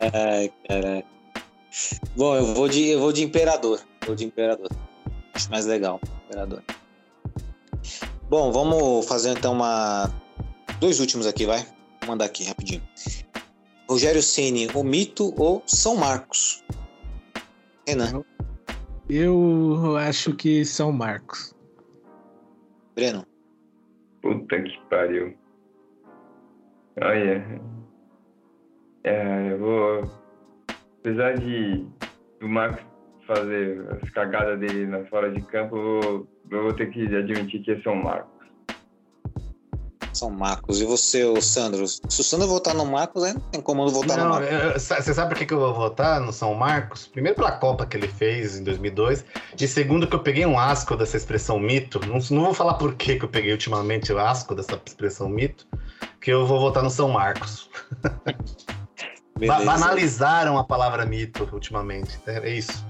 Ai, 0.00 0.52
caraca. 0.66 1.06
Bom, 2.16 2.34
eu 2.34 2.52
vou 2.52 2.68
de 2.68 2.88
eu 2.88 2.98
vou 2.98 3.12
de 3.12 3.22
imperador. 3.22 3.80
Vou 4.04 4.16
de 4.16 4.24
imperador. 4.24 4.68
Acho 5.32 5.48
mais 5.50 5.66
legal, 5.66 6.00
imperador. 6.26 6.62
Bom, 8.28 8.50
vamos 8.50 9.06
fazer 9.06 9.30
então 9.30 9.52
uma 9.52 10.12
dois 10.80 10.98
últimos 10.98 11.24
aqui, 11.24 11.46
vai. 11.46 11.60
Vou 12.00 12.08
mandar 12.08 12.24
aqui 12.24 12.42
rapidinho. 12.44 12.82
Rogério 13.88 14.22
Ceni, 14.22 14.68
o 14.74 14.82
mito 14.82 15.32
ou 15.40 15.62
São 15.64 15.96
Marcos? 15.96 16.64
Renan, 17.86 18.24
Eu 19.08 19.96
acho 19.96 20.34
que 20.34 20.64
São 20.64 20.90
Marcos. 20.90 21.54
Breno, 22.96 23.24
Puta 24.24 24.58
que 24.62 24.80
pariu. 24.88 25.36
Olha. 26.98 27.44
É, 29.04 29.52
eu 29.52 29.58
vou. 29.58 30.10
Apesar 31.00 31.34
de 31.34 31.86
do 32.40 32.48
Marcos 32.48 32.82
fazer 33.26 33.86
as 33.90 34.10
cagadas 34.12 34.58
dele 34.58 34.86
na 34.86 35.04
fora 35.04 35.30
de 35.30 35.42
campo, 35.42 35.76
eu 35.76 36.00
vou, 36.00 36.28
eu 36.50 36.62
vou 36.62 36.72
ter 36.72 36.90
que 36.90 37.02
admitir 37.14 37.62
que 37.62 37.72
é 37.72 37.82
São 37.82 37.96
Marcos. 37.96 38.33
São 40.14 40.30
Marcos. 40.30 40.80
E 40.80 40.84
você, 40.84 41.24
ô 41.24 41.40
Sandro? 41.40 41.86
Se 41.86 42.20
o 42.20 42.24
Sandro 42.24 42.46
votar 42.48 42.74
no 42.74 42.84
Marcos, 42.86 43.22
aí 43.24 43.32
não 43.34 43.40
tem 43.40 43.60
como 43.60 43.84
não 43.84 43.92
votar 43.92 44.16
no 44.18 44.24
Não, 44.24 44.30
Marcos. 44.30 44.50
eu- 44.90 45.02
você 45.02 45.14
sabe 45.14 45.30
por 45.30 45.38
que 45.38 45.46
que 45.46 45.54
eu 45.54 45.58
vou 45.60 45.74
votar 45.74 46.20
no 46.20 46.32
São 46.32 46.54
Marcos? 46.54 47.06
Primeiro 47.06 47.36
pela 47.36 47.52
Copa 47.52 47.84
que 47.86 47.96
ele 47.96 48.08
fez 48.08 48.56
em 48.56 48.64
2002. 48.64 49.24
E 49.60 49.68
segundo 49.68 50.06
que 50.06 50.14
eu 50.14 50.20
peguei 50.20 50.46
um 50.46 50.58
asco 50.58 50.96
dessa 50.96 51.16
expressão 51.16 51.58
mito. 51.58 52.00
Não, 52.06 52.18
não 52.30 52.44
vou 52.46 52.54
falar 52.54 52.74
por 52.74 52.94
que 52.94 53.16
que 53.16 53.24
eu 53.24 53.28
peguei 53.28 53.52
ultimamente 53.52 54.12
o 54.12 54.18
asco 54.18 54.54
dessa 54.54 54.80
expressão 54.86 55.28
mito. 55.28 55.66
Que 56.20 56.30
eu 56.32 56.46
vou 56.46 56.58
votar 56.60 56.82
no 56.82 56.90
São 56.90 57.08
Marcos. 57.10 57.68
Beleza. 59.36 59.64
Banalizaram 59.64 60.56
a 60.58 60.64
palavra 60.64 61.04
mito 61.04 61.48
ultimamente. 61.52 62.18
É 62.26 62.48
isso. 62.50 62.84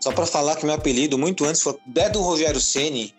Só 0.00 0.12
pra 0.12 0.24
falar 0.26 0.56
que 0.56 0.64
meu 0.64 0.74
apelido, 0.74 1.18
muito 1.18 1.44
antes, 1.44 1.62
foi 1.62 1.76
é 1.96 2.08
do 2.08 2.20
Rogério 2.22 2.60
Ceni 2.60 3.14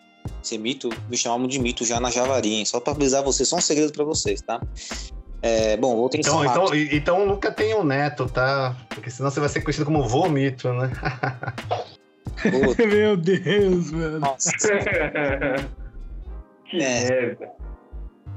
ser 0.47 0.57
mito, 0.57 0.89
me 1.09 1.17
chamavam 1.17 1.47
de 1.47 1.59
mito 1.59 1.85
já 1.85 1.99
na 1.99 2.09
Javaria, 2.11 2.57
hein? 2.57 2.65
Só 2.65 2.79
pra 2.79 2.93
avisar 2.93 3.23
vocês, 3.23 3.47
só 3.49 3.57
um 3.57 3.61
segredo 3.61 3.91
pra 3.93 4.03
vocês, 4.03 4.41
tá? 4.41 4.61
É, 5.41 5.75
bom, 5.77 5.95
vou 5.97 6.07
ter 6.09 6.19
Então, 6.19 6.43
então, 6.45 6.65
então 6.73 7.25
nunca 7.25 7.51
tenha 7.51 7.77
um 7.77 7.83
neto, 7.83 8.27
tá? 8.27 8.75
Porque 8.89 9.09
senão 9.09 9.29
você 9.29 9.39
vai 9.41 9.49
ser 9.49 9.61
conhecido 9.61 9.85
como 9.85 10.07
vomito, 10.07 10.71
né? 10.73 10.89
Meu 12.87 13.15
Deus, 13.17 13.91
mano. 13.91 14.19
Nossa, 14.19 14.51
que 16.69 16.77
É. 16.81 17.09
merda. 17.09 17.49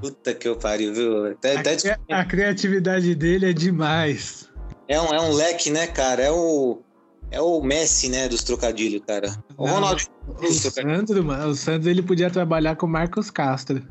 puta 0.01 0.35
que 0.35 0.49
eu 0.49 0.57
pariu, 0.57 0.93
viu? 0.93 1.27
Até, 1.33 1.57
A, 1.57 1.61
até 1.61 1.97
a 2.11 2.25
criatividade 2.25 3.15
dele 3.15 3.51
é 3.51 3.53
demais. 3.53 4.49
é, 4.89 5.01
um, 5.01 5.07
é 5.15 5.21
um 5.21 5.33
leque, 5.33 5.71
né, 5.71 5.87
cara? 5.87 6.23
É 6.23 6.31
o, 6.31 6.83
é 7.31 7.41
o 7.41 7.61
Messi, 7.62 8.09
né, 8.09 8.29
dos 8.29 8.43
trocadilhos, 8.43 9.03
cara. 9.07 9.29
O 9.57 9.66
Não, 9.66 9.74
Ronaldo 9.74 10.03
O 10.27 10.47
Sandro, 10.47 11.24
mano, 11.24 11.49
o 11.49 11.55
Sandro 11.55 11.91
ele 11.91 12.03
podia 12.03 12.31
trabalhar 12.31 12.77
com 12.77 12.87
o 12.87 12.89
Marcos 12.89 13.31
Castro. 13.31 13.83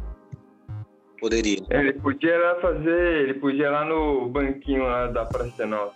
poderia. 1.19 1.59
É, 1.69 1.79
Ele 1.79 1.93
podia 1.93 2.35
ir 2.35 2.37
lá 2.39 2.55
fazer. 2.61 3.23
Ele 3.23 3.33
podia 3.35 3.65
ir 3.65 3.69
lá 3.69 3.85
no 3.85 4.29
banquinho 4.29 4.83
lá 4.83 5.07
da 5.07 5.25
Praça 5.25 5.65
Nossa. 5.65 5.93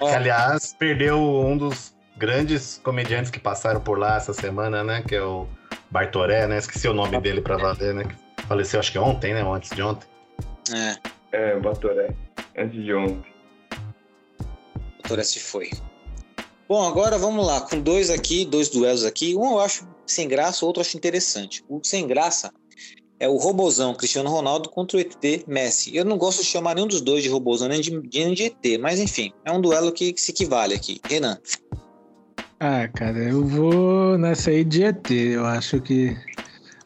Ó, 0.00 0.08
Que, 0.08 0.14
aliás, 0.16 0.74
perdeu 0.78 1.18
um 1.18 1.56
dos 1.56 1.94
grandes 2.16 2.80
comediantes 2.82 3.30
que 3.30 3.40
passaram 3.40 3.80
por 3.80 3.98
lá 3.98 4.16
essa 4.16 4.32
semana, 4.32 4.82
né? 4.84 5.02
Que 5.06 5.16
é 5.16 5.22
o 5.22 5.46
Bartoré, 5.90 6.46
né? 6.46 6.58
Esqueci 6.58 6.88
o 6.88 6.94
nome 6.94 7.20
dele 7.20 7.40
pra 7.40 7.56
valer, 7.56 7.94
né? 7.94 8.04
que 8.04 8.42
Faleceu 8.46 8.80
acho 8.80 8.92
que 8.92 8.98
ontem, 8.98 9.32
né? 9.34 9.44
Ou 9.44 9.54
antes 9.54 9.70
de 9.70 9.82
ontem. 9.82 10.08
é, 10.74 10.96
É, 11.32 11.56
o 11.56 11.60
Batoré. 11.60 12.14
Antes 12.56 12.82
de 12.82 12.92
ontem. 12.92 13.29
Torres 15.10 15.26
se 15.26 15.40
foi. 15.40 15.70
Bom, 16.68 16.86
agora 16.86 17.18
vamos 17.18 17.44
lá, 17.44 17.60
com 17.62 17.80
dois 17.80 18.10
aqui, 18.10 18.44
dois 18.44 18.68
duelos 18.68 19.04
aqui. 19.04 19.34
Um 19.34 19.54
eu 19.54 19.60
acho 19.60 19.84
sem 20.06 20.28
graça, 20.28 20.64
o 20.64 20.68
outro 20.68 20.80
eu 20.80 20.86
acho 20.86 20.96
interessante. 20.96 21.64
O 21.68 21.80
sem 21.82 22.06
graça 22.06 22.52
é 23.18 23.28
o 23.28 23.36
Robozão 23.36 23.92
Cristiano 23.92 24.30
Ronaldo 24.30 24.68
contra 24.70 24.96
o 24.96 25.00
ET 25.00 25.48
Messi. 25.48 25.96
Eu 25.96 26.04
não 26.04 26.16
gosto 26.16 26.42
de 26.42 26.46
chamar 26.46 26.76
nenhum 26.76 26.86
dos 26.86 27.00
dois 27.00 27.24
de 27.24 27.28
Robozão 27.28 27.66
nem 27.66 27.80
de, 27.80 27.90
nem 27.90 28.34
de 28.34 28.44
ET, 28.44 28.80
mas 28.80 29.00
enfim, 29.00 29.32
é 29.44 29.50
um 29.50 29.60
duelo 29.60 29.90
que, 29.90 30.12
que 30.12 30.20
se 30.20 30.30
equivale 30.30 30.74
aqui. 30.74 31.00
Renan, 31.08 31.36
Ah, 32.60 32.86
cara, 32.86 33.18
eu 33.18 33.44
vou 33.44 34.16
nessa 34.16 34.50
aí 34.50 34.62
de 34.62 34.84
ET. 34.84 35.10
Eu 35.10 35.44
acho 35.44 35.80
que. 35.80 36.16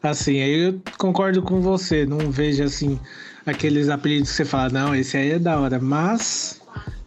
Assim, 0.01 0.41
aí 0.41 0.69
eu 0.69 0.81
concordo 0.97 1.43
com 1.43 1.61
você. 1.61 2.07
Não 2.07 2.31
vejo, 2.31 2.63
assim, 2.63 2.99
aqueles 3.45 3.87
apelidos 3.87 4.31
que 4.31 4.37
você 4.37 4.45
fala, 4.45 4.69
não, 4.69 4.95
esse 4.95 5.15
aí 5.15 5.33
é 5.33 5.39
da 5.39 5.59
hora. 5.59 5.77
Mas. 5.79 6.59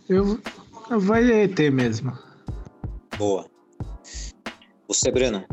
Eu, 0.08 0.40
de 0.88 1.32
ET 1.32 1.58
mesmo. 1.70 2.12
boa. 3.18 3.44
Você, 4.88 5.10
Breno? 5.10 5.44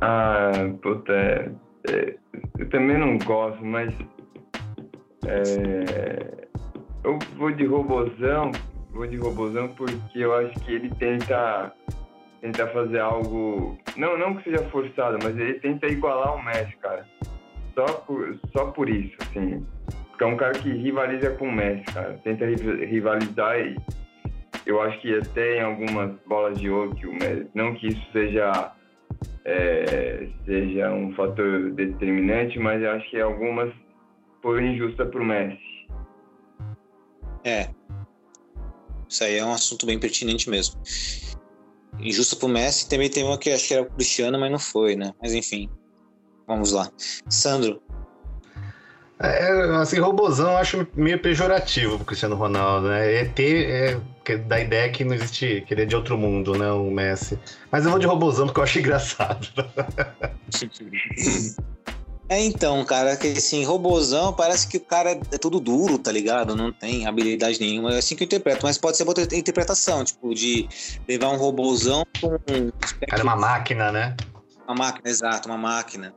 Ah, 0.00 0.52
puta, 0.82 1.12
é, 1.12 1.50
é, 1.88 2.16
eu 2.58 2.68
também 2.70 2.98
não 2.98 3.18
gosto, 3.18 3.62
mas 3.64 3.94
é, 5.26 6.48
eu 7.04 7.18
vou 7.36 7.50
de 7.52 7.66
robozão, 7.66 8.50
vou 8.92 9.06
de 9.06 9.16
robozão 9.16 9.68
porque 9.74 10.18
eu 10.18 10.34
acho 10.34 10.58
que 10.60 10.72
ele 10.72 10.90
tenta, 10.94 11.72
tenta 12.40 12.66
fazer 12.68 13.00
algo, 13.00 13.76
não, 13.96 14.18
não 14.18 14.36
que 14.36 14.44
seja 14.44 14.62
forçado, 14.70 15.18
mas 15.22 15.36
ele 15.36 15.60
tenta 15.60 15.86
igualar 15.86 16.34
o 16.34 16.42
Messi, 16.42 16.76
cara. 16.78 17.06
Só 17.74 17.84
por, 17.84 18.38
só 18.52 18.70
por 18.70 18.88
isso, 18.88 19.14
assim. 19.20 19.66
Porque 20.16 20.24
é 20.24 20.26
um 20.28 20.36
cara 20.38 20.58
que 20.58 20.70
rivaliza 20.70 21.30
com 21.32 21.46
o 21.46 21.52
Messi, 21.52 21.84
cara. 21.92 22.18
Tenta 22.24 22.46
rivalizar 22.46 23.60
e 23.60 23.76
eu 24.64 24.80
acho 24.80 24.98
que 25.02 25.14
até 25.14 25.58
em 25.58 25.60
algumas 25.60 26.10
bolas 26.26 26.58
de 26.58 26.70
ouro 26.70 26.94
que 26.94 27.06
o 27.06 27.12
Messi, 27.12 27.46
não 27.54 27.74
que 27.74 27.88
isso 27.88 28.12
seja 28.12 28.72
é, 29.44 30.26
seja 30.46 30.90
um 30.90 31.14
fator 31.14 31.70
determinante, 31.72 32.58
mas 32.58 32.82
eu 32.82 32.92
acho 32.92 33.10
que 33.10 33.20
algumas 33.20 33.70
foram 34.40 34.62
injustas 34.62 35.06
para 35.06 35.20
o 35.20 35.24
Messi. 35.24 35.86
É. 37.44 37.68
Isso 39.06 39.22
aí 39.22 39.36
é 39.36 39.44
um 39.44 39.52
assunto 39.52 39.84
bem 39.84 40.00
pertinente 40.00 40.48
mesmo. 40.48 40.80
Injusta 42.00 42.36
pro 42.36 42.48
Messi, 42.48 42.88
também 42.88 43.10
tem 43.10 43.22
uma 43.22 43.38
que 43.38 43.50
acho 43.50 43.68
que 43.68 43.74
era 43.74 43.82
o 43.82 43.90
Cristiano, 43.90 44.40
mas 44.40 44.50
não 44.50 44.58
foi, 44.58 44.96
né? 44.96 45.12
Mas 45.20 45.34
enfim. 45.34 45.68
Vamos 46.46 46.72
lá. 46.72 46.90
Sandro. 47.28 47.82
É, 49.18 49.76
assim, 49.76 49.98
robozão 49.98 50.52
eu 50.52 50.58
acho 50.58 50.86
meio 50.94 51.18
pejorativo 51.18 51.96
pro 51.96 52.06
Cristiano 52.06 52.36
Ronaldo, 52.36 52.88
né? 52.88 53.22
ET 53.22 53.38
é, 53.38 53.98
é 54.26 54.36
da 54.36 54.60
ideia 54.60 54.90
que 54.90 55.04
não 55.04 55.14
existe, 55.14 55.64
que 55.66 55.72
ele 55.72 55.82
é 55.82 55.86
de 55.86 55.96
outro 55.96 56.18
mundo, 56.18 56.56
né? 56.58 56.70
O 56.70 56.90
Messi. 56.90 57.38
Mas 57.70 57.84
eu 57.84 57.90
vou 57.90 57.98
de 57.98 58.06
robozão 58.06 58.46
porque 58.46 58.60
eu 58.60 58.64
acho 58.64 58.78
engraçado. 58.78 59.48
É, 62.28 62.40
então, 62.40 62.84
cara, 62.84 63.16
que 63.16 63.28
assim, 63.28 63.64
robozão, 63.64 64.32
parece 64.32 64.66
que 64.66 64.78
o 64.78 64.80
cara 64.80 65.12
é 65.12 65.38
tudo 65.38 65.60
duro, 65.60 65.96
tá 65.96 66.10
ligado? 66.10 66.56
Não 66.56 66.72
tem 66.72 67.06
habilidade 67.06 67.60
nenhuma. 67.60 67.94
É 67.94 67.98
assim 67.98 68.16
que 68.16 68.24
eu 68.24 68.26
interpreto, 68.26 68.66
mas 68.66 68.76
pode 68.76 68.96
ser 68.96 69.06
outra 69.06 69.22
interpretação, 69.32 70.04
tipo, 70.04 70.34
de 70.34 70.68
levar 71.06 71.28
um 71.28 71.36
robozão 71.36 72.04
com. 72.20 72.72
Cara, 73.08 73.22
uma 73.22 73.36
máquina, 73.36 73.92
né? 73.92 74.16
Uma 74.66 74.74
máquina, 74.74 75.08
exato, 75.08 75.48
uma 75.48 75.56
máquina. 75.56 76.12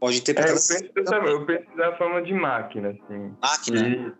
Pode 0.00 0.18
interpretar. 0.18 0.50
É, 0.50 0.52
eu, 0.52 0.56
penso 0.56 0.94
dessa, 0.94 1.16
eu 1.16 1.46
penso 1.46 1.76
da 1.76 1.96
forma 1.96 2.22
de 2.22 2.34
máquina, 2.34 2.90
assim. 2.90 3.34
Máquina? 3.42 3.82
Que, 3.82 4.12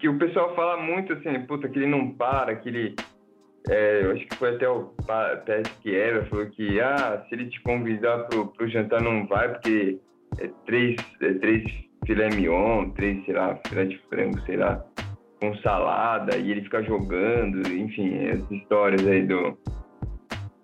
que 0.00 0.08
o 0.08 0.18
pessoal 0.18 0.54
fala 0.54 0.76
muito 0.76 1.12
assim, 1.12 1.40
puta, 1.46 1.68
que 1.68 1.78
ele 1.78 1.86
não 1.86 2.10
para, 2.10 2.56
que 2.56 2.68
ele. 2.68 2.96
É, 3.68 4.04
eu 4.04 4.12
acho 4.12 4.26
que 4.26 4.36
foi 4.36 4.54
até 4.54 4.68
o 4.68 4.94
que 5.82 5.94
era, 5.94 6.24
falou 6.26 6.46
que, 6.46 6.80
ah, 6.80 7.24
se 7.28 7.34
ele 7.34 7.50
te 7.50 7.60
convidar 7.62 8.24
pro, 8.24 8.46
pro 8.46 8.68
jantar, 8.68 9.02
não 9.02 9.26
vai, 9.26 9.50
porque 9.50 9.98
é 10.38 10.48
três, 10.64 10.96
é 11.20 11.34
três 11.34 11.64
filé 12.06 12.28
mignon, 12.30 12.90
três, 12.90 13.24
sei 13.24 13.34
lá, 13.34 13.58
filé 13.68 13.84
de 13.84 13.98
frango, 14.08 14.40
sei 14.46 14.56
lá, 14.56 14.84
com 15.40 15.54
salada, 15.58 16.36
e 16.36 16.50
ele 16.50 16.62
fica 16.62 16.82
jogando, 16.82 17.60
enfim, 17.72 18.14
essas 18.28 18.50
histórias 18.50 19.06
aí 19.06 19.26
do, 19.26 19.58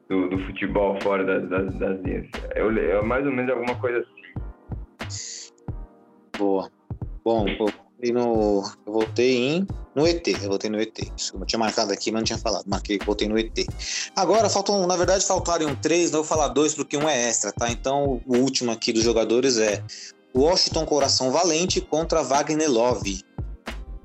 do, 0.09 0.28
do 0.28 0.38
futebol 0.47 0.98
fora 1.02 1.24
das, 1.24 1.48
das, 1.48 1.74
das 1.78 2.01
linhas. 2.02 2.26
É 2.55 3.02
mais 3.02 3.26
ou 3.26 3.32
menos 3.32 3.51
alguma 3.51 3.74
coisa 3.76 3.98
assim. 3.98 4.15
Boa. 6.38 6.70
Bom, 7.24 7.46
eu 7.48 8.12
no, 8.12 8.62
eu 8.86 8.92
voltei 8.92 9.36
em 9.36 9.66
no 9.94 10.06
ET, 10.06 10.26
eu 10.28 10.48
voltei 10.48 10.68
no 10.68 10.80
ET. 10.80 10.98
Isso, 11.16 11.36
eu 11.38 11.46
tinha 11.46 11.58
marcado 11.58 11.92
aqui, 11.92 12.12
mas 12.12 12.20
não 12.20 12.24
tinha 12.24 12.38
falado. 12.38 12.64
Marquei, 12.66 12.98
voltei 13.04 13.28
no 13.28 13.38
ET. 13.38 13.66
Agora 14.14 14.50
faltam, 14.50 14.86
na 14.86 14.96
verdade, 14.96 15.24
faltaram 15.24 15.74
três, 15.76 16.10
não 16.10 16.20
vou 16.20 16.28
falar 16.28 16.48
dois 16.48 16.74
porque 16.74 16.96
um 16.96 17.08
é 17.08 17.28
extra, 17.28 17.52
tá? 17.52 17.70
Então 17.70 18.20
o 18.26 18.36
último 18.36 18.70
aqui 18.70 18.92
dos 18.92 19.02
jogadores 19.02 19.56
é 19.56 19.82
Washington 20.34 20.84
Coração 20.84 21.30
Valente 21.30 21.80
contra 21.80 22.22
Wagner 22.22 22.70
Love. 22.70 23.24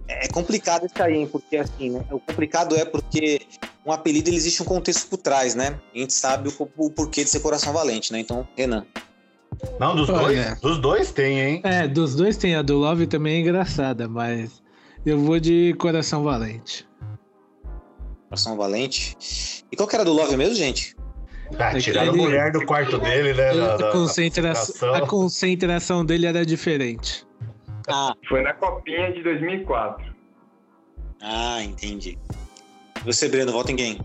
É 0.07 0.27
complicado 0.29 0.85
isso 0.85 1.03
aí, 1.03 1.17
hein? 1.17 1.27
Porque 1.27 1.57
assim, 1.57 1.89
né? 1.91 2.05
O 2.11 2.19
complicado 2.19 2.75
é 2.75 2.85
porque 2.85 3.41
um 3.85 3.91
apelido 3.91 4.29
existe 4.29 4.61
um 4.61 4.65
contexto 4.65 5.09
por 5.09 5.17
trás, 5.17 5.55
né? 5.55 5.79
A 5.93 5.97
gente 5.97 6.13
sabe 6.13 6.49
o, 6.49 6.69
o 6.77 6.89
porquê 6.89 7.23
de 7.23 7.29
ser 7.29 7.39
Coração 7.41 7.73
Valente, 7.73 8.13
né? 8.13 8.19
Então, 8.19 8.47
Renan. 8.55 8.85
Não, 9.79 9.95
dos 9.95 10.07
dois, 10.07 10.59
dos 10.59 10.77
dois 10.79 11.11
tem, 11.11 11.39
hein? 11.39 11.61
É, 11.63 11.87
dos 11.87 12.15
dois 12.15 12.37
tem. 12.37 12.55
A 12.55 12.61
do 12.61 12.77
Love 12.77 13.07
também 13.07 13.35
é 13.35 13.39
engraçada, 13.39 14.07
mas 14.07 14.61
eu 15.05 15.19
vou 15.19 15.39
de 15.39 15.73
Coração 15.79 16.23
Valente. 16.23 16.87
Coração 18.29 18.57
Valente. 18.57 19.17
E 19.71 19.75
qual 19.75 19.87
que 19.87 19.95
era 19.95 20.05
do 20.05 20.13
Love 20.13 20.37
mesmo, 20.37 20.55
gente? 20.55 20.95
Ah, 21.59 21.77
tirando 21.77 22.09
a 22.09 22.13
mulher 22.13 22.51
do 22.51 22.65
quarto 22.65 22.97
dele, 22.97 23.33
né? 23.33 23.49
A, 23.49 23.77
da, 23.77 23.91
concentração, 23.91 24.93
a 24.93 25.05
concentração 25.05 26.05
dele 26.05 26.25
era 26.25 26.45
diferente. 26.45 27.25
Ah. 27.87 28.13
Foi 28.27 28.41
na 28.41 28.53
copinha 28.53 29.11
de 29.11 29.21
2004. 29.21 30.15
Ah, 31.21 31.61
entendi. 31.61 32.17
Você, 33.03 33.27
Breno, 33.27 33.51
vota 33.51 33.71
em 33.71 33.75
quem? 33.75 33.99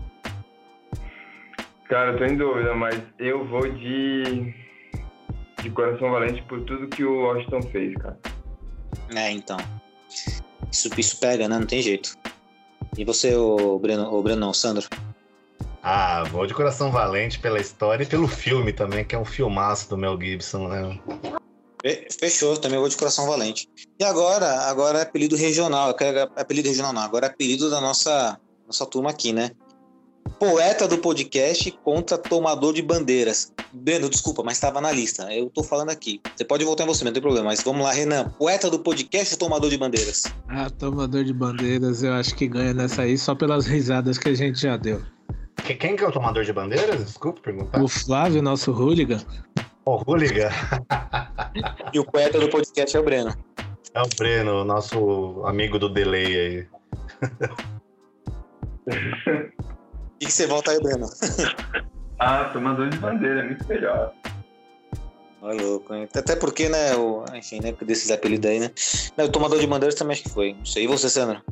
Cara, 1.87 2.11
eu 2.11 2.17
tô 2.17 2.25
em 2.25 2.35
dúvida, 2.35 2.73
mas 2.75 3.01
eu 3.17 3.45
vou 3.45 3.69
de. 3.69 4.53
De 5.61 5.69
Coração 5.71 6.11
Valente 6.11 6.41
por 6.43 6.61
tudo 6.61 6.87
que 6.87 7.03
o 7.03 7.23
Washington 7.23 7.61
fez, 7.63 7.95
cara. 7.95 8.17
É, 9.15 9.31
então. 9.31 9.57
Isso, 10.71 10.89
isso 10.97 11.19
pega, 11.19 11.47
né? 11.47 11.57
Não 11.57 11.65
tem 11.65 11.81
jeito. 11.81 12.15
E 12.97 13.03
você, 13.03 13.35
o 13.35 13.79
Breno, 13.79 14.13
o 14.13 14.21
Breno 14.21 14.39
não, 14.39 14.53
Sandro? 14.53 14.87
Ah, 15.81 16.23
vou 16.25 16.45
de 16.45 16.53
Coração 16.53 16.91
Valente 16.91 17.39
pela 17.39 17.59
história 17.59 18.03
e 18.03 18.07
pelo 18.07 18.27
filme 18.27 18.73
também, 18.73 19.05
que 19.05 19.15
é 19.15 19.19
um 19.19 19.25
filmaço 19.25 19.89
do 19.89 19.97
Mel 19.97 20.19
Gibson, 20.19 20.67
né? 20.67 20.99
Fechou, 22.19 22.57
também 22.57 22.79
vou 22.79 22.89
de 22.89 22.97
Coração 22.97 23.27
Valente. 23.27 23.69
E 23.99 24.03
agora, 24.03 24.63
agora 24.63 24.99
é 24.99 25.01
apelido 25.03 25.35
regional, 25.35 25.95
é 25.99 26.41
apelido 26.41 26.67
regional 26.67 26.91
não, 26.91 27.01
agora 27.01 27.27
é 27.27 27.29
apelido 27.29 27.69
da 27.69 27.79
nossa, 27.79 28.39
nossa 28.65 28.85
turma 28.85 29.11
aqui, 29.11 29.31
né? 29.31 29.51
Poeta 30.39 30.87
do 30.87 30.97
podcast 30.97 31.71
contra 31.83 32.17
tomador 32.17 32.73
de 32.73 32.81
bandeiras. 32.81 33.51
Breno, 33.73 34.09
desculpa, 34.09 34.43
mas 34.43 34.53
estava 34.53 34.79
na 34.81 34.91
lista. 34.91 35.33
Eu 35.33 35.49
tô 35.49 35.63
falando 35.63 35.89
aqui. 35.89 36.21
Você 36.35 36.45
pode 36.45 36.63
voltar 36.63 36.83
em 36.83 36.87
você, 36.87 37.03
não 37.03 37.11
tem 37.11 37.21
problema. 37.21 37.47
Mas 37.47 37.63
vamos 37.63 37.83
lá, 37.83 37.91
Renan. 37.91 38.29
Poeta 38.37 38.69
do 38.69 38.79
podcast 38.79 39.33
ou 39.33 39.39
tomador 39.39 39.69
de 39.69 39.77
bandeiras? 39.77 40.23
Ah, 40.49 40.69
tomador 40.69 41.23
de 41.23 41.33
bandeiras, 41.33 42.03
eu 42.03 42.13
acho 42.13 42.35
que 42.35 42.47
ganha 42.47 42.73
nessa 42.73 43.03
aí 43.03 43.17
só 43.17 43.33
pelas 43.33 43.65
risadas 43.65 44.17
que 44.17 44.29
a 44.29 44.33
gente 44.33 44.61
já 44.61 44.77
deu. 44.77 45.01
Quem 45.63 45.95
que 45.95 46.03
é 46.03 46.07
o 46.07 46.11
tomador 46.11 46.43
de 46.43 46.53
bandeiras? 46.53 47.03
Desculpa 47.03 47.41
perguntar. 47.41 47.81
O 47.81 47.87
Flávio, 47.87 48.41
nosso 48.41 48.71
hooligan. 48.71 49.21
O 49.85 49.95
oh, 49.95 50.03
hooligan. 50.05 50.49
e 51.93 51.99
o 51.99 52.05
poeta 52.05 52.39
do 52.39 52.49
podcast 52.49 52.95
é 52.95 52.99
o 52.99 53.03
Breno. 53.03 53.33
É 53.93 54.01
o 54.01 54.07
Breno, 54.17 54.63
nosso 54.63 55.41
amigo 55.45 55.79
do 55.79 55.89
delay 55.89 56.39
aí. 56.39 56.67
O 60.17 60.19
que, 60.19 60.31
você 60.31 60.47
volta 60.47 60.71
aí, 60.71 60.79
Breno? 60.81 61.07
ah, 62.19 62.45
tomador 62.45 62.89
de 62.89 62.97
bandeira, 62.97 63.41
é 63.41 63.43
muito 63.43 63.67
melhor. 63.67 64.11
Olha 65.43 65.61
louco, 65.61 65.93
hein? 65.93 66.09
Até 66.11 66.35
porque, 66.35 66.67
né, 66.67 66.95
o, 66.95 67.23
enfim, 67.35 67.59
né, 67.61 67.71
desses 67.83 68.09
apelidos 68.09 68.49
aí, 68.49 68.59
né? 68.59 68.71
Não, 69.15 69.25
o 69.25 69.29
tomador 69.29 69.59
de 69.59 69.67
bandeiras 69.67 69.93
também 69.93 70.13
acho 70.13 70.23
que 70.23 70.29
foi. 70.31 70.53
Não 70.53 70.65
sei. 70.65 70.85
E 70.85 70.87
você, 70.87 71.07
Sandra? 71.07 71.43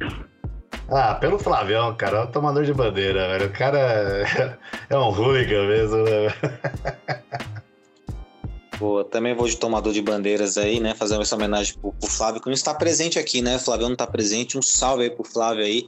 Ah, 0.89 1.13
pelo 1.13 1.37
Flavião, 1.37 1.95
cara, 1.95 2.17
é 2.17 2.23
o 2.23 2.27
tomador 2.27 2.63
de 2.63 2.73
bandeira, 2.73 3.27
velho. 3.27 3.51
O 3.51 3.53
cara 3.53 4.25
é 4.89 4.97
um 4.97 5.09
hooligan 5.09 5.67
mesmo, 5.67 5.97
né? 5.97 6.33
Boa, 8.79 9.05
também 9.05 9.35
vou 9.35 9.47
de 9.47 9.57
tomador 9.57 9.93
de 9.93 10.01
bandeiras 10.01 10.57
aí, 10.57 10.79
né? 10.79 10.95
Fazendo 10.95 11.21
essa 11.21 11.35
homenagem 11.35 11.77
pro, 11.77 11.93
pro 11.93 12.09
Flávio, 12.09 12.41
que 12.41 12.47
não 12.47 12.53
está 12.55 12.73
presente 12.73 13.19
aqui, 13.19 13.43
né? 13.43 13.57
O 13.57 13.59
Flávio 13.59 13.85
não 13.85 13.93
está 13.93 14.07
presente. 14.07 14.57
Um 14.57 14.63
salve 14.63 15.03
aí 15.03 15.11
pro 15.11 15.23
Flávio 15.23 15.63
aí 15.63 15.87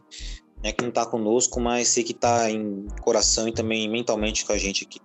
né, 0.64 0.72
que 0.72 0.82
não 0.82 0.90
está 0.90 1.06
conosco, 1.06 1.60
mas 1.60 1.88
sei 1.90 2.04
que 2.04 2.14
está 2.14 2.50
em 2.50 2.88
coração 3.02 3.48
e 3.48 3.52
também 3.52 3.90
mentalmente 3.90 4.46
com 4.46 4.54
a 4.54 4.58
gente 4.58 4.86
aqui. 4.86 5.00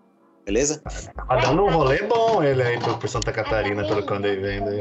Beleza? 0.44 0.82
Tá 1.14 1.36
dando 1.36 1.64
um 1.64 1.70
rolê 1.70 2.02
bom 2.02 2.42
ele 2.42 2.62
aí 2.62 2.78
por, 2.80 3.08
Santa 3.08 3.32
Catarina, 3.32 3.86
pelo 3.86 4.04
que 4.04 4.12
eu 4.12 4.16
andei 4.16 4.36
vendo 4.36 4.68
aí. 4.68 4.80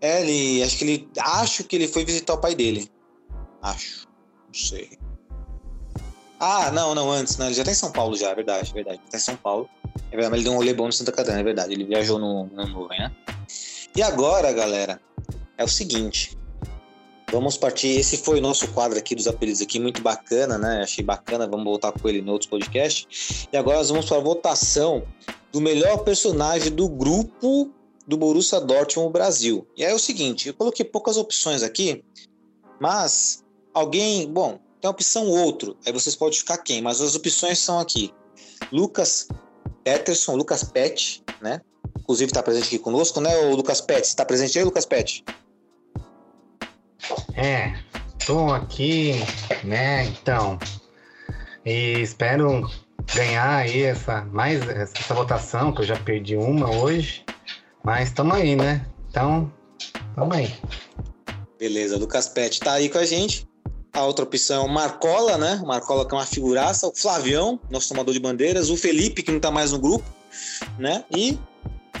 É, 0.00 0.20
ele. 0.22 0.62
Acho 0.62 0.78
que 0.78 0.84
ele. 0.84 1.08
Acho 1.18 1.64
que 1.64 1.76
ele 1.76 1.88
foi 1.88 2.04
visitar 2.04 2.34
o 2.34 2.38
pai 2.38 2.54
dele. 2.54 2.88
Acho. 3.60 4.06
Não 4.46 4.54
sei. 4.54 4.96
Ah, 6.38 6.70
não, 6.70 6.94
não, 6.94 7.10
antes, 7.10 7.36
né? 7.36 7.46
Ele 7.46 7.54
já 7.54 7.64
tá 7.64 7.70
em 7.70 7.74
São 7.74 7.92
Paulo 7.92 8.16
já, 8.16 8.30
é 8.30 8.34
verdade, 8.34 8.70
é 8.70 8.74
verdade. 8.74 9.00
Tá 9.10 9.16
em 9.16 9.20
São 9.20 9.36
Paulo. 9.36 9.68
É 10.10 10.16
verdade, 10.16 10.30
mas 10.30 10.34
ele 10.34 10.44
deu 10.44 10.52
um 10.52 10.56
rolê 10.56 10.72
bom 10.72 10.86
no 10.86 10.92
Santa 10.92 11.12
Catarina, 11.12 11.40
é 11.40 11.44
verdade. 11.44 11.74
Ele 11.74 11.84
viajou 11.84 12.18
no, 12.18 12.46
no 12.46 12.66
nuvem, 12.66 12.98
né? 12.98 13.12
E 13.94 14.02
agora, 14.02 14.50
galera, 14.52 15.00
é 15.58 15.64
o 15.64 15.68
seguinte. 15.68 16.38
Vamos 17.30 17.56
partir. 17.56 17.98
Esse 17.98 18.16
foi 18.16 18.38
o 18.38 18.42
nosso 18.42 18.68
quadro 18.72 18.98
aqui 18.98 19.14
dos 19.14 19.28
apelidos 19.28 19.62
aqui, 19.62 19.78
muito 19.78 20.02
bacana, 20.02 20.58
né? 20.58 20.82
Achei 20.82 21.04
bacana. 21.04 21.46
Vamos 21.46 21.64
voltar 21.64 21.92
com 21.92 22.08
ele 22.08 22.18
em 22.18 22.28
outros 22.28 22.50
podcasts. 22.50 23.46
E 23.52 23.56
agora 23.56 23.78
nós 23.78 23.88
vamos 23.88 24.06
para 24.06 24.16
a 24.16 24.20
votação 24.20 25.04
do 25.52 25.60
melhor 25.60 25.98
personagem 25.98 26.72
do 26.72 26.88
grupo 26.88 27.70
do 28.06 28.16
Borussia 28.16 28.60
Dortmund 28.60 29.12
Brasil. 29.12 29.66
E 29.76 29.84
é 29.84 29.94
o 29.94 29.98
seguinte, 29.98 30.48
eu 30.48 30.54
coloquei 30.54 30.84
poucas 30.84 31.16
opções 31.16 31.62
aqui, 31.62 32.02
mas 32.80 33.44
alguém, 33.72 34.28
bom, 34.28 34.58
tem 34.80 34.88
a 34.88 34.90
opção 34.90 35.28
outro. 35.28 35.76
Aí 35.86 35.92
vocês 35.92 36.16
podem 36.16 36.38
ficar 36.38 36.58
quem? 36.58 36.82
Mas 36.82 37.00
as 37.00 37.14
opções 37.14 37.60
são 37.60 37.78
aqui: 37.78 38.12
Lucas 38.72 39.28
Peterson, 39.84 40.34
Lucas 40.34 40.64
Pet, 40.64 41.22
né? 41.40 41.60
Inclusive 42.00 42.30
está 42.30 42.42
presente 42.42 42.66
aqui 42.66 42.78
conosco, 42.78 43.20
né? 43.20 43.36
O 43.46 43.54
Lucas 43.54 43.80
Pet, 43.80 44.04
está 44.04 44.24
presente 44.24 44.58
aí, 44.58 44.64
Lucas 44.64 44.84
Pet? 44.84 45.24
É, 47.34 47.74
tô 48.26 48.52
aqui, 48.52 49.14
né? 49.64 50.04
Então, 50.06 50.58
e 51.64 52.00
espero 52.00 52.70
ganhar 53.14 53.56
aí 53.56 53.82
essa 53.82 54.22
mais 54.26 54.66
essa 54.68 55.14
votação 55.14 55.72
que 55.72 55.80
eu 55.80 55.86
já 55.86 55.96
perdi 55.96 56.36
uma 56.36 56.70
hoje, 56.70 57.24
mas 57.82 58.08
estamos 58.08 58.36
aí, 58.36 58.54
né? 58.56 58.86
Então, 59.08 59.52
Tamo 60.14 60.34
aí. 60.34 60.52
Beleza, 61.58 61.96
Lucas 61.96 62.28
Pet 62.28 62.60
tá 62.60 62.72
aí 62.72 62.88
com 62.88 62.98
a 62.98 63.04
gente. 63.04 63.46
A 63.92 64.04
outra 64.04 64.24
opção 64.24 64.62
é 64.62 64.66
o 64.66 64.68
Marcola, 64.68 65.36
né? 65.36 65.60
O 65.62 65.66
Marcola 65.66 66.06
que 66.06 66.14
é 66.14 66.18
uma 66.18 66.26
figuraça. 66.26 66.86
O 66.86 66.94
Flavião, 66.94 67.60
nosso 67.70 67.88
tomador 67.88 68.14
de 68.14 68.20
bandeiras. 68.20 68.70
O 68.70 68.76
Felipe, 68.76 69.22
que 69.22 69.32
não 69.32 69.40
tá 69.40 69.50
mais 69.50 69.72
no 69.72 69.78
grupo, 69.78 70.04
né? 70.78 71.04
E 71.14 71.38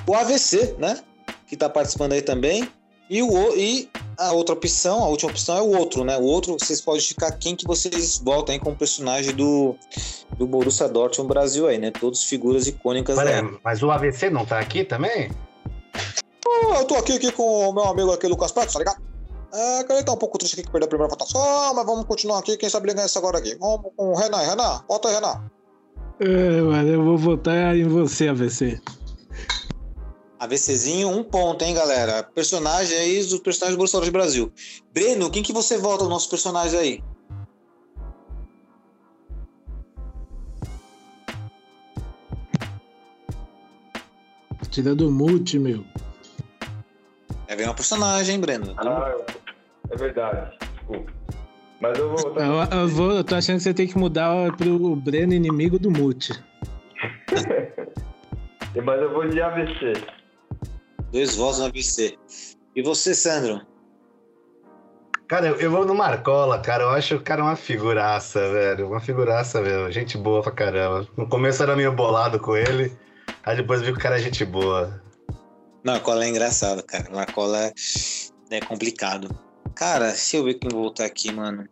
o 0.06 0.14
AVC, 0.14 0.76
né? 0.78 1.02
Que 1.46 1.56
tá 1.56 1.68
participando 1.68 2.12
aí 2.12 2.22
também. 2.22 2.68
E, 3.08 3.22
o, 3.22 3.56
e 3.56 3.89
a 4.20 4.32
outra 4.32 4.54
opção, 4.54 5.02
a 5.02 5.08
última 5.08 5.30
opção 5.30 5.56
é 5.56 5.62
o 5.62 5.78
outro, 5.78 6.04
né? 6.04 6.16
O 6.18 6.24
outro, 6.24 6.52
vocês 6.52 6.80
podem 6.80 7.00
ficar 7.00 7.32
quem 7.32 7.56
que 7.56 7.66
vocês 7.66 8.18
botam 8.18 8.52
aí 8.52 8.60
como 8.60 8.76
personagem 8.76 9.34
do, 9.34 9.74
do 10.36 10.46
Borussia 10.46 10.86
Dortmund 10.86 11.28
Brasil 11.28 11.66
aí, 11.66 11.78
né? 11.78 11.90
Todos 11.90 12.22
figuras 12.22 12.66
icônicas 12.66 13.16
Pera, 13.16 13.50
mas 13.64 13.82
o 13.82 13.90
AVC 13.90 14.28
não 14.28 14.44
tá 14.44 14.58
aqui 14.58 14.84
também? 14.84 15.30
Oh, 16.46 16.74
eu 16.74 16.84
tô 16.84 16.96
aqui, 16.96 17.12
aqui 17.12 17.32
com 17.32 17.70
o 17.70 17.72
meu 17.72 17.84
amigo 17.84 18.12
aqui, 18.12 18.26
Lucas 18.26 18.52
Pet, 18.52 18.70
tá 18.70 18.78
ligado? 18.78 19.00
É, 19.54 19.84
que 19.84 19.92
ele 19.92 20.04
tá 20.04 20.12
um 20.12 20.18
pouco 20.18 20.36
triste 20.36 20.52
aqui 20.52 20.64
que 20.64 20.70
perdeu 20.70 20.86
a 20.86 20.88
primeira 20.90 21.10
votação, 21.10 21.74
mas 21.74 21.86
vamos 21.86 22.04
continuar 22.04 22.40
aqui, 22.40 22.58
quem 22.58 22.68
sabe 22.68 22.88
ele 22.88 22.94
ganha 22.94 23.06
essa 23.06 23.18
agora 23.18 23.38
aqui. 23.38 23.56
Vamos 23.58 23.90
com 23.96 24.10
o 24.10 24.14
Renan, 24.14 24.38
Renan, 24.38 24.84
bota 24.86 25.08
aí, 25.08 25.14
Renan. 25.14 25.50
É, 26.20 26.60
mano, 26.60 26.88
eu 26.88 27.02
vou 27.02 27.16
votar 27.16 27.74
em 27.74 27.88
você, 27.88 28.28
AVC. 28.28 28.78
AVCzinho, 30.40 31.10
um 31.10 31.22
ponto, 31.22 31.62
hein, 31.62 31.74
galera? 31.74 32.22
Personagem 32.22 32.96
aí 32.96 33.18
dos 33.18 33.40
personagens 33.40 33.76
do 33.76 33.76
Borussia 33.76 34.00
Dortmund 34.00 34.10
Brasil. 34.10 34.52
Breno, 34.90 35.30
quem 35.30 35.42
que 35.42 35.52
você 35.52 35.76
vota 35.76 36.04
nos 36.04 36.08
nossos 36.08 36.28
personagens 36.28 36.74
aí? 36.74 37.04
Tira 44.70 44.94
do 44.94 45.10
mute, 45.10 45.58
meu. 45.58 45.84
É 47.46 47.54
bem 47.54 47.68
um 47.68 47.74
personagem, 47.74 48.36
hein, 48.36 48.40
Breno? 48.40 48.74
Ah, 48.78 49.14
é 49.90 49.96
verdade. 49.96 50.56
Desculpa. 50.74 51.12
Mas 51.82 51.98
eu 51.98 52.16
vou. 52.16 52.38
Eu, 52.38 52.78
eu 52.78 52.88
vou, 52.88 53.12
eu 53.12 53.24
tô 53.24 53.34
achando 53.34 53.56
que 53.56 53.64
você 53.64 53.74
tem 53.74 53.86
que 53.86 53.98
mudar 53.98 54.56
pro 54.56 54.96
Breno 54.96 55.34
inimigo 55.34 55.78
do 55.78 55.90
mute. 55.90 56.32
Mas 58.82 59.02
eu 59.02 59.12
vou 59.12 59.28
de 59.28 59.42
AVC. 59.42 60.19
Dois 61.12 61.34
votos 61.34 61.58
no 61.58 61.66
AVC. 61.66 62.16
E 62.74 62.82
você, 62.82 63.14
Sandro? 63.14 63.60
Cara, 65.26 65.46
eu, 65.46 65.56
eu 65.56 65.70
vou 65.70 65.84
no 65.84 65.94
Marcola, 65.94 66.58
cara. 66.58 66.84
Eu 66.84 66.90
acho 66.90 67.16
o 67.16 67.20
cara 67.20 67.42
uma 67.42 67.56
figuraça, 67.56 68.50
velho. 68.50 68.88
Uma 68.88 69.00
figuraça, 69.00 69.62
velho. 69.62 69.90
Gente 69.92 70.18
boa 70.18 70.42
pra 70.42 70.52
caramba. 70.52 71.06
No 71.16 71.28
começo 71.28 71.62
era 71.62 71.76
meio 71.76 71.92
bolado 71.92 72.38
com 72.40 72.56
ele. 72.56 72.92
Aí 73.44 73.56
depois 73.56 73.80
vi 73.80 73.92
que 73.92 73.98
o 73.98 74.00
cara 74.00 74.16
é 74.16 74.22
gente 74.22 74.44
boa. 74.44 75.00
Marcola 75.84 76.24
é 76.24 76.28
engraçado, 76.28 76.82
cara. 76.82 77.08
Marcola 77.10 77.58
é, 77.58 77.72
é 78.50 78.60
complicado. 78.60 79.28
Cara, 79.74 80.10
se 80.14 80.36
eu 80.36 80.44
ver 80.44 80.54
quem 80.54 80.68
voltar 80.68 81.04
aqui, 81.04 81.32
mano. 81.32 81.68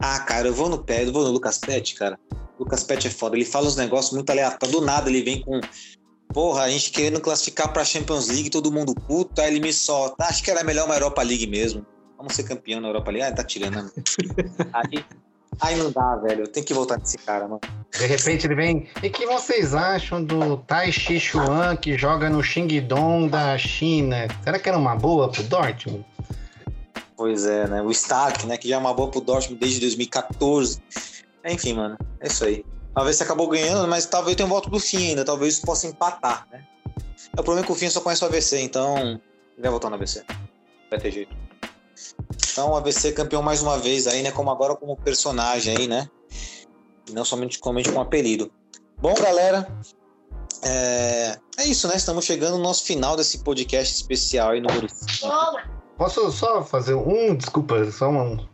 Ah, 0.00 0.20
cara, 0.20 0.48
eu 0.48 0.54
vou 0.54 0.68
no 0.68 0.82
pé, 0.84 1.04
eu 1.04 1.12
vou 1.12 1.24
no 1.24 1.30
Lucas 1.30 1.58
Pet, 1.58 1.94
cara. 1.94 2.18
Lucas 2.58 2.84
Pet 2.84 3.06
é 3.06 3.10
foda. 3.10 3.36
Ele 3.36 3.44
fala 3.44 3.66
uns 3.66 3.76
negócios 3.76 4.12
muito 4.12 4.30
aleatórios. 4.30 4.78
Do 4.78 4.84
nada 4.84 5.08
ele 5.08 5.22
vem 5.22 5.40
com. 5.40 5.60
Porra, 6.38 6.62
a 6.62 6.70
gente 6.70 6.92
querendo 6.92 7.20
classificar 7.20 7.72
pra 7.72 7.84
Champions 7.84 8.28
League, 8.28 8.48
todo 8.48 8.70
mundo 8.70 8.94
puto, 8.94 9.40
aí 9.40 9.48
ele 9.48 9.58
me 9.58 9.72
solta. 9.72 10.24
Acho 10.24 10.40
que 10.40 10.48
era 10.48 10.62
melhor 10.62 10.86
uma 10.86 10.94
Europa 10.94 11.20
League 11.20 11.48
mesmo. 11.48 11.84
Vamos 12.16 12.36
ser 12.36 12.44
campeão 12.44 12.80
na 12.80 12.86
Europa 12.86 13.10
League. 13.10 13.28
Ah, 13.28 13.34
tá 13.34 13.42
tirando, 13.42 13.82
né? 13.82 13.90
aí, 14.72 15.04
aí 15.60 15.74
não 15.74 15.90
dá, 15.90 16.14
velho. 16.14 16.42
Eu 16.44 16.46
tenho 16.46 16.64
que 16.64 16.72
voltar 16.72 16.96
nesse 16.96 17.18
cara, 17.18 17.48
mano. 17.48 17.60
De 17.90 18.06
repente 18.06 18.46
ele 18.46 18.54
vem. 18.54 18.88
E 19.02 19.10
que 19.10 19.26
vocês 19.26 19.74
acham 19.74 20.22
do 20.22 20.58
Tai 20.58 20.92
Chi 20.92 21.18
Chuan 21.18 21.74
que 21.74 21.98
joga 21.98 22.30
no 22.30 22.40
Xingdong 22.40 23.28
da 23.28 23.58
China? 23.58 24.28
Será 24.44 24.60
que 24.60 24.68
era 24.68 24.78
uma 24.78 24.94
boa 24.94 25.32
pro 25.32 25.42
Dortmund? 25.42 26.06
Pois 27.16 27.46
é, 27.46 27.66
né? 27.66 27.82
O 27.82 27.90
Stark, 27.90 28.46
né? 28.46 28.56
Que 28.56 28.68
já 28.68 28.76
é 28.76 28.78
uma 28.78 28.94
boa 28.94 29.10
pro 29.10 29.20
Dortmund 29.20 29.58
desde 29.58 29.80
2014. 29.80 30.80
Enfim, 31.44 31.72
mano. 31.72 31.98
É 32.20 32.28
isso 32.28 32.44
aí. 32.44 32.64
Talvez 32.94 33.16
você 33.16 33.22
acabou 33.22 33.48
ganhando, 33.48 33.86
mas 33.88 34.06
talvez 34.06 34.36
tenha 34.36 34.46
um 34.46 34.50
voto 34.50 34.70
do 34.70 34.80
fim 34.80 35.08
ainda. 35.08 35.24
Talvez 35.24 35.54
isso 35.54 35.66
possa 35.66 35.86
empatar, 35.86 36.46
né? 36.50 36.66
O 37.32 37.36
problema 37.42 37.60
é 37.60 37.64
que 37.64 37.72
o 37.72 37.74
fim 37.74 37.88
só 37.88 38.00
conhece 38.00 38.24
o 38.24 38.26
AVC, 38.26 38.60
então. 38.60 38.96
Ele 38.98 39.20
vai 39.62 39.70
votar 39.70 39.90
no 39.90 39.96
AVC. 39.96 40.24
Vai 40.90 40.98
ter 40.98 41.10
jeito. 41.10 41.36
Então, 42.52 42.70
o 42.70 42.76
AVC 42.76 43.12
campeão 43.12 43.42
mais 43.42 43.62
uma 43.62 43.78
vez 43.78 44.06
aí, 44.06 44.22
né? 44.22 44.30
Como 44.30 44.50
agora 44.50 44.74
como 44.74 44.96
personagem 44.96 45.76
aí, 45.76 45.86
né? 45.86 46.08
E 47.08 47.12
não 47.12 47.24
somente 47.24 47.58
como 47.58 47.80
com 47.92 48.00
apelido. 48.00 48.50
Bom, 48.98 49.14
galera. 49.14 49.66
É... 50.62 51.38
é 51.56 51.64
isso, 51.66 51.86
né? 51.86 51.96
Estamos 51.96 52.24
chegando 52.24 52.56
no 52.56 52.62
nosso 52.62 52.84
final 52.84 53.16
desse 53.16 53.38
podcast 53.38 53.94
especial 53.94 54.50
aí 54.50 54.60
número 54.60 54.88
5. 54.88 55.28
Posso 55.96 56.30
só 56.32 56.64
fazer 56.64 56.94
um, 56.94 57.34
desculpa, 57.34 57.90
só 57.90 58.08
um, 58.08 58.46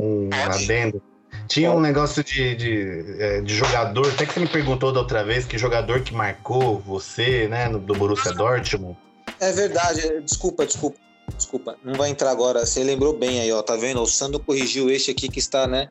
um 0.00 0.30
adendo. 0.32 1.02
Tinha 1.48 1.70
um 1.70 1.80
negócio 1.80 2.24
de, 2.24 2.54
de, 2.54 3.16
é, 3.18 3.40
de 3.40 3.54
jogador, 3.54 4.06
até 4.08 4.26
que 4.26 4.34
você 4.34 4.40
me 4.40 4.48
perguntou 4.48 4.92
da 4.92 5.00
outra 5.00 5.24
vez, 5.24 5.44
que 5.44 5.56
jogador 5.56 6.00
que 6.00 6.14
marcou 6.14 6.78
você, 6.80 7.48
né, 7.48 7.68
do 7.68 7.94
Borussia 7.94 8.32
Dortmund. 8.32 8.96
É 9.40 9.52
verdade, 9.52 10.00
é- 10.00 10.20
desculpa, 10.20 10.66
desculpa. 10.66 10.98
Desculpa, 11.36 11.76
não 11.84 11.94
vai 11.94 12.10
entrar 12.10 12.30
agora. 12.30 12.64
Você 12.64 12.84
lembrou 12.84 13.18
bem 13.18 13.40
aí, 13.40 13.50
ó, 13.52 13.60
tá 13.60 13.74
vendo? 13.74 14.00
O 14.00 14.06
Sandro 14.06 14.38
corrigiu 14.38 14.88
este 14.88 15.10
aqui 15.10 15.28
que 15.28 15.40
está, 15.40 15.66
né, 15.66 15.88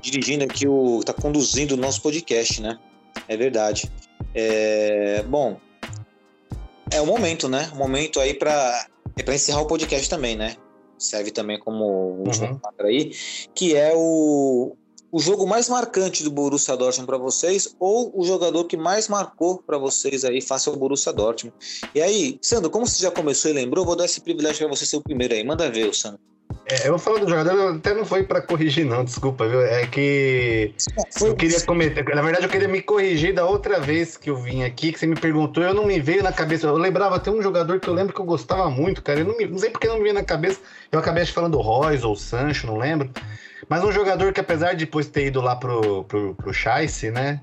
dirigindo 0.00 0.44
aqui 0.44 0.66
o. 0.66 1.00
tá 1.04 1.12
conduzindo 1.12 1.72
o 1.72 1.76
nosso 1.76 2.00
podcast, 2.00 2.60
né? 2.62 2.78
É 3.28 3.36
verdade. 3.36 3.90
É, 4.34 5.22
bom, 5.28 5.58
é 6.90 7.00
o 7.00 7.06
momento, 7.06 7.48
né? 7.48 7.70
O 7.72 7.76
momento 7.76 8.18
aí 8.20 8.34
pra. 8.34 8.86
É 9.16 9.22
pra 9.22 9.34
encerrar 9.34 9.60
o 9.60 9.66
podcast 9.66 10.08
também, 10.08 10.36
né? 10.36 10.56
Serve 10.98 11.30
também 11.30 11.58
como 11.58 11.84
último 12.26 12.46
Uhum. 12.46 12.58
quadro 12.58 12.86
aí, 12.86 13.12
que 13.54 13.74
é 13.76 13.92
o. 13.94 14.76
O 15.10 15.18
jogo 15.20 15.46
mais 15.46 15.70
marcante 15.70 16.22
do 16.22 16.30
Borussia 16.30 16.76
Dortmund 16.76 17.06
para 17.06 17.16
vocês 17.16 17.74
ou 17.80 18.12
o 18.14 18.26
jogador 18.26 18.64
que 18.64 18.76
mais 18.76 19.08
marcou 19.08 19.56
para 19.66 19.78
vocês 19.78 20.22
aí 20.22 20.42
face 20.42 20.68
ao 20.68 20.76
Borussia 20.76 21.14
Dortmund? 21.14 21.56
E 21.94 22.02
aí, 22.02 22.38
Sandro, 22.42 22.68
como 22.68 22.86
você 22.86 23.02
já 23.02 23.10
começou 23.10 23.50
e 23.50 23.54
lembrou, 23.54 23.86
vou 23.86 23.96
dar 23.96 24.04
esse 24.04 24.20
privilégio 24.20 24.58
para 24.66 24.76
você 24.76 24.84
ser 24.84 24.98
o 24.98 25.02
primeiro 25.02 25.32
aí. 25.32 25.42
Manda 25.42 25.70
ver, 25.70 25.94
Sandro. 25.94 26.20
É, 26.70 26.86
eu 26.86 26.90
vou 26.90 26.98
falar 26.98 27.20
do 27.20 27.28
jogador, 27.28 27.76
até 27.76 27.94
não 27.94 28.04
foi 28.04 28.24
pra 28.24 28.42
corrigir, 28.42 28.84
não, 28.84 29.02
desculpa, 29.02 29.48
viu? 29.48 29.62
É 29.62 29.86
que 29.86 30.74
eu 31.18 31.34
queria 31.34 31.60
comentar. 31.62 32.04
Na 32.04 32.20
verdade, 32.20 32.44
eu 32.44 32.50
queria 32.50 32.68
me 32.68 32.82
corrigir 32.82 33.32
da 33.34 33.46
outra 33.46 33.80
vez 33.80 34.18
que 34.18 34.28
eu 34.28 34.36
vim 34.36 34.62
aqui, 34.62 34.92
que 34.92 34.98
você 34.98 35.06
me 35.06 35.16
perguntou, 35.16 35.62
eu 35.64 35.72
não 35.72 35.86
me 35.86 35.98
veio 35.98 36.22
na 36.22 36.30
cabeça. 36.30 36.66
Eu 36.66 36.76
lembrava, 36.76 37.18
tem 37.18 37.32
um 37.32 37.40
jogador 37.40 37.80
que 37.80 37.88
eu 37.88 37.94
lembro 37.94 38.12
que 38.12 38.20
eu 38.20 38.24
gostava 38.26 38.68
muito, 38.68 39.02
cara. 39.02 39.20
Eu 39.20 39.24
não, 39.24 39.36
me, 39.36 39.46
não 39.46 39.58
sei 39.58 39.70
porque 39.70 39.88
não 39.88 39.96
me 39.96 40.02
veio 40.02 40.14
na 40.14 40.22
cabeça. 40.22 40.60
Eu 40.92 40.98
acabei 40.98 41.24
falando 41.24 41.52
do 41.52 41.60
Royce 41.60 42.04
ou 42.04 42.14
Sancho, 42.14 42.66
não 42.66 42.76
lembro. 42.76 43.10
Mas 43.66 43.82
um 43.82 43.90
jogador 43.90 44.34
que, 44.34 44.40
apesar 44.40 44.74
de 44.74 44.84
depois 44.84 45.06
ter 45.06 45.26
ido 45.26 45.40
lá 45.40 45.56
pro, 45.56 46.04
pro, 46.04 46.34
pro 46.34 46.52
Scheisse, 46.52 47.10
né? 47.10 47.40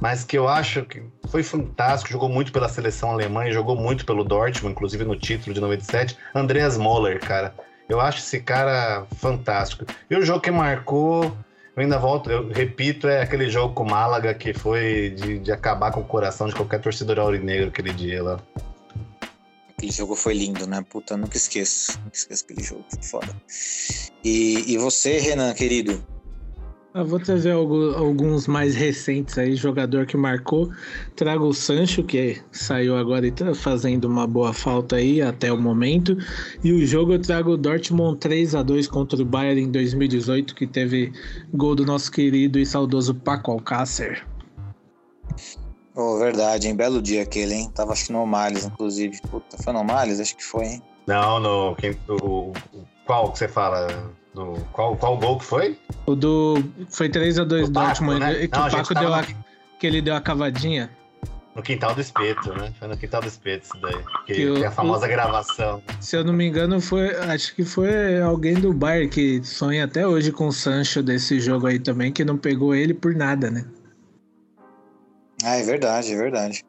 Mas 0.00 0.24
que 0.24 0.36
eu 0.36 0.48
acho 0.48 0.84
que 0.84 1.00
foi 1.28 1.44
fantástico, 1.44 2.10
jogou 2.12 2.28
muito 2.28 2.50
pela 2.50 2.68
seleção 2.68 3.12
alemã 3.12 3.46
e 3.46 3.52
jogou 3.52 3.76
muito 3.76 4.04
pelo 4.04 4.24
Dortmund, 4.24 4.72
inclusive 4.72 5.04
no 5.04 5.14
título 5.14 5.54
de 5.54 5.60
97, 5.60 6.16
Andreas 6.34 6.76
Moller, 6.76 7.20
cara. 7.20 7.54
Eu 7.88 8.00
acho 8.00 8.18
esse 8.18 8.40
cara 8.40 9.06
fantástico. 9.16 9.84
E 10.10 10.16
o 10.16 10.24
jogo 10.24 10.40
que 10.40 10.50
marcou, 10.50 11.24
eu 11.76 11.82
ainda 11.82 11.98
volto, 11.98 12.30
eu 12.30 12.48
repito, 12.48 13.08
é 13.08 13.22
aquele 13.22 13.50
jogo 13.50 13.74
com 13.74 13.82
o 13.82 13.90
Málaga 13.90 14.32
que 14.34 14.54
foi 14.54 15.10
de, 15.10 15.38
de 15.38 15.52
acabar 15.52 15.92
com 15.92 16.00
o 16.00 16.04
coração 16.04 16.48
de 16.48 16.54
qualquer 16.54 16.80
torcedor 16.80 17.18
aurinegro 17.18 17.68
aquele 17.68 17.92
dia 17.92 18.22
lá. 18.22 18.40
Aquele 19.76 19.92
jogo 19.92 20.14
foi 20.14 20.34
lindo, 20.34 20.66
né? 20.66 20.82
Puta, 20.88 21.16
nunca 21.16 21.36
esqueço. 21.36 21.98
Nunca 22.04 22.16
esqueço 22.16 22.44
aquele 22.44 22.62
jogo, 22.62 22.84
foi 22.88 23.02
foda. 23.02 23.36
E, 24.24 24.72
e 24.72 24.78
você, 24.78 25.18
Renan, 25.18 25.52
querido? 25.52 26.02
Eu 26.96 27.04
vou 27.04 27.18
trazer 27.18 27.50
algu- 27.50 27.92
alguns 27.96 28.46
mais 28.46 28.76
recentes 28.76 29.36
aí, 29.36 29.56
jogador 29.56 30.06
que 30.06 30.16
marcou. 30.16 30.70
Trago 31.16 31.46
o 31.46 31.52
Sancho, 31.52 32.04
que 32.04 32.40
saiu 32.52 32.96
agora 32.96 33.26
e 33.26 33.32
tá 33.32 33.52
fazendo 33.52 34.04
uma 34.04 34.28
boa 34.28 34.52
falta 34.52 34.94
aí 34.94 35.20
até 35.20 35.52
o 35.52 35.60
momento. 35.60 36.16
E 36.62 36.72
o 36.72 36.86
jogo 36.86 37.14
eu 37.14 37.18
trago 37.20 37.50
o 37.50 37.56
Dortmund 37.56 38.18
3 38.20 38.54
a 38.54 38.62
2 38.62 38.86
contra 38.86 39.20
o 39.20 39.24
Bayern 39.24 39.62
em 39.62 39.70
2018, 39.72 40.54
que 40.54 40.68
teve 40.68 41.12
gol 41.52 41.74
do 41.74 41.84
nosso 41.84 42.12
querido 42.12 42.60
e 42.60 42.64
saudoso 42.64 43.12
Paco 43.12 43.50
Alcácer. 43.50 44.24
Oh, 45.96 46.16
verdade, 46.18 46.68
hein? 46.68 46.76
Belo 46.76 47.02
dia 47.02 47.22
aquele, 47.24 47.54
hein? 47.54 47.70
Tava 47.74 47.92
acho 47.92 48.06
que 48.06 48.12
no 48.12 48.20
Omales, 48.22 48.66
inclusive. 48.66 49.20
Puta, 49.28 49.56
foi 49.60 49.72
no 49.72 49.80
Omales? 49.80 50.20
Acho 50.20 50.36
que 50.36 50.44
foi, 50.44 50.64
hein? 50.66 50.82
Não, 51.08 51.40
no. 51.40 51.74
Quem, 51.74 51.98
o, 52.08 52.14
o- 52.50 52.52
qual 53.04 53.32
que 53.32 53.38
você 53.38 53.48
fala? 53.48 53.88
Do, 54.34 54.54
qual, 54.72 54.96
qual 54.96 55.16
gol 55.18 55.38
que 55.38 55.44
foi? 55.44 55.78
O 56.06 56.14
do. 56.14 56.62
Foi 56.90 57.08
3 57.08 57.38
a 57.38 57.44
2 57.44 57.68
Do 57.68 57.72
Paco, 57.74 57.86
Dortmund, 57.86 58.20
né? 58.20 58.34
que 58.48 58.56
Não, 58.58 58.66
o 58.66 58.70
Paco 58.70 58.94
deu 58.94 59.14
a, 59.14 59.22
no- 59.22 59.28
que 59.78 59.86
ele 59.86 60.02
deu 60.02 60.14
a 60.16 60.20
cavadinha. 60.20 60.90
No 61.54 61.62
quintal 61.62 61.94
do 61.94 62.00
espeto, 62.00 62.52
né? 62.54 62.72
Foi 62.80 62.88
no 62.88 62.96
quintal 62.96 63.20
do 63.20 63.28
espeto 63.28 63.64
isso 63.64 63.78
daí. 63.80 63.94
Que, 64.26 64.34
Que 64.34 64.50
o- 64.50 64.54
que 64.56 64.64
é 64.64 64.66
a 64.66 64.70
famosa 64.72 65.06
gravação. 65.06 65.80
Se 66.00 66.16
eu 66.16 66.24
não 66.24 66.32
me 66.32 66.44
engano, 66.48 66.80
foi. 66.80 67.14
Acho 67.14 67.54
que 67.54 67.64
foi 67.64 68.20
alguém 68.20 68.54
do 68.54 68.72
Bayern 68.72 69.08
que 69.08 69.40
sonha 69.44 69.84
até 69.84 70.04
hoje 70.06 70.32
com 70.32 70.48
o 70.48 70.52
Sancho 70.52 71.00
desse 71.00 71.38
jogo 71.38 71.68
aí 71.68 71.78
também, 71.78 72.10
que 72.12 72.24
não 72.24 72.36
pegou 72.36 72.74
ele 72.74 72.92
por 72.92 73.14
nada, 73.14 73.52
né? 73.52 73.64
Ah, 75.44 75.56
é 75.56 75.62
verdade, 75.62 76.12
é 76.12 76.16
verdade. 76.16 76.64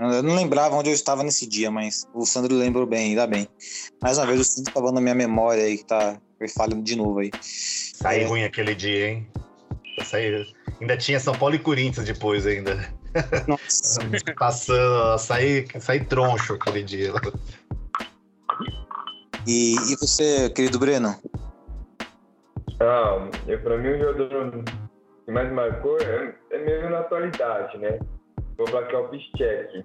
Eu 0.00 0.22
não 0.22 0.34
lembrava 0.34 0.74
onde 0.76 0.88
eu 0.90 0.94
estava 0.94 1.22
nesse 1.22 1.46
dia, 1.46 1.70
mas 1.70 2.06
o 2.14 2.24
Sandro 2.26 2.56
lembrou 2.56 2.86
bem, 2.86 3.10
ainda 3.10 3.26
bem. 3.26 3.46
Mais 4.02 4.16
uma 4.18 4.26
vez, 4.26 4.40
o 4.40 4.44
Sandro 4.44 4.70
estava 4.70 4.90
na 4.90 5.00
minha 5.00 5.14
memória 5.14 5.62
aí, 5.62 5.76
que 5.78 5.84
tá 5.84 6.16
falhando 6.48 6.82
de 6.82 6.96
novo 6.96 7.20
aí. 7.20 7.30
Saí 7.40 8.22
é... 8.22 8.26
ruim 8.26 8.44
aquele 8.44 8.74
dia, 8.74 9.08
hein? 9.08 9.28
Saí... 10.04 10.46
Ainda 10.80 10.96
tinha 10.96 11.20
São 11.20 11.34
Paulo 11.34 11.54
e 11.54 11.58
Corinthians 11.58 12.06
depois 12.06 12.46
ainda. 12.46 12.76
Nossa. 13.46 14.00
Passando, 14.38 15.18
saí, 15.18 15.66
saí 15.78 16.04
troncho 16.04 16.54
aquele 16.54 16.82
dia. 16.82 17.12
E, 19.46 19.74
e 19.74 19.96
você, 19.96 20.50
querido 20.50 20.78
Breno? 20.78 21.16
Ah, 22.80 23.28
eu, 23.46 23.60
pra 23.60 23.78
mim 23.78 23.88
o 23.88 23.98
jogador 23.98 24.64
que 25.24 25.30
mais 25.30 25.52
marcou 25.52 25.98
é, 25.98 26.34
é 26.50 26.58
mesmo 26.58 26.90
na 26.90 27.00
atualidade, 27.00 27.78
né? 27.78 27.98
Vou 28.56 28.66
falar 28.66 28.86
que 28.86 28.94
é 28.94 28.98
o 28.98 29.08
Piszczek. 29.08 29.84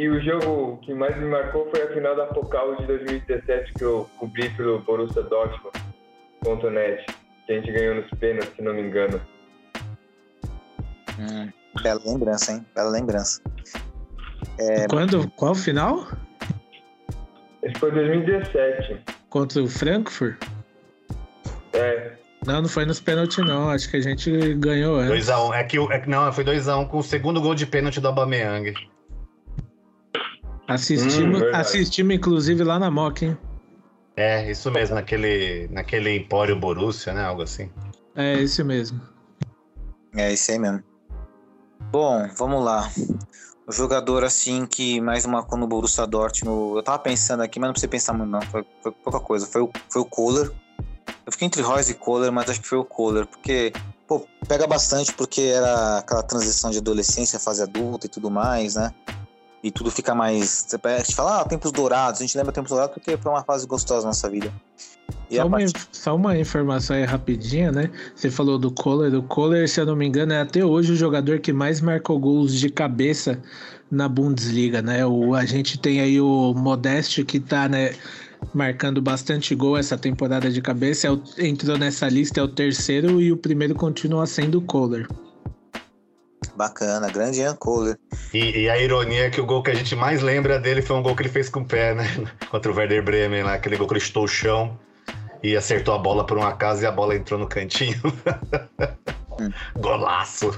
E 0.00 0.08
o 0.08 0.18
jogo 0.18 0.78
que 0.78 0.94
mais 0.94 1.14
me 1.18 1.26
marcou 1.26 1.68
foi 1.70 1.82
a 1.82 1.92
final 1.92 2.16
da 2.16 2.24
Pokal 2.24 2.74
de 2.76 2.86
2017 2.86 3.74
que 3.74 3.84
eu 3.84 4.08
cobri 4.16 4.48
pelo 4.56 4.78
Borussia 4.78 5.22
Dortmund.net, 5.24 7.04
que 7.46 7.52
a 7.52 7.56
gente 7.56 7.70
ganhou 7.70 7.96
nos 7.96 8.08
pênaltis, 8.18 8.50
se 8.56 8.62
não 8.62 8.72
me 8.72 8.80
engano. 8.80 9.20
Hum, 11.18 11.50
bela 11.82 12.00
lembrança, 12.06 12.52
hein? 12.52 12.66
Bela 12.74 12.88
lembrança. 12.88 13.42
É... 14.58 14.86
Quando? 14.88 15.30
Qual 15.32 15.54
final? 15.54 16.06
Esse 17.62 17.78
foi 17.78 17.92
2017. 17.92 19.04
Contra 19.28 19.62
o 19.62 19.68
Frankfurt? 19.68 20.42
É. 21.74 22.12
Não, 22.46 22.62
não 22.62 22.68
foi 22.70 22.86
nos 22.86 23.00
pênaltis, 23.00 23.36
não. 23.44 23.68
Acho 23.68 23.90
que 23.90 23.98
a 23.98 24.00
gente 24.00 24.54
ganhou 24.54 24.98
antes. 24.98 25.28
2x1. 25.28 25.46
Um. 25.46 25.52
É 25.52 25.62
que, 25.62 25.76
é 25.76 26.06
não, 26.06 26.32
foi 26.32 26.42
2x1 26.42 26.80
um 26.80 26.88
com 26.88 26.96
o 26.96 27.02
segundo 27.02 27.38
gol 27.38 27.54
de 27.54 27.66
pênalti 27.66 28.00
do 28.00 28.08
Aubameyang. 28.08 28.72
Assistimos, 30.70 31.42
hum, 31.42 31.50
assistimos, 31.52 32.14
inclusive, 32.14 32.62
lá 32.62 32.78
na 32.78 32.90
MOC, 32.90 33.24
hein? 33.24 33.38
É, 34.16 34.48
isso 34.48 34.70
mesmo, 34.70 34.94
naquele, 34.94 35.66
naquele 35.68 36.16
Empório 36.16 36.54
Borussia, 36.54 37.12
né? 37.12 37.24
Algo 37.24 37.42
assim. 37.42 37.68
É, 38.14 38.40
esse 38.40 38.62
mesmo. 38.62 39.00
É, 40.14 40.32
esse 40.32 40.52
aí 40.52 40.58
mesmo. 40.58 40.82
Bom, 41.90 42.28
vamos 42.36 42.64
lá. 42.64 42.88
O 43.66 43.72
jogador, 43.72 44.22
assim, 44.22 44.64
que 44.64 45.00
mais 45.00 45.26
marcou 45.26 45.58
no 45.58 45.66
Borussia 45.66 46.06
Dortmund... 46.06 46.76
Eu 46.76 46.82
tava 46.82 46.98
pensando 47.00 47.42
aqui, 47.42 47.58
mas 47.58 47.68
não 47.68 47.72
precisa 47.72 47.90
pensar 47.90 48.12
muito, 48.12 48.30
não. 48.30 48.42
Foi, 48.42 48.64
foi 48.80 48.92
pouca 48.92 49.18
coisa. 49.18 49.46
Foi 49.46 49.62
o, 49.62 49.70
foi 49.88 50.02
o 50.02 50.04
Kohler. 50.04 50.52
Eu 51.26 51.32
fiquei 51.32 51.46
entre 51.46 51.62
Royce 51.62 51.92
e 51.92 51.94
Kohler, 51.94 52.30
mas 52.30 52.48
acho 52.48 52.60
que 52.60 52.68
foi 52.68 52.78
o 52.78 52.84
Kohler, 52.84 53.26
porque 53.26 53.72
pô, 54.06 54.26
pega 54.46 54.66
bastante 54.66 55.12
porque 55.12 55.42
era 55.42 55.98
aquela 55.98 56.22
transição 56.22 56.70
de 56.70 56.78
adolescência, 56.78 57.38
fase 57.38 57.62
adulta 57.62 58.06
e 58.06 58.08
tudo 58.08 58.30
mais, 58.30 58.74
né? 58.74 58.92
E 59.62 59.70
tudo 59.70 59.90
fica 59.90 60.14
mais. 60.14 60.66
A 60.82 60.98
gente 60.98 61.14
fala, 61.14 61.40
ah, 61.40 61.44
tempos 61.44 61.70
dourados. 61.70 62.20
A 62.20 62.24
gente 62.24 62.36
lembra 62.36 62.52
tempos 62.52 62.70
dourados 62.70 62.94
porque 62.94 63.16
foi 63.16 63.30
uma 63.30 63.44
fase 63.44 63.66
gostosa 63.66 64.02
na 64.02 64.08
nossa 64.08 64.28
vida. 64.28 64.52
Só 65.30 65.46
uma, 65.46 65.58
part... 65.58 65.72
só, 65.92 66.16
uma, 66.16 66.38
informação 66.38 66.96
aí 66.96 67.04
rapidinha, 67.04 67.70
né? 67.70 67.90
Você 68.14 68.30
falou 68.30 68.58
do 68.58 68.70
Kohler. 68.70 69.14
O 69.14 69.22
Kohler, 69.22 69.68
se 69.68 69.80
eu 69.80 69.86
não 69.86 69.94
me 69.94 70.06
engano, 70.06 70.32
é 70.32 70.40
até 70.40 70.64
hoje 70.64 70.92
o 70.92 70.96
jogador 70.96 71.40
que 71.40 71.52
mais 71.52 71.80
marcou 71.80 72.18
gols 72.18 72.54
de 72.54 72.70
cabeça 72.70 73.40
na 73.90 74.08
Bundesliga, 74.08 74.80
né? 74.80 75.04
O, 75.04 75.34
a 75.34 75.44
gente 75.44 75.78
tem 75.78 76.00
aí 76.00 76.20
o 76.20 76.54
Modeste 76.54 77.24
que 77.24 77.38
tá, 77.38 77.68
né? 77.68 77.92
marcando 78.54 79.00
bastante 79.02 79.54
gol 79.54 79.76
essa 79.76 79.96
temporada 79.96 80.50
de 80.50 80.60
cabeça. 80.60 81.06
É 81.06 81.10
o, 81.10 81.22
entrou 81.38 81.78
nessa 81.78 82.08
lista, 82.08 82.40
é 82.40 82.42
o 82.42 82.48
terceiro 82.48 83.20
e 83.20 83.30
o 83.30 83.36
primeiro 83.36 83.74
continua 83.74 84.26
sendo 84.26 84.58
o 84.58 84.62
Kohler. 84.62 85.06
Bacana, 86.60 87.10
grande 87.10 87.40
Ian 87.40 87.56
Kohler. 87.56 87.98
E, 88.34 88.64
e, 88.64 88.68
a 88.68 88.78
ironia 88.78 89.28
é 89.28 89.30
que 89.30 89.40
o 89.40 89.46
gol 89.46 89.62
que 89.62 89.70
a 89.70 89.74
gente 89.74 89.96
mais 89.96 90.20
lembra 90.20 90.58
dele 90.58 90.82
foi 90.82 90.94
um 90.94 91.02
gol 91.02 91.16
que 91.16 91.22
ele 91.22 91.30
fez 91.30 91.48
com 91.48 91.60
o 91.60 91.64
pé, 91.64 91.94
né? 91.94 92.04
Contra 92.50 92.70
o 92.70 92.76
Werder 92.76 93.02
Bremen 93.02 93.42
lá, 93.44 93.54
aquele 93.54 93.78
gol 93.78 93.86
que 93.86 93.94
ele 93.94 94.00
chutou 94.00 94.24
o 94.24 94.28
chão 94.28 94.78
e 95.42 95.56
acertou 95.56 95.94
a 95.94 95.98
bola 95.98 96.26
por 96.26 96.36
um 96.36 96.42
acaso 96.42 96.82
e 96.82 96.86
a 96.86 96.92
bola 96.92 97.16
entrou 97.16 97.40
no 97.40 97.48
cantinho. 97.48 97.98
Hum. 99.40 99.50
Golaço! 99.80 100.52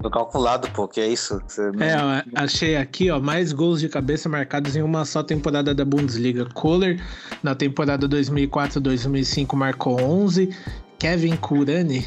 Tô 0.00 0.08
calculado, 0.08 0.70
pô, 0.70 0.86
que 0.86 1.00
é 1.00 1.08
isso? 1.08 1.42
Você... 1.48 1.62
É, 1.62 2.24
achei 2.36 2.76
aqui, 2.76 3.10
ó, 3.10 3.18
mais 3.18 3.52
gols 3.52 3.80
de 3.80 3.88
cabeça 3.88 4.28
marcados 4.28 4.76
em 4.76 4.82
uma 4.82 5.04
só 5.04 5.20
temporada 5.20 5.74
da 5.74 5.84
Bundesliga. 5.84 6.46
Kohler, 6.54 7.04
na 7.42 7.56
temporada 7.56 8.08
2004-2005, 8.08 9.56
marcou 9.56 10.00
11. 10.00 10.48
Kevin 10.96 11.34
Kurani 11.34 12.06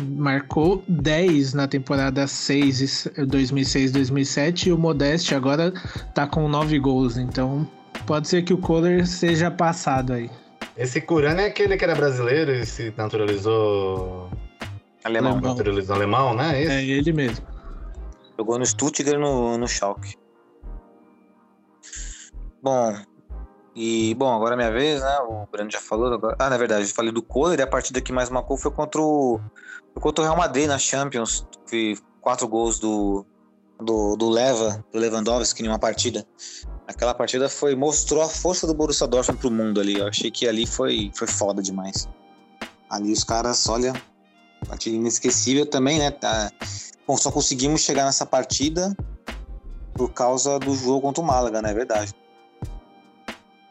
marcou 0.00 0.82
10 0.88 1.54
na 1.54 1.68
temporada 1.68 2.26
6, 2.26 3.08
2006-2007. 3.18 4.66
E 4.66 4.72
o 4.72 4.78
Modeste 4.78 5.34
agora 5.34 5.72
tá 6.14 6.26
com 6.26 6.48
9 6.48 6.78
gols. 6.78 7.16
Então, 7.16 7.68
pode 8.06 8.28
ser 8.28 8.42
que 8.42 8.52
o 8.52 8.58
Kohler 8.58 9.06
seja 9.06 9.50
passado 9.50 10.12
aí. 10.12 10.30
Esse 10.76 11.00
Kurani 11.00 11.42
é 11.42 11.46
aquele 11.46 11.76
que 11.76 11.84
era 11.84 11.94
brasileiro 11.94 12.52
e 12.52 12.64
se 12.64 12.92
naturalizou 12.96 14.30
Alemão. 15.04 15.32
alemão. 15.32 15.50
Naturalizou 15.50 15.96
alemão, 15.96 16.34
né? 16.34 16.62
Esse? 16.62 16.72
É 16.72 16.84
ele 16.84 17.12
mesmo. 17.12 17.46
Jogou 18.38 18.58
no 18.58 18.66
Stuttgart 18.66 19.18
no, 19.18 19.58
no 19.58 19.68
Schalke. 19.68 20.16
Bom, 22.62 22.94
e 23.74 24.14
bom, 24.14 24.34
agora 24.34 24.54
é 24.54 24.56
minha 24.56 24.70
vez, 24.70 25.00
né? 25.00 25.18
O 25.20 25.46
Breno 25.50 25.70
já 25.70 25.80
falou. 25.80 26.12
Agora... 26.12 26.36
Ah, 26.38 26.50
na 26.50 26.58
verdade, 26.58 26.82
eu 26.82 26.88
falei 26.88 27.12
do 27.12 27.22
Kohler 27.22 27.58
e 27.58 27.62
a 27.62 27.66
partida 27.66 28.00
que 28.00 28.12
mais 28.12 28.28
marcou 28.28 28.56
foi 28.56 28.70
contra 28.70 29.00
o, 29.00 29.40
contra 29.94 30.22
o 30.22 30.26
Real 30.26 30.36
Madrid 30.36 30.66
na 30.66 30.78
Champions. 30.78 31.46
Que 31.68 31.96
quatro 32.20 32.46
gols 32.46 32.78
do, 32.78 33.24
do, 33.80 34.16
do 34.16 34.28
Leva, 34.28 34.84
do 34.92 34.98
Lewandowski 34.98 35.62
em 35.62 35.68
uma 35.68 35.78
partida. 35.78 36.26
Aquela 36.86 37.14
partida 37.14 37.48
foi 37.48 37.74
mostrou 37.74 38.22
a 38.22 38.28
força 38.28 38.66
do 38.66 38.74
Borussia 38.74 39.06
Dortmund 39.06 39.40
pro 39.40 39.50
mundo 39.50 39.80
ali. 39.80 39.98
Eu 39.98 40.08
achei 40.08 40.30
que 40.30 40.46
ali 40.46 40.66
foi, 40.66 41.10
foi 41.14 41.26
foda 41.26 41.62
demais. 41.62 42.08
Ali 42.88 43.12
os 43.12 43.22
caras, 43.22 43.68
olha, 43.68 43.92
Partida 44.66 44.96
inesquecível 44.96 45.66
também, 45.66 45.98
né? 45.98 46.10
Tá... 46.10 46.50
Bom, 47.06 47.16
só 47.16 47.30
conseguimos 47.30 47.80
chegar 47.80 48.04
nessa 48.04 48.26
partida 48.26 48.96
por 49.94 50.12
causa 50.12 50.58
do 50.58 50.74
jogo 50.74 51.00
contra 51.00 51.22
o 51.22 51.26
Málaga, 51.26 51.62
né? 51.62 51.70
É 51.70 51.74
verdade. 51.74 52.14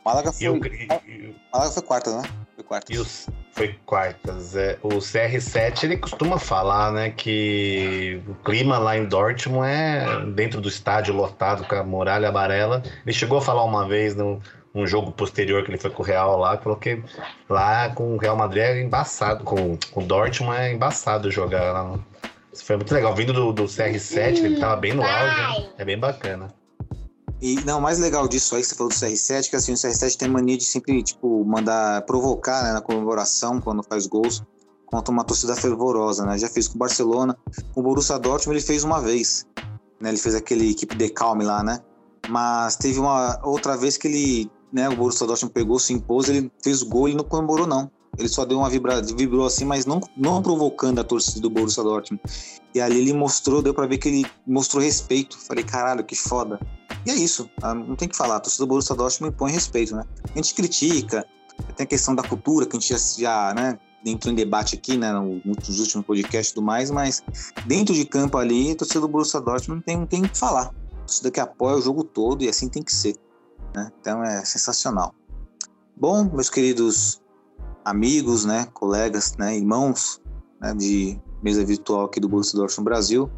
Málaga 0.03 0.31
foi. 0.31 0.47
Eu, 0.47 0.55
eu, 0.55 1.35
Málaga 1.53 1.71
foi 1.71 1.83
quarta, 1.83 2.17
né? 2.17 2.29
Foi 2.55 2.63
quartas. 2.63 3.27
Foi 3.59 3.75
quartas. 3.85 4.55
É, 4.55 4.77
o 4.81 4.87
CR7 4.87 5.83
ele 5.83 5.97
costuma 5.97 6.39
falar, 6.39 6.93
né, 6.93 7.09
que 7.09 8.21
o 8.25 8.33
clima 8.35 8.77
lá 8.77 8.97
em 8.97 9.03
Dortmund 9.03 9.67
é 9.67 10.05
dentro 10.27 10.61
do 10.61 10.69
estádio 10.69 11.13
lotado 11.13 11.65
com 11.65 11.75
a 11.75 11.83
muralha 11.83 12.29
amarela. 12.29 12.81
Ele 13.05 13.13
chegou 13.13 13.37
a 13.37 13.41
falar 13.41 13.65
uma 13.65 13.85
vez 13.85 14.15
no, 14.15 14.41
um 14.73 14.87
jogo 14.87 15.11
posterior 15.11 15.61
que 15.65 15.71
ele 15.71 15.77
foi 15.77 15.89
com 15.89 16.01
o 16.01 16.05
Real 16.05 16.37
lá, 16.37 16.57
falou 16.57 16.77
que 16.77 17.03
lá 17.49 17.89
com 17.89 18.15
o 18.15 18.17
Real 18.17 18.37
Madrid 18.37 18.63
é 18.63 18.81
embaçado, 18.81 19.43
com, 19.43 19.77
com 19.91 20.03
o 20.03 20.05
Dortmund 20.05 20.57
é 20.57 20.71
embaçado 20.71 21.29
jogar 21.29 21.73
lá. 21.73 21.99
Isso 22.53 22.63
foi 22.63 22.77
muito 22.77 22.93
legal. 22.93 23.13
Vindo 23.13 23.33
do, 23.33 23.51
do 23.51 23.65
CR7, 23.65 24.37
ele 24.37 24.57
tava 24.61 24.77
bem 24.77 24.93
no 24.93 25.03
auge, 25.03 25.69
é 25.77 25.83
bem 25.83 25.99
bacana. 25.99 26.47
E 27.41 27.55
não, 27.63 27.79
o 27.79 27.81
mais 27.81 27.99
legal 27.99 28.27
disso 28.27 28.55
aí 28.55 28.61
que 28.61 28.67
você 28.67 28.75
falou 28.75 28.91
do 28.91 28.95
CR7, 28.95 29.49
que 29.49 29.55
assim, 29.55 29.71
o 29.71 29.75
CR7 29.75 30.17
tem 30.17 30.29
mania 30.29 30.57
de 30.57 30.65
sempre, 30.65 31.01
tipo, 31.01 31.45
mandar 31.45 32.01
provocar 32.05 32.63
né, 32.63 32.73
na 32.73 32.81
comemoração 32.81 33.61
quando 33.61 33.81
faz 33.81 34.05
gols 34.05 34.43
contra 34.85 35.11
uma 35.11 35.23
torcida 35.23 35.55
fervorosa, 35.55 36.25
né? 36.25 36.37
Já 36.37 36.49
fez 36.49 36.67
com 36.67 36.75
o 36.75 36.79
Barcelona, 36.79 37.37
com 37.73 37.79
o 37.79 37.83
Borussia 37.83 38.17
Dortmund 38.17 38.57
ele 38.57 38.65
fez 38.65 38.83
uma 38.83 38.99
vez, 38.99 39.45
né? 40.01 40.09
Ele 40.09 40.17
fez 40.17 40.35
aquele 40.35 40.71
equipe 40.71 40.95
de 40.95 41.09
calme 41.09 41.45
lá, 41.45 41.63
né? 41.63 41.79
Mas 42.27 42.75
teve 42.75 42.99
uma 42.99 43.39
outra 43.43 43.77
vez 43.77 43.97
que 43.97 44.07
ele 44.07 44.51
né, 44.71 44.89
o 44.89 44.95
Borussia 44.95 45.25
Dortmund 45.25 45.53
pegou, 45.53 45.79
se 45.79 45.93
impôs, 45.93 46.29
ele 46.29 46.51
fez 46.63 46.81
o 46.81 46.87
gol 46.87 47.07
e 47.09 47.15
não 47.15 47.23
comemorou 47.23 47.67
não. 47.67 47.89
Ele 48.17 48.27
só 48.27 48.43
deu 48.43 48.57
uma 48.57 48.69
vibrada, 48.69 49.01
vibrou 49.15 49.45
assim, 49.45 49.63
mas 49.63 49.85
não, 49.85 50.01
não 50.17 50.41
provocando 50.41 50.99
a 50.99 51.03
torcida 51.03 51.39
do 51.41 51.49
Borussia 51.49 51.83
Dortmund. 51.83 52.21
E 52.73 52.81
ali 52.81 52.99
ele 52.99 53.13
mostrou, 53.13 53.61
deu 53.61 53.73
para 53.73 53.87
ver 53.87 53.97
que 53.97 54.09
ele 54.09 54.25
mostrou 54.45 54.83
respeito. 54.83 55.37
Falei, 55.37 55.63
caralho, 55.63 56.03
que 56.03 56.15
foda. 56.15 56.59
E 57.05 57.11
é 57.11 57.15
isso, 57.15 57.49
tá? 57.59 57.73
não 57.73 57.95
tem 57.95 58.07
que 58.07 58.15
falar, 58.15 58.37
a 58.37 58.39
torcida 58.39 58.65
do 58.65 58.69
Borussia 58.69 58.95
Dortmund 58.95 59.33
impõe 59.33 59.51
respeito, 59.51 59.95
né? 59.95 60.03
A 60.33 60.35
gente 60.35 60.53
critica, 60.53 61.25
tem 61.75 61.83
a 61.83 61.87
questão 61.87 62.13
da 62.13 62.23
cultura, 62.23 62.65
que 62.65 62.75
a 62.75 62.79
gente 62.79 62.89
já, 62.89 62.97
já 63.17 63.53
né, 63.53 63.79
entrou 64.05 64.31
em 64.31 64.35
debate 64.35 64.75
aqui, 64.75 64.97
né, 64.97 65.11
nos 65.13 65.79
últimos 65.79 66.05
podcasts 66.05 66.51
e 66.51 66.55
tudo 66.55 66.65
mais, 66.65 66.89
mas 66.91 67.23
dentro 67.65 67.93
de 67.93 68.05
campo 68.05 68.37
ali, 68.37 68.71
a 68.71 68.75
torcida 68.75 69.01
do 69.01 69.07
Borussia 69.07 69.39
Dortmund 69.39 69.83
não 69.87 70.05
tem, 70.05 70.21
tem 70.21 70.29
que 70.29 70.37
falar. 70.37 70.67
A 70.67 71.05
torcida 71.05 71.31
que 71.31 71.39
apoia 71.39 71.77
o 71.77 71.81
jogo 71.81 72.03
todo 72.03 72.43
e 72.43 72.49
assim 72.49 72.69
tem 72.69 72.83
que 72.83 72.93
ser. 72.93 73.15
Né? 73.75 73.91
Então 73.99 74.23
é 74.23 74.43
sensacional. 74.45 75.13
Bom, 75.95 76.25
meus 76.25 76.49
queridos 76.49 77.21
amigos, 77.83 78.45
né, 78.45 78.67
colegas, 78.73 79.35
né, 79.37 79.57
irmãos 79.57 80.21
né, 80.61 80.73
de 80.73 81.19
mesa 81.41 81.63
virtual 81.65 82.05
aqui 82.05 82.19
do 82.19 82.29
Borussia 82.29 82.57
Dortmund 82.57 82.85
Brasil, 82.85 83.29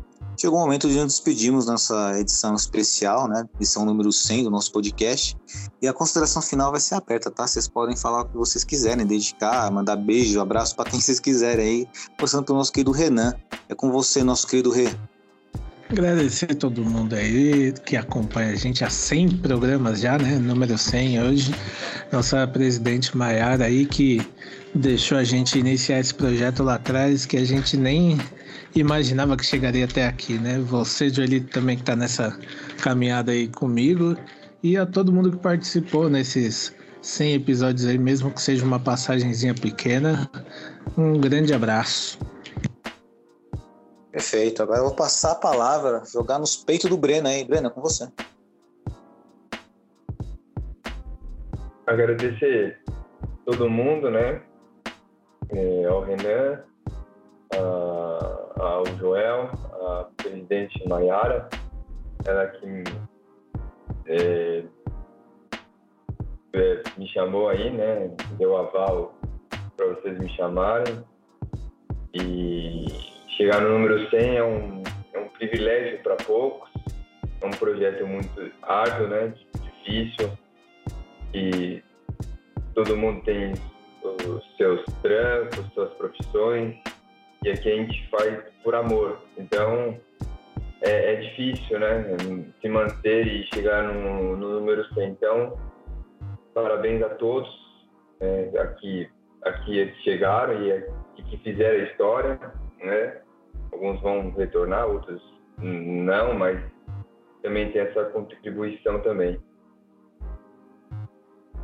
chegou 0.41 0.57
o 0.57 0.61
momento 0.63 0.89
de 0.89 0.95
nos 0.95 1.13
despedirmos 1.13 1.67
nessa 1.67 2.19
edição 2.19 2.55
especial, 2.55 3.27
né, 3.27 3.47
edição 3.57 3.85
número 3.85 4.11
100 4.11 4.45
do 4.45 4.49
nosso 4.49 4.71
podcast. 4.71 5.37
E 5.79 5.87
a 5.87 5.93
consideração 5.93 6.41
final 6.41 6.71
vai 6.71 6.79
ser 6.79 6.95
aberta, 6.95 7.29
tá? 7.29 7.45
Vocês 7.45 7.67
podem 7.67 7.95
falar 7.95 8.21
o 8.21 8.25
que 8.25 8.35
vocês 8.35 8.63
quiserem, 8.63 9.05
dedicar, 9.05 9.69
mandar 9.71 9.95
beijo, 9.95 10.41
abraço 10.41 10.75
para 10.75 10.89
quem 10.89 10.99
vocês 10.99 11.19
quiserem 11.19 11.65
aí, 11.65 11.87
começando 12.17 12.43
pelo 12.43 12.57
nosso 12.57 12.71
querido 12.71 12.91
Renan. 12.91 13.35
É 13.69 13.75
com 13.75 13.91
você, 13.91 14.23
nosso 14.23 14.47
querido 14.47 14.71
Rê. 14.71 14.89
Agradecer 15.87 16.53
a 16.53 16.55
todo 16.55 16.83
mundo 16.83 17.13
aí 17.13 17.73
que 17.85 17.95
acompanha 17.95 18.53
a 18.53 18.55
gente 18.55 18.83
há 18.83 18.89
100 18.89 19.37
programas 19.37 19.99
já, 19.99 20.17
né? 20.17 20.39
Número 20.39 20.75
100 20.75 21.21
hoje. 21.21 21.53
Nossa 22.11 22.47
presidente 22.47 23.15
Maiara 23.15 23.65
aí 23.65 23.85
que 23.85 24.25
deixou 24.73 25.17
a 25.17 25.23
gente 25.23 25.59
iniciar 25.59 25.99
esse 25.99 26.13
projeto 26.13 26.63
lá 26.63 26.75
atrás, 26.75 27.25
que 27.25 27.37
a 27.37 27.45
gente 27.45 27.75
nem 27.77 28.17
imaginava 28.75 29.35
que 29.35 29.45
chegaria 29.45 29.85
até 29.85 30.07
aqui, 30.07 30.37
né? 30.37 30.59
Você, 30.59 31.09
Joelito, 31.09 31.51
também 31.51 31.75
que 31.75 31.83
está 31.83 31.95
nessa 31.95 32.37
caminhada 32.81 33.31
aí 33.31 33.47
comigo. 33.47 34.15
E 34.63 34.77
a 34.77 34.85
todo 34.85 35.11
mundo 35.11 35.31
que 35.31 35.37
participou 35.37 36.09
nesses 36.09 36.73
100 37.01 37.33
episódios 37.33 37.85
aí, 37.85 37.97
mesmo 37.97 38.31
que 38.31 38.41
seja 38.41 38.63
uma 38.63 38.79
passagenzinha 38.79 39.53
pequena. 39.53 40.29
Um 40.97 41.19
grande 41.19 41.53
abraço. 41.53 42.19
Perfeito. 44.11 44.61
Agora 44.61 44.79
eu 44.79 44.85
vou 44.85 44.95
passar 44.95 45.31
a 45.31 45.35
palavra, 45.35 46.03
jogar 46.11 46.37
nos 46.37 46.55
peitos 46.55 46.89
do 46.89 46.97
Breno 46.97 47.27
aí. 47.27 47.43
Breno, 47.43 47.67
é 47.67 47.69
com 47.69 47.81
você. 47.81 48.07
Agradecer 51.87 52.79
todo 53.45 53.69
mundo, 53.69 54.11
né? 54.11 54.41
É, 55.53 55.85
ao 55.85 56.01
Renan, 56.01 56.63
ao 58.59 58.85
Joel, 58.97 59.49
a 59.81 60.07
presidente 60.15 60.87
Nayara, 60.87 61.49
ela 62.25 62.47
que 62.47 62.83
é, 64.05 64.63
é, 66.53 66.83
me 66.97 67.07
chamou 67.09 67.49
aí, 67.49 67.69
né? 67.69 68.11
Deu 68.37 68.57
aval 68.57 69.15
para 69.75 69.87
vocês 69.87 70.17
me 70.19 70.29
chamarem. 70.35 71.03
E 72.13 72.85
chegar 73.37 73.61
no 73.61 73.69
número 73.69 74.09
100 74.09 74.37
é 74.37 74.43
um, 74.43 74.83
é 75.13 75.19
um 75.19 75.27
privilégio 75.29 76.01
para 76.03 76.15
poucos. 76.17 76.69
É 77.41 77.45
um 77.45 77.51
projeto 77.51 78.05
muito 78.05 78.51
árduo, 78.61 79.07
né? 79.07 79.33
Difícil. 79.83 80.31
E 81.33 81.81
todo 82.75 82.97
mundo 82.97 83.23
tem 83.23 83.53
os 84.03 84.57
seus 84.57 84.83
trampos, 85.01 85.73
suas 85.73 85.93
profissões, 85.93 86.75
e 87.43 87.49
aqui 87.49 87.71
a 87.71 87.75
gente 87.75 88.09
faz 88.09 88.43
por 88.63 88.75
amor. 88.75 89.19
Então, 89.37 89.97
é, 90.81 91.13
é 91.13 91.15
difícil, 91.17 91.79
né? 91.79 92.05
Se 92.61 92.69
manter 92.69 93.27
e 93.27 93.47
chegar 93.53 93.83
no, 93.83 94.35
no, 94.35 94.59
número 94.59 94.85
100. 94.93 95.09
Então, 95.09 95.57
parabéns 96.53 97.01
a 97.03 97.09
todos 97.09 97.49
é, 98.19 98.51
aqui, 98.59 99.09
aqui 99.43 99.87
que 99.87 100.03
chegaram 100.03 100.53
e, 100.61 100.85
e 101.17 101.23
que 101.23 101.37
fizeram 101.37 101.79
a 101.79 101.83
história, 101.89 102.39
né? 102.79 103.17
Alguns 103.71 104.01
vão 104.01 104.31
retornar, 104.31 104.87
outros 104.87 105.21
não, 105.57 106.33
mas 106.33 106.59
também 107.41 107.71
tem 107.71 107.81
essa 107.81 108.05
contribuição 108.05 108.99
também. 109.01 109.39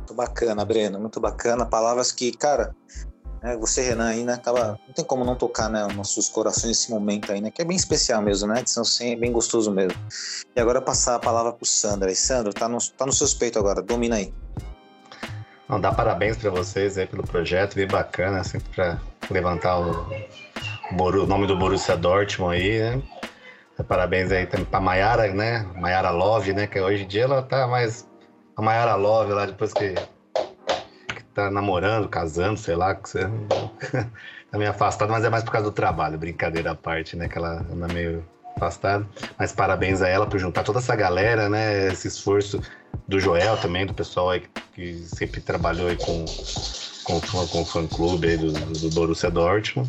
Muito 0.08 0.14
bacana, 0.14 0.64
Breno, 0.64 0.98
muito 0.98 1.20
bacana. 1.20 1.66
Palavras 1.66 2.10
que, 2.10 2.32
cara, 2.32 2.74
né, 3.42 3.58
você, 3.58 3.82
Renan, 3.82 4.08
aí, 4.08 4.24
né, 4.24 4.32
acaba, 4.32 4.78
não 4.86 4.94
tem 4.94 5.04
como 5.04 5.22
não 5.22 5.34
tocar, 5.34 5.68
né, 5.68 5.86
nossos 5.94 6.30
corações 6.30 6.68
nesse 6.68 6.90
momento 6.90 7.30
aí, 7.30 7.42
né, 7.42 7.50
que 7.50 7.60
é 7.60 7.64
bem 7.64 7.76
especial 7.76 8.22
mesmo, 8.22 8.48
né, 8.48 8.64
100 8.64 9.12
é 9.12 9.16
bem 9.16 9.30
gostoso 9.30 9.70
mesmo. 9.70 9.98
E 10.56 10.58
agora 10.58 10.80
passar 10.80 11.16
a 11.16 11.18
palavra 11.18 11.52
pro 11.52 11.66
Sandro. 11.66 12.08
Aí, 12.08 12.16
Sandro, 12.16 12.54
tá 12.54 12.66
no, 12.66 12.78
tá 12.96 13.04
no 13.04 13.12
seu 13.12 13.28
peito 13.38 13.58
agora, 13.58 13.82
domina 13.82 14.16
aí. 14.16 14.32
Não, 15.68 15.78
dá 15.78 15.92
parabéns 15.92 16.38
para 16.38 16.48
vocês 16.48 16.96
aí 16.96 17.06
pelo 17.06 17.22
projeto, 17.22 17.74
bem 17.74 17.86
bacana, 17.86 18.42
sempre 18.44 18.70
para 18.74 18.98
levantar 19.30 19.78
o, 19.78 20.06
o, 20.90 21.26
nome 21.26 21.46
do 21.46 21.54
Borussia 21.54 21.98
Dortmund 21.98 22.56
aí, 22.56 22.80
né. 22.80 23.02
Parabéns 23.86 24.32
aí 24.32 24.46
também 24.46 24.64
pra 24.64 24.80
Maiara, 24.80 25.32
né? 25.32 25.64
Maiara 25.76 26.10
Love, 26.10 26.52
né? 26.52 26.66
Que 26.66 26.80
hoje 26.80 27.04
em 27.04 27.06
dia 27.06 27.24
ela 27.24 27.42
tá 27.42 27.64
mais 27.68 28.07
a 28.58 28.62
Mayara 28.62 28.96
Love 28.96 29.32
lá, 29.32 29.46
depois 29.46 29.72
que, 29.72 29.94
que 29.94 31.22
tá 31.32 31.48
namorando, 31.48 32.08
casando, 32.08 32.58
sei 32.58 32.74
lá, 32.74 32.92
que 32.92 33.08
você 33.08 33.20
tá 34.50 34.58
meio 34.58 34.70
afastado, 34.70 35.10
mas 35.10 35.24
é 35.24 35.30
mais 35.30 35.44
por 35.44 35.52
causa 35.52 35.70
do 35.70 35.72
trabalho, 35.72 36.18
brincadeira 36.18 36.72
à 36.72 36.74
parte, 36.74 37.16
né? 37.16 37.28
Que 37.28 37.38
ela 37.38 37.64
anda 37.72 37.86
meio 37.86 38.24
afastada. 38.56 39.06
Mas 39.38 39.52
parabéns 39.52 40.02
a 40.02 40.08
ela 40.08 40.26
por 40.26 40.40
juntar 40.40 40.64
toda 40.64 40.80
essa 40.80 40.96
galera, 40.96 41.48
né? 41.48 41.86
Esse 41.86 42.08
esforço 42.08 42.60
do 43.06 43.20
Joel 43.20 43.56
também, 43.58 43.86
do 43.86 43.94
pessoal 43.94 44.30
aí 44.30 44.42
que 44.74 45.04
sempre 45.06 45.40
trabalhou 45.40 45.86
aí 45.86 45.96
com, 45.96 46.24
com, 47.04 47.20
com 47.20 47.62
o 47.62 47.64
fã-clube 47.64 48.38
do, 48.38 48.52
do 48.52 48.90
Borussia 48.90 49.30
Dortmund. 49.30 49.88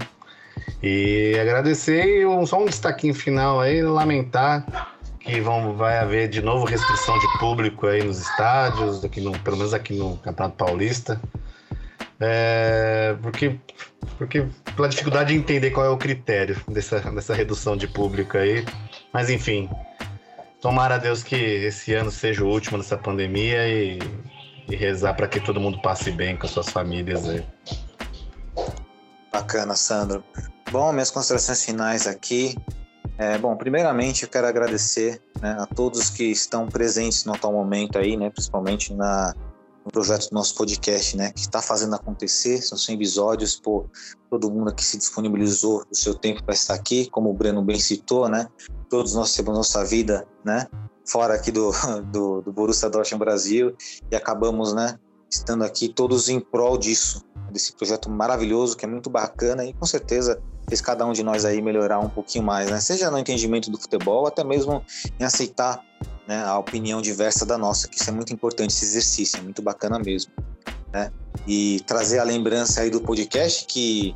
E 0.84 1.36
agradecer 1.42 2.06
e 2.06 2.46
só 2.46 2.62
um 2.62 2.66
destaquinho 2.66 3.16
final 3.16 3.60
aí, 3.60 3.82
lamentar 3.82 4.64
que 5.30 5.42
vão, 5.42 5.76
vai 5.76 6.00
haver 6.00 6.28
de 6.28 6.42
novo 6.42 6.66
restrição 6.66 7.18
de 7.20 7.40
público 7.40 7.88
aí 7.88 8.04
nos 8.04 8.20
estádios, 8.20 9.04
aqui 9.04 9.22
no, 9.22 9.38
pelo 9.40 9.58
menos 9.58 9.74
aqui 9.74 9.94
no 9.94 10.18
Campeonato 10.18 10.58
Paulista. 10.58 11.22
É, 12.20 13.16
porque, 13.22 13.58
porque 14.18 14.46
pela 14.76 14.90
dificuldade 14.90 15.34
de 15.34 15.40
entender 15.40 15.72
qual 15.72 15.86
é 15.86 15.90
o 15.90 15.98
critério 15.98 16.60
dessa, 16.68 17.00
dessa 17.00 17.34
redução 17.34 17.78
de 17.78 17.88
público 17.88 18.38
aí. 18.38 18.66
Mas 19.14 19.30
enfim, 19.30 19.70
tomara 20.62 20.96
a 20.96 20.98
Deus 20.98 21.24
que 21.24 21.36
esse 21.36 21.94
ano 21.94 22.12
seja 22.12 22.44
o 22.44 22.48
último 22.48 22.78
dessa 22.78 22.98
pandemia 22.98 23.68
e, 23.68 24.00
e 24.70 24.76
rezar 24.76 25.14
para 25.14 25.28
que 25.28 25.40
todo 25.40 25.60
mundo 25.60 25.82
passe 25.82 26.12
bem 26.12 26.36
com 26.36 26.46
as 26.46 26.52
suas 26.52 26.70
famílias 26.70 27.28
aí. 27.28 27.46
Bacana, 29.32 29.76
Sandro. 29.76 30.24
Bom, 30.72 30.92
minhas 30.92 31.12
considerações 31.12 31.64
finais 31.64 32.06
aqui. 32.06 32.56
É, 33.20 33.38
bom, 33.38 33.54
primeiramente 33.58 34.24
eu 34.24 34.30
quero 34.30 34.48
agradecer 34.48 35.22
né, 35.42 35.58
a 35.60 35.66
todos 35.66 36.10
que 36.10 36.24
estão 36.24 36.70
presentes 36.70 37.26
no 37.26 37.34
atual 37.34 37.52
momento 37.52 38.00
aí, 38.00 38.16
né, 38.16 38.30
principalmente 38.30 38.94
na, 38.94 39.36
no 39.84 39.92
projeto 39.92 40.30
do 40.30 40.34
nosso 40.34 40.56
podcast, 40.56 41.18
né, 41.18 41.34
que 41.34 41.42
está 41.42 41.62
fazendo 41.62 41.94
acontecer. 41.96 42.62
São 42.62 42.78
100 42.78 42.96
episódios 42.96 43.60
por 43.60 43.90
todo 44.30 44.50
mundo 44.50 44.74
que 44.74 44.86
se 44.86 44.98
disponibilizou 44.98 45.84
o 45.92 45.94
seu 45.94 46.16
tempo 46.16 46.42
para 46.46 46.54
estar 46.54 46.74
aqui, 46.74 47.10
como 47.10 47.30
o 47.30 47.34
Breno 47.34 47.62
bem 47.62 47.78
citou, 47.78 48.30
né, 48.30 48.48
todos 48.90 49.14
nós 49.14 49.34
temos 49.34 49.54
nossa 49.54 49.84
vida, 49.84 50.26
né, 50.46 50.66
fora 51.06 51.34
aqui 51.34 51.52
do, 51.52 51.72
do, 52.14 52.42
do 52.42 52.54
Borussia 52.54 52.90
Dortmund 52.90 53.20
Brasil 53.20 53.76
e 54.10 54.16
acabamos, 54.16 54.74
né, 54.74 54.98
estando 55.30 55.66
aqui 55.66 55.90
todos 55.90 56.30
em 56.30 56.40
prol 56.40 56.78
disso, 56.78 57.26
desse 57.52 57.74
projeto 57.74 58.10
maravilhoso 58.10 58.76
que 58.78 58.86
é 58.86 58.88
muito 58.88 59.10
bacana 59.10 59.66
e 59.66 59.74
com 59.74 59.86
certeza 59.86 60.42
fez 60.68 60.82
cada 60.82 61.06
um 61.06 61.12
de 61.12 61.24
nós 61.24 61.46
aí 61.46 61.62
melhorar 61.62 62.00
um 62.00 62.10
pouquinho 62.10 62.44
mais, 62.44 62.70
né? 62.70 62.80
Seja 62.80 63.10
no 63.10 63.18
entendimento 63.18 63.72
do 63.72 63.78
futebol, 63.80 64.28
até 64.28 64.44
mesmo 64.44 64.84
em 65.20 65.24
aceitar 65.24 65.84
né, 66.28 66.44
a 66.44 66.58
opinião 66.60 67.02
diversa 67.02 67.46
da 67.46 67.58
nossa, 67.58 67.88
que 67.88 68.00
isso 68.00 68.10
é 68.10 68.14
muito 68.14 68.32
importante, 68.32 68.70
esse 68.70 68.86
exercício, 68.86 69.40
é 69.40 69.42
muito 69.42 69.62
bacana 69.62 69.98
mesmo, 69.98 70.32
né? 70.94 71.12
E 71.48 71.82
trazer 71.88 72.20
a 72.20 72.24
lembrança 72.24 72.82
aí 72.82 72.90
do 72.92 73.02
podcast 73.02 73.66
que 73.66 74.16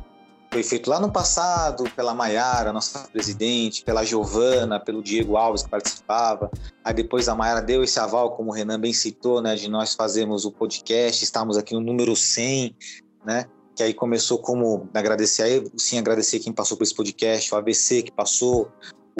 foi 0.54 0.62
feito 0.62 0.88
lá 0.88 1.00
no 1.00 1.10
passado 1.10 1.82
pela 1.96 2.14
Maiara, 2.14 2.72
nossa 2.72 3.08
presidente, 3.08 3.82
pela 3.82 4.04
Giovana, 4.04 4.78
pelo 4.78 5.02
Diego 5.02 5.36
Alves 5.36 5.64
que 5.64 5.68
participava. 5.68 6.48
Aí 6.84 6.94
depois 6.94 7.28
a 7.28 7.34
Maiara 7.34 7.60
deu 7.60 7.82
esse 7.82 7.98
aval, 7.98 8.36
como 8.36 8.52
o 8.52 8.54
Renan 8.54 8.78
bem 8.78 8.92
citou, 8.92 9.42
né, 9.42 9.56
de 9.56 9.68
nós 9.68 9.96
fazermos 9.96 10.44
o 10.44 10.52
podcast, 10.52 11.24
estamos 11.24 11.58
aqui 11.58 11.74
no 11.74 11.80
número 11.80 12.14
100, 12.14 12.76
né? 13.24 13.46
que 13.74 13.82
aí 13.82 13.92
começou 13.92 14.38
como 14.38 14.88
agradecer 14.94 15.42
aí, 15.42 15.64
sim, 15.76 15.98
agradecer 15.98 16.38
quem 16.38 16.52
passou 16.52 16.76
por 16.76 16.84
esse 16.84 16.94
podcast, 16.94 17.52
o 17.52 17.58
ABC 17.58 18.02
que 18.02 18.12
passou, 18.12 18.70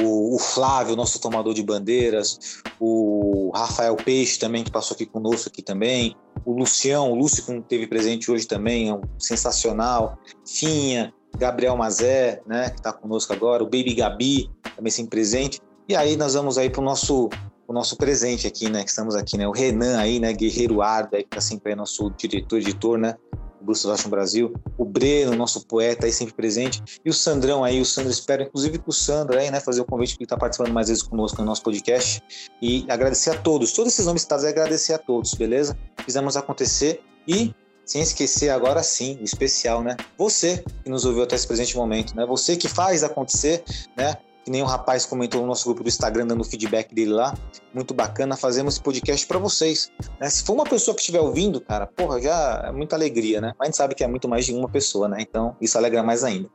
o, 0.01 0.35
o, 0.35 0.39
Flávio, 0.39 0.97
nosso 0.97 1.21
tomador 1.21 1.55
de 1.55 1.63
bandeiras, 1.63 2.63
o 2.81 3.51
Rafael 3.55 3.97
Peixe 3.97 4.39
também, 4.39 4.65
que 4.65 4.71
passou 4.71 4.95
aqui 4.95 5.07
conosco 5.07 5.49
aqui 5.49 5.63
também, 5.63 6.17
o 6.45 6.53
Lucião, 6.53 7.11
o 7.11 7.15
Lúcio 7.15 7.45
que 7.45 7.61
teve 7.63 7.87
presente 7.87 8.31
hoje 8.31 8.47
também, 8.47 8.89
é 8.89 8.95
um 8.95 9.03
sensacional, 9.19 10.19
Finha, 10.47 11.13
Gabriel 11.37 11.77
Mazé, 11.77 12.41
né, 12.47 12.71
que 12.71 12.77
está 12.77 12.93
conosco 12.93 13.33
agora, 13.33 13.63
o 13.63 13.67
Baby 13.67 13.95
Gabi, 13.95 14.51
também 14.77 14.91
sempre 14.91 15.11
presente, 15.11 15.61
e 15.89 15.97
aí 15.97 16.17
nós 16.17 16.35
vamos 16.35 16.59
aí 16.59 16.71
para 16.71 16.81
o 16.81 16.85
nosso 16.85 17.29
o 17.67 17.73
nosso 17.73 17.97
presente 17.97 18.47
aqui, 18.47 18.69
né, 18.69 18.85
que 18.85 18.91
estamos 18.91 19.17
aqui, 19.17 19.39
né, 19.39 19.49
o 19.49 19.51
Renan 19.51 19.99
aí, 19.99 20.21
né, 20.21 20.35
Guerreiro 20.35 20.83
Arda, 20.83 21.17
que 21.17 21.25
está 21.25 21.41
sempre 21.41 21.71
aí 21.73 21.77
nosso 21.77 22.11
diretor, 22.11 22.59
editor, 22.59 22.99
né, 22.99 23.17
Bruce 23.65 23.87
no 23.87 24.11
Brasil, 24.11 24.55
o 24.77 24.85
Breno, 24.85 25.35
nosso 25.35 25.67
poeta 25.67 26.07
aí 26.07 26.13
sempre 26.13 26.35
presente, 26.35 26.83
e 27.05 27.11
o 27.11 27.13
Sandrão 27.13 27.65
aí, 27.65 27.81
o 27.81 27.85
Sandro, 27.85 28.11
espero 28.11 28.43
inclusive 28.43 28.79
com 28.79 28.91
o 28.91 28.93
Sandro 28.93 29.39
aí, 29.39 29.51
né, 29.51 29.61
fazer 29.61 29.81
o 29.81 29.85
convite 29.85 30.17
que 30.17 30.25
está 30.25 30.37
participando 30.37 30.73
mais 30.73 30.89
vezes 30.89 31.03
conosco 31.03 31.41
no 31.41 31.47
nosso 31.47 31.63
podcast, 31.63 32.23
e 32.61 32.85
agradecer 32.89 33.31
a 33.31 33.39
todos, 33.39 33.73
todos 33.73 33.93
esses 33.93 34.07
nomes 34.07 34.23
citados, 34.23 34.45
é 34.45 34.49
agradecer 34.49 34.93
a 34.93 34.99
todos, 34.99 35.35
beleza? 35.35 35.77
Fizemos 36.05 36.37
acontecer 36.37 37.03
e 37.27 37.55
sem 37.85 38.01
esquecer 38.01 38.51
agora 38.51 38.83
sim, 38.83 39.19
especial, 39.21 39.83
né? 39.83 39.97
Você 40.17 40.65
que 40.83 40.91
nos 40.91 41.05
ouviu 41.05 41.23
até 41.23 41.37
esse 41.37 41.47
presente 41.47 41.77
momento, 41.77 42.17
né? 42.17 42.25
Você 42.27 42.57
que 42.57 42.69
faz 42.69 43.03
acontecer, 43.03 43.63
né? 43.97 44.15
Que 44.45 44.51
nem 44.51 44.63
um 44.63 44.67
rapaz 44.67 45.07
comentou 45.07 45.41
no 45.41 45.47
nosso 45.47 45.65
grupo 45.65 45.83
do 45.83 45.89
Instagram, 45.89 46.27
dando 46.27 46.45
feedback 46.45 46.95
dele 46.95 47.13
lá. 47.13 47.35
Muito 47.73 47.95
bacana, 47.95 48.37
fazemos 48.37 48.75
esse 48.75 48.83
podcast 48.83 49.27
para 49.27 49.39
vocês. 49.39 49.91
Né? 50.21 50.29
Se 50.29 50.45
for 50.45 50.53
uma 50.53 50.65
pessoa 50.65 50.95
que 50.95 51.01
estiver 51.01 51.21
ouvindo, 51.21 51.61
cara, 51.61 51.87
porra, 51.87 52.21
já 52.21 52.65
é 52.67 52.71
muita 52.71 52.95
alegria, 52.95 53.41
né? 53.41 53.55
Mas 53.59 53.67
a 53.67 53.71
gente 53.71 53.77
sabe 53.77 53.95
que 53.95 54.05
é 54.05 54.07
muito 54.07 54.29
mais 54.29 54.45
de 54.45 54.53
uma 54.53 54.69
pessoa, 54.69 55.09
né? 55.09 55.17
Então, 55.21 55.57
isso 55.61 55.79
alegra 55.79 56.03
mais 56.03 56.23
ainda. 56.23 56.51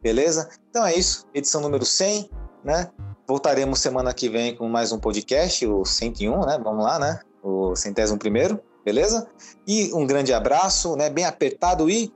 Beleza? 0.00 0.48
Então 0.70 0.86
é 0.86 0.94
isso, 0.94 1.26
edição 1.34 1.60
número 1.60 1.84
100, 1.84 2.30
né? 2.64 2.90
Voltaremos 3.26 3.80
semana 3.80 4.14
que 4.14 4.28
vem 4.28 4.54
com 4.54 4.68
mais 4.68 4.92
um 4.92 4.98
podcast, 4.98 5.66
o 5.66 5.84
101, 5.84 6.46
né? 6.46 6.60
Vamos 6.62 6.84
lá, 6.84 6.98
né? 6.98 7.20
O 7.42 7.74
centésimo 7.74 8.18
primeiro, 8.18 8.60
beleza? 8.84 9.26
E 9.66 9.92
um 9.92 10.06
grande 10.06 10.32
abraço, 10.32 10.94
né? 10.94 11.10
Bem 11.10 11.24
apertado 11.24 11.90
e 11.90 12.12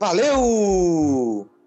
valeu! 0.00 1.57